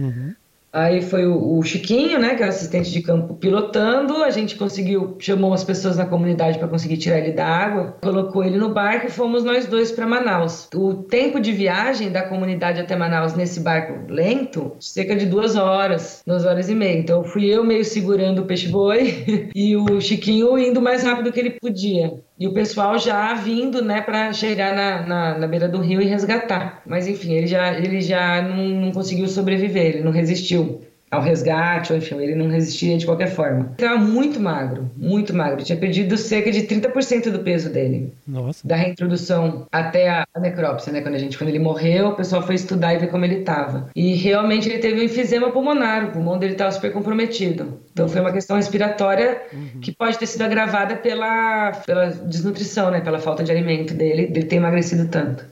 Aí 0.72 1.01
foi 1.01 1.26
o, 1.26 1.57
o 1.57 1.63
Chiquinho, 1.63 2.20
né, 2.20 2.36
que 2.36 2.43
era 2.43 2.51
assistente 2.51 2.91
de 2.91 3.01
campo, 3.01 3.34
pilotando. 3.34 4.24
A 4.24 4.30
gente 4.30 4.55
conseguiu, 4.55 5.15
chamou 5.20 5.53
as 5.53 5.63
pessoas 5.63 5.97
na 5.97 6.05
comunidade 6.05 6.59
para 6.59 6.67
conseguir 6.67 6.97
tirar 6.97 7.17
ele 7.17 7.32
da 7.32 7.45
água, 7.45 7.97
colocou 8.01 8.43
ele 8.43 8.57
no 8.57 8.70
barco 8.70 9.07
e 9.07 9.11
fomos 9.11 9.43
nós 9.43 9.65
dois 9.65 9.91
para 9.91 10.05
Manaus. 10.05 10.70
O 10.74 10.93
tempo 10.93 11.39
de 11.39 11.51
viagem 11.51 12.11
da 12.11 12.22
comunidade 12.22 12.80
até 12.80 12.95
Manaus 12.95 13.34
nesse 13.34 13.59
barco 13.59 14.11
lento, 14.11 14.76
cerca 14.80 15.15
de 15.15 15.26
duas 15.26 15.55
horas, 15.55 16.22
duas 16.26 16.45
horas 16.45 16.70
e 16.70 16.76
meia. 16.76 16.99
Então 16.99 17.24
fui 17.24 17.45
eu 17.45 17.63
meio 17.63 17.84
segurando 17.84 18.43
o 18.43 18.45
peixe-boi 18.45 19.49
e 19.55 19.76
o 19.76 19.99
Chiquinho 19.99 20.57
indo 20.57 20.80
o 20.80 20.84
mais 20.84 21.03
rápido 21.03 21.32
que 21.32 21.39
ele 21.39 21.57
podia. 21.59 22.13
E 22.40 22.48
o 22.48 22.54
pessoal 22.54 22.98
já 22.98 23.34
vindo, 23.34 23.84
né, 23.84 24.02
para 24.02 24.32
chegar 24.32 24.74
na, 24.74 25.06
na, 25.06 25.38
na 25.40 25.48
beira 25.48 25.68
do 25.68 25.82
rio 25.82 26.02
e 26.02 26.06
resgatar. 26.06 26.82
Mas 26.86 27.08
enfim, 27.08 27.34
ele 27.34 27.48
já, 27.48 27.74
ele 27.78 28.00
já 28.02 28.42
não, 28.42 28.58
não 28.68 28.92
conseguiu 28.92 29.28
sobreviver, 29.28 29.96
ele 29.96 30.04
não 30.04 30.12
resistiu 30.12 30.82
ao 31.12 31.22
resgate, 31.22 31.91
ou 31.91 31.97
enfim, 31.97 32.20
ele 32.20 32.36
não 32.36 32.47
resistia 32.47 32.97
de 32.97 33.05
qualquer 33.05 33.32
forma. 33.32 33.74
Ele 33.78 33.88
estava 33.88 33.97
muito 33.97 34.39
magro, 34.39 34.89
muito 34.95 35.34
magro. 35.34 35.64
Tinha 35.64 35.78
perdido 35.78 36.18
cerca 36.18 36.51
de 36.51 36.62
30% 36.64 37.32
do 37.32 37.39
peso 37.39 37.72
dele. 37.72 38.14
Nossa. 38.28 38.68
Da 38.68 38.76
reintrodução 38.76 39.68
até 39.72 40.10
a 40.10 40.26
necrópsia, 40.39 40.93
né? 40.93 41.01
Quando, 41.01 41.16
a 41.16 41.20
gente, 41.20 41.38
quando 41.38 41.49
ele 41.49 41.60
morreu, 41.60 42.10
o 42.10 42.16
pessoal 42.16 42.41
foi 42.41 42.55
estudar 42.55 42.93
e 42.93 42.97
ver 42.97 43.07
como 43.07 43.26
ele 43.26 43.39
estava. 43.39 43.89
E 43.95 44.14
realmente 44.16 44.70
ele 44.70 44.80
teve 44.80 44.99
um 44.99 45.03
enfisema 45.03 45.51
pulmonar, 45.51 46.05
o 46.05 46.12
pulmão 46.12 46.38
dele 46.38 46.53
estava 46.53 46.72
super 46.72 46.91
comprometido. 46.91 47.80
Então 47.91 48.07
foi 48.07 48.22
uma 48.22 48.32
questão 48.32 48.55
respiratória 48.55 49.41
que 49.82 49.91
pode 49.91 50.18
ter 50.18 50.26
sido 50.26 50.43
agravada 50.43 50.95
pela, 50.95 51.72
pela 51.86 52.07
desnutrição, 52.07 52.91
né? 52.91 53.01
Pela 53.01 53.20
falta 53.20 53.43
de 53.43 53.51
alimento 53.51 53.93
dele, 53.93 54.28
dele 54.28 54.45
ter 54.45 54.57
emagrecido 54.57 55.07
tanto. 55.07 55.45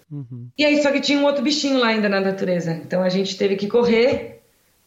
E 0.57 0.63
aí, 0.63 0.81
só 0.81 0.91
que 0.91 1.01
tinha 1.01 1.19
um 1.19 1.25
outro 1.25 1.43
bichinho 1.43 1.79
lá 1.79 1.87
ainda 1.87 2.07
na 2.07 2.21
natureza. 2.21 2.71
Então 2.85 3.01
a 3.01 3.09
gente 3.09 3.37
teve 3.37 3.55
que 3.55 3.67
correr 3.67 4.36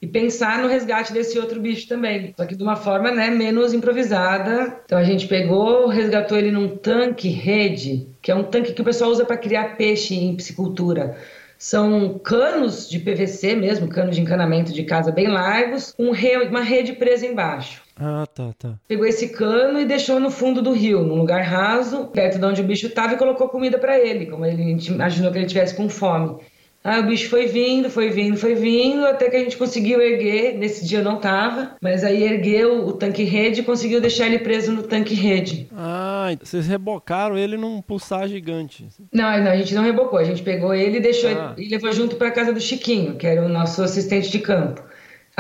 e 0.03 0.07
pensar 0.07 0.63
no 0.63 0.69
resgate 0.69 1.13
desse 1.13 1.39
outro 1.39 1.61
bicho 1.61 1.87
também. 1.87 2.33
Só 2.37 2.47
que 2.47 2.57
de 2.57 2.63
uma 2.63 2.77
forma 2.77 3.11
né, 3.11 3.29
menos 3.31 3.75
improvisada. 3.75 4.81
Então 4.85 4.99
a 4.99 5.05
gente 5.05 5.27
pegou, 5.29 5.87
resgatou 5.89 6.39
ele 6.39 6.51
num 6.51 6.69
tanque 6.77 7.29
rede, 7.29 8.09
que 8.23 8.31
é 8.31 8.35
um 8.35 8.45
tanque 8.45 8.73
que 8.73 8.81
o 8.81 8.85
pessoal 8.85 9.11
usa 9.11 9.25
para 9.25 9.37
criar 9.37 9.77
peixe 9.77 10.15
em 10.15 10.35
piscicultura. 10.35 11.17
São 11.59 12.19
canos 12.19 12.89
de 12.89 12.99
PVC 12.99 13.55
mesmo, 13.55 13.87
cano 13.87 14.11
de 14.11 14.19
encanamento 14.23 14.73
de 14.73 14.83
casa 14.85 15.13
bem 15.13 15.29
largos, 15.29 15.93
com 15.93 16.11
re- 16.11 16.47
uma 16.47 16.63
rede 16.63 16.95
presa 16.95 17.27
embaixo. 17.27 17.83
Ah, 17.99 18.27
tá, 18.35 18.55
tá. 18.59 18.79
Pegou 18.89 19.05
esse 19.05 19.29
cano 19.29 19.79
e 19.79 19.85
deixou 19.85 20.19
no 20.19 20.31
fundo 20.31 20.63
do 20.63 20.73
rio, 20.73 21.03
num 21.03 21.17
lugar 21.17 21.43
raso, 21.43 22.07
perto 22.07 22.39
de 22.39 22.45
onde 22.47 22.63
o 22.63 22.65
bicho 22.65 22.87
estava, 22.87 23.13
e 23.13 23.19
colocou 23.19 23.47
comida 23.51 23.79
para 23.79 23.99
ele, 24.01 24.25
como 24.25 24.47
ele 24.47 24.63
imaginou 24.89 25.31
que 25.31 25.37
ele 25.37 25.45
tivesse 25.47 25.75
com 25.75 25.87
fome. 25.91 26.39
Ah, 26.83 27.01
o 27.01 27.03
bicho 27.03 27.29
foi 27.29 27.47
vindo, 27.47 27.91
foi 27.91 28.09
vindo, 28.09 28.39
foi 28.39 28.55
vindo, 28.55 29.05
até 29.07 29.29
que 29.29 29.37
a 29.37 29.41
gente 29.41 29.57
conseguiu 29.59 30.01
erguer. 30.01 30.57
Nesse 30.57 30.87
dia 30.87 31.03
não 31.03 31.17
tava, 31.19 31.73
mas 31.81 32.03
aí 32.03 32.23
ergueu 32.23 32.87
o 32.87 32.93
tanque 32.93 33.23
rede 33.23 33.61
e 33.61 33.65
conseguiu 33.65 34.01
deixar 34.01 34.27
ele 34.27 34.39
preso 34.39 34.73
no 34.73 34.83
tanque 34.83 35.15
rede. 35.15 35.69
Ah, 35.77 36.29
vocês 36.43 36.67
rebocaram 36.67 37.37
ele 37.37 37.59
num 37.59 37.83
pulsar 37.83 38.27
gigante. 38.29 38.89
Não, 39.13 39.25
não, 39.45 39.51
a 39.51 39.57
gente 39.57 39.75
não 39.75 39.83
rebocou, 39.83 40.19
a 40.19 40.25
gente 40.25 40.43
pegou 40.43 40.75
ele 40.75 40.97
e 40.97 41.01
deixou 41.01 41.31
Ah. 41.31 41.55
e 41.59 41.69
levou 41.69 41.93
junto 41.93 42.17
para 42.17 42.31
casa 42.31 42.53
do 42.53 42.61
Chiquinho, 42.61 43.17
que 43.17 43.27
era 43.27 43.45
o 43.45 43.49
nosso 43.49 43.83
assistente 43.83 44.31
de 44.31 44.39
campo. 44.39 44.83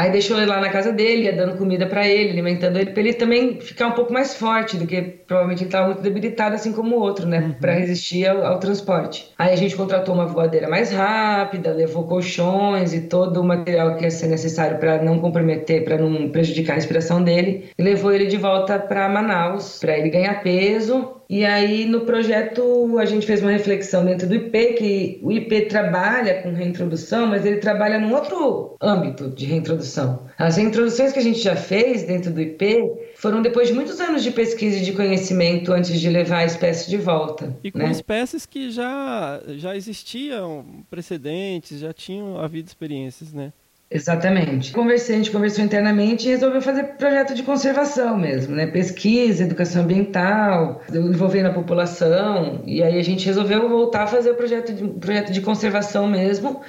Aí 0.00 0.10
deixou 0.10 0.38
ele 0.38 0.46
lá 0.46 0.58
na 0.62 0.70
casa 0.70 0.90
dele, 0.90 1.24
ia 1.24 1.32
dando 1.34 1.58
comida 1.58 1.84
para 1.84 2.08
ele, 2.08 2.30
alimentando 2.30 2.78
ele, 2.78 2.90
para 2.90 3.02
ele 3.02 3.12
também 3.12 3.60
ficar 3.60 3.88
um 3.88 3.92
pouco 3.92 4.10
mais 4.10 4.34
forte 4.34 4.78
do 4.78 4.86
que 4.86 5.02
provavelmente 5.02 5.60
ele 5.60 5.68
estava 5.68 5.88
muito 5.88 6.00
debilitado, 6.00 6.54
assim 6.54 6.72
como 6.72 6.96
o 6.96 7.00
outro, 7.00 7.26
né, 7.26 7.54
para 7.60 7.74
resistir 7.74 8.26
ao, 8.26 8.42
ao 8.42 8.58
transporte. 8.58 9.30
Aí 9.38 9.52
a 9.52 9.56
gente 9.56 9.76
contratou 9.76 10.14
uma 10.14 10.24
voadeira 10.24 10.70
mais 10.70 10.90
rápida, 10.90 11.74
levou 11.74 12.04
colchões 12.04 12.94
e 12.94 13.02
todo 13.02 13.42
o 13.42 13.44
material 13.44 13.94
que 13.96 14.04
ia 14.04 14.10
ser 14.10 14.28
necessário 14.28 14.78
para 14.78 15.02
não 15.02 15.18
comprometer, 15.18 15.84
para 15.84 15.98
não 15.98 16.30
prejudicar 16.30 16.72
a 16.72 16.76
respiração 16.76 17.22
dele, 17.22 17.68
e 17.78 17.82
levou 17.82 18.10
ele 18.10 18.24
de 18.24 18.38
volta 18.38 18.78
para 18.78 19.06
Manaus, 19.06 19.80
para 19.80 19.98
ele 19.98 20.08
ganhar 20.08 20.42
peso 20.42 21.19
E 21.30 21.44
aí 21.44 21.86
no 21.86 22.00
projeto 22.00 22.98
a 22.98 23.04
gente 23.04 23.24
fez 23.24 23.40
uma 23.40 23.52
reflexão 23.52 24.04
dentro 24.04 24.26
do 24.26 24.34
IP, 24.34 24.72
que 24.74 25.20
o 25.22 25.30
IP 25.30 25.66
trabalha 25.66 26.42
com 26.42 26.52
reintrodução, 26.52 27.28
mas 27.28 27.46
ele 27.46 27.58
trabalha 27.58 28.00
num 28.00 28.12
outro 28.12 28.76
âmbito 28.82 29.30
de 29.30 29.46
reintrodução. 29.46 30.26
As 30.36 30.56
reintroduções 30.56 31.12
que 31.12 31.20
a 31.20 31.22
gente 31.22 31.38
já 31.38 31.54
fez 31.54 32.02
dentro 32.02 32.32
do 32.32 32.40
IP 32.40 32.82
foram 33.14 33.42
depois 33.42 33.68
de 33.68 33.74
muitos 33.74 34.00
anos 34.00 34.24
de 34.24 34.32
pesquisa 34.32 34.78
e 34.78 34.82
de 34.82 34.92
conhecimento 34.92 35.72
antes 35.72 36.00
de 36.00 36.10
levar 36.10 36.38
a 36.38 36.44
espécie 36.46 36.90
de 36.90 36.96
volta. 36.96 37.56
E 37.62 37.70
com 37.70 37.78
né? 37.78 37.92
espécies 37.92 38.44
que 38.44 38.72
já, 38.72 39.40
já 39.50 39.76
existiam 39.76 40.84
precedentes, 40.90 41.78
já 41.78 41.92
tinham 41.92 42.40
havido 42.40 42.66
experiências, 42.66 43.32
né? 43.32 43.52
Exatamente. 43.90 44.72
Conversei, 44.72 45.16
a 45.16 45.18
gente 45.18 45.32
conversou 45.32 45.64
internamente 45.64 46.28
e 46.28 46.30
resolveu 46.30 46.62
fazer 46.62 46.84
projeto 46.96 47.34
de 47.34 47.42
conservação 47.42 48.16
mesmo, 48.16 48.54
né? 48.54 48.66
Pesquisa, 48.68 49.42
educação 49.42 49.82
ambiental, 49.82 50.80
envolvendo 50.92 51.46
a 51.46 51.52
população. 51.52 52.62
E 52.64 52.84
aí 52.84 53.00
a 53.00 53.02
gente 53.02 53.26
resolveu 53.26 53.68
voltar 53.68 54.04
a 54.04 54.06
fazer 54.06 54.30
o 54.30 54.36
projeto 54.36 54.72
de, 54.72 54.86
projeto 54.86 55.32
de 55.32 55.40
conservação 55.40 56.06
mesmo. 56.06 56.60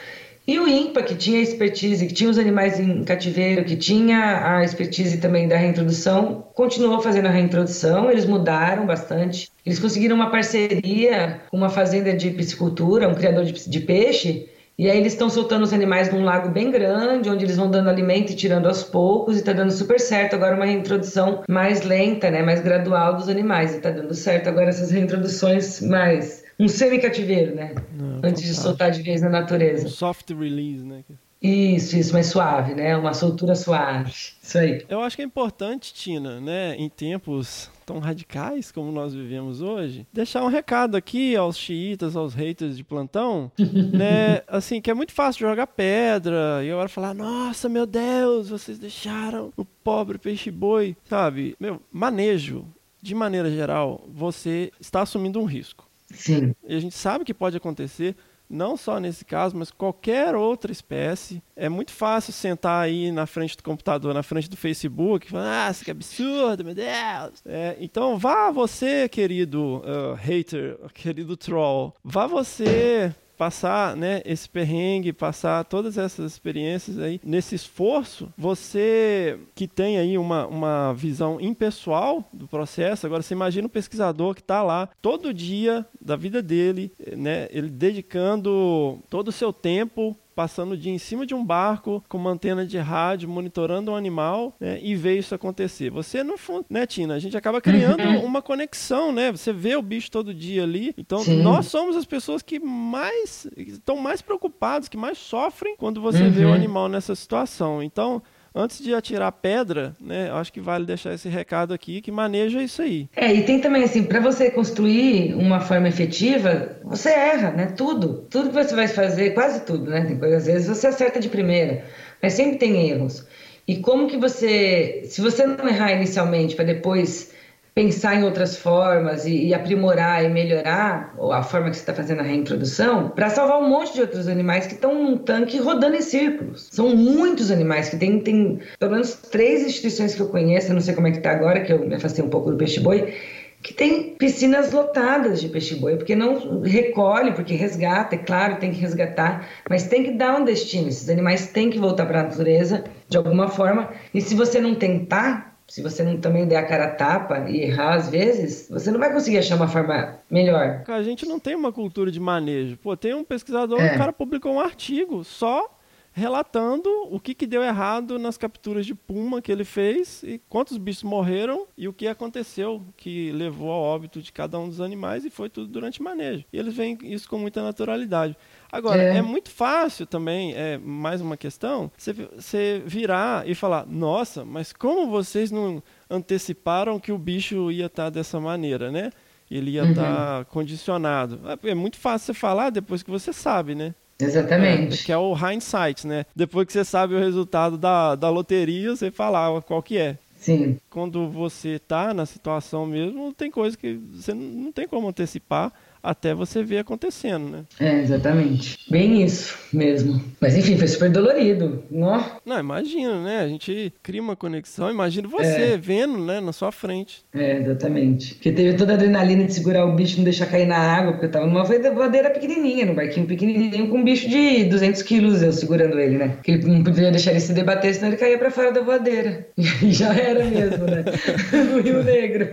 E 0.48 0.58
o 0.60 0.68
INPA, 0.68 1.04
que 1.04 1.14
tinha 1.14 1.40
expertise, 1.40 2.08
que 2.08 2.14
tinha 2.14 2.28
os 2.28 2.40
animais 2.40 2.80
em 2.80 3.04
cativeiro, 3.04 3.64
que 3.64 3.76
tinha 3.76 4.58
a 4.58 4.64
expertise 4.64 5.20
também 5.20 5.48
da 5.48 5.56
reintrodução, 5.56 6.48
continuou 6.56 7.00
fazendo 7.00 7.28
a 7.28 7.32
reintrodução. 7.32 8.10
Eles 8.10 8.26
mudaram 8.26 8.88
bastante. 8.88 9.52
Eles 9.64 9.78
conseguiram 9.78 10.16
uma 10.16 10.32
parceria 10.32 11.42
com 11.52 11.58
uma 11.58 11.70
fazenda 11.70 12.12
de 12.14 12.32
piscicultura, 12.32 13.08
um 13.08 13.14
criador 13.14 13.46
de, 13.46 13.70
de 13.70 13.80
peixe, 13.82 14.50
e 14.82 14.90
aí 14.90 14.98
eles 14.98 15.14
estão 15.14 15.30
soltando 15.30 15.62
os 15.62 15.72
animais 15.72 16.12
num 16.12 16.24
lago 16.24 16.50
bem 16.50 16.72
grande, 16.72 17.30
onde 17.30 17.46
eles 17.46 17.56
vão 17.56 17.70
dando 17.70 17.88
alimento 17.88 18.32
e 18.32 18.36
tirando 18.36 18.66
aos 18.66 18.84
poucos, 18.84 19.38
e 19.38 19.44
tá 19.44 19.54
dando 19.54 19.70
super 19.70 20.00
certo. 20.00 20.34
Agora 20.34 20.56
uma 20.56 20.66
reintrodução 20.66 21.44
mais 21.48 21.84
lenta, 21.84 22.32
né, 22.32 22.42
mais 22.42 22.62
gradual 22.62 23.16
dos 23.16 23.30
animais, 23.30 23.76
e 23.76 23.80
tá 23.80 23.92
dando 23.92 24.12
certo 24.16 24.50
agora 24.50 24.70
essas 24.70 24.90
reintroduções 24.90 25.82
mais 25.82 26.44
um 26.60 26.68
semi-cativeiro, 26.68 27.54
né? 27.54 27.76
Não, 27.94 28.22
antes 28.24 28.42
de 28.42 28.56
soltar 28.56 28.90
de 28.90 29.04
vez 29.04 29.22
na 29.22 29.30
natureza. 29.30 29.86
Um 29.86 29.92
soft 29.92 30.32
release, 30.32 30.84
né? 30.84 31.04
Isso, 31.40 31.96
isso, 31.96 32.12
mais 32.12 32.26
suave, 32.26 32.74
né? 32.74 32.98
Uma 32.98 33.14
soltura 33.14 33.54
suave. 33.54 34.12
Isso 34.42 34.58
aí. 34.58 34.84
Eu 34.90 35.02
acho 35.02 35.16
que 35.16 35.22
é 35.22 35.26
importante, 35.26 35.94
Tina, 35.94 36.42
né, 36.42 36.76
em 36.76 36.90
tempos 36.90 37.70
tão 37.92 38.00
radicais 38.00 38.72
como 38.72 38.90
nós 38.90 39.14
vivemos 39.14 39.62
hoje, 39.62 40.08
deixar 40.14 40.44
um 40.44 40.48
recado 40.48 40.96
aqui 40.96 41.36
aos 41.36 41.58
xiitas, 41.58 42.16
aos 42.16 42.34
haters 42.34 42.78
de 42.78 42.86
plantão, 42.86 43.52
né, 43.94 44.42
assim, 44.48 44.80
que 44.80 44.90
é 44.90 44.94
muito 44.94 45.12
fácil 45.12 45.48
jogar 45.48 45.68
pedra 45.68 46.64
e 46.64 46.72
agora 46.72 46.88
falar, 46.88 47.14
nossa, 47.14 47.68
meu 47.68 47.86
Deus, 47.86 48.50
vocês 48.50 48.80
deixaram 48.80 49.52
o 49.58 49.66
pobre 49.66 50.18
peixe-boi, 50.18 50.96
sabe? 51.04 51.56
Meu, 51.60 51.82
manejo, 51.92 52.66
de 53.02 53.14
maneira 53.14 53.52
geral, 53.52 54.06
você 54.08 54.72
está 54.80 55.02
assumindo 55.02 55.40
um 55.40 55.46
risco. 55.46 55.86
Sim. 56.14 56.56
E 56.66 56.76
a 56.76 56.80
gente 56.80 56.96
sabe 56.96 57.26
que 57.26 57.34
pode 57.34 57.58
acontecer, 57.58 58.16
não 58.52 58.76
só 58.76 59.00
nesse 59.00 59.24
caso, 59.24 59.56
mas 59.58 59.72
qualquer 59.72 60.36
outra 60.36 60.72
espécie. 60.72 61.42
É 61.56 61.70
muito 61.70 61.92
fácil 61.92 62.34
sentar 62.34 62.84
aí 62.84 63.12
na 63.12 63.26
frente 63.26 63.56
do 63.56 63.64
computador, 63.64 64.14
na 64.14 64.24
frente 64.24 64.50
do 64.50 64.58
Facebook, 64.58 65.30
falar, 65.30 65.68
ah, 65.68 65.72
isso 65.72 65.86
que 65.86 65.92
absurdo, 65.92 66.64
meu 66.66 66.76
Deus. 66.76 67.42
É, 67.46 67.78
então 67.80 68.18
vá 68.18 68.52
você, 68.52 69.08
querido 69.08 69.78
uh, 69.78 70.14
hater, 70.16 70.78
querido 70.94 71.38
troll, 71.38 71.94
vá 72.04 72.28
você 72.28 73.14
passar 73.42 73.96
né, 73.96 74.22
esse 74.24 74.48
perrengue, 74.48 75.12
passar 75.12 75.66
todas 75.66 75.98
essas 75.98 76.32
experiências 76.32 77.00
aí, 77.00 77.20
nesse 77.26 77.56
esforço, 77.56 78.32
você 78.38 79.40
que 79.56 79.68
tem 79.68 79.98
aí 79.98 80.16
uma, 80.16 80.46
uma 80.46 80.94
visão 80.94 81.42
impessoal 81.42 82.24
do 82.32 82.48
processo, 82.48 83.08
agora 83.08 83.24
você 83.24 83.34
imagina 83.34 83.66
um 83.66 83.72
pesquisador 83.72 84.36
que 84.36 84.42
está 84.42 84.62
lá 84.62 84.88
todo 85.02 85.34
dia 85.34 85.84
da 86.00 86.16
vida 86.16 86.40
dele, 86.40 86.92
né, 87.18 87.48
ele 87.50 87.72
dedicando 87.72 89.00
todo 89.10 89.30
o 89.30 89.32
seu 89.32 89.52
tempo 89.52 90.16
passando 90.36 90.72
o 90.72 90.78
dia 90.78 90.92
em 90.92 90.98
cima 90.98 91.26
de 91.26 91.34
um 91.36 91.44
barco 91.44 92.04
com 92.08 92.18
uma 92.18 92.32
antena 92.32 92.66
de 92.66 92.78
rádio, 92.78 93.28
monitorando 93.30 93.92
um 93.92 93.96
animal 93.96 94.56
né, 94.60 94.80
e 94.82 94.96
vê 94.96 95.18
isso 95.18 95.36
acontecer. 95.36 95.90
Você, 95.92 96.24
no 96.24 96.38
fundo, 96.38 96.66
né, 96.70 96.86
Tina? 96.86 97.14
A 97.16 97.20
gente 97.20 97.36
acaba 97.38 97.60
criando 97.62 98.02
uma 98.24 98.42
conexão, 98.42 99.12
né? 99.12 99.32
Você 99.32 99.52
vê 99.54 99.76
o 99.76 99.82
bicho 99.82 100.10
todo 100.10 100.34
dia 100.34 100.64
ali. 100.64 100.94
Então, 100.98 101.20
Sim. 101.20 101.42
nós 101.42 101.68
somos 101.68 101.96
as 101.96 102.06
pessoas 102.06 102.42
que 102.42 102.60
mais 102.60 103.48
estão 103.58 103.98
mais 103.98 104.22
preocupados, 104.22 104.88
que 104.88 104.98
mais 104.98 105.18
sofrem 105.18 105.76
quando 105.78 106.02
você 106.02 106.30
vê 106.30 106.46
o 106.46 106.48
Uhum. 106.50 106.54
animal 106.54 106.88
nessa 106.90 107.14
situação. 107.16 107.82
Então, 107.84 108.22
antes 108.54 108.84
de 108.84 108.94
atirar 108.94 109.32
pedra, 109.32 109.94
né, 110.00 110.30
acho 110.32 110.52
que 110.52 110.60
vale 110.60 110.86
deixar 110.86 111.14
esse 111.14 111.30
recado 111.30 111.74
aqui, 111.74 112.02
que 112.02 112.12
maneja 112.12 112.62
isso 112.62 112.82
aí. 112.82 113.10
É, 113.16 113.34
e 113.34 113.44
tem 113.44 113.60
também 113.60 113.84
assim, 113.84 114.04
para 114.04 114.20
você 114.20 114.52
construir 114.52 115.34
uma 115.36 115.60
forma 115.60 115.88
efetiva, 115.88 116.78
você 116.84 117.10
erra, 117.10 117.52
né? 117.52 117.68
Tudo. 117.68 118.28
Tudo 118.30 118.50
que 118.50 118.56
você 118.56 118.76
vai 118.76 118.88
fazer, 118.88 119.34
quase 119.34 119.62
tudo, 119.62 119.90
né? 119.90 120.06
Tem 120.06 120.18
coisas, 120.18 120.40
às 120.40 120.46
vezes 120.46 120.68
você 120.68 120.88
acerta 120.88 121.20
de 121.20 121.30
primeira, 121.30 121.86
mas 122.22 122.34
sempre 122.34 122.58
tem 122.58 122.90
erros. 122.90 123.26
E 123.68 123.78
como 123.78 124.08
que 124.08 124.18
você, 124.18 125.04
se 125.06 125.22
você 125.22 125.46
não 125.46 125.68
errar 125.68 125.94
inicialmente 125.94 126.56
para 126.56 126.66
depois 126.66 127.32
pensar 127.74 128.16
em 128.16 128.24
outras 128.24 128.58
formas 128.58 129.26
e, 129.26 129.48
e 129.48 129.54
aprimorar 129.54 130.24
e 130.24 130.30
melhorar 130.30 131.16
a 131.32 131.42
forma 131.42 131.70
que 131.70 131.78
você 131.78 131.82
está 131.82 131.94
fazendo 131.94 132.20
a 132.20 132.24
reintrodução, 132.24 133.10
para 133.10 133.30
salvar 133.30 133.60
um 133.60 133.70
monte 133.70 133.94
de 133.94 134.02
outros 134.02 134.28
animais 134.28 134.68
que 134.68 134.74
estão 134.74 134.94
num 134.94 135.18
tanque 135.18 135.58
rodando 135.58 135.96
em 135.96 136.02
círculos. 136.02 136.68
São 136.72 136.96
muitos 136.96 137.50
animais 137.50 137.90
que 137.90 137.98
tem, 137.98 138.20
tem 138.20 138.60
pelo 138.78 138.92
menos 138.92 139.14
três 139.14 139.66
instituições 139.66 140.14
que 140.14 140.22
eu 140.22 140.28
conheço, 140.28 140.70
eu 140.70 140.74
não 140.74 140.82
sei 140.82 140.94
como 140.94 141.08
é 141.08 141.12
que 141.12 141.18
está 141.18 141.32
agora, 141.32 141.62
que 141.62 141.72
eu 141.72 141.80
me 141.80 141.96
afastei 141.96 142.24
um 142.24 142.30
pouco 142.30 142.52
do 142.52 142.58
peixe-boi, 142.58 143.14
que 143.62 143.74
tem 143.74 144.16
piscinas 144.16 144.72
lotadas 144.72 145.40
de 145.40 145.48
peixe-boi, 145.48 145.96
porque 145.96 146.16
não 146.16 146.62
recolhe, 146.62 147.32
porque 147.32 147.54
resgata, 147.54 148.16
é 148.16 148.18
claro, 148.18 148.58
tem 148.58 148.72
que 148.72 148.80
resgatar, 148.80 149.48
mas 149.70 149.84
tem 149.84 150.04
que 150.04 150.12
dar 150.12 150.40
um 150.40 150.44
destino. 150.44 150.90
Esses 150.90 151.08
animais 151.10 151.48
têm 151.48 151.70
que 151.70 151.78
voltar 151.78 152.06
para 152.08 152.22
a 152.22 152.24
natureza 152.24 152.84
de 153.08 153.18
alguma 153.18 153.50
forma. 153.50 153.90
E 154.14 154.20
se 154.20 154.34
você 154.34 154.60
não 154.60 154.74
tentar, 154.74 155.51
se 155.72 155.82
você 155.82 156.04
não 156.04 156.18
também 156.18 156.46
der 156.46 156.58
a 156.58 156.66
cara 156.66 156.84
a 156.84 156.92
tapa 156.96 157.50
e 157.50 157.62
errar 157.62 157.94
às 157.94 158.10
vezes, 158.10 158.68
você 158.70 158.92
não 158.92 159.00
vai 159.00 159.10
conseguir 159.14 159.38
achar 159.38 159.56
uma 159.56 159.70
forma 159.70 160.20
melhor. 160.30 160.84
A 160.86 161.02
gente 161.02 161.26
não 161.26 161.40
tem 161.40 161.56
uma 161.56 161.72
cultura 161.72 162.12
de 162.12 162.20
manejo. 162.20 162.76
Pô, 162.76 162.98
tem 162.98 163.14
um 163.14 163.24
pesquisador, 163.24 163.80
É. 163.80 163.96
o 163.96 163.98
cara 163.98 164.12
publicou 164.12 164.52
um 164.52 164.60
artigo 164.60 165.24
só 165.24 165.78
relatando 166.12 166.90
o 167.10 167.22
que, 167.22 167.34
que 167.34 167.48
deu 167.48 167.64
errado 167.64 168.20
nas 168.20 168.38
capturas 168.38 168.86
de 168.86 168.94
puma 168.94 169.42
que 169.42 169.50
ele 169.50 169.64
fez 169.64 170.22
e 170.24 170.42
quantos 170.50 170.78
bichos 170.78 171.04
morreram 171.04 171.66
e 171.78 171.88
o 171.88 171.94
que 171.94 172.06
aconteceu 172.06 172.82
que 172.98 173.32
levou 173.32 173.72
ao 173.72 173.82
óbito 173.82 174.22
de 174.22 174.30
cada 174.34 174.60
um 174.60 174.68
dos 174.68 174.82
animais 174.82 175.24
e 175.24 175.30
foi 175.30 175.50
tudo 175.50 175.68
durante 175.68 176.04
manejo. 176.04 176.44
E 176.52 176.60
eles 176.60 176.74
veem 176.76 176.98
isso 177.04 177.30
com 177.30 177.38
muita 177.38 177.64
naturalidade. 177.64 178.36
Agora, 178.72 179.02
é, 179.02 179.18
É. 179.18 179.22
muito 179.22 179.50
fácil 179.50 180.06
também, 180.06 180.54
é 180.56 180.78
mais 180.78 181.20
uma 181.22 181.36
questão, 181.36 181.92
você, 181.98 182.82
virar 182.86 183.48
e 183.48 183.54
falar, 183.54 183.86
nossa, 183.86 184.46
mas 184.46 184.72
como 184.72 185.10
vocês 185.10 185.52
não 185.52 185.84
anteciparam 186.10 187.00
que 187.00 187.12
o 187.12 187.18
bicho 187.18 187.72
ia 187.72 187.88
estar 187.88 188.10
dessa 188.10 188.40
maneira, 188.40 188.90
né? 188.92 189.12
Ele 189.50 189.72
ia 189.72 189.84
estar 189.84 190.46
condicionado. 190.46 191.40
É, 191.64 191.72
é 191.72 191.76
muito 191.76 191.98
fácil 191.98 192.28
você 192.34 192.40
falar 192.40 192.70
depois 192.70 193.04
que 193.04 193.12
você 193.12 193.34
sabe, 193.34 193.76
né? 193.76 193.94
É, 194.20 194.24
Exatamente. 194.24 195.04
que 195.04 195.12
é 195.12 195.18
o 195.18 195.34
hindsight, 195.36 196.08
né? 196.08 196.26
Depois 196.36 196.66
que 196.68 196.74
você 196.74 196.86
sabe 196.86 197.16
o 197.16 197.20
resultado 197.20 197.78
da, 197.78 198.16
da 198.16 198.30
loteria, 198.30 198.96
você 198.96 199.12
fala 199.12 199.58
ah, 199.58 199.62
qual 199.62 199.82
que 199.84 199.98
é. 199.98 200.18
Sim. 200.38 200.78
Quando 200.90 201.28
você 201.30 201.80
tá 201.80 202.14
na 202.14 202.26
situação 202.26 202.86
mesmo, 202.86 203.34
tem 203.34 203.52
coisa 203.52 203.78
que 203.78 204.00
você 204.14 204.34
não 204.34 204.72
tem 204.72 204.88
como 204.88 205.08
antecipar 205.08 205.72
até 206.02 206.34
você 206.34 206.64
ver 206.64 206.80
acontecendo, 206.80 207.50
né? 207.50 207.64
É, 207.80 208.00
exatamente. 208.00 208.80
Bem 208.90 209.24
isso 209.24 209.58
mesmo. 209.72 210.22
Mas 210.40 210.58
enfim, 210.58 210.78
foi 210.78 210.88
super 210.88 211.10
dolorido. 211.10 211.84
Nó. 211.90 212.24
Não, 212.46 212.60
imagina, 212.60 213.24
né? 213.24 213.40
A 213.40 213.48
gente 213.48 213.94
cria 214.02 214.22
uma 214.22 214.36
conexão, 214.36 214.90
imagina 214.90 215.28
você 215.28 215.78
vendo, 215.78 216.18
né, 216.18 216.40
na 216.40 216.52
sua 216.52 216.72
frente. 216.72 217.24
É, 217.34 217.58
exatamente. 217.58 218.36
Porque 218.36 218.52
teve 218.52 218.78
toda 218.78 218.94
a 218.94 218.96
adrenalina 218.96 219.46
de 219.46 219.54
segurar 219.54 219.86
o 219.86 219.94
bicho 219.94 220.16
e 220.16 220.18
não 220.18 220.24
deixar 220.24 220.46
cair 220.48 220.68
na 220.68 220.78
água, 220.78 221.14
porque 221.14 221.28
eu 221.28 221.32
tava 221.32 221.46
numa 221.48 221.64
voadeira 221.64 222.30
pequenininha, 222.30 222.86
num 222.86 222.96
barquinho 222.96 223.26
pequenininho 223.26 223.90
com 223.90 223.98
um 223.98 224.04
bicho 224.04 224.30
de 224.30 224.66
200 224.66 225.02
quilos 225.04 225.42
eu 225.42 225.52
segurando 225.52 226.00
ele, 226.00 226.18
né? 226.18 226.38
Que 226.44 226.52
ele 226.52 226.68
não 226.68 226.84
podia 226.84 227.12
deixar 227.12 227.32
ele 227.32 227.40
se 227.40 227.54
debater, 227.54 227.94
senão 227.94 228.10
ele 228.10 228.18
caía 228.18 228.38
pra 228.38 228.52
fora 228.52 228.72
da 228.72 228.82
voadeira. 228.82 229.48
E 229.82 229.92
já 229.92 230.14
era 230.14 230.44
mesmo, 230.46 230.86
né? 230.86 231.04
no 231.74 231.82
Rio 231.82 232.04
Negro. 232.04 232.50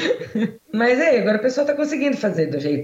Mas 0.72 1.00
aí, 1.00 1.18
agora 1.18 1.36
a 1.36 1.40
pessoa 1.40 1.66
tá 1.66 1.74
conseguindo 1.74 2.16
fazer 2.16 2.46
do 2.46 2.60
jeito 2.60 2.77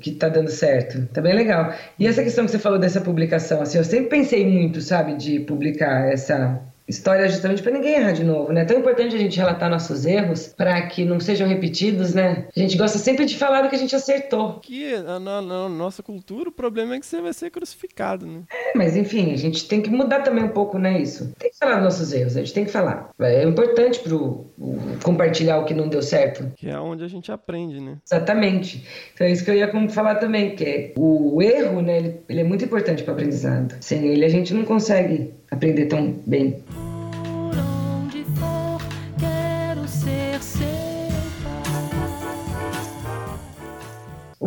que 0.00 0.12
tá 0.12 0.28
dando 0.28 0.50
certo. 0.50 1.06
Tá 1.12 1.20
bem 1.20 1.34
legal. 1.34 1.72
E 1.98 2.06
essa 2.06 2.22
questão 2.22 2.44
que 2.44 2.50
você 2.50 2.58
falou 2.58 2.78
dessa 2.78 3.00
publicação, 3.00 3.60
assim, 3.62 3.78
eu 3.78 3.84
sempre 3.84 4.10
pensei 4.10 4.46
muito, 4.48 4.80
sabe, 4.80 5.16
de 5.16 5.40
publicar 5.40 6.12
essa 6.12 6.60
história 6.86 7.28
justamente 7.28 7.62
para 7.62 7.72
ninguém 7.72 7.94
errar 7.94 8.12
de 8.12 8.24
novo, 8.24 8.52
né? 8.52 8.62
É 8.62 8.64
tão 8.64 8.78
importante 8.78 9.14
a 9.14 9.18
gente 9.18 9.36
relatar 9.38 9.70
nossos 9.70 10.04
erros 10.04 10.48
para 10.56 10.80
que 10.88 11.04
não 11.04 11.18
sejam 11.20 11.48
repetidos, 11.48 12.12
né? 12.14 12.46
A 12.54 12.58
gente 12.60 12.76
gosta 12.76 12.98
sempre 12.98 13.24
de 13.24 13.36
falar 13.36 13.62
do 13.62 13.68
que 13.70 13.74
a 13.76 13.78
gente 13.78 13.94
acertou. 13.96 14.60
Que 14.60 14.96
na, 14.98 15.18
na- 15.18 15.42
na 15.42 15.68
nossa 15.68 16.02
cultura, 16.02 16.48
o 16.48 16.52
problema 16.52 16.94
é 16.94 17.00
que 17.00 17.06
você 17.06 17.20
vai 17.20 17.32
ser 17.32 17.50
crucificado, 17.50 18.26
né? 18.26 18.42
É, 18.52 18.76
mas 18.76 18.96
enfim, 18.96 19.32
a 19.32 19.36
gente 19.36 19.66
tem 19.66 19.80
que 19.80 19.90
mudar 19.90 20.20
também 20.22 20.44
um 20.44 20.48
pouco, 20.48 20.78
né? 20.78 21.00
Isso. 21.00 21.32
Tem 21.38 21.50
que 21.50 21.56
falar 21.58 21.76
dos 21.76 21.84
nossos 21.84 22.12
erros, 22.12 22.36
a 22.36 22.40
gente 22.40 22.52
tem 22.52 22.64
que 22.64 22.70
falar. 22.70 23.10
É 23.18 23.42
importante 23.44 24.00
pro 24.00 24.46
o- 24.58 24.78
compartilhar 25.02 25.58
o 25.58 25.64
que 25.64 25.74
não 25.74 25.88
deu 25.88 26.02
certo. 26.02 26.52
Que 26.56 26.68
é 26.68 26.78
onde 26.78 27.02
a 27.04 27.08
gente 27.08 27.32
aprende, 27.32 27.80
né? 27.80 27.96
Exatamente. 28.06 28.86
Então 29.14 29.26
é 29.26 29.30
isso 29.30 29.44
que 29.44 29.50
eu 29.50 29.54
ia 29.54 29.70
falar 29.88 30.16
também, 30.16 30.54
que 30.54 30.64
é 30.64 30.92
o 30.96 31.40
erro, 31.42 31.80
né? 31.82 31.98
Ele, 31.98 32.20
ele 32.28 32.40
é 32.40 32.44
muito 32.44 32.64
importante 32.64 33.02
para 33.02 33.12
aprendizado. 33.14 33.74
Sem 33.80 34.06
ele 34.06 34.24
a 34.24 34.28
gente 34.28 34.52
não 34.54 34.64
consegue 34.64 35.32
aprender 35.54 35.86
tão 35.86 36.14
bem. 36.26 36.62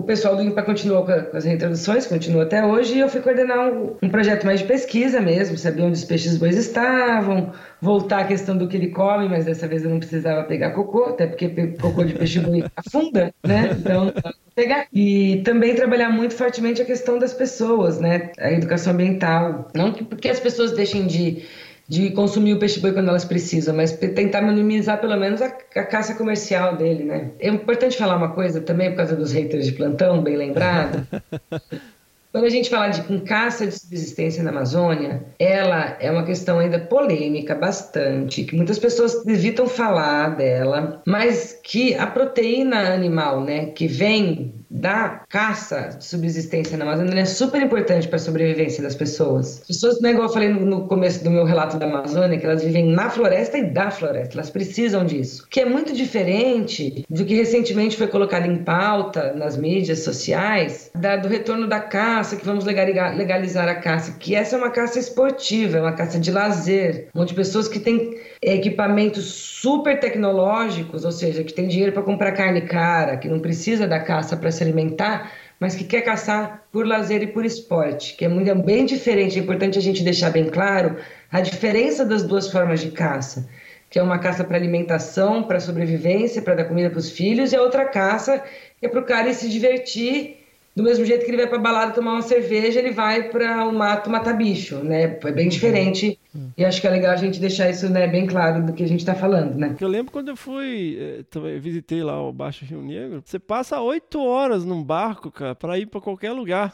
Pessoal 0.07 0.35
do 0.35 0.41
IMPA 0.41 0.63
continuou 0.63 1.05
com 1.05 1.11
as 1.11 1.45
reintroduções, 1.45 2.07
continua 2.07 2.43
até 2.43 2.65
hoje, 2.65 2.95
e 2.95 2.99
eu 2.99 3.09
fui 3.09 3.21
coordenar 3.21 3.71
um, 3.71 3.95
um 4.01 4.09
projeto 4.09 4.45
mais 4.45 4.61
de 4.61 4.65
pesquisa 4.65 5.19
mesmo, 5.19 5.57
saber 5.57 5.83
onde 5.83 5.97
os 5.97 6.05
peixes 6.05 6.37
bois 6.37 6.57
estavam, 6.57 7.51
voltar 7.81 8.21
à 8.21 8.23
questão 8.23 8.57
do 8.57 8.67
que 8.67 8.77
ele 8.77 8.87
come, 8.87 9.27
mas 9.27 9.45
dessa 9.45 9.67
vez 9.67 9.83
eu 9.83 9.89
não 9.89 9.99
precisava 9.99 10.43
pegar 10.45 10.71
cocô, 10.71 11.09
até 11.09 11.27
porque 11.27 11.49
cocô 11.79 12.03
de 12.03 12.13
peixe 12.13 12.39
boi 12.39 12.63
afunda, 12.75 13.33
né? 13.45 13.75
Então, 13.77 14.13
pegar. 14.55 14.87
E 14.91 15.41
também 15.43 15.75
trabalhar 15.75 16.09
muito 16.09 16.33
fortemente 16.33 16.81
a 16.81 16.85
questão 16.85 17.19
das 17.19 17.33
pessoas, 17.33 17.99
né? 17.99 18.31
A 18.39 18.51
educação 18.51 18.93
ambiental. 18.93 19.67
Não 19.75 19.91
que 19.91 20.03
porque 20.03 20.29
as 20.29 20.39
pessoas 20.39 20.71
deixem 20.71 21.05
de 21.05 21.43
de 21.87 22.11
consumir 22.11 22.53
o 22.53 22.59
peixe 22.59 22.79
boi 22.79 22.91
quando 22.91 23.07
elas 23.07 23.23
precisam, 23.23 23.75
mas 23.75 23.93
tentar 23.93 24.41
minimizar 24.41 24.99
pelo 24.99 25.17
menos 25.17 25.41
a, 25.41 25.45
a 25.47 25.83
caça 25.83 26.15
comercial 26.15 26.75
dele, 26.75 27.03
né? 27.03 27.31
É 27.39 27.49
importante 27.49 27.97
falar 27.97 28.17
uma 28.17 28.33
coisa 28.33 28.59
também 28.59 28.89
por 28.89 28.97
causa 28.97 29.15
dos 29.15 29.31
haters 29.31 29.65
de 29.65 29.71
plantão, 29.71 30.21
bem 30.21 30.35
lembrado. 30.35 31.07
Quando 32.29 32.43
a 32.45 32.49
gente 32.49 32.69
fala 32.69 32.89
de 32.89 33.01
caça 33.21 33.65
de 33.65 33.71
subsistência 33.71 34.43
na 34.43 34.51
Amazônia, 34.51 35.23
ela 35.39 35.97
é 35.99 36.11
uma 36.11 36.23
questão 36.23 36.59
ainda 36.59 36.77
polêmica 36.77 37.55
bastante, 37.55 38.43
que 38.43 38.55
muitas 38.55 38.77
pessoas 38.77 39.25
evitam 39.25 39.65
falar 39.65 40.35
dela, 40.35 41.01
mas 41.07 41.59
que 41.63 41.95
a 41.95 42.05
proteína 42.05 42.93
animal, 42.93 43.43
né, 43.43 43.67
que 43.67 43.87
vem 43.87 44.53
da 44.69 45.21
caça 45.29 45.95
de 45.97 46.05
subsistência 46.05 46.77
na 46.77 46.83
Amazônia 46.83 47.21
é 47.21 47.25
super 47.25 47.61
importante 47.61 48.07
para 48.07 48.17
a 48.17 48.19
sobrevivência 48.19 48.83
das 48.83 48.95
pessoas. 48.95 49.61
As 49.61 49.67
pessoas, 49.67 50.01
não 50.01 50.09
é 50.09 50.13
igual 50.13 50.27
eu 50.27 50.33
falei 50.33 50.49
no, 50.49 50.87
começo 50.87 51.23
do 51.23 51.29
meu 51.31 51.45
relato 51.45 51.77
da 51.77 51.85
Amazônia, 51.85 52.37
que 52.37 52.45
elas 52.45 52.63
vivem 52.63 52.85
na 52.87 53.09
floresta 53.09 53.57
e 53.57 53.63
da 53.65 53.89
floresta, 53.89 54.35
elas 54.35 54.49
precisam 54.49 55.05
disso. 55.05 55.47
Que 55.49 55.61
é 55.61 55.65
muito 55.65 55.93
diferente 55.93 57.05
do 57.09 57.23
que 57.25 57.35
recentemente 57.35 57.95
foi 57.97 58.07
colocado 58.07 58.45
em 58.45 58.57
pauta 58.57 59.33
nas 59.33 59.55
mídias 59.57 59.99
sociais, 59.99 60.91
da- 60.95 61.15
do 61.17 61.27
retorno 61.27 61.67
da 61.67 61.79
caça, 61.79 62.35
que 62.35 62.45
vamos 62.45 62.65
legaliza- 62.65 63.09
legalizar 63.09 63.67
a 63.67 63.75
caça, 63.75 64.15
que 64.19 64.35
essa 64.35 64.55
é 64.55 64.59
uma 64.59 64.69
caça 64.71 64.99
esportiva, 64.99 65.77
é 65.77 65.81
uma 65.81 65.93
caça 65.93 66.19
de 66.19 66.31
lazer, 66.31 67.07
onde 67.15 67.33
pessoas 67.33 67.67
que 67.67 67.79
têm 67.79 68.17
equipamentos 68.41 69.25
super 69.25 69.99
tecnológicos, 69.99 71.03
ou 71.05 71.11
seja, 71.11 71.43
que 71.43 71.53
tem 71.53 71.67
dinheiro 71.67 71.91
para 71.91 72.03
comprar 72.03 72.31
carne 72.33 72.61
cara, 72.61 73.17
que 73.17 73.27
não 73.27 73.39
precisa 73.39 73.87
da 73.87 73.99
caça 73.99 74.35
para 74.37 74.51
se 74.57 74.63
alimentar, 74.63 75.31
mas 75.59 75.75
que 75.75 75.83
quer 75.83 76.01
caçar 76.01 76.63
por 76.71 76.85
lazer 76.85 77.23
e 77.23 77.27
por 77.27 77.45
esporte, 77.45 78.15
que 78.15 78.25
é 78.25 78.27
muito 78.27 78.49
é 78.49 78.55
bem 78.55 78.85
diferente. 78.85 79.39
É 79.39 79.41
importante 79.41 79.77
a 79.77 79.81
gente 79.81 80.03
deixar 80.03 80.29
bem 80.29 80.49
claro 80.49 80.97
a 81.31 81.41
diferença 81.41 82.05
das 82.05 82.23
duas 82.23 82.49
formas 82.51 82.79
de 82.79 82.91
caça, 82.91 83.47
que 83.89 83.97
é 83.97 84.03
uma 84.03 84.19
caça 84.19 84.43
para 84.43 84.57
alimentação, 84.57 85.43
para 85.43 85.59
sobrevivência, 85.59 86.41
para 86.41 86.55
dar 86.55 86.65
comida 86.65 86.89
para 86.89 86.99
os 86.99 87.09
filhos, 87.09 87.53
e 87.53 87.55
a 87.55 87.61
outra 87.61 87.85
caça 87.85 88.43
é 88.81 88.87
para 88.87 88.99
o 88.99 89.05
cara 89.05 89.33
se 89.33 89.49
divertir 89.49 90.46
do 90.77 90.83
mesmo 90.83 91.03
jeito 91.03 91.25
que 91.25 91.31
ele 91.31 91.37
vai 91.37 91.47
para 91.47 91.57
balada 91.57 91.91
tomar 91.91 92.11
uma 92.11 92.21
cerveja, 92.21 92.77
ele 92.77 92.91
vai 92.91 93.29
para 93.29 93.67
o 93.67 93.73
mato 93.73 94.11
matar 94.11 94.37
bicho, 94.37 94.75
né? 94.83 95.17
É 95.23 95.31
bem 95.31 95.49
diferente. 95.49 96.19
E 96.55 96.63
acho 96.63 96.79
que 96.79 96.85
é 96.85 96.91
legal 96.91 97.13
a 97.13 97.15
gente 97.15 97.39
deixar 97.39 97.67
isso 97.67 97.89
né, 97.89 98.05
bem 98.05 98.27
claro 98.27 98.63
do 98.63 98.71
que 98.71 98.83
a 98.83 98.87
gente 98.87 98.99
está 98.99 99.15
falando, 99.15 99.55
né? 99.55 99.75
Eu 99.81 99.87
lembro 99.87 100.11
quando 100.11 100.29
eu 100.29 100.35
fui, 100.35 100.95
eh, 100.99 101.23
também 101.31 101.59
visitei 101.59 102.03
lá 102.03 102.21
o 102.21 102.31
Baixo 102.31 102.63
Rio 102.63 102.83
Negro, 102.83 103.23
você 103.25 103.39
passa 103.39 103.81
oito 103.81 104.23
horas 104.23 104.63
num 104.63 104.83
barco, 104.83 105.31
cara, 105.31 105.55
pra 105.55 105.79
ir 105.79 105.87
pra 105.87 105.99
qualquer 105.99 106.31
lugar. 106.31 106.71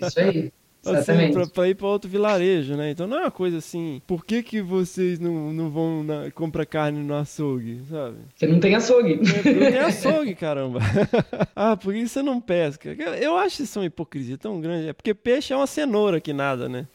Isso 0.00 0.20
aí. 0.20 0.52
Assim, 0.86 1.32
pra, 1.32 1.46
pra 1.46 1.68
ir 1.68 1.74
pra 1.74 1.86
outro 1.86 2.08
vilarejo, 2.08 2.74
né? 2.76 2.90
Então 2.90 3.06
não 3.06 3.18
é 3.18 3.22
uma 3.22 3.30
coisa 3.30 3.58
assim, 3.58 4.00
por 4.06 4.24
que 4.24 4.42
que 4.42 4.60
vocês 4.60 5.18
não, 5.18 5.52
não 5.52 5.70
vão 5.70 6.04
na, 6.04 6.30
comprar 6.30 6.66
carne 6.66 7.02
no 7.02 7.14
açougue, 7.14 7.80
sabe? 7.88 8.16
Você 8.34 8.46
não 8.46 8.60
tem 8.60 8.74
açougue. 8.74 9.16
Não 9.16 9.42
tem 9.42 9.78
açougue, 9.80 10.34
caramba. 10.34 10.80
ah, 11.54 11.76
por 11.76 11.94
isso 11.94 12.14
você 12.14 12.22
não 12.22 12.40
pesca. 12.40 12.96
Eu 13.20 13.36
acho 13.36 13.62
isso 13.62 13.78
uma 13.78 13.86
hipocrisia 13.86 14.38
tão 14.38 14.60
grande. 14.60 14.88
É 14.88 14.92
porque 14.92 15.14
peixe 15.14 15.52
é 15.52 15.56
uma 15.56 15.66
cenoura 15.66 16.20
que 16.20 16.32
nada, 16.32 16.68
né? 16.68 16.86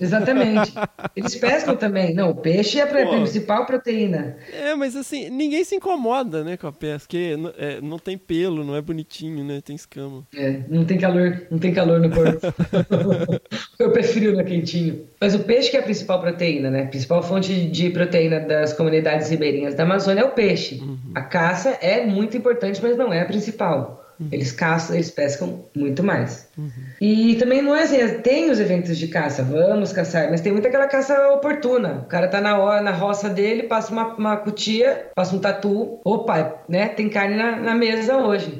Exatamente. 0.00 0.72
Eles 1.14 1.34
pescam 1.36 1.76
também. 1.76 2.14
Não, 2.14 2.30
o 2.30 2.34
peixe 2.34 2.80
é 2.80 2.82
a 2.82 2.86
Pô. 2.86 3.10
principal 3.10 3.64
proteína. 3.66 4.36
É, 4.52 4.74
mas 4.74 4.96
assim, 4.96 5.30
ninguém 5.30 5.62
se 5.64 5.76
incomoda, 5.76 6.42
né, 6.42 6.56
com 6.56 6.66
a 6.66 6.72
pesca, 6.72 7.06
porque 7.06 7.36
n- 7.36 7.52
é, 7.56 7.80
não 7.80 7.98
tem 7.98 8.18
pelo, 8.18 8.64
não 8.64 8.74
é 8.74 8.80
bonitinho, 8.82 9.44
né, 9.44 9.60
tem 9.60 9.76
escama. 9.76 10.26
É, 10.34 10.60
não 10.68 10.84
tem 10.84 10.98
calor, 10.98 11.42
não 11.50 11.58
tem 11.58 11.72
calor 11.72 12.00
no 12.00 12.10
corpo. 12.10 12.40
Eu 13.78 13.90
prefiro 13.92 14.36
no 14.36 14.44
quentinho. 14.44 15.06
Mas 15.20 15.34
o 15.34 15.40
peixe 15.40 15.70
que 15.70 15.76
é 15.76 15.80
a 15.80 15.84
principal 15.84 16.20
proteína, 16.20 16.70
né? 16.70 16.82
A 16.84 16.86
principal 16.86 17.22
fonte 17.22 17.52
de 17.68 17.90
proteína 17.90 18.40
das 18.40 18.72
comunidades 18.72 19.30
ribeirinhas 19.30 19.74
da 19.74 19.84
Amazônia 19.84 20.22
é 20.22 20.24
o 20.24 20.30
peixe. 20.30 20.82
A 21.14 21.22
caça 21.22 21.70
é 21.80 22.04
muito 22.04 22.36
importante, 22.36 22.80
mas 22.82 22.96
não 22.96 23.12
é 23.12 23.20
a 23.22 23.26
principal. 23.26 24.03
Eles 24.30 24.52
caçam, 24.52 24.94
eles 24.94 25.10
pescam 25.10 25.64
muito 25.74 26.02
mais. 26.02 26.48
E 27.00 27.34
também 27.36 27.60
não 27.62 27.74
é 27.74 27.82
assim, 27.82 27.96
é- 27.96 28.08
tem 28.18 28.50
os 28.50 28.60
eventos 28.60 28.96
de 28.96 29.08
caça, 29.08 29.42
vamos 29.42 29.92
caçar, 29.92 30.30
mas 30.30 30.40
tem 30.40 30.52
muita 30.52 30.68
aquela 30.68 30.86
caça 30.86 31.28
oportuna. 31.30 32.02
O 32.04 32.06
cara 32.06 32.28
tá 32.28 32.40
na 32.40 32.58
hora, 32.58 32.80
na 32.80 32.92
roça 32.92 33.28
dele, 33.28 33.64
passa 33.64 33.92
uma, 33.92 34.14
uma 34.14 34.36
cutia, 34.36 35.06
passa 35.14 35.34
um 35.34 35.38
tatu, 35.38 35.98
opa, 36.04 36.62
né? 36.68 36.88
Tem 36.88 37.08
carne 37.08 37.36
na, 37.36 37.56
na 37.56 37.74
mesa 37.74 38.16
hoje. 38.16 38.58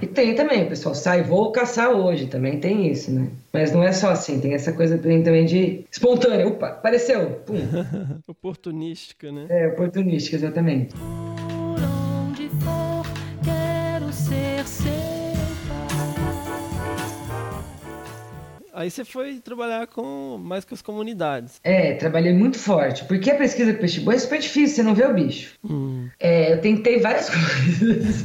E 0.00 0.06
tem 0.06 0.34
também, 0.34 0.64
o 0.64 0.68
pessoal 0.68 0.94
sai, 0.94 1.22
vou 1.22 1.52
caçar 1.52 1.90
hoje, 1.90 2.26
também 2.26 2.58
tem 2.58 2.90
isso, 2.90 3.10
né? 3.10 3.28
Mas 3.52 3.72
não 3.72 3.82
é 3.82 3.92
só 3.92 4.10
assim, 4.10 4.40
tem 4.40 4.52
essa 4.54 4.72
coisa 4.72 4.98
também 4.98 5.22
também 5.22 5.44
de 5.46 5.84
espontânea, 5.90 6.46
opa, 6.46 6.68
apareceu, 6.68 7.42
pum. 7.46 7.56
Oportunística, 8.28 9.30
né? 9.30 9.46
É, 9.48 9.68
oportunística, 9.68 10.36
exatamente. 10.36 10.94
Aí 18.76 18.90
você 18.90 19.06
foi 19.06 19.38
trabalhar 19.38 19.86
com 19.86 20.36
mais 20.38 20.62
com 20.62 20.74
as 20.74 20.82
comunidades. 20.82 21.58
É, 21.64 21.94
trabalhei 21.94 22.34
muito 22.34 22.58
forte, 22.58 23.06
porque 23.06 23.30
a 23.30 23.34
pesquisa 23.34 23.72
com 23.72 23.80
peixe 23.80 24.00
boi 24.00 24.16
é 24.16 24.18
super 24.18 24.38
difícil, 24.38 24.76
você 24.76 24.82
não 24.82 24.94
vê 24.94 25.06
o 25.06 25.14
bicho. 25.14 25.54
Hum. 25.64 26.10
É, 26.20 26.52
eu 26.52 26.60
tentei 26.60 27.00
várias 27.00 27.30
coisas. 27.32 28.24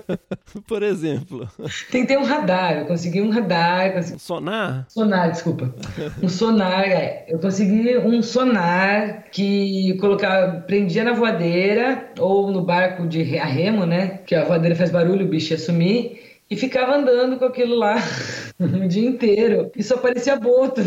Por 0.66 0.82
exemplo, 0.82 1.46
tentei 1.90 2.16
um 2.16 2.24
radar, 2.24 2.78
eu 2.78 2.86
consegui 2.86 3.20
um 3.20 3.28
radar, 3.28 3.92
consegui... 3.92 4.18
sonar? 4.18 4.86
sonar, 4.88 5.30
desculpa. 5.30 5.74
Um 6.22 6.28
sonar, 6.28 6.88
é. 6.88 7.26
Eu 7.28 7.38
consegui 7.38 7.98
um 7.98 8.22
sonar 8.22 9.24
que 9.30 9.94
colocava, 10.00 10.60
prendia 10.62 11.04
na 11.04 11.12
voadeira 11.12 12.12
ou 12.18 12.50
no 12.50 12.62
barco 12.62 13.06
de 13.06 13.38
a 13.38 13.44
remo, 13.44 13.84
né? 13.84 14.20
Que 14.24 14.34
a 14.34 14.44
voadeira 14.44 14.74
faz 14.74 14.90
barulho, 14.90 15.26
o 15.26 15.28
bicho 15.28 15.52
ia 15.52 15.58
sumir. 15.58 16.31
E 16.50 16.56
ficava 16.56 16.96
andando 16.96 17.38
com 17.38 17.44
aquilo 17.44 17.74
lá 17.74 17.96
o 18.60 18.86
dia 18.88 19.08
inteiro. 19.08 19.70
E 19.76 19.82
só 19.82 19.96
parecia 19.96 20.36
boto. 20.36 20.80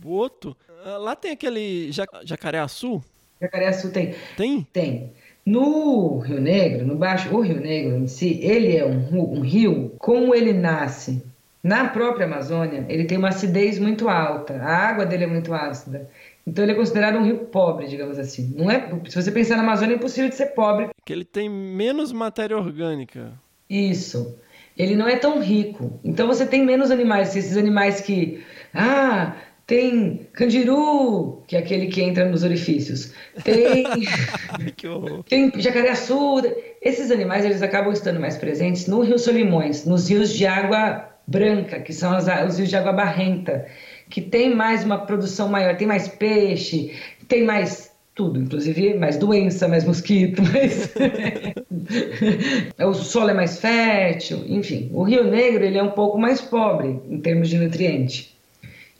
Boto? 0.00 0.56
Ah, 0.84 0.96
Lá 0.96 1.16
tem 1.16 1.32
aquele 1.32 1.90
ja 1.92 2.04
jacaré-açu? 2.24 3.02
Jacaré-açu 3.40 3.90
tem. 3.90 4.14
Tem? 4.36 4.66
Tem. 4.72 5.12
No 5.44 6.18
Rio 6.18 6.40
Negro, 6.40 6.86
no 6.86 6.94
Baixo, 6.94 7.34
o 7.34 7.40
Rio 7.40 7.60
Negro 7.60 7.96
em 7.96 8.06
si, 8.06 8.38
ele 8.42 8.76
é 8.76 8.84
um, 8.84 9.38
um 9.38 9.40
rio, 9.40 9.94
como 9.98 10.34
ele 10.34 10.52
nasce 10.52 11.22
na 11.62 11.88
própria 11.88 12.26
Amazônia, 12.26 12.84
ele 12.88 13.04
tem 13.04 13.18
uma 13.18 13.28
acidez 13.28 13.78
muito 13.78 14.08
alta, 14.08 14.54
a 14.54 14.76
água 14.88 15.06
dele 15.06 15.24
é 15.24 15.26
muito 15.26 15.52
ácida. 15.54 16.08
Então 16.46 16.64
ele 16.64 16.72
é 16.72 16.74
considerado 16.74 17.16
um 17.16 17.24
rio 17.24 17.38
pobre, 17.46 17.86
digamos 17.86 18.18
assim. 18.18 18.54
Não 18.56 18.70
é, 18.70 18.88
se 19.06 19.20
você 19.22 19.30
pensar 19.30 19.56
na 19.56 19.62
Amazônia, 19.62 19.94
é 19.94 19.96
impossível 19.96 20.30
de 20.30 20.36
ser 20.36 20.46
pobre. 20.48 20.88
Que 21.04 21.12
ele 21.12 21.24
tem 21.24 21.48
menos 21.48 22.12
matéria 22.12 22.56
orgânica. 22.56 23.32
Isso. 23.68 24.38
Ele 24.76 24.94
não 24.96 25.08
é 25.08 25.16
tão 25.16 25.40
rico. 25.40 25.98
Então 26.04 26.26
você 26.26 26.46
tem 26.46 26.64
menos 26.64 26.90
animais, 26.90 27.34
esses 27.36 27.56
animais 27.56 28.00
que. 28.00 28.42
Ah, 28.72 29.34
tem 29.66 30.26
candiru, 30.32 31.42
que 31.46 31.54
é 31.54 31.58
aquele 31.58 31.88
que 31.88 32.00
entra 32.00 32.24
nos 32.24 32.42
orifícios. 32.42 33.12
Tem. 33.44 33.84
Tem 35.28 35.52
jacaré-açu. 35.60 36.42
Esses 36.80 37.10
animais 37.10 37.44
eles 37.44 37.60
acabam 37.62 37.92
estando 37.92 38.18
mais 38.20 38.36
presentes 38.36 38.86
no 38.86 39.00
Rio 39.02 39.18
Solimões, 39.18 39.84
nos 39.84 40.08
rios 40.08 40.32
de 40.32 40.46
água 40.46 41.08
branca, 41.26 41.80
que 41.80 41.92
são 41.92 42.12
as- 42.12 42.26
os 42.48 42.56
rios 42.58 42.70
de 42.70 42.76
água 42.76 42.92
barrenta, 42.92 43.66
que 44.08 44.22
tem 44.22 44.54
mais 44.54 44.84
uma 44.84 45.04
produção 45.04 45.48
maior, 45.48 45.76
tem 45.76 45.86
mais 45.86 46.08
peixe, 46.08 46.92
tem 47.26 47.44
mais 47.44 47.87
tudo, 48.18 48.40
inclusive 48.40 48.94
mais 48.94 49.16
doença, 49.16 49.68
mais 49.68 49.84
mosquito, 49.84 50.42
mais 50.52 50.92
o 52.84 52.92
solo 52.92 53.30
é 53.30 53.34
mais 53.34 53.60
fértil, 53.60 54.42
enfim. 54.48 54.90
O 54.92 55.04
Rio 55.04 55.22
Negro 55.22 55.64
ele 55.64 55.78
é 55.78 55.82
um 55.82 55.92
pouco 55.92 56.18
mais 56.18 56.40
pobre 56.40 57.00
em 57.08 57.20
termos 57.20 57.48
de 57.48 57.56
nutriente. 57.56 58.36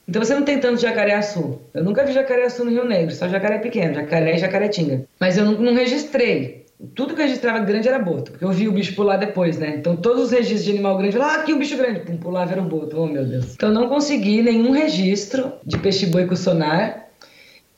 Então 0.09 0.25
você 0.25 0.35
não 0.35 0.45
tem 0.45 0.59
tanto 0.59 0.81
jacaré-açu. 0.81 1.61
Eu 1.75 1.85
nunca 1.85 2.05
vi 2.05 2.13
jacaré-açu 2.13 2.65
no 2.65 2.71
Rio 2.71 2.85
Negro, 2.85 3.13
só 3.13 3.29
jacaré 3.29 3.59
pequeno, 3.59 3.95
jacaré 3.95 4.37
e 4.37 4.39
jacaretinga. 4.39 5.05
Mas 5.21 5.37
eu 5.37 5.45
não, 5.45 5.53
não 5.61 5.75
registrei. 5.75 6.65
Tudo 6.95 7.15
que 7.15 7.21
eu 7.21 7.27
registrava 7.27 7.59
grande 7.59 7.89
era 7.89 7.99
boto, 7.99 8.31
porque 8.31 8.45
eu 8.45 8.53
vi 8.53 8.69
o 8.69 8.73
bicho 8.73 8.95
pular 8.95 9.17
depois, 9.17 9.59
né? 9.59 9.75
Então 9.77 9.97
todos 9.97 10.27
os 10.27 10.31
registros 10.31 10.65
de 10.65 10.71
animal 10.71 10.97
grande, 10.97 11.19
ah, 11.19 11.41
aqui 11.41 11.53
o 11.53 11.59
bicho 11.59 11.77
grande, 11.77 12.01
pum, 12.01 12.17
pulava 12.17 12.53
era 12.53 12.63
boto, 12.63 13.01
oh 13.01 13.07
meu 13.07 13.27
Deus. 13.27 13.55
Então 13.55 13.73
não 13.73 13.89
consegui 13.89 14.43
nenhum 14.43 14.71
registro 14.71 15.53
de 15.67 15.77
peixe-boi 15.77 16.27
com 16.27 16.37
sonar. 16.37 17.08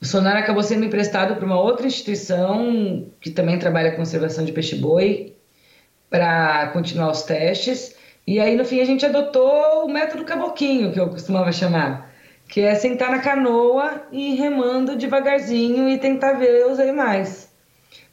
O 0.01 0.05
sonar 0.05 0.35
acabou 0.35 0.63
sendo 0.63 0.85
emprestado 0.85 1.35
para 1.35 1.45
uma 1.45 1.59
outra 1.59 1.85
instituição 1.85 3.07
que 3.19 3.29
também 3.29 3.59
trabalha 3.59 3.91
com 3.91 3.97
conservação 3.97 4.43
de 4.43 4.51
peixe-boi 4.51 5.35
para 6.09 6.67
continuar 6.73 7.11
os 7.11 7.23
testes. 7.23 7.95
E 8.25 8.39
aí, 8.39 8.55
no 8.55 8.65
fim, 8.65 8.79
a 8.81 8.85
gente 8.85 9.05
adotou 9.05 9.85
o 9.85 9.89
método 9.89 10.25
caboquinho, 10.25 10.91
que 10.91 10.99
eu 10.99 11.09
costumava 11.09 11.51
chamar 11.51 12.11
que 12.51 12.59
é 12.59 12.75
sentar 12.75 13.09
na 13.09 13.19
canoa 13.19 14.03
e 14.11 14.33
ir 14.33 14.35
remando 14.35 14.97
devagarzinho 14.97 15.87
e 15.87 15.97
tentar 15.97 16.33
ver 16.33 16.65
os 16.65 16.79
animais. 16.79 17.50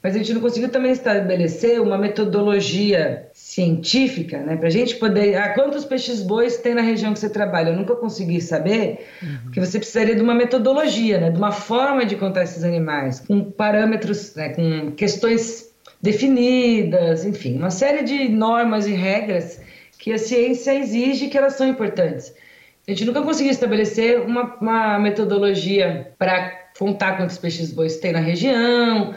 Mas 0.01 0.15
a 0.15 0.17
gente 0.17 0.33
não 0.33 0.39
conseguiu 0.39 0.69
também 0.69 0.91
estabelecer 0.91 1.81
uma 1.81 1.97
metodologia 1.97 3.27
científica, 3.33 4.37
né, 4.37 4.55
para 4.55 4.67
a 4.67 4.71
gente 4.71 4.95
poder. 4.95 5.35
Ah, 5.35 5.49
quantos 5.49 5.83
peixes 5.83 6.21
bois 6.21 6.57
tem 6.57 6.73
na 6.73 6.81
região 6.81 7.11
que 7.11 7.19
você 7.19 7.29
trabalha? 7.29 7.69
Eu 7.69 7.75
nunca 7.75 7.95
consegui 7.95 8.39
saber, 8.39 9.05
uhum. 9.21 9.37
porque 9.43 9.59
você 9.59 9.77
precisaria 9.77 10.15
de 10.15 10.21
uma 10.21 10.33
metodologia, 10.33 11.19
né, 11.19 11.29
de 11.29 11.37
uma 11.37 11.51
forma 11.51 12.05
de 12.05 12.15
contar 12.15 12.43
esses 12.43 12.63
animais, 12.63 13.19
com 13.19 13.51
parâmetros, 13.51 14.33
né, 14.35 14.49
com 14.49 14.91
questões 14.91 15.69
definidas, 16.01 17.25
enfim, 17.25 17.57
uma 17.57 17.71
série 17.71 18.03
de 18.03 18.29
normas 18.29 18.87
e 18.87 18.93
regras 18.93 19.59
que 19.97 20.13
a 20.13 20.17
ciência 20.17 20.73
exige 20.73 21.27
que 21.27 21.37
elas 21.37 21.53
são 21.53 21.67
importantes. 21.67 22.33
A 22.87 22.91
gente 22.91 23.03
nunca 23.03 23.21
conseguiu 23.21 23.51
estabelecer 23.51 24.21
uma, 24.21 24.55
uma 24.61 24.97
metodologia 24.97 26.13
para 26.17 26.57
contar 26.79 27.17
quantos 27.17 27.37
peixes 27.37 27.71
bois 27.71 27.97
tem 27.97 28.13
na 28.13 28.19
região. 28.19 29.13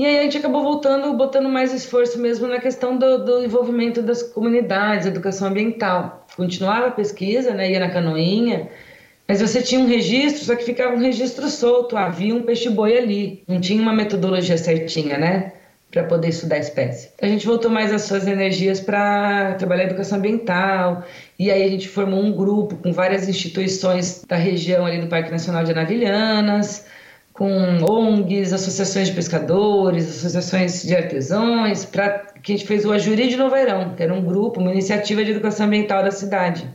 E 0.00 0.06
aí 0.06 0.18
a 0.18 0.22
gente 0.22 0.38
acabou 0.38 0.62
voltando, 0.62 1.12
botando 1.12 1.46
mais 1.46 1.74
esforço 1.74 2.18
mesmo 2.18 2.46
na 2.46 2.58
questão 2.58 2.96
do, 2.96 3.22
do 3.22 3.44
envolvimento 3.44 4.00
das 4.00 4.22
comunidades, 4.22 5.06
educação 5.06 5.48
ambiental. 5.48 6.26
Continuava 6.34 6.86
a 6.86 6.90
pesquisa, 6.90 7.52
né, 7.52 7.70
ia 7.70 7.78
na 7.78 7.90
canoinha, 7.90 8.70
mas 9.28 9.42
você 9.42 9.60
tinha 9.60 9.78
um 9.78 9.86
registro, 9.86 10.42
só 10.42 10.56
que 10.56 10.64
ficava 10.64 10.96
um 10.96 10.98
registro 10.98 11.46
solto. 11.50 11.98
Havia 11.98 12.34
um 12.34 12.44
peixe-boi 12.44 12.96
ali, 12.96 13.44
não 13.46 13.60
tinha 13.60 13.82
uma 13.82 13.92
metodologia 13.92 14.56
certinha, 14.56 15.18
né? 15.18 15.52
para 15.90 16.04
poder 16.04 16.28
estudar 16.28 16.54
a 16.54 16.60
espécie. 16.60 17.10
A 17.20 17.26
gente 17.26 17.44
voltou 17.44 17.70
mais 17.70 17.92
as 17.92 18.02
suas 18.02 18.26
energias 18.26 18.80
para 18.80 19.54
trabalhar 19.54 19.84
educação 19.84 20.18
ambiental 20.18 21.04
e 21.38 21.50
aí 21.50 21.62
a 21.62 21.68
gente 21.68 21.88
formou 21.88 22.22
um 22.22 22.32
grupo 22.32 22.76
com 22.76 22.92
várias 22.92 23.28
instituições 23.28 24.24
da 24.26 24.36
região 24.36 24.86
ali 24.86 25.00
do 25.00 25.08
Parque 25.08 25.30
Nacional 25.30 25.64
de 25.64 25.72
Anavilhanas, 25.72 26.86
com 27.32 27.82
ONGs, 27.82 28.52
associações 28.52 29.08
de 29.08 29.14
pescadores, 29.14 30.08
associações 30.08 30.82
de 30.82 30.94
artesãos, 30.94 31.84
para 31.84 32.30
que 32.42 32.52
a 32.52 32.56
gente 32.56 32.66
fez 32.66 32.84
o 32.84 32.92
Ajuri 32.92 33.28
de 33.28 33.36
Noveirão, 33.36 33.94
que 33.94 34.02
era 34.02 34.12
um 34.12 34.22
grupo, 34.22 34.60
uma 34.60 34.72
iniciativa 34.72 35.24
de 35.24 35.30
educação 35.30 35.66
ambiental 35.66 36.02
da 36.02 36.10
cidade. 36.10 36.68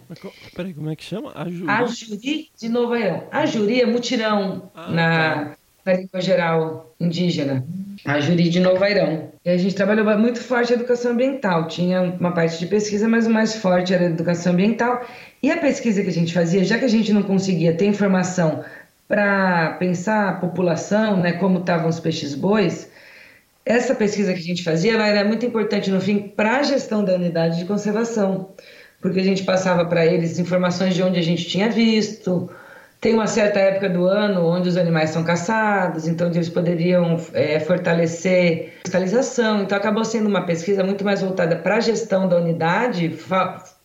Peraí, 0.56 0.74
como 0.74 0.90
é 0.90 0.96
que 0.96 1.04
chama? 1.04 1.32
Ajuri, 1.36 1.70
Ajuri 1.70 2.50
de 2.58 2.70
Noveirão. 2.70 3.24
Ajuri 3.32 3.82
é 3.82 3.86
mutirão 3.86 4.72
ah, 4.74 4.92
na, 4.92 5.10
tá. 5.10 5.58
na 5.86 5.94
língua 5.94 6.22
geral 6.22 6.96
indígena 7.00 7.66
a 8.06 8.20
Juri 8.20 8.50
de 8.50 8.60
Novairão. 8.60 9.32
E 9.44 9.50
a 9.50 9.58
gente 9.58 9.76
trabalhou 9.76 10.06
muito 10.18 10.40
forte 10.40 10.74
a 10.74 10.76
educação 10.76 11.12
ambiental. 11.12 11.68
Tinha 11.68 12.02
uma 12.02 12.32
parte 12.32 12.60
de 12.60 12.68
pesquisa, 12.68 13.08
mas 13.08 13.26
o 13.26 13.30
mais 13.30 13.56
forte 13.56 13.94
era 13.94 14.04
a 14.04 14.08
educação 14.08 14.54
ambiental. 14.54 15.06
E 15.42 15.52
a 15.52 15.58
pesquisa 15.58 16.04
que 16.04 16.10
a 16.10 16.14
gente 16.14 16.34
fazia, 16.34 16.64
já 16.64 16.78
que 16.78 16.86
a 16.86 16.90
gente 16.90 17.12
não 17.12 17.24
conseguia 17.24 17.76
ter 17.76 17.86
informação 17.86 18.64
para 19.08 19.74
pensar 19.74 20.30
a 20.30 20.34
população, 20.34 21.18
né, 21.18 21.34
como 21.34 21.60
estavam 21.60 21.90
os 21.90 22.00
peixes-bois, 22.00 22.90
essa 23.66 23.96
pesquisa 23.96 24.34
que 24.34 24.40
a 24.40 24.44
gente 24.44 24.64
fazia 24.64 24.94
ela 24.94 25.08
era 25.08 25.28
muito 25.28 25.46
importante 25.46 25.90
no 25.92 26.00
fim 26.02 26.20
para 26.20 26.58
a 26.58 26.64
gestão 26.64 27.04
da 27.04 27.14
unidade 27.16 27.58
de 27.58 27.66
conservação, 27.66 28.54
porque 29.02 29.20
a 29.20 29.24
gente 29.24 29.44
passava 29.44 29.86
para 29.86 30.06
eles 30.06 30.40
informações 30.40 30.96
de 30.96 31.04
onde 31.04 31.20
a 31.20 31.24
gente 31.24 31.46
tinha 31.46 31.70
visto, 31.70 32.50
tem 33.06 33.14
uma 33.14 33.28
certa 33.28 33.60
época 33.60 33.88
do 33.88 34.08
ano 34.08 34.44
onde 34.46 34.68
os 34.68 34.78
animais 34.78 35.12
são 35.12 35.24
caçados, 35.24 36.08
então 36.08 36.28
eles 36.32 36.50
poderiam 36.50 37.20
é, 37.34 37.60
fortalecer 37.60 38.74
a 38.80 38.82
fiscalização. 38.86 39.62
Então 39.62 39.78
acabou 39.78 40.04
sendo 40.04 40.28
uma 40.28 40.44
pesquisa 40.44 40.84
muito 40.84 41.06
mais 41.06 41.22
voltada 41.22 41.56
para 41.56 41.76
a 41.76 41.80
gestão 41.80 42.28
da 42.28 42.38
unidade, 42.38 43.10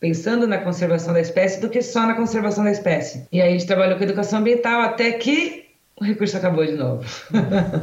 pensando 0.01 0.47
na 0.47 0.59
conservação 0.59 1.13
da 1.13 1.21
espécie, 1.21 1.61
do 1.61 1.69
que 1.69 1.83
só 1.83 2.07
na 2.07 2.15
conservação 2.15 2.65
da 2.65 2.71
espécie. 2.73 3.29
E 3.31 3.41
aí 3.41 3.51
a 3.51 3.53
gente 3.53 3.67
trabalhou 3.67 3.99
com 3.99 4.03
educação 4.03 4.41
ambiental 4.41 4.81
até 4.81 5.13
que 5.13 5.67
o 6.01 6.05
recurso 6.05 6.37
acabou 6.37 6.65
de 6.65 6.73
novo. 6.73 7.05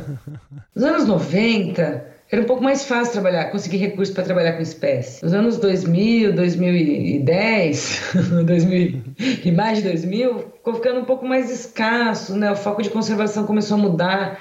Nos 0.76 0.84
anos 0.84 1.06
90, 1.06 2.06
era 2.32 2.42
um 2.42 2.46
pouco 2.46 2.64
mais 2.64 2.84
fácil 2.84 3.14
trabalhar, 3.14 3.52
conseguir 3.52 3.78
recursos 3.78 4.14
para 4.14 4.24
trabalhar 4.24 4.54
com 4.54 4.62
espécie. 4.64 5.24
Nos 5.24 5.34
anos 5.34 5.58
2000, 5.58 6.34
2010, 6.34 8.02
2000, 8.46 9.02
e 9.46 9.52
mais 9.52 9.78
de 9.78 9.84
2000, 9.84 10.40
ficou 10.56 10.74
ficando 10.74 11.00
um 11.00 11.06
pouco 11.06 11.26
mais 11.26 11.52
escasso, 11.52 12.36
né? 12.36 12.52
O 12.52 12.56
foco 12.56 12.82
de 12.82 12.90
conservação 12.90 13.46
começou 13.46 13.78
a 13.78 13.80
mudar. 13.80 14.40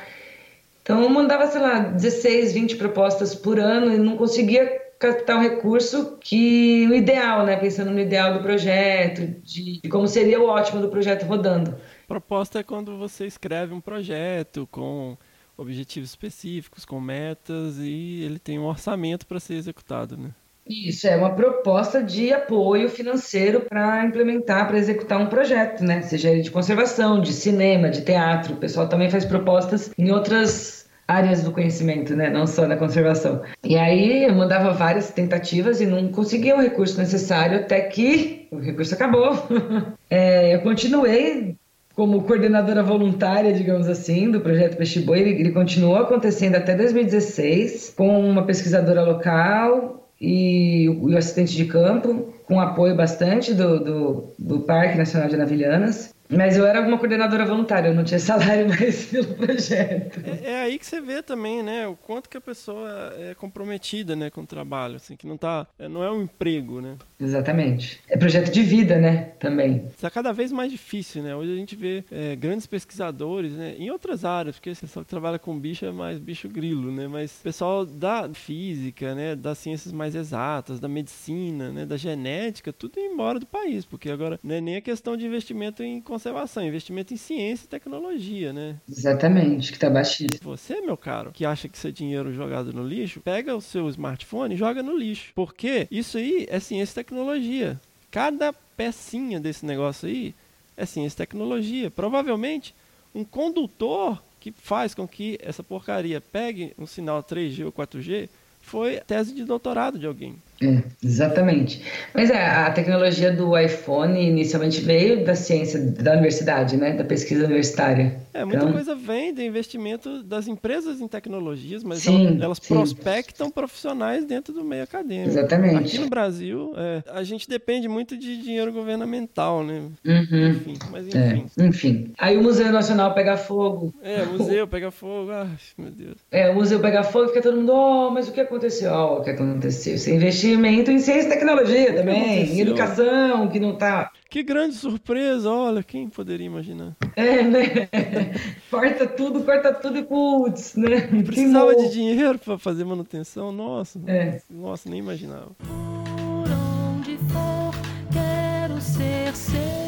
Então 0.82 1.02
eu 1.02 1.10
mandava, 1.10 1.46
sei 1.48 1.60
lá, 1.60 1.80
16, 1.80 2.54
20 2.54 2.76
propostas 2.76 3.34
por 3.34 3.60
ano 3.60 3.92
e 3.92 3.98
não 3.98 4.16
conseguia 4.16 4.85
captar 4.98 5.38
um 5.38 5.42
recurso 5.42 6.16
que 6.20 6.86
o 6.90 6.94
ideal, 6.94 7.44
né? 7.44 7.56
Pensando 7.56 7.90
no 7.90 8.00
ideal 8.00 8.34
do 8.34 8.42
projeto, 8.42 9.26
de, 9.42 9.80
de 9.80 9.88
como 9.88 10.06
seria 10.06 10.40
o 10.40 10.46
ótimo 10.46 10.80
do 10.80 10.88
projeto 10.88 11.24
rodando. 11.24 11.76
Proposta 12.06 12.60
é 12.60 12.62
quando 12.62 12.96
você 12.96 13.26
escreve 13.26 13.74
um 13.74 13.80
projeto 13.80 14.68
com 14.70 15.16
objetivos 15.56 16.10
específicos, 16.10 16.84
com 16.84 17.00
metas 17.00 17.78
e 17.78 18.22
ele 18.22 18.38
tem 18.38 18.58
um 18.58 18.66
orçamento 18.66 19.26
para 19.26 19.40
ser 19.40 19.54
executado, 19.54 20.16
né? 20.16 20.30
Isso, 20.68 21.06
é 21.06 21.16
uma 21.16 21.32
proposta 21.32 22.02
de 22.02 22.32
apoio 22.32 22.88
financeiro 22.88 23.60
para 23.60 24.04
implementar, 24.04 24.66
para 24.66 24.76
executar 24.76 25.20
um 25.20 25.28
projeto, 25.28 25.84
né? 25.84 26.02
Seja 26.02 26.28
ele 26.28 26.42
de 26.42 26.50
conservação, 26.50 27.20
de 27.20 27.32
cinema, 27.32 27.88
de 27.88 28.02
teatro. 28.02 28.54
O 28.54 28.56
pessoal 28.56 28.88
também 28.88 29.08
faz 29.08 29.24
propostas 29.24 29.92
em 29.96 30.10
outras 30.10 30.85
áreas 31.06 31.42
do 31.42 31.52
conhecimento, 31.52 32.16
né? 32.16 32.28
Não 32.30 32.46
só 32.46 32.66
na 32.66 32.76
conservação. 32.76 33.42
E 33.62 33.76
aí 33.76 34.24
eu 34.24 34.34
mandava 34.34 34.72
várias 34.72 35.10
tentativas 35.10 35.80
e 35.80 35.86
não 35.86 36.08
conseguia 36.08 36.56
o 36.56 36.60
recurso 36.60 36.98
necessário 36.98 37.58
até 37.58 37.80
que 37.82 38.48
o 38.50 38.58
recurso 38.58 38.94
acabou. 38.94 39.46
é, 40.10 40.54
eu 40.54 40.60
continuei 40.60 41.56
como 41.94 42.22
coordenadora 42.24 42.82
voluntária, 42.82 43.52
digamos 43.54 43.88
assim, 43.88 44.30
do 44.30 44.40
projeto 44.40 44.76
Peixe 44.76 45.00
Boi. 45.00 45.20
Ele, 45.20 45.40
ele 45.40 45.50
continuou 45.52 45.96
acontecendo 45.96 46.56
até 46.56 46.74
2016 46.74 47.94
com 47.96 48.20
uma 48.20 48.44
pesquisadora 48.44 49.02
local 49.02 50.06
e 50.20 50.88
o, 50.88 51.16
assistente 51.16 51.56
de 51.56 51.64
campo, 51.64 52.34
com 52.44 52.60
apoio 52.60 52.94
bastante 52.94 53.54
do, 53.54 53.80
do, 53.80 54.34
do 54.38 54.60
Parque 54.60 54.98
Nacional 54.98 55.28
de 55.28 55.36
Navilhanas. 55.36 56.14
Mas 56.28 56.56
eu 56.56 56.66
era 56.66 56.80
uma 56.80 56.98
coordenadora 56.98 57.44
voluntária, 57.44 57.88
eu 57.88 57.94
não 57.94 58.04
tinha 58.04 58.18
salário 58.18 58.68
mais 58.70 59.06
pelo 59.06 59.34
projeto. 59.34 60.20
É, 60.24 60.50
é, 60.50 60.60
aí 60.62 60.78
que 60.78 60.86
você 60.86 61.00
vê 61.00 61.22
também, 61.22 61.62
né, 61.62 61.86
o 61.86 61.96
quanto 61.96 62.28
que 62.28 62.36
a 62.36 62.40
pessoa 62.40 63.14
é 63.18 63.34
comprometida, 63.34 64.16
né, 64.16 64.30
com 64.30 64.42
o 64.42 64.46
trabalho, 64.46 64.96
assim, 64.96 65.16
que 65.16 65.26
não 65.26 65.36
tá, 65.36 65.66
é, 65.78 65.88
não 65.88 66.02
é 66.02 66.10
um 66.10 66.22
emprego, 66.22 66.80
né? 66.80 66.96
Exatamente. 67.18 68.00
É 68.08 68.16
projeto 68.16 68.50
de 68.50 68.62
vida, 68.62 68.98
né, 68.98 69.32
também. 69.38 69.86
Está 69.86 70.10
cada 70.10 70.32
vez 70.32 70.52
mais 70.52 70.70
difícil, 70.70 71.22
né? 71.22 71.34
Hoje 71.34 71.52
a 71.52 71.56
gente 71.56 71.76
vê 71.76 72.04
é, 72.10 72.36
grandes 72.36 72.66
pesquisadores, 72.66 73.52
né, 73.52 73.74
em 73.78 73.90
outras 73.90 74.24
áreas, 74.24 74.56
porque 74.56 74.70
o 74.70 74.76
pessoal 74.76 75.04
que 75.04 75.10
trabalha 75.10 75.38
com 75.38 75.58
bicho 75.58 75.84
é 75.84 75.92
mais 75.92 76.18
bicho 76.18 76.48
grilo, 76.48 76.92
né, 76.92 77.06
mas 77.08 77.32
pessoal 77.42 77.84
da 77.84 78.28
física, 78.32 79.14
né, 79.14 79.34
das 79.34 79.58
ciências 79.58 79.92
mais 79.92 80.14
exatas, 80.14 80.80
da 80.80 80.88
medicina, 80.88 81.70
né, 81.70 81.86
da 81.86 81.96
genética, 81.96 82.72
tudo 82.72 82.98
embora 82.98 83.38
do 83.38 83.46
país, 83.46 83.84
porque 83.84 84.10
agora 84.10 84.38
não 84.42 84.54
é 84.54 84.60
nem 84.60 84.76
a 84.76 84.80
questão 84.80 85.16
de 85.16 85.26
investimento 85.26 85.82
em 85.82 86.00
conservação, 86.16 86.66
investimento 86.66 87.12
em 87.12 87.16
ciência 87.16 87.66
e 87.66 87.68
tecnologia, 87.68 88.52
né? 88.52 88.76
Exatamente, 88.88 89.70
que 89.70 89.78
tá 89.78 89.90
baixíssimo. 89.90 90.56
Você, 90.56 90.80
meu 90.80 90.96
caro, 90.96 91.30
que 91.30 91.44
acha 91.44 91.68
que 91.68 91.78
seu 91.78 91.92
dinheiro 91.92 92.32
jogado 92.32 92.72
no 92.72 92.86
lixo, 92.86 93.20
pega 93.20 93.54
o 93.54 93.60
seu 93.60 93.88
smartphone 93.90 94.54
e 94.54 94.58
joga 94.58 94.82
no 94.82 94.96
lixo. 94.96 95.32
Porque 95.34 95.86
isso 95.90 96.16
aí 96.16 96.46
é 96.48 96.58
ciência 96.58 96.92
e 96.92 97.04
tecnologia. 97.04 97.78
Cada 98.10 98.52
pecinha 98.52 99.38
desse 99.38 99.66
negócio 99.66 100.08
aí 100.08 100.34
é 100.76 100.86
ciência 100.86 101.16
e 101.16 101.18
tecnologia. 101.18 101.90
Provavelmente, 101.90 102.74
um 103.14 103.22
condutor 103.22 104.22
que 104.40 104.50
faz 104.52 104.94
com 104.94 105.06
que 105.06 105.38
essa 105.42 105.62
porcaria 105.62 106.20
pegue 106.20 106.72
um 106.78 106.86
sinal 106.86 107.22
3G 107.22 107.66
ou 107.66 107.72
4G 107.72 108.28
foi 108.62 109.00
tese 109.00 109.32
de 109.34 109.44
doutorado 109.44 109.98
de 109.98 110.06
alguém. 110.06 110.36
É, 110.62 110.82
exatamente. 111.04 111.82
Mas 112.14 112.30
é, 112.30 112.44
a 112.46 112.70
tecnologia 112.70 113.30
do 113.32 113.56
iPhone 113.58 114.18
inicialmente 114.20 114.80
veio 114.80 115.24
da 115.24 115.34
ciência 115.34 115.78
da 115.80 116.12
universidade, 116.12 116.76
né? 116.76 116.92
Da 116.92 117.04
pesquisa 117.04 117.44
universitária. 117.44 118.16
É, 118.32 118.44
muita 118.44 118.58
Então- 118.58 118.72
coisa 118.72 118.94
vem 118.94 119.32
do 119.32 119.40
investimento 119.42 120.22
das 120.22 120.46
empresas 120.46 121.00
em 121.00 121.08
tecnologias, 121.08 121.82
mas 121.82 122.00
Sim, 122.00 122.26
elas, 122.28 122.40
elas 122.42 122.58
sim. 122.62 122.74
prospectam 122.74 123.50
profissionais 123.50 124.24
dentro 124.24 124.52
do 124.52 124.62
meio 124.64 124.82
acadêmico. 124.82 125.30
Exatamente. 125.30 125.76
Aqui 125.76 125.98
no 125.98 126.08
Brasil, 126.08 126.72
é, 126.76 127.02
a 127.12 127.22
gente 127.22 127.48
depende 127.48 127.88
muito 127.88 128.16
de 128.16 128.42
dinheiro 128.42 128.72
governamental, 128.72 129.64
né? 129.64 129.82
Uhum. 130.04 130.48
Enfim, 130.50 130.74
mas 130.90 131.14
É, 131.14 131.36
enfim. 131.36 131.46
enfim. 131.58 132.12
Aí 132.18 132.36
o 132.36 132.42
Museu 132.42 132.70
Nacional 132.70 133.14
pega 133.14 133.36
fogo. 133.36 133.92
É, 134.02 134.24
museu 134.24 134.66
pega 134.68 134.90
fogo, 134.90 135.30
ai, 135.30 135.48
meu 135.78 135.90
Deus. 135.90 136.16
É, 136.30 136.50
o 136.50 136.54
museu 136.54 136.80
pega 136.80 137.02
fogo 137.02 137.26
e 137.26 137.28
fica 137.28 137.42
todo 137.42 137.56
mundo, 137.56 137.72
oh, 137.72 138.10
mas 138.10 138.28
o 138.28 138.32
que 138.32 138.40
aconteceu? 138.40 138.92
Ó, 138.92 139.18
o 139.20 139.22
que 139.24 139.30
aconteceu? 139.30 139.94
Esse 139.94 140.12
investimento 140.46 140.90
em 140.90 140.98
ciência 140.98 141.26
e 141.26 141.30
tecnologia 141.30 141.92
também, 141.94 142.52
em 142.52 142.60
educação, 142.60 143.48
que 143.48 143.58
não 143.58 143.76
tá. 143.76 144.10
Que 144.30 144.42
grande 144.42 144.74
surpresa, 144.74 145.50
olha, 145.50 145.82
quem 145.82 146.08
poderia 146.08 146.46
imaginar? 146.46 146.96
É, 147.14 147.42
né? 147.42 147.88
corta 148.70 149.06
tudo, 149.06 149.42
corta 149.42 149.72
tudo 149.72 149.98
e 149.98 150.04
putz, 150.04 150.74
né? 150.76 151.00
Precisava 151.24 151.74
de 151.74 151.90
dinheiro 151.90 152.38
para 152.38 152.58
fazer 152.58 152.84
manutenção, 152.84 153.50
nossa. 153.52 154.00
É. 154.06 154.40
Nossa, 154.50 154.88
nem 154.88 154.98
imaginava. 154.98 155.50
Por 155.58 156.48
onde 156.50 157.16
for, 157.18 157.72
quero 158.12 158.80
ser 158.80 159.34
seu 159.34 159.86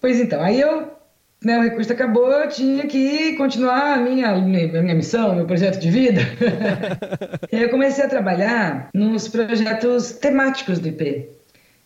Pois 0.00 0.20
então, 0.20 0.40
aí 0.40 0.60
eu, 0.60 0.92
né, 1.46 1.58
o 1.58 1.62
recurso 1.62 1.92
acabou, 1.92 2.28
eu 2.28 2.48
tinha 2.48 2.88
que 2.88 3.36
continuar 3.36 3.94
a 3.94 3.96
minha, 3.98 4.30
a 4.30 4.40
minha 4.40 4.94
missão, 4.96 5.36
meu 5.36 5.46
projeto 5.46 5.78
de 5.78 5.88
vida. 5.88 6.20
e 7.52 7.56
aí 7.56 7.62
eu 7.62 7.70
comecei 7.70 8.04
a 8.04 8.08
trabalhar 8.08 8.90
nos 8.92 9.28
projetos 9.28 10.10
temáticos 10.10 10.80
do 10.80 10.88
IP, 10.88 11.28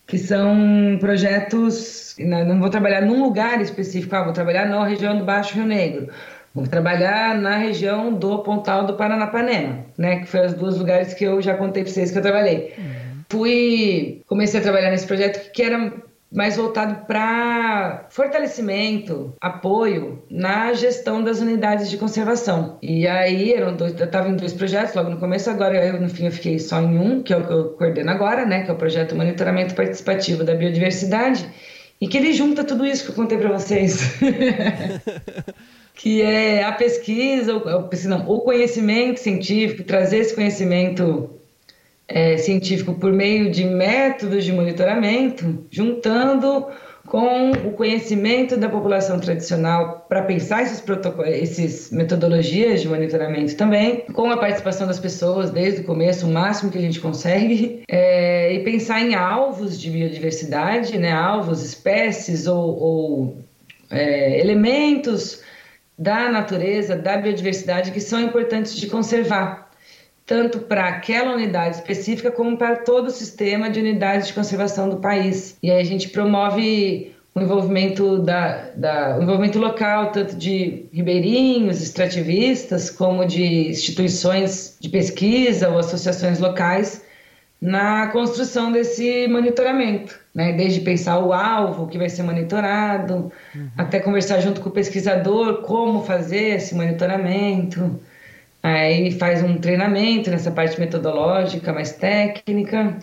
que 0.07 0.17
são 0.17 0.97
projetos, 0.99 2.15
não 2.17 2.43
não 2.43 2.59
vou 2.59 2.71
trabalhar 2.71 3.01
num 3.01 3.21
lugar 3.21 3.61
específico, 3.61 4.15
ah, 4.15 4.23
vou 4.23 4.33
trabalhar 4.33 4.67
na 4.67 4.83
região 4.83 5.15
do 5.15 5.23
Baixo 5.23 5.53
Rio 5.53 5.67
Negro, 5.67 6.09
vou 6.55 6.65
trabalhar 6.65 7.37
na 7.37 7.55
região 7.55 8.11
do 8.11 8.39
Pontal 8.39 8.87
do 8.87 8.95
Paranapanema, 8.95 9.85
né, 9.95 10.21
que 10.21 10.25
foi 10.25 10.43
os 10.43 10.55
dois 10.55 10.75
lugares 10.79 11.13
que 11.13 11.23
eu 11.23 11.39
já 11.39 11.53
contei 11.53 11.83
para 11.83 11.91
vocês 11.91 12.09
que 12.09 12.17
eu 12.17 12.23
trabalhei. 12.23 12.73
Fui, 13.29 14.23
comecei 14.25 14.59
a 14.59 14.63
trabalhar 14.63 14.89
nesse 14.89 15.05
projeto 15.05 15.51
que 15.51 15.61
era 15.61 15.93
mais 16.31 16.55
voltado 16.55 17.05
para 17.05 18.07
fortalecimento, 18.09 19.33
apoio 19.41 20.23
na 20.29 20.71
gestão 20.73 21.21
das 21.23 21.41
unidades 21.41 21.89
de 21.89 21.97
conservação. 21.97 22.77
E 22.81 23.05
aí 23.05 23.53
eram 23.53 23.75
dois, 23.75 23.99
eu 23.99 24.05
estava 24.05 24.29
em 24.29 24.35
dois 24.37 24.53
projetos 24.53 24.95
logo 24.95 25.09
no 25.09 25.17
começo, 25.17 25.49
agora 25.49 25.85
eu, 25.85 25.99
no 25.99 26.07
fim 26.07 26.25
eu 26.27 26.31
fiquei 26.31 26.57
só 26.57 26.79
em 26.81 26.97
um, 26.97 27.21
que 27.21 27.33
é 27.33 27.37
o 27.37 27.45
que 27.45 27.51
eu 27.51 27.65
coordeno 27.71 28.09
agora, 28.11 28.45
né, 28.45 28.63
que 28.63 28.69
é 28.71 28.73
o 28.73 28.77
projeto 28.77 29.15
Monitoramento 29.15 29.75
Participativo 29.75 30.43
da 30.45 30.55
Biodiversidade, 30.55 31.45
e 31.99 32.07
que 32.07 32.17
ele 32.17 32.31
junta 32.33 32.63
tudo 32.63 32.85
isso 32.85 33.03
que 33.03 33.11
eu 33.11 33.15
contei 33.15 33.37
para 33.37 33.51
vocês. 33.51 33.99
que 35.93 36.21
é 36.21 36.63
a 36.63 36.71
pesquisa, 36.71 37.53
o, 37.55 37.59
o- 37.59 37.89
não, 38.07 38.27
o 38.29 38.39
conhecimento 38.41 39.19
científico, 39.19 39.83
trazer 39.83 40.19
esse 40.19 40.33
conhecimento 40.33 41.40
é, 42.13 42.37
científico 42.37 42.93
por 42.93 43.11
meio 43.13 43.49
de 43.49 43.63
métodos 43.63 44.43
de 44.43 44.51
monitoramento, 44.51 45.65
juntando 45.69 46.67
com 47.07 47.51
o 47.51 47.71
conhecimento 47.71 48.55
da 48.55 48.69
população 48.69 49.19
tradicional 49.19 50.05
para 50.07 50.21
pensar 50.21 50.61
esses 50.63 50.79
protocolos, 50.79 51.31
esses 51.31 51.91
metodologias 51.91 52.81
de 52.81 52.87
monitoramento 52.87 53.55
também, 53.55 54.05
com 54.13 54.29
a 54.29 54.37
participação 54.37 54.87
das 54.87 54.99
pessoas 54.99 55.49
desde 55.49 55.81
o 55.81 55.83
começo, 55.83 56.27
o 56.27 56.31
máximo 56.31 56.71
que 56.71 56.77
a 56.77 56.81
gente 56.81 56.99
consegue, 56.99 57.83
é, 57.89 58.53
e 58.53 58.59
pensar 58.63 59.01
em 59.01 59.15
alvos 59.15 59.79
de 59.79 59.89
biodiversidade, 59.89 60.97
né, 60.97 61.11
alvos, 61.11 61.63
espécies 61.63 62.45
ou, 62.47 62.79
ou 62.79 63.37
é, 63.89 64.39
elementos 64.39 65.41
da 65.97 66.29
natureza, 66.29 66.95
da 66.95 67.17
biodiversidade 67.17 67.91
que 67.91 67.99
são 67.99 68.21
importantes 68.21 68.75
de 68.75 68.87
conservar 68.87 69.70
tanto 70.31 70.59
para 70.59 70.87
aquela 70.87 71.33
unidade 71.33 71.75
específica 71.75 72.31
como 72.31 72.55
para 72.55 72.77
todo 72.77 73.07
o 73.07 73.11
sistema 73.11 73.69
de 73.69 73.81
unidades 73.81 74.27
de 74.27 74.33
conservação 74.33 74.87
do 74.87 74.95
país. 74.95 75.57
E 75.61 75.69
aí 75.69 75.81
a 75.81 75.83
gente 75.83 76.07
promove 76.07 77.13
o 77.35 77.41
envolvimento 77.41 78.17
da, 78.19 78.69
da 78.73 79.17
o 79.19 79.23
envolvimento 79.23 79.59
local, 79.59 80.09
tanto 80.13 80.37
de 80.37 80.85
ribeirinhos, 80.93 81.81
extrativistas, 81.81 82.89
como 82.89 83.25
de 83.25 83.71
instituições 83.71 84.77
de 84.79 84.87
pesquisa 84.87 85.67
ou 85.67 85.77
associações 85.77 86.39
locais 86.39 87.03
na 87.59 88.07
construção 88.07 88.71
desse 88.71 89.27
monitoramento, 89.27 90.17
né? 90.33 90.53
Desde 90.53 90.79
pensar 90.79 91.19
o 91.19 91.33
alvo 91.33 91.87
que 91.87 91.97
vai 91.97 92.07
ser 92.07 92.23
monitorado, 92.23 93.29
até 93.77 93.99
conversar 93.99 94.39
junto 94.39 94.61
com 94.61 94.69
o 94.69 94.71
pesquisador 94.71 95.63
como 95.63 96.05
fazer 96.05 96.55
esse 96.55 96.73
monitoramento. 96.73 97.99
Aí 98.63 99.11
faz 99.11 99.41
um 99.41 99.57
treinamento 99.57 100.29
nessa 100.29 100.51
parte 100.51 100.79
metodológica 100.79 101.73
mais 101.73 101.93
técnica, 101.93 102.97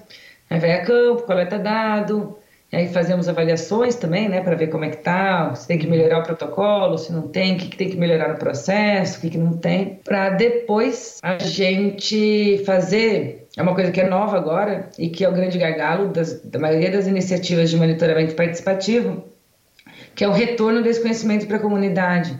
aí 0.48 0.60
vai 0.60 0.72
a 0.72 0.84
campo, 0.84 1.22
coleta 1.22 1.58
dado, 1.58 2.38
aí 2.72 2.86
fazemos 2.88 3.28
avaliações 3.28 3.96
também, 3.96 4.28
né, 4.28 4.40
para 4.40 4.54
ver 4.54 4.68
como 4.68 4.84
é 4.84 4.90
que 4.90 4.98
tá, 4.98 5.52
se 5.56 5.66
tem 5.66 5.76
que 5.76 5.86
melhorar 5.88 6.20
o 6.20 6.22
protocolo, 6.22 6.96
se 6.96 7.12
não 7.12 7.22
tem, 7.22 7.54
o 7.54 7.58
que, 7.58 7.68
que 7.68 7.76
tem 7.76 7.90
que 7.90 7.96
melhorar 7.96 8.28
no 8.28 8.38
processo, 8.38 9.18
o 9.18 9.20
que, 9.20 9.30
que 9.30 9.38
não 9.38 9.56
tem, 9.56 9.98
para 10.04 10.30
depois 10.30 11.18
a 11.22 11.38
gente 11.38 12.62
fazer, 12.64 13.48
é 13.56 13.62
uma 13.62 13.74
coisa 13.74 13.90
que 13.90 14.00
é 14.00 14.08
nova 14.08 14.36
agora 14.36 14.88
e 14.96 15.08
que 15.08 15.24
é 15.24 15.28
o 15.28 15.32
grande 15.32 15.58
gargalo 15.58 16.08
das, 16.08 16.40
da 16.42 16.60
maioria 16.60 16.92
das 16.92 17.08
iniciativas 17.08 17.68
de 17.68 17.76
monitoramento 17.76 18.36
participativo, 18.36 19.24
que 20.14 20.22
é 20.22 20.28
o 20.28 20.32
retorno 20.32 20.82
desse 20.82 21.00
conhecimento 21.00 21.48
para 21.48 21.56
a 21.56 21.60
comunidade 21.60 22.38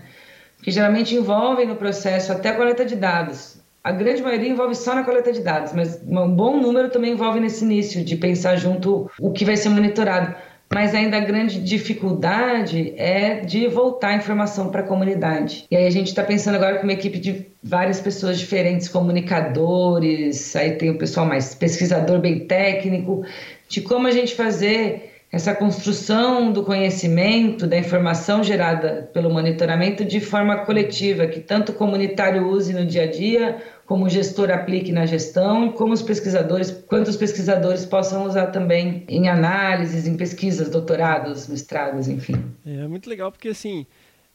que 0.63 0.71
geralmente 0.71 1.15
envolvem 1.15 1.67
no 1.67 1.77
processo 1.77 2.33
até 2.33 2.51
a 2.51 2.55
coleta 2.55 2.85
de 2.85 2.97
dados. 2.97 3.59
A 3.83 3.93
grande 3.93 4.23
maioria 4.23 4.51
envolve 4.51 4.75
só 4.75 4.95
na 4.95 5.05
coleta 5.05 5.33
de 5.33 5.41
dados, 5.41 5.73
mas 5.73 6.01
um 6.07 6.31
bom 6.31 6.61
número 6.61 6.91
também 6.91 7.13
envolve 7.13 7.41
nesse 7.41 7.65
início 7.65 8.05
de 8.05 8.17
pensar 8.17 8.57
junto 8.57 9.11
o 9.19 9.31
que 9.33 9.45
vai 9.45 9.57
ser 9.57 9.71
monitorado. 9.71 10.35
Mas 10.71 10.95
ainda 10.95 11.17
a 11.17 11.21
grande 11.21 11.61
dificuldade 11.61 12.93
é 12.99 13.37
de 13.37 13.67
voltar 13.69 14.09
a 14.09 14.17
informação 14.17 14.69
para 14.69 14.83
a 14.83 14.85
comunidade. 14.85 15.65
E 15.71 15.77
aí 15.77 15.87
a 15.87 15.91
gente 15.91 16.09
está 16.09 16.23
pensando 16.23 16.57
agora 16.57 16.77
com 16.77 16.83
uma 16.83 16.93
equipe 16.93 17.19
de 17.19 17.47
várias 17.63 18.01
pessoas 18.01 18.39
diferentes, 18.39 18.89
comunicadores, 18.89 20.55
aí 20.55 20.73
tem 20.73 20.91
o 20.91 20.99
pessoal 20.99 21.25
mais 21.25 21.55
pesquisador 21.55 22.19
bem 22.19 22.41
técnico, 22.41 23.25
de 23.67 23.81
como 23.81 24.07
a 24.07 24.11
gente 24.11 24.35
fazer 24.35 25.18
essa 25.31 25.55
construção 25.55 26.51
do 26.51 26.63
conhecimento, 26.63 27.67
da 27.67 27.77
informação 27.77 28.43
gerada 28.43 29.11
pelo 29.13 29.31
monitoramento 29.31 30.05
de 30.05 30.21
forma 30.21 30.65
coletiva, 30.65 31.27
que 31.27 31.41
tanto 31.41 31.73
o 31.73 31.75
comunitário 31.75 32.49
use 32.49 32.73
no 32.73 32.87
dia 32.87 33.03
a 33.03 33.07
dia, 33.07 33.63
como 33.85 34.07
o 34.07 34.09
gestor 34.09 34.51
aplique 34.51 34.91
na 34.91 35.05
gestão, 35.05 35.71
como 35.73 35.93
os 35.93 36.03
pesquisadores, 36.03 36.71
quanto 36.71 37.09
os 37.09 37.17
pesquisadores 37.17 37.85
possam 37.85 38.25
usar 38.25 38.47
também 38.49 39.05
em 39.09 39.29
análises, 39.29 40.07
em 40.07 40.17
pesquisas, 40.17 40.71
doutorados, 40.71 41.47
mestrados, 41.47 42.09
enfim. 42.09 42.37
É 42.67 42.87
muito 42.87 43.09
legal 43.09 43.31
porque 43.31 43.49
assim, 43.49 43.87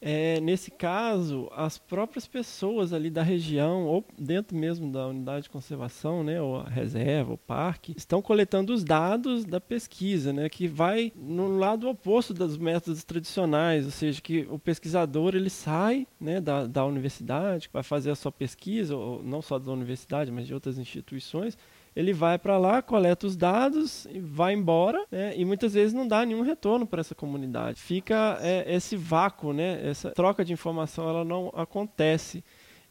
é, 0.05 0.41
nesse 0.41 0.69
caso, 0.69 1.49
as 1.55 1.77
próprias 1.77 2.27
pessoas 2.27 2.91
ali 2.91 3.09
da 3.09 3.23
região, 3.23 3.85
ou 3.85 4.03
dentro 4.19 4.57
mesmo 4.57 4.91
da 4.91 5.07
unidade 5.07 5.43
de 5.43 5.49
conservação, 5.49 6.25
né, 6.25 6.41
ou 6.41 6.57
a 6.57 6.67
reserva, 6.67 7.31
o 7.31 7.37
parque, 7.37 7.93
estão 7.95 8.21
coletando 8.21 8.73
os 8.73 8.83
dados 8.83 9.45
da 9.45 9.61
pesquisa, 9.61 10.33
né, 10.33 10.49
que 10.49 10.67
vai 10.67 11.13
no 11.15 11.57
lado 11.57 11.87
oposto 11.87 12.33
dos 12.33 12.57
métodos 12.57 13.05
tradicionais, 13.05 13.85
ou 13.85 13.91
seja, 13.91 14.21
que 14.21 14.45
o 14.51 14.59
pesquisador 14.59 15.35
ele 15.35 15.49
sai 15.49 16.05
né, 16.19 16.41
da, 16.41 16.67
da 16.67 16.85
universidade, 16.85 17.69
vai 17.71 17.81
fazer 17.81 18.11
a 18.11 18.15
sua 18.15 18.31
pesquisa, 18.31 18.97
ou 18.97 19.23
não 19.23 19.41
só 19.41 19.57
da 19.57 19.71
universidade, 19.71 20.33
mas 20.33 20.45
de 20.45 20.53
outras 20.53 20.77
instituições, 20.77 21.57
ele 21.95 22.13
vai 22.13 22.39
para 22.39 22.57
lá, 22.57 22.81
coleta 22.81 23.27
os 23.27 23.35
dados, 23.35 24.07
vai 24.21 24.53
embora, 24.53 25.05
né? 25.11 25.33
E 25.37 25.45
muitas 25.45 25.73
vezes 25.73 25.93
não 25.93 26.07
dá 26.07 26.25
nenhum 26.25 26.41
retorno 26.41 26.87
para 26.87 27.01
essa 27.01 27.13
comunidade. 27.13 27.79
Fica 27.79 28.37
é, 28.41 28.75
esse 28.75 28.95
vácuo, 28.95 29.53
né? 29.53 29.87
Essa 29.87 30.11
troca 30.11 30.43
de 30.43 30.53
informação 30.53 31.07
ela 31.07 31.23
não 31.23 31.51
acontece. 31.55 32.43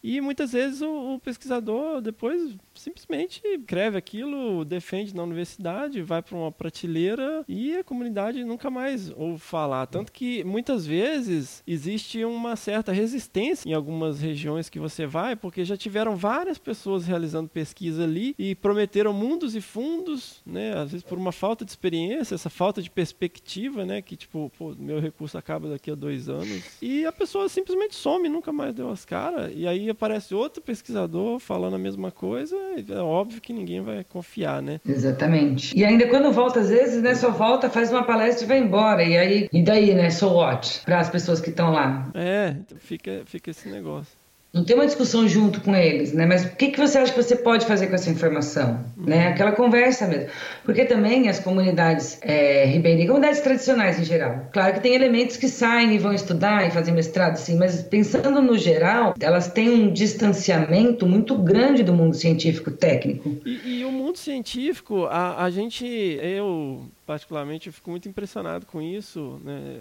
E 0.02 0.20
muitas 0.20 0.52
vezes 0.52 0.82
o, 0.82 1.14
o, 1.14 1.20
pesquisador 1.20 2.00
depois 2.00 2.56
simplesmente 2.74 3.42
escreve 3.46 3.96
aquilo, 3.96 4.64
defende 4.64 5.14
na 5.14 5.22
universidade, 5.22 6.02
vai 6.02 6.22
para 6.22 6.36
uma 6.36 6.52
prateleira 6.52 7.44
e 7.48 7.76
a 7.76 7.84
comunidade 7.84 8.44
nunca 8.44 8.70
mais 8.70 9.10
ouve 9.16 9.38
falar. 9.38 9.86
Tanto 9.86 10.12
que 10.12 10.44
muitas 10.44 10.86
vezes 10.86 11.62
existe 11.66 12.24
uma 12.24 12.56
certa 12.56 12.92
resistência 12.92 13.68
em 13.68 13.72
algumas 13.72 14.20
regiões 14.20 14.68
que 14.68 14.78
você 14.78 15.06
vai, 15.06 15.36
porque 15.36 15.64
já 15.64 15.76
tiveram 15.76 16.16
várias 16.16 16.58
pessoas 16.58 17.06
realizando 17.06 17.48
pesquisa 17.48 18.04
ali 18.04 18.34
e 18.38 18.54
prometeram 18.54 19.12
mundos 19.12 19.54
e 19.54 19.60
fundos, 19.60 20.42
né? 20.46 20.76
Às 20.76 20.92
vezes 20.92 21.02
por 21.02 21.18
uma 21.18 21.32
falta 21.32 21.64
de 21.64 21.70
experiência, 21.70 22.34
essa 22.34 22.50
falta 22.50 22.82
de 22.82 22.90
perspectiva, 22.90 23.84
né? 23.84 24.02
Que 24.02 24.16
tipo, 24.16 24.50
pô, 24.58 24.74
meu 24.78 25.00
recurso 25.00 25.36
acaba 25.36 25.68
daqui 25.68 25.90
a 25.90 25.94
dois 25.94 26.28
anos. 26.28 26.62
E 26.80 27.04
a 27.04 27.12
pessoa 27.12 27.48
simplesmente 27.48 27.94
some, 27.94 28.28
nunca 28.28 28.52
mais 28.52 28.74
deu 28.74 28.90
as 28.90 29.04
caras. 29.04 29.52
E 29.54 29.66
aí 29.66 29.88
aparece 29.88 30.34
outro 30.34 30.62
pesquisador 30.62 31.38
falando 31.38 31.74
a 31.74 31.78
mesma 31.78 32.10
coisa, 32.10 32.56
é 32.88 32.98
óbvio 33.00 33.40
que 33.40 33.52
ninguém 33.52 33.80
vai 33.80 34.04
confiar, 34.04 34.62
né? 34.62 34.80
Exatamente. 34.86 35.76
E 35.76 35.84
ainda 35.84 36.08
quando 36.08 36.32
volta, 36.32 36.60
às 36.60 36.68
vezes, 36.68 37.02
né, 37.02 37.14
só 37.14 37.30
volta, 37.30 37.68
faz 37.68 37.90
uma 37.90 38.04
palestra 38.04 38.44
e 38.44 38.48
vai 38.48 38.58
embora. 38.58 39.02
E 39.02 39.16
aí, 39.16 39.48
e 39.52 39.62
daí, 39.62 39.94
né, 39.94 40.10
so 40.10 40.28
what? 40.28 40.80
Para 40.84 41.00
as 41.00 41.10
pessoas 41.10 41.40
que 41.40 41.50
estão 41.50 41.70
lá. 41.70 42.10
É, 42.14 42.56
então 42.58 42.78
fica, 42.78 43.22
fica 43.26 43.50
esse 43.50 43.68
negócio. 43.68 44.21
Não 44.52 44.64
tem 44.64 44.76
uma 44.76 44.84
discussão 44.84 45.26
junto 45.26 45.62
com 45.62 45.74
eles, 45.74 46.12
né? 46.12 46.26
Mas 46.26 46.44
o 46.44 46.54
que, 46.56 46.68
que 46.68 46.78
você 46.78 46.98
acha 46.98 47.10
que 47.10 47.22
você 47.22 47.34
pode 47.34 47.64
fazer 47.64 47.86
com 47.86 47.94
essa 47.94 48.10
informação? 48.10 48.84
Né? 48.98 49.28
Aquela 49.28 49.52
conversa 49.52 50.06
mesmo. 50.06 50.28
Porque 50.62 50.84
também 50.84 51.26
as 51.30 51.40
comunidades 51.40 52.18
é, 52.20 52.66
ribeirinhas, 52.66 53.08
comunidades 53.08 53.40
tradicionais 53.40 53.98
em 53.98 54.04
geral, 54.04 54.48
claro 54.52 54.74
que 54.74 54.80
tem 54.80 54.94
elementos 54.94 55.38
que 55.38 55.48
saem 55.48 55.94
e 55.94 55.98
vão 55.98 56.12
estudar 56.12 56.68
e 56.68 56.70
fazer 56.70 56.92
mestrado, 56.92 57.36
sim, 57.36 57.56
mas 57.56 57.82
pensando 57.82 58.42
no 58.42 58.58
geral, 58.58 59.14
elas 59.20 59.48
têm 59.48 59.70
um 59.70 59.90
distanciamento 59.90 61.06
muito 61.06 61.34
grande 61.38 61.82
do 61.82 61.94
mundo 61.94 62.14
científico 62.14 62.70
técnico. 62.70 63.34
E, 63.46 63.78
e 63.78 63.84
o 63.86 63.90
mundo 63.90 64.18
científico, 64.18 65.06
a, 65.06 65.44
a 65.44 65.50
gente, 65.50 65.86
eu 65.86 66.84
particularmente, 67.06 67.68
eu 67.68 67.72
fico 67.72 67.90
muito 67.90 68.06
impressionado 68.06 68.66
com 68.66 68.82
isso, 68.82 69.40
né? 69.42 69.80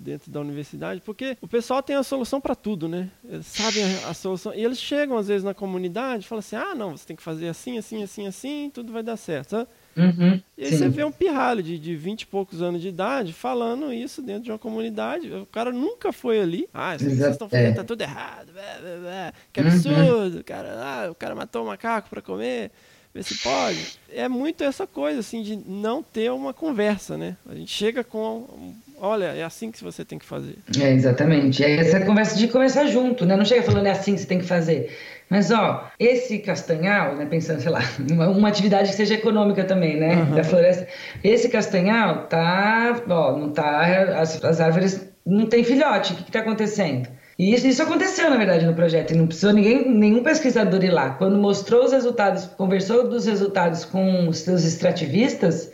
Dentro 0.00 0.30
da 0.30 0.40
universidade, 0.40 1.00
porque 1.04 1.36
o 1.40 1.46
pessoal 1.46 1.82
tem 1.82 1.96
a 1.96 2.02
solução 2.02 2.40
para 2.40 2.54
tudo, 2.54 2.88
né? 2.88 3.10
Eles 3.28 3.46
sabem 3.46 3.82
a, 3.84 4.08
a, 4.08 4.14
solução. 4.14 4.54
E 4.54 4.64
eles 4.64 4.78
chegam, 4.78 5.16
às 5.16 5.28
vezes, 5.28 5.44
na 5.44 5.54
comunidade 5.54 6.24
e 6.24 6.28
falam 6.28 6.40
assim: 6.40 6.56
ah, 6.56 6.74
não, 6.74 6.96
você 6.96 7.06
tem 7.06 7.16
que 7.16 7.22
fazer 7.22 7.48
assim, 7.48 7.78
assim, 7.78 8.02
assim, 8.02 8.26
assim, 8.26 8.70
tudo 8.72 8.92
vai 8.92 9.02
dar 9.02 9.16
certo. 9.16 9.50
Sabe? 9.50 9.68
Uhum, 9.96 10.40
e 10.56 10.64
aí 10.64 10.70
sim. 10.70 10.78
você 10.78 10.88
vê 10.88 11.04
um 11.04 11.12
pirralho 11.12 11.62
de, 11.62 11.78
de 11.78 11.96
20 11.96 12.22
e 12.22 12.26
poucos 12.26 12.62
anos 12.62 12.80
de 12.80 12.88
idade 12.88 13.32
falando 13.32 13.92
isso 13.92 14.22
dentro 14.22 14.44
de 14.44 14.50
uma 14.50 14.58
comunidade. 14.58 15.30
O 15.32 15.46
cara 15.46 15.72
nunca 15.72 16.12
foi 16.12 16.40
ali. 16.40 16.68
Ah, 16.72 16.96
vocês 16.96 17.18
estão 17.18 17.48
fazendo 17.48 17.72
É. 17.72 17.72
tá 17.72 17.84
tudo 17.84 18.00
errado. 18.00 18.52
blá, 18.52 18.78
blá, 18.80 18.96
blá. 19.00 19.32
Que 19.52 19.60
absurdo. 19.60 20.42
Cara, 20.44 20.80
ah, 20.82 21.10
o 21.10 21.14
cara 21.14 21.34
matou 21.34 21.64
o 21.64 21.66
macaco 21.66 22.08
para 22.08 22.22
comer. 22.22 22.70
Vê 23.12 23.22
se 23.24 23.36
pode. 23.38 23.98
É 24.08 24.28
muito 24.28 24.62
essa 24.62 24.86
coisa, 24.86 25.18
assim, 25.18 25.42
de 25.42 25.56
não 25.56 26.00
ter 26.00 26.30
uma 26.30 26.54
conversa, 26.54 27.18
né? 27.18 27.36
A 27.48 27.54
gente 27.54 27.72
chega 27.72 28.04
com. 28.04 28.74
Olha, 29.02 29.26
é 29.26 29.42
assim 29.42 29.70
que 29.70 29.82
você 29.82 30.04
tem 30.04 30.18
que 30.18 30.26
fazer. 30.26 30.58
É, 30.78 30.92
exatamente. 30.92 31.64
É 31.64 31.76
essa 31.76 32.00
conversa 32.00 32.36
de 32.36 32.46
conversar 32.48 32.86
junto, 32.86 33.24
né? 33.24 33.34
Não 33.34 33.46
chega 33.46 33.62
falando 33.62 33.86
é 33.86 33.90
assim 33.90 34.14
que 34.14 34.20
você 34.20 34.26
tem 34.26 34.38
que 34.38 34.44
fazer. 34.44 34.94
Mas, 35.30 35.50
ó, 35.50 35.90
esse 35.98 36.38
castanhal, 36.40 37.16
né? 37.16 37.24
Pensando, 37.24 37.62
sei 37.62 37.70
lá, 37.70 37.80
uma, 38.12 38.28
uma 38.28 38.48
atividade 38.48 38.90
que 38.90 38.96
seja 38.96 39.14
econômica 39.14 39.64
também, 39.64 39.98
né? 39.98 40.16
Uhum. 40.16 40.34
Da 40.34 40.44
floresta. 40.44 40.86
Esse 41.24 41.48
castanhal 41.48 42.26
tá, 42.26 43.02
ó, 43.08 43.38
não 43.38 43.50
tá. 43.50 44.20
As, 44.20 44.44
as 44.44 44.60
árvores 44.60 45.08
não 45.24 45.46
tem 45.46 45.64
filhote. 45.64 46.12
O 46.12 46.16
que, 46.16 46.24
que 46.24 46.32
tá 46.32 46.40
acontecendo? 46.40 47.08
E 47.38 47.54
isso, 47.54 47.66
isso 47.66 47.82
aconteceu, 47.82 48.28
na 48.28 48.36
verdade, 48.36 48.66
no 48.66 48.74
projeto. 48.74 49.12
E 49.12 49.16
não 49.16 49.26
precisou 49.26 49.54
ninguém, 49.54 49.90
nenhum 49.90 50.22
pesquisador 50.22 50.84
ir 50.84 50.90
lá. 50.90 51.10
Quando 51.14 51.38
mostrou 51.38 51.86
os 51.86 51.92
resultados, 51.92 52.44
conversou 52.44 53.08
dos 53.08 53.24
resultados 53.24 53.82
com 53.86 54.28
os 54.28 54.40
seus 54.40 54.62
extrativistas, 54.62 55.72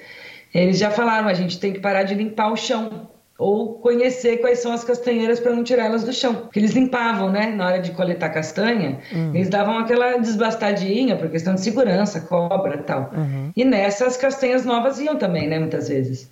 eles 0.55 0.79
já 0.79 0.93
falaram: 0.93 1.27
a 1.27 1.35
gente 1.35 1.59
tem 1.59 1.73
que 1.73 1.81
parar 1.81 2.05
de 2.05 2.15
limpar 2.15 2.53
o 2.53 2.57
chão 2.57 3.16
ou 3.39 3.75
conhecer 3.81 4.39
quais 4.39 4.61
são 4.61 4.73
as 4.73 4.83
castanheiras 4.83 5.39
para 5.41 5.53
não 5.53 5.63
tirar 5.63 5.85
elas 5.87 6.05
do 6.05 6.13
chão. 6.13 6.35
Porque 6.35 6.59
eles 6.59 6.73
limpavam, 6.73 7.31
né? 7.31 7.47
Na 7.55 7.67
hora 7.67 7.79
de 7.81 7.91
coletar 7.93 8.31
castanha, 8.31 8.99
eles 9.35 9.49
davam 9.51 9.79
aquela 9.79 10.17
desbastadinha 10.17 11.17
por 11.17 11.29
questão 11.29 11.55
de 11.55 11.61
segurança, 11.61 12.21
cobra 12.23 12.77
e 12.77 12.83
tal. 12.83 13.11
E 13.55 13.65
nessa 13.65 14.07
as 14.07 14.17
castanhas 14.17 14.65
novas 14.65 14.99
iam 14.99 15.17
também, 15.17 15.49
né? 15.49 15.59
Muitas 15.59 15.89
vezes. 15.89 16.31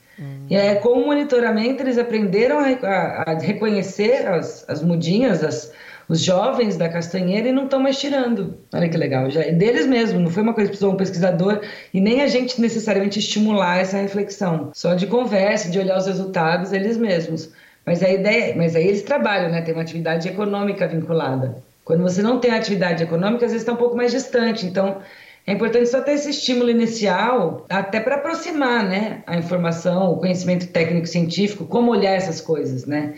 E 0.49 0.57
aí, 0.57 0.77
com 0.77 0.91
o 0.91 1.07
monitoramento, 1.07 1.83
eles 1.83 1.99
aprenderam 1.99 2.59
a, 2.61 2.69
a- 2.69 3.25
a 3.33 3.39
reconhecer 3.39 4.27
as, 4.29 4.65
as 4.69 4.81
mudinhas, 4.83 5.43
as, 5.43 5.73
os 6.09 6.21
jovens 6.21 6.77
da 6.77 6.89
castanheira 6.89 7.49
e 7.49 7.53
não 7.53 7.65
estão 7.65 7.81
mais 7.81 7.99
tirando. 7.99 8.59
Olha 8.73 8.89
que 8.89 8.97
legal. 8.97 9.31
Já 9.31 9.43
é 9.43 9.53
deles 9.53 9.87
mesmo, 9.87 10.21
não 10.21 10.31
foi 10.31 10.43
uma 10.43 10.55
coisa 10.55 10.69
que 10.69 10.77
precisou 10.77 10.93
um 10.93 10.97
pesquisador 10.97 11.61
e 11.93 12.01
nem 12.01 12.23
a 12.23 12.27
gente 12.27 12.61
necessariamente 12.61 13.19
estimular 13.19 13.79
essa 13.79 13.99
reflexão. 13.99 14.71
Só 14.75 14.95
de 14.95 15.07
conversa, 15.07 15.71
de 15.71 15.79
olhar 15.79 15.97
os 15.99 16.07
resultados, 16.07 16.73
eles 16.73 16.97
mesmos. 16.97 17.51
Mas 17.87 18.03
a 18.03 18.09
ideia, 18.11 18.55
mas 18.57 18.75
aí 18.75 18.87
eles 18.87 19.03
trabalham, 19.03 19.51
né? 19.51 19.61
Tem 19.61 19.75
uma 19.75 19.83
atividade 19.83 20.29
econômica 20.29 20.87
vinculada. 20.87 21.57
Quando 21.85 22.03
você 22.03 22.23
não 22.23 22.41
tem 22.41 22.51
atividade 22.51 23.03
econômica, 23.03 23.45
às 23.45 23.53
vezes 23.53 23.63
está 23.63 23.73
um 23.73 23.77
pouco 23.77 23.97
mais 23.97 24.11
distante. 24.11 24.65
Então, 24.65 25.03
é 25.47 25.53
importante 25.53 25.91
só 25.91 26.01
ter 26.01 26.13
esse 26.13 26.31
estímulo 26.31 26.71
inicial, 26.71 27.67
até 27.69 28.01
para 28.01 28.15
aproximar, 28.15 28.83
né, 28.83 29.23
a 29.27 29.37
informação, 29.37 30.13
o 30.13 30.17
conhecimento 30.17 30.67
técnico 30.69 31.07
científico, 31.07 31.67
como 31.67 31.91
olhar 31.91 32.13
essas 32.13 32.41
coisas, 32.41 32.87
né? 32.87 33.15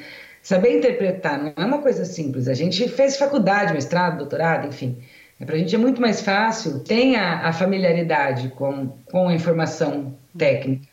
Saber 0.47 0.79
interpretar 0.79 1.43
não 1.43 1.53
é 1.57 1.67
uma 1.67 1.79
coisa 1.83 2.05
simples. 2.05 2.47
A 2.47 2.55
gente 2.55 2.89
fez 2.89 3.17
faculdade, 3.17 3.73
mestrado, 3.73 4.19
doutorado, 4.19 4.69
enfim. 4.69 4.97
É 5.41 5.45
para 5.45 5.57
a 5.57 5.59
gente 5.59 5.75
é 5.75 5.79
muito 5.79 6.01
mais 6.01 6.21
fácil, 6.21 6.79
tem 6.85 7.17
a, 7.17 7.49
a 7.49 7.53
familiaridade 7.53 8.51
com, 8.51 8.91
com 9.11 9.27
a 9.29 9.35
informação 9.35 10.15
técnica. 10.39 10.87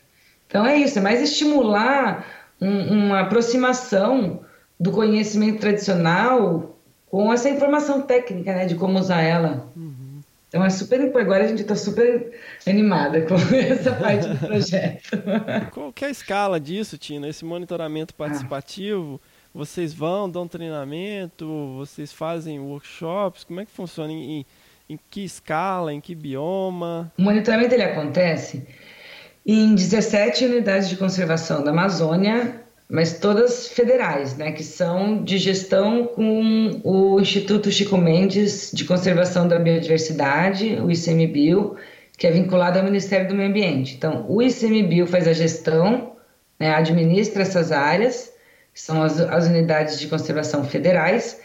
Então 0.48 0.66
é 0.66 0.76
isso, 0.76 0.98
é 0.98 1.02
mais 1.02 1.22
estimular 1.22 2.26
um- 2.60 3.04
uma 3.04 3.20
aproximação 3.20 4.40
do 4.78 4.90
conhecimento 4.90 5.60
tradicional 5.60 6.76
com 7.06 7.32
essa 7.32 7.48
informação 7.48 8.02
técnica, 8.02 8.52
né, 8.52 8.66
de 8.66 8.74
como 8.74 8.98
usar 8.98 9.22
ela. 9.22 9.68
Então 10.48 10.64
é 10.64 10.70
super. 10.70 11.00
Agora 11.16 11.44
a 11.44 11.46
gente 11.46 11.62
está 11.62 11.76
super 11.76 12.32
animada 12.66 13.20
com 13.22 13.34
essa 13.54 13.92
parte 13.92 14.26
do 14.26 14.36
projeto. 14.44 15.10
Qual 15.70 15.92
que 15.92 16.04
é 16.04 16.08
a 16.08 16.10
escala 16.10 16.58
disso, 16.58 16.98
Tina? 16.98 17.28
Esse 17.28 17.44
monitoramento 17.44 18.12
participativo? 18.16 19.20
Vocês 19.54 19.94
vão, 19.94 20.28
dão 20.28 20.48
treinamento? 20.48 21.46
Vocês 21.76 22.12
fazem 22.12 22.58
workshops? 22.58 23.44
Como 23.44 23.60
é 23.60 23.64
que 23.64 23.70
funciona? 23.70 24.12
Em, 24.12 24.44
em- 24.90 24.98
que 25.10 25.24
escala? 25.24 25.92
Em 25.94 26.00
que 26.00 26.14
bioma? 26.14 27.12
O 27.16 27.22
monitoramento 27.22 27.72
ele 27.72 27.84
acontece 27.84 28.66
em 29.46 29.74
17 29.74 30.44
unidades 30.46 30.88
de 30.88 30.96
conservação 30.96 31.62
da 31.62 31.70
Amazônia, 31.70 32.62
mas 32.88 33.18
todas 33.18 33.68
federais, 33.68 34.36
né, 34.36 34.52
que 34.52 34.62
são 34.62 35.22
de 35.22 35.38
gestão 35.38 36.06
com 36.06 36.80
o 36.82 37.20
Instituto 37.20 37.70
Chico 37.70 37.96
Mendes 37.96 38.70
de 38.74 38.84
Conservação 38.84 39.46
da 39.48 39.58
Biodiversidade, 39.58 40.76
o 40.80 40.90
ICMBio, 40.90 41.76
que 42.18 42.26
é 42.26 42.30
vinculado 42.30 42.78
ao 42.78 42.84
Ministério 42.84 43.28
do 43.28 43.34
Meio 43.34 43.48
Ambiente. 43.50 43.94
Então, 43.94 44.24
o 44.28 44.42
ICMBio 44.42 45.06
faz 45.06 45.26
a 45.28 45.32
gestão, 45.32 46.12
né, 46.58 46.74
administra 46.74 47.42
essas 47.42 47.72
áreas, 47.72 48.32
são 48.74 49.02
as, 49.02 49.20
as 49.20 49.46
unidades 49.46 49.98
de 49.98 50.06
conservação 50.08 50.64
federais, 50.64 51.40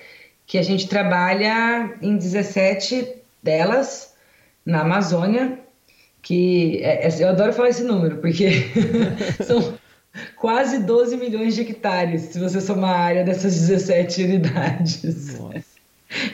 que 0.47 0.57
a 0.57 0.63
gente 0.63 0.87
trabalha 0.87 1.93
em 2.01 2.17
17 2.17 3.07
delas 3.43 4.13
na 4.65 4.81
Amazônia, 4.81 5.59
que 6.21 6.79
é- 6.83 7.07
é- 7.07 7.23
eu 7.23 7.29
adoro 7.29 7.53
falar 7.53 7.69
esse 7.69 7.83
número, 7.83 8.17
porque 8.17 8.47
são 9.45 9.73
quase 10.35 10.79
12 10.79 11.15
milhões 11.17 11.55
de 11.55 11.61
hectares, 11.61 12.21
se 12.23 12.39
você 12.39 12.59
somar 12.59 12.95
a 12.95 12.99
área 13.03 13.23
dessas 13.23 13.55
17 13.67 14.23
unidades. 14.23 15.37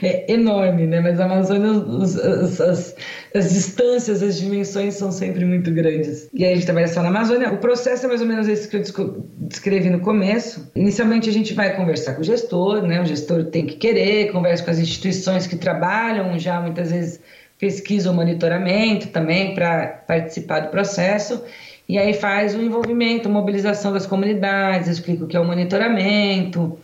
É 0.02 0.32
enorme, 0.32 0.88
né? 0.88 1.02
Mas 1.02 1.20
a 1.20 1.26
Amazônia, 1.26 1.70
os- 1.72 2.18
as, 2.18 2.62
as- 2.62 2.96
as 3.36 3.54
distâncias, 3.54 4.24
as 4.24 4.38
dimensões 4.38 4.94
são 4.94 5.12
sempre 5.12 5.44
muito 5.44 5.70
grandes. 5.72 6.30
E 6.34 6.46
aí 6.46 6.54
a 6.54 6.56
gente 6.56 6.66
trabalha 6.66 6.88
só 6.88 7.02
na 7.02 7.10
Amazônia. 7.10 7.52
O 7.52 7.58
processo 7.58 8.06
é 8.06 8.08
mais 8.08 8.22
ou 8.22 8.28
menos 8.28 8.48
esse 8.48 8.68
que 8.68 8.78
eu 8.78 9.28
descrevi 9.38 9.90
no 9.90 10.00
começo. 10.00 10.72
Inicialmente 10.74 11.30
a 11.30 11.34
gente 11.34 11.54
vai 11.54 11.76
conversar 11.76 12.14
com 12.14 12.22
o 12.22 12.24
gestor, 12.24 12.82
né? 12.82 13.02
O 13.02 13.06
gestor 13.06 13.44
tem 13.46 13.66
que 13.66 13.76
querer, 13.76 14.32
conversa 14.32 14.64
com 14.64 14.72
as 14.72 14.80
instituições 14.80 15.48
que 15.48 15.58
trabalham 15.58 16.40
já 16.40 16.62
muitas 16.62 16.92
vezes 16.92 17.20
pesquisa 17.60 18.10
o 18.10 18.14
monitoramento 18.14 19.08
também 19.08 19.54
para 19.54 19.88
participar 20.08 20.62
do 20.62 20.70
processo. 20.70 21.44
E 21.90 21.98
aí 21.98 22.14
faz 22.14 22.56
o 22.56 22.62
envolvimento, 22.62 23.30
mobilização 23.30 23.92
das 23.92 24.06
comunidades, 24.06 24.88
explica 24.88 25.26
o 25.26 25.28
que 25.28 25.36
é 25.36 25.40
o 25.40 25.46
monitoramento, 25.46 26.80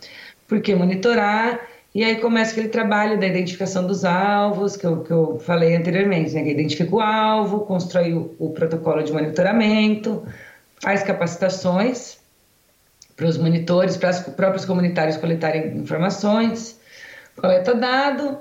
por 0.46 0.60
que 0.60 0.74
monitorar, 0.74 1.60
e 1.94 2.02
aí 2.02 2.16
começa 2.16 2.52
aquele 2.52 2.68
trabalho 2.68 3.20
da 3.20 3.26
identificação 3.26 3.86
dos 3.86 4.04
alvos, 4.04 4.76
que 4.76 4.86
eu, 4.86 5.02
que 5.02 5.10
eu 5.10 5.38
falei 5.38 5.76
anteriormente, 5.76 6.32
né? 6.32 6.42
que 6.42 6.50
identifica 6.50 6.94
o 6.94 7.00
alvo, 7.00 7.60
constrói 7.60 8.14
o, 8.14 8.34
o 8.38 8.50
protocolo 8.50 9.02
de 9.02 9.12
monitoramento, 9.12 10.26
faz 10.80 11.02
capacitações 11.02 12.18
para 13.14 13.26
os 13.26 13.36
monitores, 13.36 13.98
para 13.98 14.10
os 14.10 14.20
próprios 14.20 14.64
comunitários 14.64 15.18
coletarem 15.18 15.76
informações, 15.76 16.80
coleta 17.36 17.74
dado, 17.74 18.38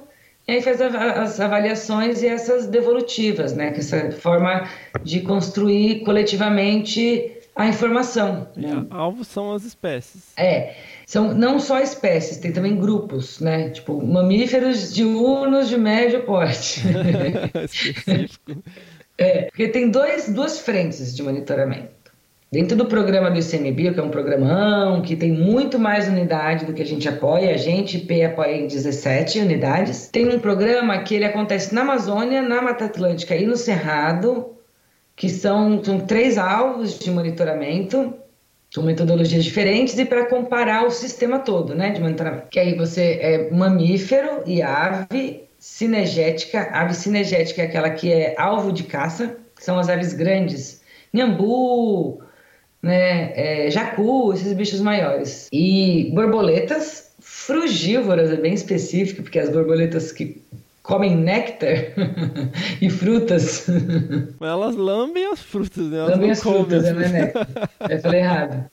e 0.47 0.53
aí 0.53 0.61
faz 0.61 0.81
as 0.81 1.39
avaliações 1.39 2.23
e 2.23 2.27
essas 2.27 2.67
devolutivas, 2.67 3.53
né? 3.53 3.71
Que 3.71 3.79
essa 3.79 4.11
forma 4.11 4.67
de 5.03 5.21
construir 5.21 6.03
coletivamente 6.03 7.40
a 7.55 7.67
informação. 7.67 8.47
né? 8.55 8.85
Alvos 8.89 9.27
são 9.27 9.53
as 9.53 9.63
espécies. 9.63 10.33
É, 10.37 10.75
são 11.05 11.33
não 11.33 11.59
só 11.59 11.79
espécies, 11.79 12.37
tem 12.37 12.51
também 12.51 12.75
grupos, 12.77 13.39
né? 13.39 13.69
Tipo, 13.69 14.05
mamíferos 14.05 14.93
diurnos 14.93 15.67
de 15.67 15.77
médio 15.77 16.23
porte. 16.23 16.81
Específico. 17.63 18.63
É, 19.17 19.43
porque 19.43 19.67
tem 19.67 19.89
dois, 19.89 20.29
duas 20.29 20.59
frentes 20.59 21.15
de 21.15 21.21
monitoramento. 21.21 22.01
Dentro 22.51 22.75
do 22.75 22.85
programa 22.85 23.31
do 23.31 23.39
ICMBio, 23.39 23.93
que 23.93 23.99
é 23.99 24.03
um 24.03 24.09
programão, 24.09 25.01
que 25.01 25.15
tem 25.15 25.31
muito 25.31 25.79
mais 25.79 26.09
unidade 26.09 26.65
do 26.65 26.73
que 26.73 26.81
a 26.81 26.85
gente 26.85 27.07
apoia, 27.07 27.53
a 27.53 27.57
gente 27.57 27.97
IP 27.97 28.23
apoia 28.23 28.57
em 28.57 28.67
17 28.67 29.39
unidades. 29.39 30.09
Tem 30.09 30.27
um 30.27 30.37
programa 30.37 30.97
que 30.99 31.15
ele 31.15 31.23
acontece 31.23 31.73
na 31.73 31.81
Amazônia, 31.81 32.41
na 32.41 32.61
Mata 32.61 32.85
Atlântica 32.85 33.37
e 33.37 33.45
no 33.45 33.55
Cerrado, 33.55 34.49
que 35.15 35.29
são, 35.29 35.83
são 35.83 35.99
três 35.99 36.37
alvos 36.37 36.97
de 36.97 37.11
monitoramento, 37.11 38.13
com 38.73 38.81
metodologias 38.81 39.43
diferentes 39.43 39.97
e 39.99 40.05
para 40.05 40.25
comparar 40.25 40.85
o 40.85 40.91
sistema 40.91 41.39
todo, 41.39 41.75
né, 41.75 41.91
de 41.91 41.99
monitoramento. 41.99 42.47
Que 42.49 42.59
aí 42.59 42.75
você 42.75 43.19
é 43.21 43.51
mamífero 43.51 44.43
e 44.45 44.61
ave 44.61 45.43
cinegética. 45.59 46.69
Ave 46.71 46.93
cinegética 46.93 47.61
é 47.61 47.65
aquela 47.65 47.89
que 47.89 48.11
é 48.11 48.35
alvo 48.37 48.71
de 48.71 48.83
caça, 48.83 49.37
que 49.55 49.63
são 49.63 49.77
as 49.77 49.89
aves 49.89 50.13
grandes, 50.13 50.81
Nhambu, 51.13 52.21
né, 52.81 53.33
é, 53.35 53.69
jacu, 53.69 54.33
esses 54.33 54.53
bichos 54.53 54.79
maiores. 54.79 55.49
E 55.51 56.09
borboletas 56.13 57.11
frugívoras, 57.19 58.31
é 58.31 58.37
bem 58.37 58.53
específico, 58.53 59.21
porque 59.21 59.37
as 59.37 59.49
borboletas 59.49 60.11
que 60.11 60.41
comem 60.83 61.15
néctar 61.15 61.75
e 62.81 62.89
frutas. 62.89 63.67
Elas 64.39 64.75
lambem 64.75 65.25
as 65.27 65.39
frutas, 65.41 65.85
né? 65.87 65.97
Elas 65.97 66.11
Lambem 66.11 66.31
as 66.31 66.41
frutas, 66.41 66.85
as 66.85 66.89
é 66.97 67.09
néctar. 67.09 67.47
Eu 67.89 67.99
falei 68.01 68.19
errado. 68.21 68.65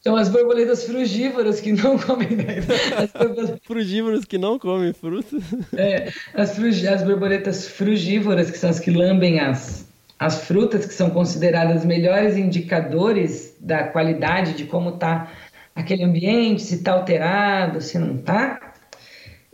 São 0.00 0.16
as 0.16 0.28
borboletas 0.28 0.82
frugívoras 0.82 1.60
que 1.60 1.72
não 1.72 1.96
comem 1.96 2.28
néctar. 2.30 3.02
As 3.04 3.10
borboletas, 3.12 3.58
Frugívoros 3.64 4.24
que 4.24 4.36
não 4.36 4.58
comem 4.58 4.92
frutas. 4.92 5.42
é, 5.76 6.10
as, 6.34 6.56
frugi- 6.56 6.88
as 6.88 7.04
borboletas 7.04 7.68
frugívoras, 7.68 8.50
que 8.50 8.58
são 8.58 8.68
as 8.70 8.80
que 8.80 8.90
lambem 8.90 9.38
as, 9.38 9.86
as 10.18 10.42
frutas, 10.44 10.86
que 10.86 10.92
são 10.94 11.10
consideradas 11.10 11.84
melhores 11.84 12.36
indicadores 12.36 13.54
da 13.60 13.84
qualidade 13.84 14.54
de 14.54 14.64
como 14.64 14.90
está 14.90 15.30
aquele 15.72 16.02
ambiente, 16.02 16.62
se 16.62 16.74
está 16.76 16.92
alterado, 16.94 17.80
se 17.80 17.96
não 17.96 18.16
está. 18.16 18.72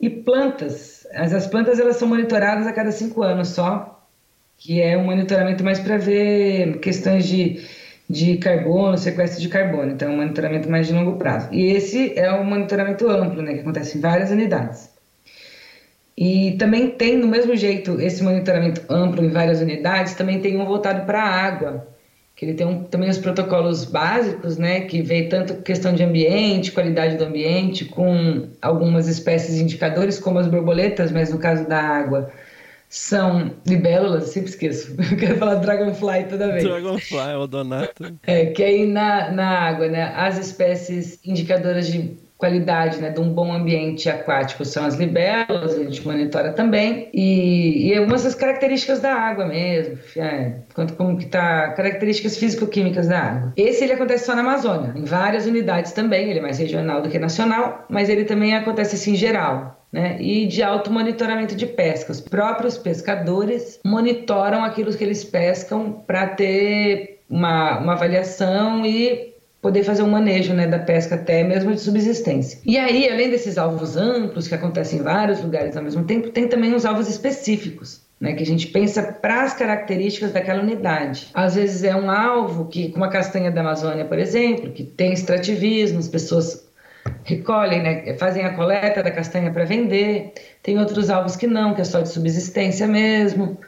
E 0.01 0.09
plantas. 0.09 0.96
As, 1.15 1.33
as 1.33 1.47
plantas 1.47 1.79
elas 1.79 1.97
são 1.97 2.09
monitoradas 2.09 2.67
a 2.67 2.73
cada 2.73 2.93
cinco 2.93 3.23
anos 3.23 3.49
só, 3.49 4.07
que 4.59 4.81
é 4.81 4.97
um 4.97 5.05
monitoramento 5.05 5.63
mais 5.63 5.79
para 5.79 5.99
ver 5.99 6.79
questões 6.81 7.27
de, 7.27 7.67
de 8.09 8.39
carbono, 8.39 8.97
sequestro 8.97 9.41
de 9.41 9.49
carbono. 9.49 9.93
Então, 9.93 10.09
é 10.09 10.13
um 10.13 10.17
monitoramento 10.17 10.71
mais 10.71 10.87
de 10.87 10.95
longo 10.95 11.19
prazo. 11.19 11.49
E 11.53 11.67
esse 11.67 12.19
é 12.19 12.33
um 12.33 12.45
monitoramento 12.45 13.09
amplo, 13.09 13.43
né, 13.43 13.55
que 13.55 13.61
acontece 13.61 13.99
em 13.99 14.01
várias 14.01 14.31
unidades. 14.31 14.91
E 16.17 16.53
também 16.59 16.91
tem, 16.91 17.21
do 17.21 17.29
mesmo 17.29 17.55
jeito, 17.55 18.01
esse 18.01 18.23
monitoramento 18.23 18.83
amplo 18.89 19.23
em 19.23 19.29
várias 19.29 19.61
unidades, 19.61 20.15
também 20.15 20.41
tem 20.41 20.59
um 20.59 20.65
voltado 20.65 21.05
para 21.05 21.23
a 21.23 21.29
água, 21.29 21.87
que 22.37 22.45
ele 22.45 22.53
tem 22.53 22.67
um, 22.67 22.85
também 22.85 23.09
os 23.09 23.17
protocolos 23.17 23.87
básicos, 23.87 24.59
né, 24.59 24.83
que 24.83 25.01
vê 25.01 25.23
tanto 25.23 25.63
questão 25.63 25.95
de 25.95 26.03
ambiente, 26.03 26.71
qualidade 26.71 27.17
do 27.17 27.25
ambiente, 27.25 27.87
com 27.87 28.47
algumas 28.61 29.09
espécies 29.09 29.59
indicadores, 29.59 30.19
como 30.19 30.39
as 30.39 30.47
borboletas, 30.47 31.11
mas 31.11 31.33
no 31.33 31.39
caso 31.39 31.67
da 31.67 31.81
água, 31.81 32.31
são 32.91 33.53
libélulas, 33.67 34.29
sempre 34.29 34.51
esqueço, 34.51 34.95
eu 35.11 35.17
quero 35.17 35.39
falar 35.39 35.55
dragonfly 35.55 36.25
toda 36.29 36.53
vez. 36.53 36.63
Dragonfly, 36.63 37.35
Odonato. 37.41 38.15
É, 38.27 38.45
que 38.47 38.63
aí 38.63 38.87
na, 38.87 39.31
na 39.33 39.49
água, 39.49 39.89
né, 39.89 40.13
as 40.15 40.37
espécies 40.37 41.19
indicadoras 41.25 41.87
de 41.87 42.19
qualidade, 42.39 42.99
né, 43.01 43.11
de 43.11 43.21
um 43.21 43.31
bom 43.31 43.51
ambiente 43.53 44.11
aquático 44.11 44.65
são 44.65 44.85
as 44.85 44.97
libélulas, 44.97 45.75
a 45.75 45.83
gente 45.83 46.07
monitora 46.07 46.53
também, 46.53 47.09
e, 47.13 47.89
e 47.89 47.97
algumas 47.97 48.25
das 48.25 48.35
características 48.35 49.01
da 49.01 49.15
água 49.15 49.47
mesmo, 49.47 49.99
é, 50.17 50.57
quanto 50.75 50.95
como 50.95 51.17
que 51.17 51.27
tá, 51.27 51.71
características 51.71 52.37
físico-químicas 52.37 53.09
da 53.09 53.19
água. 53.19 53.53
Esse 53.57 53.85
ele 53.85 53.95
acontece 53.95 54.27
só 54.27 54.35
na 54.35 54.43
Amazônia, 54.43 54.93
em 54.95 55.05
várias 55.05 55.47
unidades 55.47 55.93
também, 55.93 56.29
ele 56.29 56.39
é 56.39 56.43
mais 56.43 56.59
regional 56.59 57.01
do 57.01 57.09
que 57.09 57.19
nacional, 57.19 57.87
mas 57.89 58.09
ele 58.11 58.25
também 58.25 58.55
acontece 58.55 58.97
assim 58.97 59.13
em 59.13 59.17
geral, 59.17 59.87
né? 59.91 60.17
E 60.21 60.47
de 60.47 60.63
alto 60.63 60.93
monitoramento 60.93 61.55
de 61.55 61.65
pesca. 61.67 62.13
Os 62.13 62.21
próprios 62.21 62.77
pescadores 62.77 63.81
monitoram 63.85 64.63
aquilo 64.63 64.93
que 64.95 65.03
eles 65.03 65.25
pescam 65.25 65.93
para 66.07 66.27
ter 66.27 67.21
uma, 67.31 67.79
uma 67.79 67.93
avaliação 67.95 68.85
e 68.85 69.36
poder 69.61 69.83
fazer 69.83 70.03
um 70.03 70.11
manejo 70.11 70.55
né, 70.55 70.67
da 70.67 70.79
pesca 70.79 71.15
até 71.15 71.43
mesmo 71.43 71.73
de 71.73 71.81
subsistência. 71.81 72.61
E 72.65 72.79
aí, 72.79 73.11
além 73.11 73.31
desses 73.31 73.59
alvos 73.59 73.97
amplos 73.97 74.47
que 74.47 74.55
acontecem 74.55 75.01
em 75.01 75.03
vários 75.03 75.43
lugares 75.43 75.77
ao 75.77 75.83
mesmo 75.83 76.05
tempo, 76.05 76.31
tem 76.31 76.49
também 76.49 76.75
os 76.75 76.85
alvos 76.85 77.09
específicos. 77.09 78.05
Né, 78.19 78.33
que 78.33 78.43
a 78.43 78.47
gente 78.47 78.69
pensa 78.69 79.03
para 79.03 79.43
as 79.43 79.53
características 79.53 80.33
daquela 80.33 80.63
unidade. 80.63 81.29
Às 81.35 81.55
vezes 81.55 81.85
é 81.85 81.95
um 81.95 82.11
alvo 82.11 82.65
que, 82.65 82.89
como 82.89 83.05
a 83.05 83.11
castanha 83.11 83.51
da 83.51 83.61
Amazônia, 83.61 84.07
por 84.07 84.19
exemplo, 84.19 84.73
que 84.73 84.85
tem 84.85 85.13
extrativismo, 85.13 85.99
as 85.99 86.09
pessoas 86.09 86.67
recolhem, 87.25 87.83
né, 87.83 88.15
fazem 88.15 88.45
a 88.45 88.55
coleta 88.55 89.03
da 89.03 89.11
castanha 89.11 89.51
para 89.51 89.67
vender. 89.67 90.33
Tem 90.63 90.79
outros 90.79 91.11
alvos 91.11 91.37
que 91.37 91.47
não, 91.47 91.75
que 91.75 91.83
é 91.83 91.85
só 91.85 92.01
de 92.01 92.09
subsistência 92.09 92.87
mesmo. 92.87 93.59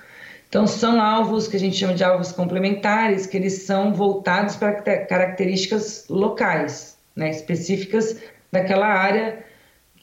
Então, 0.48 0.66
são 0.66 1.00
alvos 1.00 1.46
que 1.46 1.56
a 1.56 1.60
gente 1.60 1.76
chama 1.76 1.94
de 1.94 2.02
alvos 2.02 2.32
complementares, 2.32 3.26
que 3.26 3.36
eles 3.36 3.64
são 3.64 3.92
voltados 3.92 4.56
para 4.56 4.72
características 5.06 6.06
locais, 6.08 6.96
né, 7.14 7.30
específicas 7.30 8.18
daquela 8.50 8.86
área, 8.86 9.44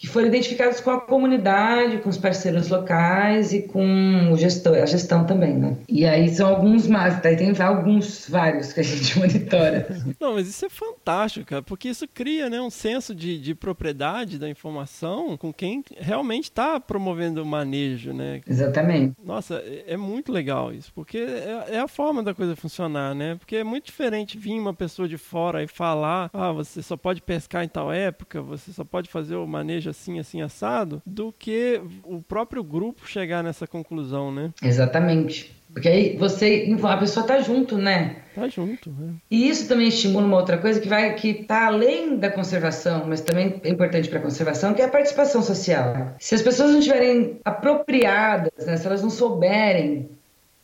que 0.05 0.11
foram 0.11 0.27
identificados 0.27 0.79
com 0.79 0.91
a 0.91 1.01
comunidade, 1.01 1.97
com 1.97 2.09
os 2.09 2.17
parceiros 2.17 2.69
locais 2.69 3.51
e 3.51 3.63
com 3.63 4.31
o 4.31 4.37
gestor, 4.37 4.77
a 4.77 4.85
gestão 4.85 5.25
também, 5.25 5.57
né? 5.57 5.75
E 5.89 6.05
aí 6.05 6.29
são 6.29 6.47
alguns 6.47 6.87
mais, 6.87 7.19
daí 7.21 7.35
tem 7.35 7.51
alguns, 7.59 8.29
vários 8.29 8.71
que 8.71 8.81
a 8.81 8.83
gente 8.83 9.17
monitora. 9.17 9.87
Não, 10.19 10.35
mas 10.35 10.47
isso 10.47 10.63
é 10.63 10.69
fantástico, 10.69 11.47
cara, 11.47 11.63
porque 11.63 11.89
isso 11.89 12.07
cria 12.07 12.49
né, 12.49 12.61
um 12.61 12.69
senso 12.69 13.15
de, 13.15 13.39
de 13.39 13.55
propriedade 13.55 14.37
da 14.37 14.47
informação 14.47 15.35
com 15.37 15.51
quem 15.51 15.83
realmente 15.97 16.45
está 16.45 16.79
promovendo 16.79 17.41
o 17.41 17.45
manejo, 17.45 18.13
né? 18.13 18.41
Exatamente. 18.47 19.15
Nossa, 19.23 19.55
é, 19.55 19.85
é 19.87 19.97
muito 19.97 20.31
legal 20.31 20.71
isso, 20.71 20.91
porque 20.93 21.17
é, 21.17 21.65
é 21.75 21.79
a 21.79 21.87
forma 21.87 22.21
da 22.21 22.33
coisa 22.33 22.55
funcionar, 22.55 23.15
né? 23.15 23.35
Porque 23.35 23.55
é 23.55 23.63
muito 23.63 23.85
diferente 23.85 24.37
vir 24.37 24.59
uma 24.59 24.73
pessoa 24.73 25.07
de 25.07 25.17
fora 25.17 25.63
e 25.63 25.67
falar, 25.67 26.29
ah, 26.31 26.51
você 26.51 26.83
só 26.83 26.95
pode 26.95 27.23
pescar 27.23 27.63
em 27.63 27.67
tal 27.67 27.91
época, 27.91 28.39
você 28.39 28.71
só 28.71 28.83
pode 28.83 29.09
fazer 29.09 29.35
o 29.35 29.47
manejo 29.47 29.94
assim, 29.95 30.19
assim, 30.19 30.41
assado, 30.41 31.01
do 31.05 31.33
que 31.37 31.81
o 32.03 32.21
próprio 32.21 32.63
grupo 32.63 33.07
chegar 33.07 33.43
nessa 33.43 33.65
conclusão, 33.65 34.31
né? 34.31 34.51
Exatamente. 34.61 35.55
Porque 35.75 35.89
aí 35.89 36.15
você, 36.15 36.73
a 36.83 36.97
pessoa 36.97 37.25
tá 37.25 37.41
junto, 37.41 37.77
né? 37.77 38.17
Tá 38.33 38.47
junto, 38.47 38.89
né? 38.91 39.13
E 39.29 39.49
isso 39.49 39.67
também 39.67 39.89
estimula 39.89 40.25
uma 40.25 40.37
outra 40.37 40.57
coisa 40.57 40.79
que 40.79 40.87
vai 40.87 41.13
que 41.15 41.33
tá 41.33 41.67
além 41.67 42.15
da 42.17 42.29
conservação, 42.29 43.03
mas 43.07 43.19
também 43.19 43.59
é 43.61 43.69
importante 43.69 44.07
para 44.07 44.19
a 44.19 44.21
conservação, 44.21 44.73
que 44.73 44.81
é 44.81 44.85
a 44.85 44.89
participação 44.89 45.41
social. 45.41 46.15
Se 46.17 46.33
as 46.33 46.41
pessoas 46.41 46.71
não 46.71 46.79
estiverem 46.79 47.41
apropriadas, 47.43 48.65
né, 48.65 48.77
se 48.77 48.87
elas 48.87 49.01
não 49.01 49.09
souberem 49.09 50.09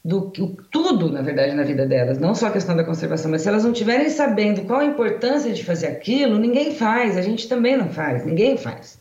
do 0.03 0.31
que 0.31 0.57
tudo, 0.71 1.11
na 1.11 1.21
verdade, 1.21 1.53
na 1.53 1.63
vida 1.63 1.85
delas, 1.85 2.17
não 2.17 2.33
só 2.33 2.47
a 2.47 2.51
questão 2.51 2.75
da 2.75 2.83
conservação, 2.83 3.29
mas 3.29 3.41
se 3.41 3.49
elas 3.49 3.63
não 3.63 3.71
estiverem 3.71 4.09
sabendo 4.09 4.61
qual 4.61 4.79
a 4.79 4.85
importância 4.85 5.51
de 5.51 5.63
fazer 5.63 5.87
aquilo, 5.87 6.39
ninguém 6.39 6.73
faz, 6.73 7.17
a 7.17 7.21
gente 7.21 7.47
também 7.47 7.77
não 7.77 7.89
faz, 7.89 8.25
ninguém 8.25 8.57
faz. 8.57 8.99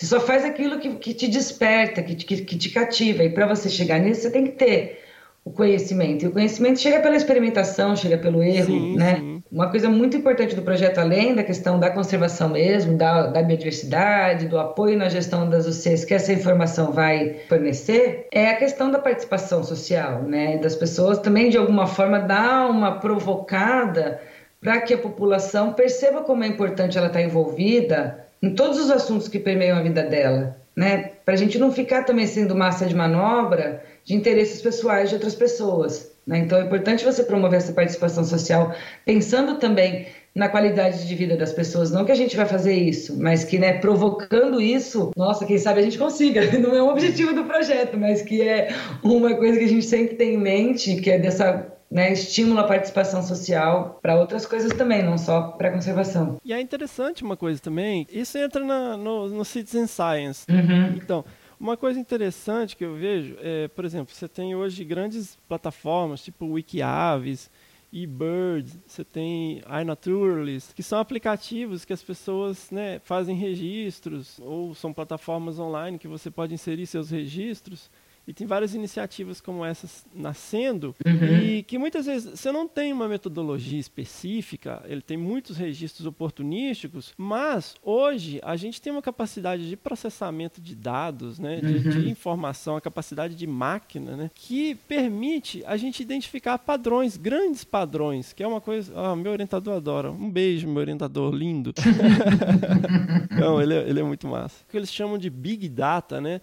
Você 0.00 0.06
só 0.06 0.18
faz 0.18 0.46
aquilo 0.46 0.78
que, 0.78 0.94
que 0.94 1.12
te 1.12 1.28
desperta, 1.28 2.02
que, 2.02 2.14
que, 2.14 2.38
que 2.38 2.56
te 2.56 2.70
cativa. 2.70 3.22
E 3.22 3.28
para 3.28 3.46
você 3.46 3.68
chegar 3.68 3.98
nisso, 3.98 4.22
você 4.22 4.30
tem 4.30 4.44
que 4.44 4.52
ter 4.52 4.98
o 5.44 5.50
conhecimento. 5.50 6.24
E 6.24 6.28
o 6.28 6.32
conhecimento 6.32 6.80
chega 6.80 7.00
pela 7.00 7.14
experimentação, 7.14 7.94
chega 7.94 8.16
pelo 8.16 8.42
erro, 8.42 8.64
Sim, 8.64 8.96
né? 8.96 9.16
sim. 9.16 9.42
Uma 9.52 9.68
coisa 9.68 9.90
muito 9.90 10.16
importante 10.16 10.56
do 10.56 10.62
projeto, 10.62 10.96
além 10.96 11.34
da 11.34 11.42
questão 11.42 11.78
da 11.78 11.90
conservação 11.90 12.48
mesmo, 12.48 12.96
da, 12.96 13.26
da 13.26 13.42
biodiversidade, 13.42 14.48
do 14.48 14.58
apoio 14.58 14.96
na 14.96 15.10
gestão 15.10 15.46
das 15.46 15.66
UCs 15.66 16.06
que 16.06 16.14
essa 16.14 16.32
informação 16.32 16.92
vai 16.92 17.36
fornecer, 17.46 18.26
é 18.32 18.48
a 18.48 18.56
questão 18.56 18.90
da 18.90 18.98
participação 18.98 19.62
social, 19.62 20.22
né? 20.22 20.56
Das 20.56 20.74
pessoas 20.74 21.18
também, 21.18 21.50
de 21.50 21.58
alguma 21.58 21.86
forma, 21.86 22.18
dar 22.20 22.70
uma 22.70 22.92
provocada 22.92 24.18
para 24.62 24.80
que 24.80 24.94
a 24.94 24.98
população 24.98 25.74
perceba 25.74 26.22
como 26.22 26.42
é 26.42 26.46
importante 26.46 26.96
ela 26.96 27.08
estar 27.08 27.20
envolvida 27.20 28.29
em 28.42 28.54
todos 28.54 28.78
os 28.78 28.90
assuntos 28.90 29.28
que 29.28 29.38
permeiam 29.38 29.78
a 29.78 29.82
vida 29.82 30.02
dela, 30.02 30.56
né? 30.74 31.12
Para 31.24 31.34
a 31.34 31.36
gente 31.36 31.58
não 31.58 31.70
ficar 31.70 32.04
também 32.04 32.26
sendo 32.26 32.54
massa 32.54 32.86
de 32.86 32.94
manobra 32.94 33.82
de 34.04 34.14
interesses 34.14 34.62
pessoais 34.62 35.08
de 35.08 35.14
outras 35.14 35.34
pessoas. 35.34 36.10
Né? 36.26 36.38
Então 36.38 36.58
é 36.58 36.62
importante 36.62 37.04
você 37.04 37.22
promover 37.22 37.58
essa 37.58 37.72
participação 37.72 38.24
social, 38.24 38.74
pensando 39.04 39.58
também 39.58 40.06
na 40.34 40.48
qualidade 40.48 41.06
de 41.06 41.14
vida 41.14 41.36
das 41.36 41.52
pessoas. 41.52 41.90
Não 41.90 42.04
que 42.04 42.12
a 42.12 42.16
gente 42.16 42.36
vai 42.36 42.46
fazer 42.46 42.74
isso, 42.74 43.20
mas 43.20 43.44
que, 43.44 43.58
né, 43.58 43.74
provocando 43.74 44.60
isso, 44.60 45.10
nossa, 45.16 45.44
quem 45.44 45.58
sabe 45.58 45.80
a 45.80 45.82
gente 45.82 45.98
consiga. 45.98 46.40
Não 46.58 46.74
é 46.74 46.82
um 46.82 46.88
objetivo 46.88 47.34
do 47.34 47.44
projeto, 47.44 47.98
mas 47.98 48.22
que 48.22 48.40
é 48.40 48.72
uma 49.02 49.34
coisa 49.34 49.58
que 49.58 49.64
a 49.64 49.68
gente 49.68 49.84
sempre 49.84 50.14
tem 50.14 50.34
em 50.34 50.38
mente, 50.38 50.96
que 50.96 51.10
é 51.10 51.18
dessa 51.18 51.66
né, 51.90 52.12
estímulo 52.12 52.60
à 52.60 52.64
participação 52.64 53.22
social 53.22 53.98
para 54.00 54.14
outras 54.16 54.46
coisas 54.46 54.72
também, 54.74 55.02
não 55.02 55.18
só 55.18 55.48
para 55.52 55.72
conservação. 55.72 56.36
E 56.44 56.52
é 56.52 56.60
interessante 56.60 57.24
uma 57.24 57.36
coisa 57.36 57.60
também, 57.60 58.06
isso 58.10 58.38
entra 58.38 58.64
na- 58.64 58.96
no, 58.96 59.28
no 59.28 59.44
Citizen 59.44 59.86
Science. 59.86 60.46
Uhum. 60.48 60.94
Então, 60.96 61.24
uma 61.58 61.76
coisa 61.76 61.98
interessante 61.98 62.76
que 62.76 62.84
eu 62.84 62.94
vejo 62.94 63.36
é, 63.40 63.66
por 63.68 63.84
exemplo, 63.84 64.14
você 64.14 64.28
tem 64.28 64.54
hoje 64.54 64.84
grandes 64.84 65.36
plataformas, 65.48 66.22
tipo 66.22 66.46
Wikiaves 66.46 67.50
eBird, 67.92 68.70
você 68.86 69.02
tem 69.04 69.60
iNaturalist, 69.82 70.72
que 70.74 70.82
são 70.82 71.00
aplicativos 71.00 71.84
que 71.84 71.92
as 71.92 72.00
pessoas 72.02 72.70
né, 72.70 73.00
fazem 73.02 73.34
registros 73.34 74.38
ou 74.40 74.74
são 74.76 74.92
plataformas 74.92 75.58
online 75.58 75.98
que 75.98 76.06
você 76.06 76.30
pode 76.30 76.54
inserir 76.54 76.86
seus 76.86 77.10
registros. 77.10 77.90
E 78.30 78.32
tem 78.32 78.46
várias 78.46 78.74
iniciativas 78.74 79.40
como 79.40 79.64
essas 79.64 80.06
nascendo 80.14 80.94
Uhum. 81.04 81.38
e 81.42 81.62
que 81.64 81.76
muitas 81.78 82.06
vezes 82.06 82.38
você 82.38 82.52
não 82.52 82.68
tem 82.68 82.92
uma 82.92 83.08
metodologia 83.08 83.78
específica, 83.78 84.82
ele 84.86 85.00
tem 85.00 85.16
muitos 85.16 85.56
registros 85.56 86.06
oportunísticos, 86.06 87.12
mas 87.18 87.74
hoje 87.82 88.38
a 88.44 88.54
gente 88.54 88.80
tem 88.80 88.92
uma 88.92 89.02
capacidade 89.02 89.68
de 89.68 89.76
processamento 89.76 90.60
de 90.60 90.76
dados, 90.76 91.38
né, 91.40 91.60
de, 91.60 91.80
de 91.80 92.08
informação, 92.08 92.76
a 92.76 92.80
capacidade 92.80 93.34
de 93.34 93.46
máquina, 93.48 94.16
né, 94.16 94.30
que 94.32 94.76
permite 94.86 95.64
a 95.66 95.76
gente 95.76 96.00
identificar 96.02 96.56
padrões, 96.58 97.16
grandes 97.16 97.64
padrões, 97.64 98.32
que 98.32 98.42
é 98.42 98.46
uma 98.46 98.60
coisa. 98.60 98.92
Ah, 98.94 99.16
meu 99.16 99.32
orientador 99.32 99.74
adora. 99.76 100.10
Um 100.12 100.30
beijo, 100.30 100.68
meu 100.68 100.78
orientador 100.80 101.34
lindo. 101.34 101.72
não, 103.38 103.60
ele 103.60 103.74
é, 103.74 103.88
ele 103.88 104.00
é 104.00 104.02
muito 104.02 104.26
massa. 104.28 104.62
O 104.68 104.70
que 104.70 104.76
eles 104.76 104.92
chamam 104.92 105.18
de 105.18 105.28
big 105.30 105.68
data, 105.68 106.20
né? 106.20 106.40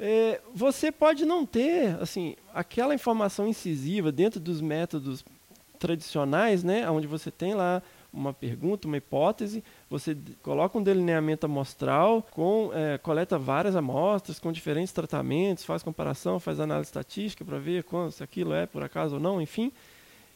É, 0.00 0.40
você 0.54 0.90
pode 0.90 1.03
não 1.26 1.44
ter, 1.44 2.00
assim, 2.00 2.36
aquela 2.54 2.94
informação 2.94 3.46
incisiva 3.46 4.10
dentro 4.10 4.40
dos 4.40 4.60
métodos 4.60 5.24
tradicionais, 5.78 6.64
né, 6.64 6.88
onde 6.88 7.06
você 7.06 7.30
tem 7.30 7.52
lá 7.54 7.82
uma 8.12 8.32
pergunta, 8.32 8.86
uma 8.86 8.96
hipótese, 8.96 9.62
você 9.90 10.16
coloca 10.42 10.78
um 10.78 10.82
delineamento 10.82 11.46
amostral, 11.46 12.22
com, 12.30 12.70
é, 12.72 12.96
coleta 12.96 13.36
várias 13.36 13.74
amostras 13.74 14.38
com 14.38 14.52
diferentes 14.52 14.92
tratamentos, 14.92 15.64
faz 15.64 15.82
comparação, 15.82 16.38
faz 16.38 16.60
análise 16.60 16.88
estatística 16.88 17.44
para 17.44 17.58
ver 17.58 17.82
quando, 17.82 18.12
se 18.12 18.22
aquilo 18.22 18.54
é 18.54 18.66
por 18.66 18.84
acaso 18.84 19.16
ou 19.16 19.20
não, 19.20 19.42
enfim. 19.42 19.72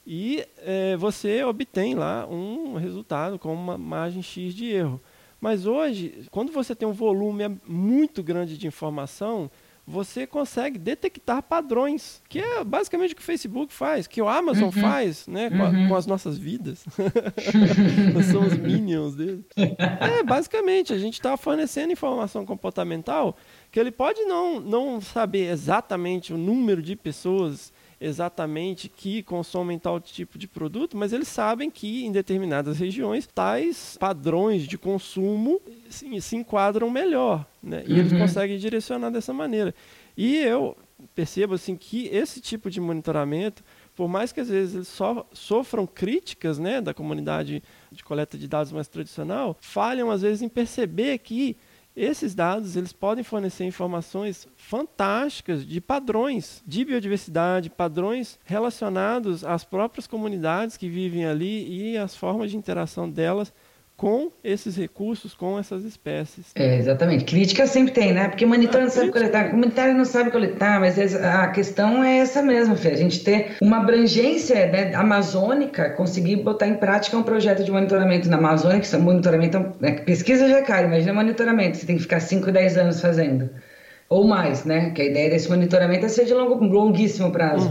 E 0.05 0.45
é, 0.59 0.97
você 0.97 1.45
obtém 1.45 1.95
lá 1.95 2.27
um 2.27 2.75
resultado 2.75 3.39
com 3.39 3.55
uma 3.55 3.79
margem 3.79 4.23
X 4.23 4.55
de 4.55 4.67
erro. 4.67 5.01
Mas 5.41 5.67
hoje, 5.67 6.27
quando 6.33 6.51
você 6.51 6.75
tem 6.75 6.89
um 6.89 6.93
volume 6.93 7.61
muito 7.67 8.23
grande 8.23 8.59
de 8.59 8.67
informação, 8.67 9.49
você 9.91 10.27
consegue 10.27 10.79
detectar 10.79 11.43
padrões, 11.43 12.21
que 12.29 12.39
é 12.41 12.63
basicamente 12.63 13.15
o 13.15 13.17
que 13.17 13.23
o 13.23 13.25
Facebook 13.25 13.73
faz, 13.73 14.07
que 14.07 14.21
o 14.21 14.29
Amazon 14.29 14.69
faz, 14.71 15.27
né, 15.27 15.49
com, 15.49 15.65
a- 15.65 15.89
com 15.89 15.97
as 15.97 16.07
nossas 16.07 16.37
vidas. 16.37 16.85
Nós 18.15 18.27
somos 18.27 18.55
minions 18.57 19.15
dele. 19.15 19.45
É, 19.57 20.23
basicamente, 20.23 20.93
a 20.93 20.99
gente 20.99 21.15
está 21.15 21.37
fornecendo 21.37 21.93
informação 21.93 22.45
comportamental 22.45 23.37
que 23.71 23.81
ele 23.81 23.91
pode 23.91 24.21
não, 24.23 24.61
não 24.61 25.01
saber 25.01 25.51
exatamente 25.51 26.33
o 26.35 26.39
número 26.39 26.83
de 26.83 26.95
pessoas 26.95 27.73
exatamente 28.01 28.89
que 28.89 29.23
consomem 29.23 29.79
tal 29.79 30.01
tipo 30.01 30.39
de 30.39 30.47
produto, 30.47 30.97
mas 30.97 31.13
eles 31.13 31.29
sabem 31.29 31.71
que 31.71 32.05
em 32.05 32.13
determinadas 32.13 32.79
regiões 32.79 33.27
tais 33.27 33.97
padrões 33.99 34.67
de 34.67 34.79
consumo 34.79 35.61
se, 35.91 36.21
se 36.21 36.37
enquadram 36.37 36.89
melhor, 36.91 37.45
né? 37.63 37.83
E 37.87 37.99
eles 37.99 38.13
conseguem 38.13 38.59
direcionar 38.59 39.11
dessa 39.11 39.33
maneira. 39.33 39.75
E 40.17 40.37
eu 40.37 40.77
percebo 41.15 41.55
assim 41.55 41.77
que 41.77 42.07
esse 42.09 42.41
tipo 42.41 42.71
de 42.71 42.81
monitoramento, 42.81 43.63
por 43.95 44.09
mais 44.09 44.33
que 44.33 44.41
às 44.41 44.49
vezes 44.49 44.75
eles 44.75 44.89
so, 44.89 45.25
sofram 45.33 45.87
críticas, 45.87 46.59
né, 46.59 46.81
da 46.81 46.93
comunidade 46.93 47.63
de 47.91 48.05
coleta 48.05 48.37
de 48.37 48.49
dados 48.49 48.73
mais 48.73 48.89
tradicional, 48.89 49.57
falham 49.61 50.11
às 50.11 50.23
vezes 50.23 50.43
em 50.43 50.49
perceber 50.49 51.19
que 51.19 51.57
esses 51.99 52.35
dados 52.35 52.77
eles 52.77 52.93
podem 52.93 53.25
fornecer 53.25 53.65
informações 53.65 54.47
fantásticas 54.57 55.67
de 55.67 55.81
padrões 55.81 56.63
de 56.67 56.85
biodiversidade, 56.85 57.69
padrões 57.69 58.39
relacionados 58.45 59.45
às 59.45 59.65
próprias 59.65 60.07
comunidades 60.07 60.77
que 60.77 60.89
vivem 60.89 61.27
ali 61.27 61.93
e 61.93 61.99
as 61.99 62.17
formas 62.17 62.51
de 62.51 62.57
interação 62.57 63.11
delas 63.11 63.53
com 63.99 64.31
esses 64.45 64.77
recursos, 64.77 65.35
com 65.35 65.59
essas 65.59 65.83
espécies. 65.85 66.53
É, 66.55 66.77
exatamente. 66.77 67.25
Crítica 67.25 67.67
sempre 67.67 67.93
tem, 67.93 68.13
né? 68.13 68.29
Porque 68.29 68.45
o 68.45 68.49
monitor 68.49 68.81
não 68.81 68.89
sabe 68.89 69.11
coletar, 69.11 69.47
o 69.49 69.51
comunitário 69.51 69.93
não 69.95 70.05
sabe 70.05 70.31
coletar, 70.31 70.79
mas 70.79 70.97
essa- 70.97 71.43
a 71.43 71.49
questão 71.49 72.03
é 72.05 72.19
essa 72.19 72.41
mesmo, 72.41 72.77
Fê. 72.77 72.91
A 72.91 72.97
gente 72.97 73.25
ter 73.25 73.57
uma 73.61 73.79
abrangência 73.79 74.69
né, 74.69 74.95
amazônica, 74.95 75.91
conseguir 75.91 76.37
botar 76.37 76.69
em 76.69 76.77
prática 76.77 77.17
um 77.19 77.25
projeto 77.25 77.65
de 77.65 77.73
monitoramento 77.73 78.29
na 78.29 78.37
Amazônia, 78.37 78.79
que 78.79 78.87
são 78.87 79.01
monitoramento, 79.01 79.59
né, 79.81 79.91
pesquisa 80.07 80.49
já 80.49 80.59
é 80.59 80.63
caro, 80.63 80.87
imagina 80.87 81.13
monitoramento, 81.13 81.77
você 81.77 81.85
tem 81.85 81.97
que 81.97 82.03
ficar 82.03 82.21
5, 82.21 82.53
10 82.53 82.79
anos 82.79 83.01
fazendo. 83.01 83.51
Ou 84.09 84.27
mais, 84.29 84.65
né? 84.65 84.91
Que 84.91 85.03
a 85.03 85.05
ideia 85.05 85.29
desse 85.29 85.51
monitoramento 85.51 86.07
é 86.07 86.09
ser 86.09 86.25
de 86.25 86.33
longo, 86.33 86.55
longuíssimo 86.65 87.31
prazo. 87.33 87.69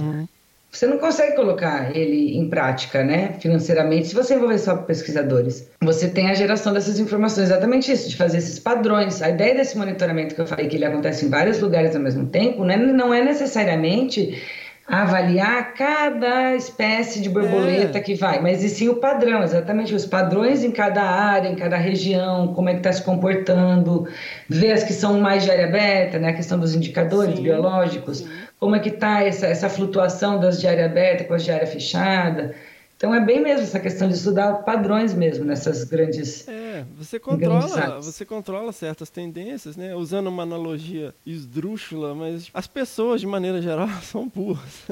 Você 0.78 0.86
não 0.86 1.00
consegue 1.00 1.36
colocar 1.36 1.98
ele 1.98 2.38
em 2.38 2.48
prática, 2.48 3.04
né, 3.04 3.34
financeiramente, 3.40 4.10
se 4.10 4.14
você 4.14 4.36
envolver 4.36 4.60
só 4.60 4.76
pesquisadores. 4.76 5.68
Você 5.82 6.08
tem 6.08 6.30
a 6.30 6.36
geração 6.36 6.72
dessas 6.72 7.00
informações, 7.00 7.46
exatamente 7.50 7.92
isso, 7.92 8.08
de 8.08 8.16
fazer 8.16 8.38
esses 8.38 8.60
padrões. 8.60 9.20
A 9.24 9.32
ideia 9.32 9.56
desse 9.56 9.76
monitoramento 9.76 10.36
que 10.36 10.42
eu 10.42 10.46
falei 10.46 10.68
que 10.68 10.76
ele 10.76 10.86
acontece 10.86 11.26
em 11.26 11.30
vários 11.30 11.60
lugares 11.60 11.96
ao 11.96 12.02
mesmo 12.04 12.28
tempo, 12.28 12.64
né, 12.64 12.78
não 12.78 13.12
é 13.12 13.24
necessariamente 13.24 14.40
avaliar 14.88 15.74
cada 15.74 16.56
espécie 16.56 17.22
de 17.22 17.30
borboleta 17.30 17.98
É. 17.98 18.02
que 18.02 18.16
vai, 18.16 18.40
mas 18.42 18.64
e 18.64 18.70
sim 18.70 18.88
o 18.88 18.96
padrão, 18.96 19.44
exatamente 19.44 19.94
os 19.94 20.06
padrões 20.06 20.64
em 20.64 20.72
cada 20.72 21.02
área, 21.04 21.50
em 21.50 21.56
cada 21.56 21.76
região, 21.76 22.54
como 22.54 22.70
é 22.70 22.72
que 22.74 22.80
está 22.80 22.94
se 22.94 23.04
comportando, 23.04 24.08
ver 24.48 24.72
as 24.72 24.84
que 24.84 24.94
são 24.94 25.20
mais 25.20 25.44
de 25.44 25.52
área 25.52 25.66
aberta, 25.66 26.18
né, 26.20 26.30
a 26.30 26.34
questão 26.34 26.58
dos 26.58 26.74
indicadores 26.74 27.36
Sim, 27.36 27.44
biológicos, 27.44 28.26
como 28.60 28.76
é 28.76 28.80
que 28.80 28.90
está 28.90 29.24
essa, 29.24 29.46
essa 29.48 29.70
flutuação 29.70 30.40
das 30.40 30.60
de 30.60 30.68
área 30.68 30.86
aberta 30.86 31.26
com 31.26 31.34
as 31.34 31.44
de 31.44 31.52
área 31.52 31.68
fechada. 31.68 32.56
Então 32.98 33.14
é 33.14 33.24
bem 33.24 33.40
mesmo 33.44 33.62
essa 33.62 33.80
questão 33.80 34.08
de 34.08 34.16
estudar 34.16 34.64
padrões 34.64 35.14
mesmo 35.14 35.46
nessas 35.46 35.84
grandes. 35.84 36.48
É, 36.48 36.84
você 36.98 37.20
controla, 37.20 38.02
você 38.02 38.26
controla 38.26 38.72
certas 38.72 39.08
tendências, 39.12 39.78
né? 39.78 39.96
Usando 39.96 40.26
uma 40.28 40.42
analogia 40.42 41.14
esdrúxula, 41.24 42.16
mas 42.16 42.50
as 42.52 42.66
pessoas 42.66 43.22
de 43.22 43.28
maneira 43.28 43.62
geral 43.62 43.88
são 44.02 44.28
burras. 44.28 44.88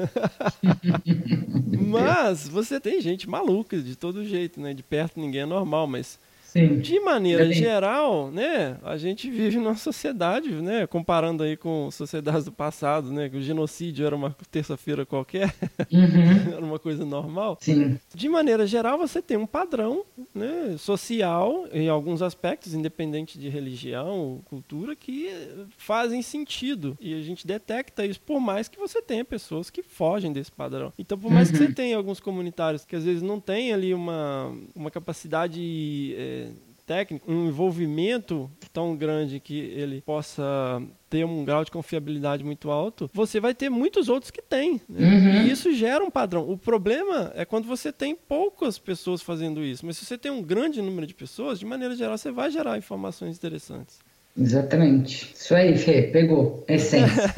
mas 1.88 2.46
você 2.46 2.78
tem 2.78 3.00
gente 3.00 3.28
maluca 3.28 3.76
de 3.76 3.96
todo 3.96 4.24
jeito, 4.24 4.60
né? 4.60 4.72
De 4.72 4.84
perto 4.84 5.18
ninguém 5.18 5.40
é 5.40 5.46
normal, 5.46 5.88
mas 5.88 6.16
Sim. 6.56 6.78
de 6.78 7.00
maneira 7.00 7.52
geral, 7.52 8.30
né, 8.30 8.78
a 8.82 8.96
gente 8.96 9.30
vive 9.30 9.58
numa 9.58 9.76
sociedade, 9.76 10.50
né, 10.50 10.86
comparando 10.86 11.42
aí 11.42 11.56
com 11.56 11.90
sociedades 11.90 12.44
do 12.44 12.52
passado, 12.52 13.12
né, 13.12 13.28
que 13.28 13.36
o 13.36 13.42
genocídio 13.42 14.06
era 14.06 14.14
uma 14.16 14.34
terça-feira 14.50 15.04
qualquer, 15.06 15.54
Uhum. 15.92 16.52
era 16.56 16.64
uma 16.64 16.78
coisa 16.78 17.04
normal. 17.04 17.58
Sim. 17.60 17.98
De 18.14 18.28
maneira 18.28 18.66
geral, 18.66 18.98
você 18.98 19.20
tem 19.22 19.36
um 19.36 19.46
padrão 19.46 20.04
né, 20.34 20.76
social, 20.78 21.66
em 21.72 21.88
alguns 21.88 22.22
aspectos, 22.22 22.74
independente 22.74 23.38
de 23.38 23.48
religião 23.48 24.18
ou 24.18 24.42
cultura, 24.44 24.94
que 24.96 25.30
fazem 25.76 26.22
sentido. 26.22 26.96
E 27.00 27.14
a 27.14 27.22
gente 27.22 27.46
detecta 27.46 28.04
isso, 28.06 28.20
por 28.20 28.40
mais 28.40 28.68
que 28.68 28.78
você 28.78 29.00
tenha 29.02 29.24
pessoas 29.24 29.70
que 29.70 29.82
fogem 29.82 30.32
desse 30.32 30.50
padrão. 30.52 30.92
Então, 30.98 31.18
por 31.18 31.30
mais 31.30 31.50
que 31.50 31.56
você 31.58 31.72
tenha 31.72 31.96
alguns 31.96 32.20
comunitários 32.20 32.84
que 32.84 32.96
às 32.96 33.04
vezes 33.04 33.22
não 33.22 33.40
têm 33.40 33.72
ali 33.72 33.92
uma, 33.94 34.52
uma 34.74 34.90
capacidade. 34.90 36.14
é, 36.16 36.45
técnica, 36.86 37.24
um 37.30 37.48
envolvimento 37.48 38.50
tão 38.72 38.94
grande 38.96 39.40
que 39.40 39.58
ele 39.58 40.00
possa 40.02 40.80
ter 41.10 41.24
um 41.24 41.44
grau 41.44 41.64
de 41.64 41.70
confiabilidade 41.70 42.44
muito 42.44 42.70
alto, 42.70 43.10
você 43.12 43.40
vai 43.40 43.54
ter 43.54 43.68
muitos 43.68 44.08
outros 44.08 44.30
que 44.30 44.40
têm. 44.42 44.80
né? 44.88 45.44
E 45.46 45.50
isso 45.50 45.72
gera 45.74 46.04
um 46.04 46.10
padrão. 46.10 46.48
O 46.48 46.56
problema 46.56 47.32
é 47.34 47.44
quando 47.44 47.66
você 47.66 47.90
tem 47.92 48.14
poucas 48.14 48.78
pessoas 48.78 49.22
fazendo 49.22 49.64
isso. 49.64 49.84
Mas 49.84 49.96
se 49.96 50.04
você 50.04 50.16
tem 50.16 50.30
um 50.30 50.42
grande 50.42 50.80
número 50.80 51.06
de 51.06 51.14
pessoas, 51.14 51.58
de 51.58 51.66
maneira 51.66 51.94
geral, 51.96 52.16
você 52.16 52.30
vai 52.30 52.50
gerar 52.50 52.76
informações 52.78 53.36
interessantes. 53.36 53.98
Exatamente. 54.38 55.32
Isso 55.34 55.54
aí, 55.54 55.76
Fê, 55.78 56.02
pegou. 56.02 56.62
Essência. 56.68 57.32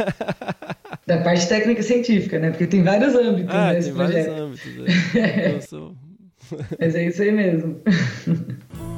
da 1.06 1.22
parte 1.22 1.48
técnica 1.48 1.80
e 1.80 1.84
científica, 1.84 2.38
né? 2.40 2.50
Porque 2.50 2.66
tem 2.66 2.82
vários 2.82 3.14
âmbitos 3.14 3.54
Ah, 3.54 3.72
nesse 3.72 3.88
tem 3.88 3.96
vários 3.96 4.24
projeto. 4.26 4.42
âmbitos. 4.42 4.76
né? 5.14 5.54
Eu 5.54 5.62
sou... 5.62 5.94
Mas 6.80 6.94
é 6.94 7.06
isso 7.06 7.22
aí 7.22 7.30
mesmo. 7.30 7.80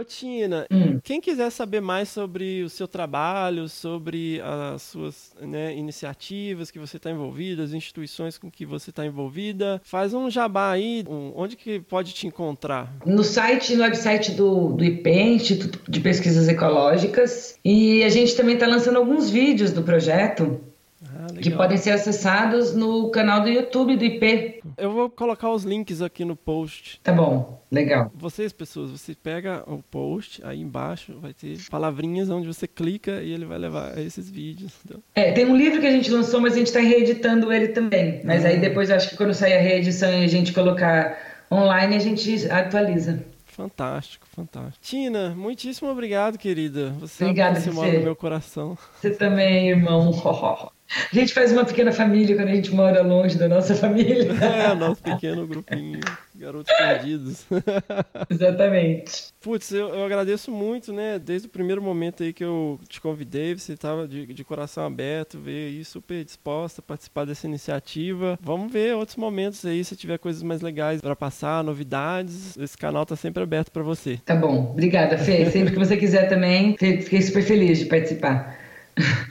Ô, 0.00 0.04
Tina, 0.04 0.66
Hum. 0.70 0.98
quem 1.04 1.20
quiser 1.20 1.50
saber 1.50 1.80
mais 1.82 2.08
sobre 2.08 2.62
o 2.62 2.70
seu 2.70 2.88
trabalho, 2.88 3.68
sobre 3.68 4.40
as 4.72 4.80
suas 4.80 5.32
né, 5.38 5.76
iniciativas 5.76 6.70
que 6.70 6.78
você 6.78 6.96
está 6.96 7.10
envolvida, 7.10 7.62
as 7.62 7.72
instituições 7.74 8.38
com 8.38 8.50
que 8.50 8.64
você 8.64 8.88
está 8.88 9.04
envolvida, 9.04 9.78
faz 9.84 10.14
um 10.14 10.30
jabá 10.30 10.70
aí, 10.70 11.04
um- 11.06 11.32
onde 11.36 11.54
que 11.54 11.80
pode 11.80 12.14
te 12.14 12.26
encontrar? 12.26 12.96
no 13.04 13.22
site, 13.22 13.76
no 13.76 13.82
website 13.82 14.30
do, 14.32 14.72
do 14.72 14.82
IPE, 14.82 15.34
Instituto 15.34 15.80
de 15.86 16.00
Pesquisas 16.00 16.48
Ecológicas, 16.48 17.58
e 17.62 18.02
a 18.02 18.08
gente 18.08 18.34
também 18.34 18.54
está 18.54 18.66
lançando 18.66 18.96
alguns 18.96 19.28
vídeos 19.28 19.70
do 19.70 19.82
projeto. 19.82 20.60
Ah, 21.02 21.32
que 21.40 21.50
podem 21.50 21.78
ser 21.78 21.92
acessados 21.92 22.74
no 22.74 23.10
canal 23.10 23.40
do 23.40 23.48
YouTube 23.48 23.96
do 23.96 24.04
IP. 24.04 24.60
Eu 24.76 24.92
vou 24.92 25.08
colocar 25.08 25.50
os 25.50 25.64
links 25.64 26.02
aqui 26.02 26.24
no 26.24 26.36
post. 26.36 27.00
Tá 27.02 27.12
bom, 27.12 27.62
legal. 27.70 28.12
Vocês, 28.14 28.52
pessoas, 28.52 28.90
você 28.90 29.14
pega 29.14 29.64
o 29.66 29.82
post, 29.82 30.42
aí 30.44 30.60
embaixo 30.60 31.18
vai 31.18 31.32
ter 31.32 31.56
palavrinhas 31.70 32.28
onde 32.28 32.46
você 32.46 32.68
clica 32.68 33.22
e 33.22 33.32
ele 33.32 33.46
vai 33.46 33.56
levar 33.56 33.96
a 33.96 34.02
esses 34.02 34.30
vídeos. 34.30 34.72
entendeu? 34.84 35.02
É, 35.14 35.32
tem 35.32 35.46
um 35.46 35.56
livro 35.56 35.80
que 35.80 35.86
a 35.86 35.90
gente 35.90 36.10
lançou, 36.10 36.40
mas 36.40 36.52
a 36.52 36.56
gente 36.56 36.66
está 36.66 36.80
reeditando 36.80 37.50
ele 37.50 37.68
também. 37.68 38.20
Mas 38.24 38.44
aí 38.44 38.58
depois 38.58 38.90
eu 38.90 38.96
acho 38.96 39.08
que 39.08 39.16
quando 39.16 39.32
sair 39.32 39.54
a 39.54 39.60
reedição 39.60 40.12
e 40.12 40.24
a 40.24 40.28
gente 40.28 40.52
colocar 40.52 41.16
online, 41.50 41.96
a 41.96 41.98
gente 41.98 42.50
atualiza. 42.50 43.24
Fantástico, 43.46 44.26
fantástico. 44.28 44.78
Tina, 44.80 45.34
muitíssimo 45.36 45.90
obrigado, 45.90 46.38
querida. 46.38 46.90
Você 47.00 47.24
Obrigada, 47.24 47.60
sabe 47.60 47.70
que 47.70 47.76
você 47.76 47.98
no 47.98 48.04
meu 48.04 48.16
coração. 48.16 48.78
Você 49.00 49.10
também, 49.10 49.70
irmão. 49.70 50.10
A 50.90 51.14
gente 51.14 51.32
faz 51.32 51.52
uma 51.52 51.64
pequena 51.64 51.92
família 51.92 52.34
quando 52.34 52.48
a 52.48 52.54
gente 52.54 52.74
mora 52.74 53.02
longe 53.02 53.38
da 53.38 53.48
nossa 53.48 53.74
família. 53.74 54.30
É, 54.40 54.74
nosso 54.74 55.02
pequeno 55.02 55.46
grupinho, 55.46 56.00
garotos 56.34 56.72
perdidos. 56.76 57.46
Exatamente. 58.28 59.32
Putz, 59.40 59.70
eu, 59.72 59.88
eu 59.88 60.04
agradeço 60.04 60.50
muito, 60.50 60.92
né? 60.92 61.18
Desde 61.18 61.46
o 61.46 61.50
primeiro 61.50 61.80
momento 61.80 62.22
aí 62.22 62.32
que 62.32 62.42
eu 62.42 62.78
te 62.88 63.00
convidei, 63.00 63.54
você 63.54 63.74
estava 63.74 64.08
de, 64.08 64.26
de 64.26 64.44
coração 64.44 64.84
aberto, 64.84 65.38
veio 65.38 65.68
aí 65.68 65.84
super 65.84 66.24
disposta 66.24 66.80
a 66.80 66.82
participar 66.82 67.24
dessa 67.24 67.46
iniciativa. 67.46 68.38
Vamos 68.42 68.72
ver 68.72 68.94
outros 68.94 69.16
momentos 69.16 69.64
aí, 69.64 69.84
se 69.84 69.94
tiver 69.94 70.18
coisas 70.18 70.42
mais 70.42 70.60
legais 70.60 71.00
para 71.00 71.14
passar, 71.14 71.62
novidades. 71.62 72.56
Esse 72.56 72.76
canal 72.76 73.06
tá 73.06 73.14
sempre 73.14 73.42
aberto 73.42 73.70
para 73.70 73.82
você. 73.82 74.18
Tá 74.24 74.34
bom. 74.34 74.70
Obrigada, 74.72 75.18
Fê. 75.18 75.46
Sempre 75.46 75.72
que 75.72 75.78
você 75.78 75.96
quiser 75.96 76.28
também, 76.28 76.76
fiquei 76.76 77.22
super 77.22 77.42
feliz 77.42 77.78
de 77.78 77.86
participar. 77.86 78.69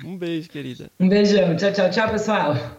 Um 0.04 0.18
beijo, 0.18 0.50
querida. 0.50 0.90
Um 1.00 1.10
beijão. 1.10 1.56
Tchau, 1.56 1.72
tchau, 1.72 1.90
tchau, 1.90 2.10
pessoal. 2.10 2.79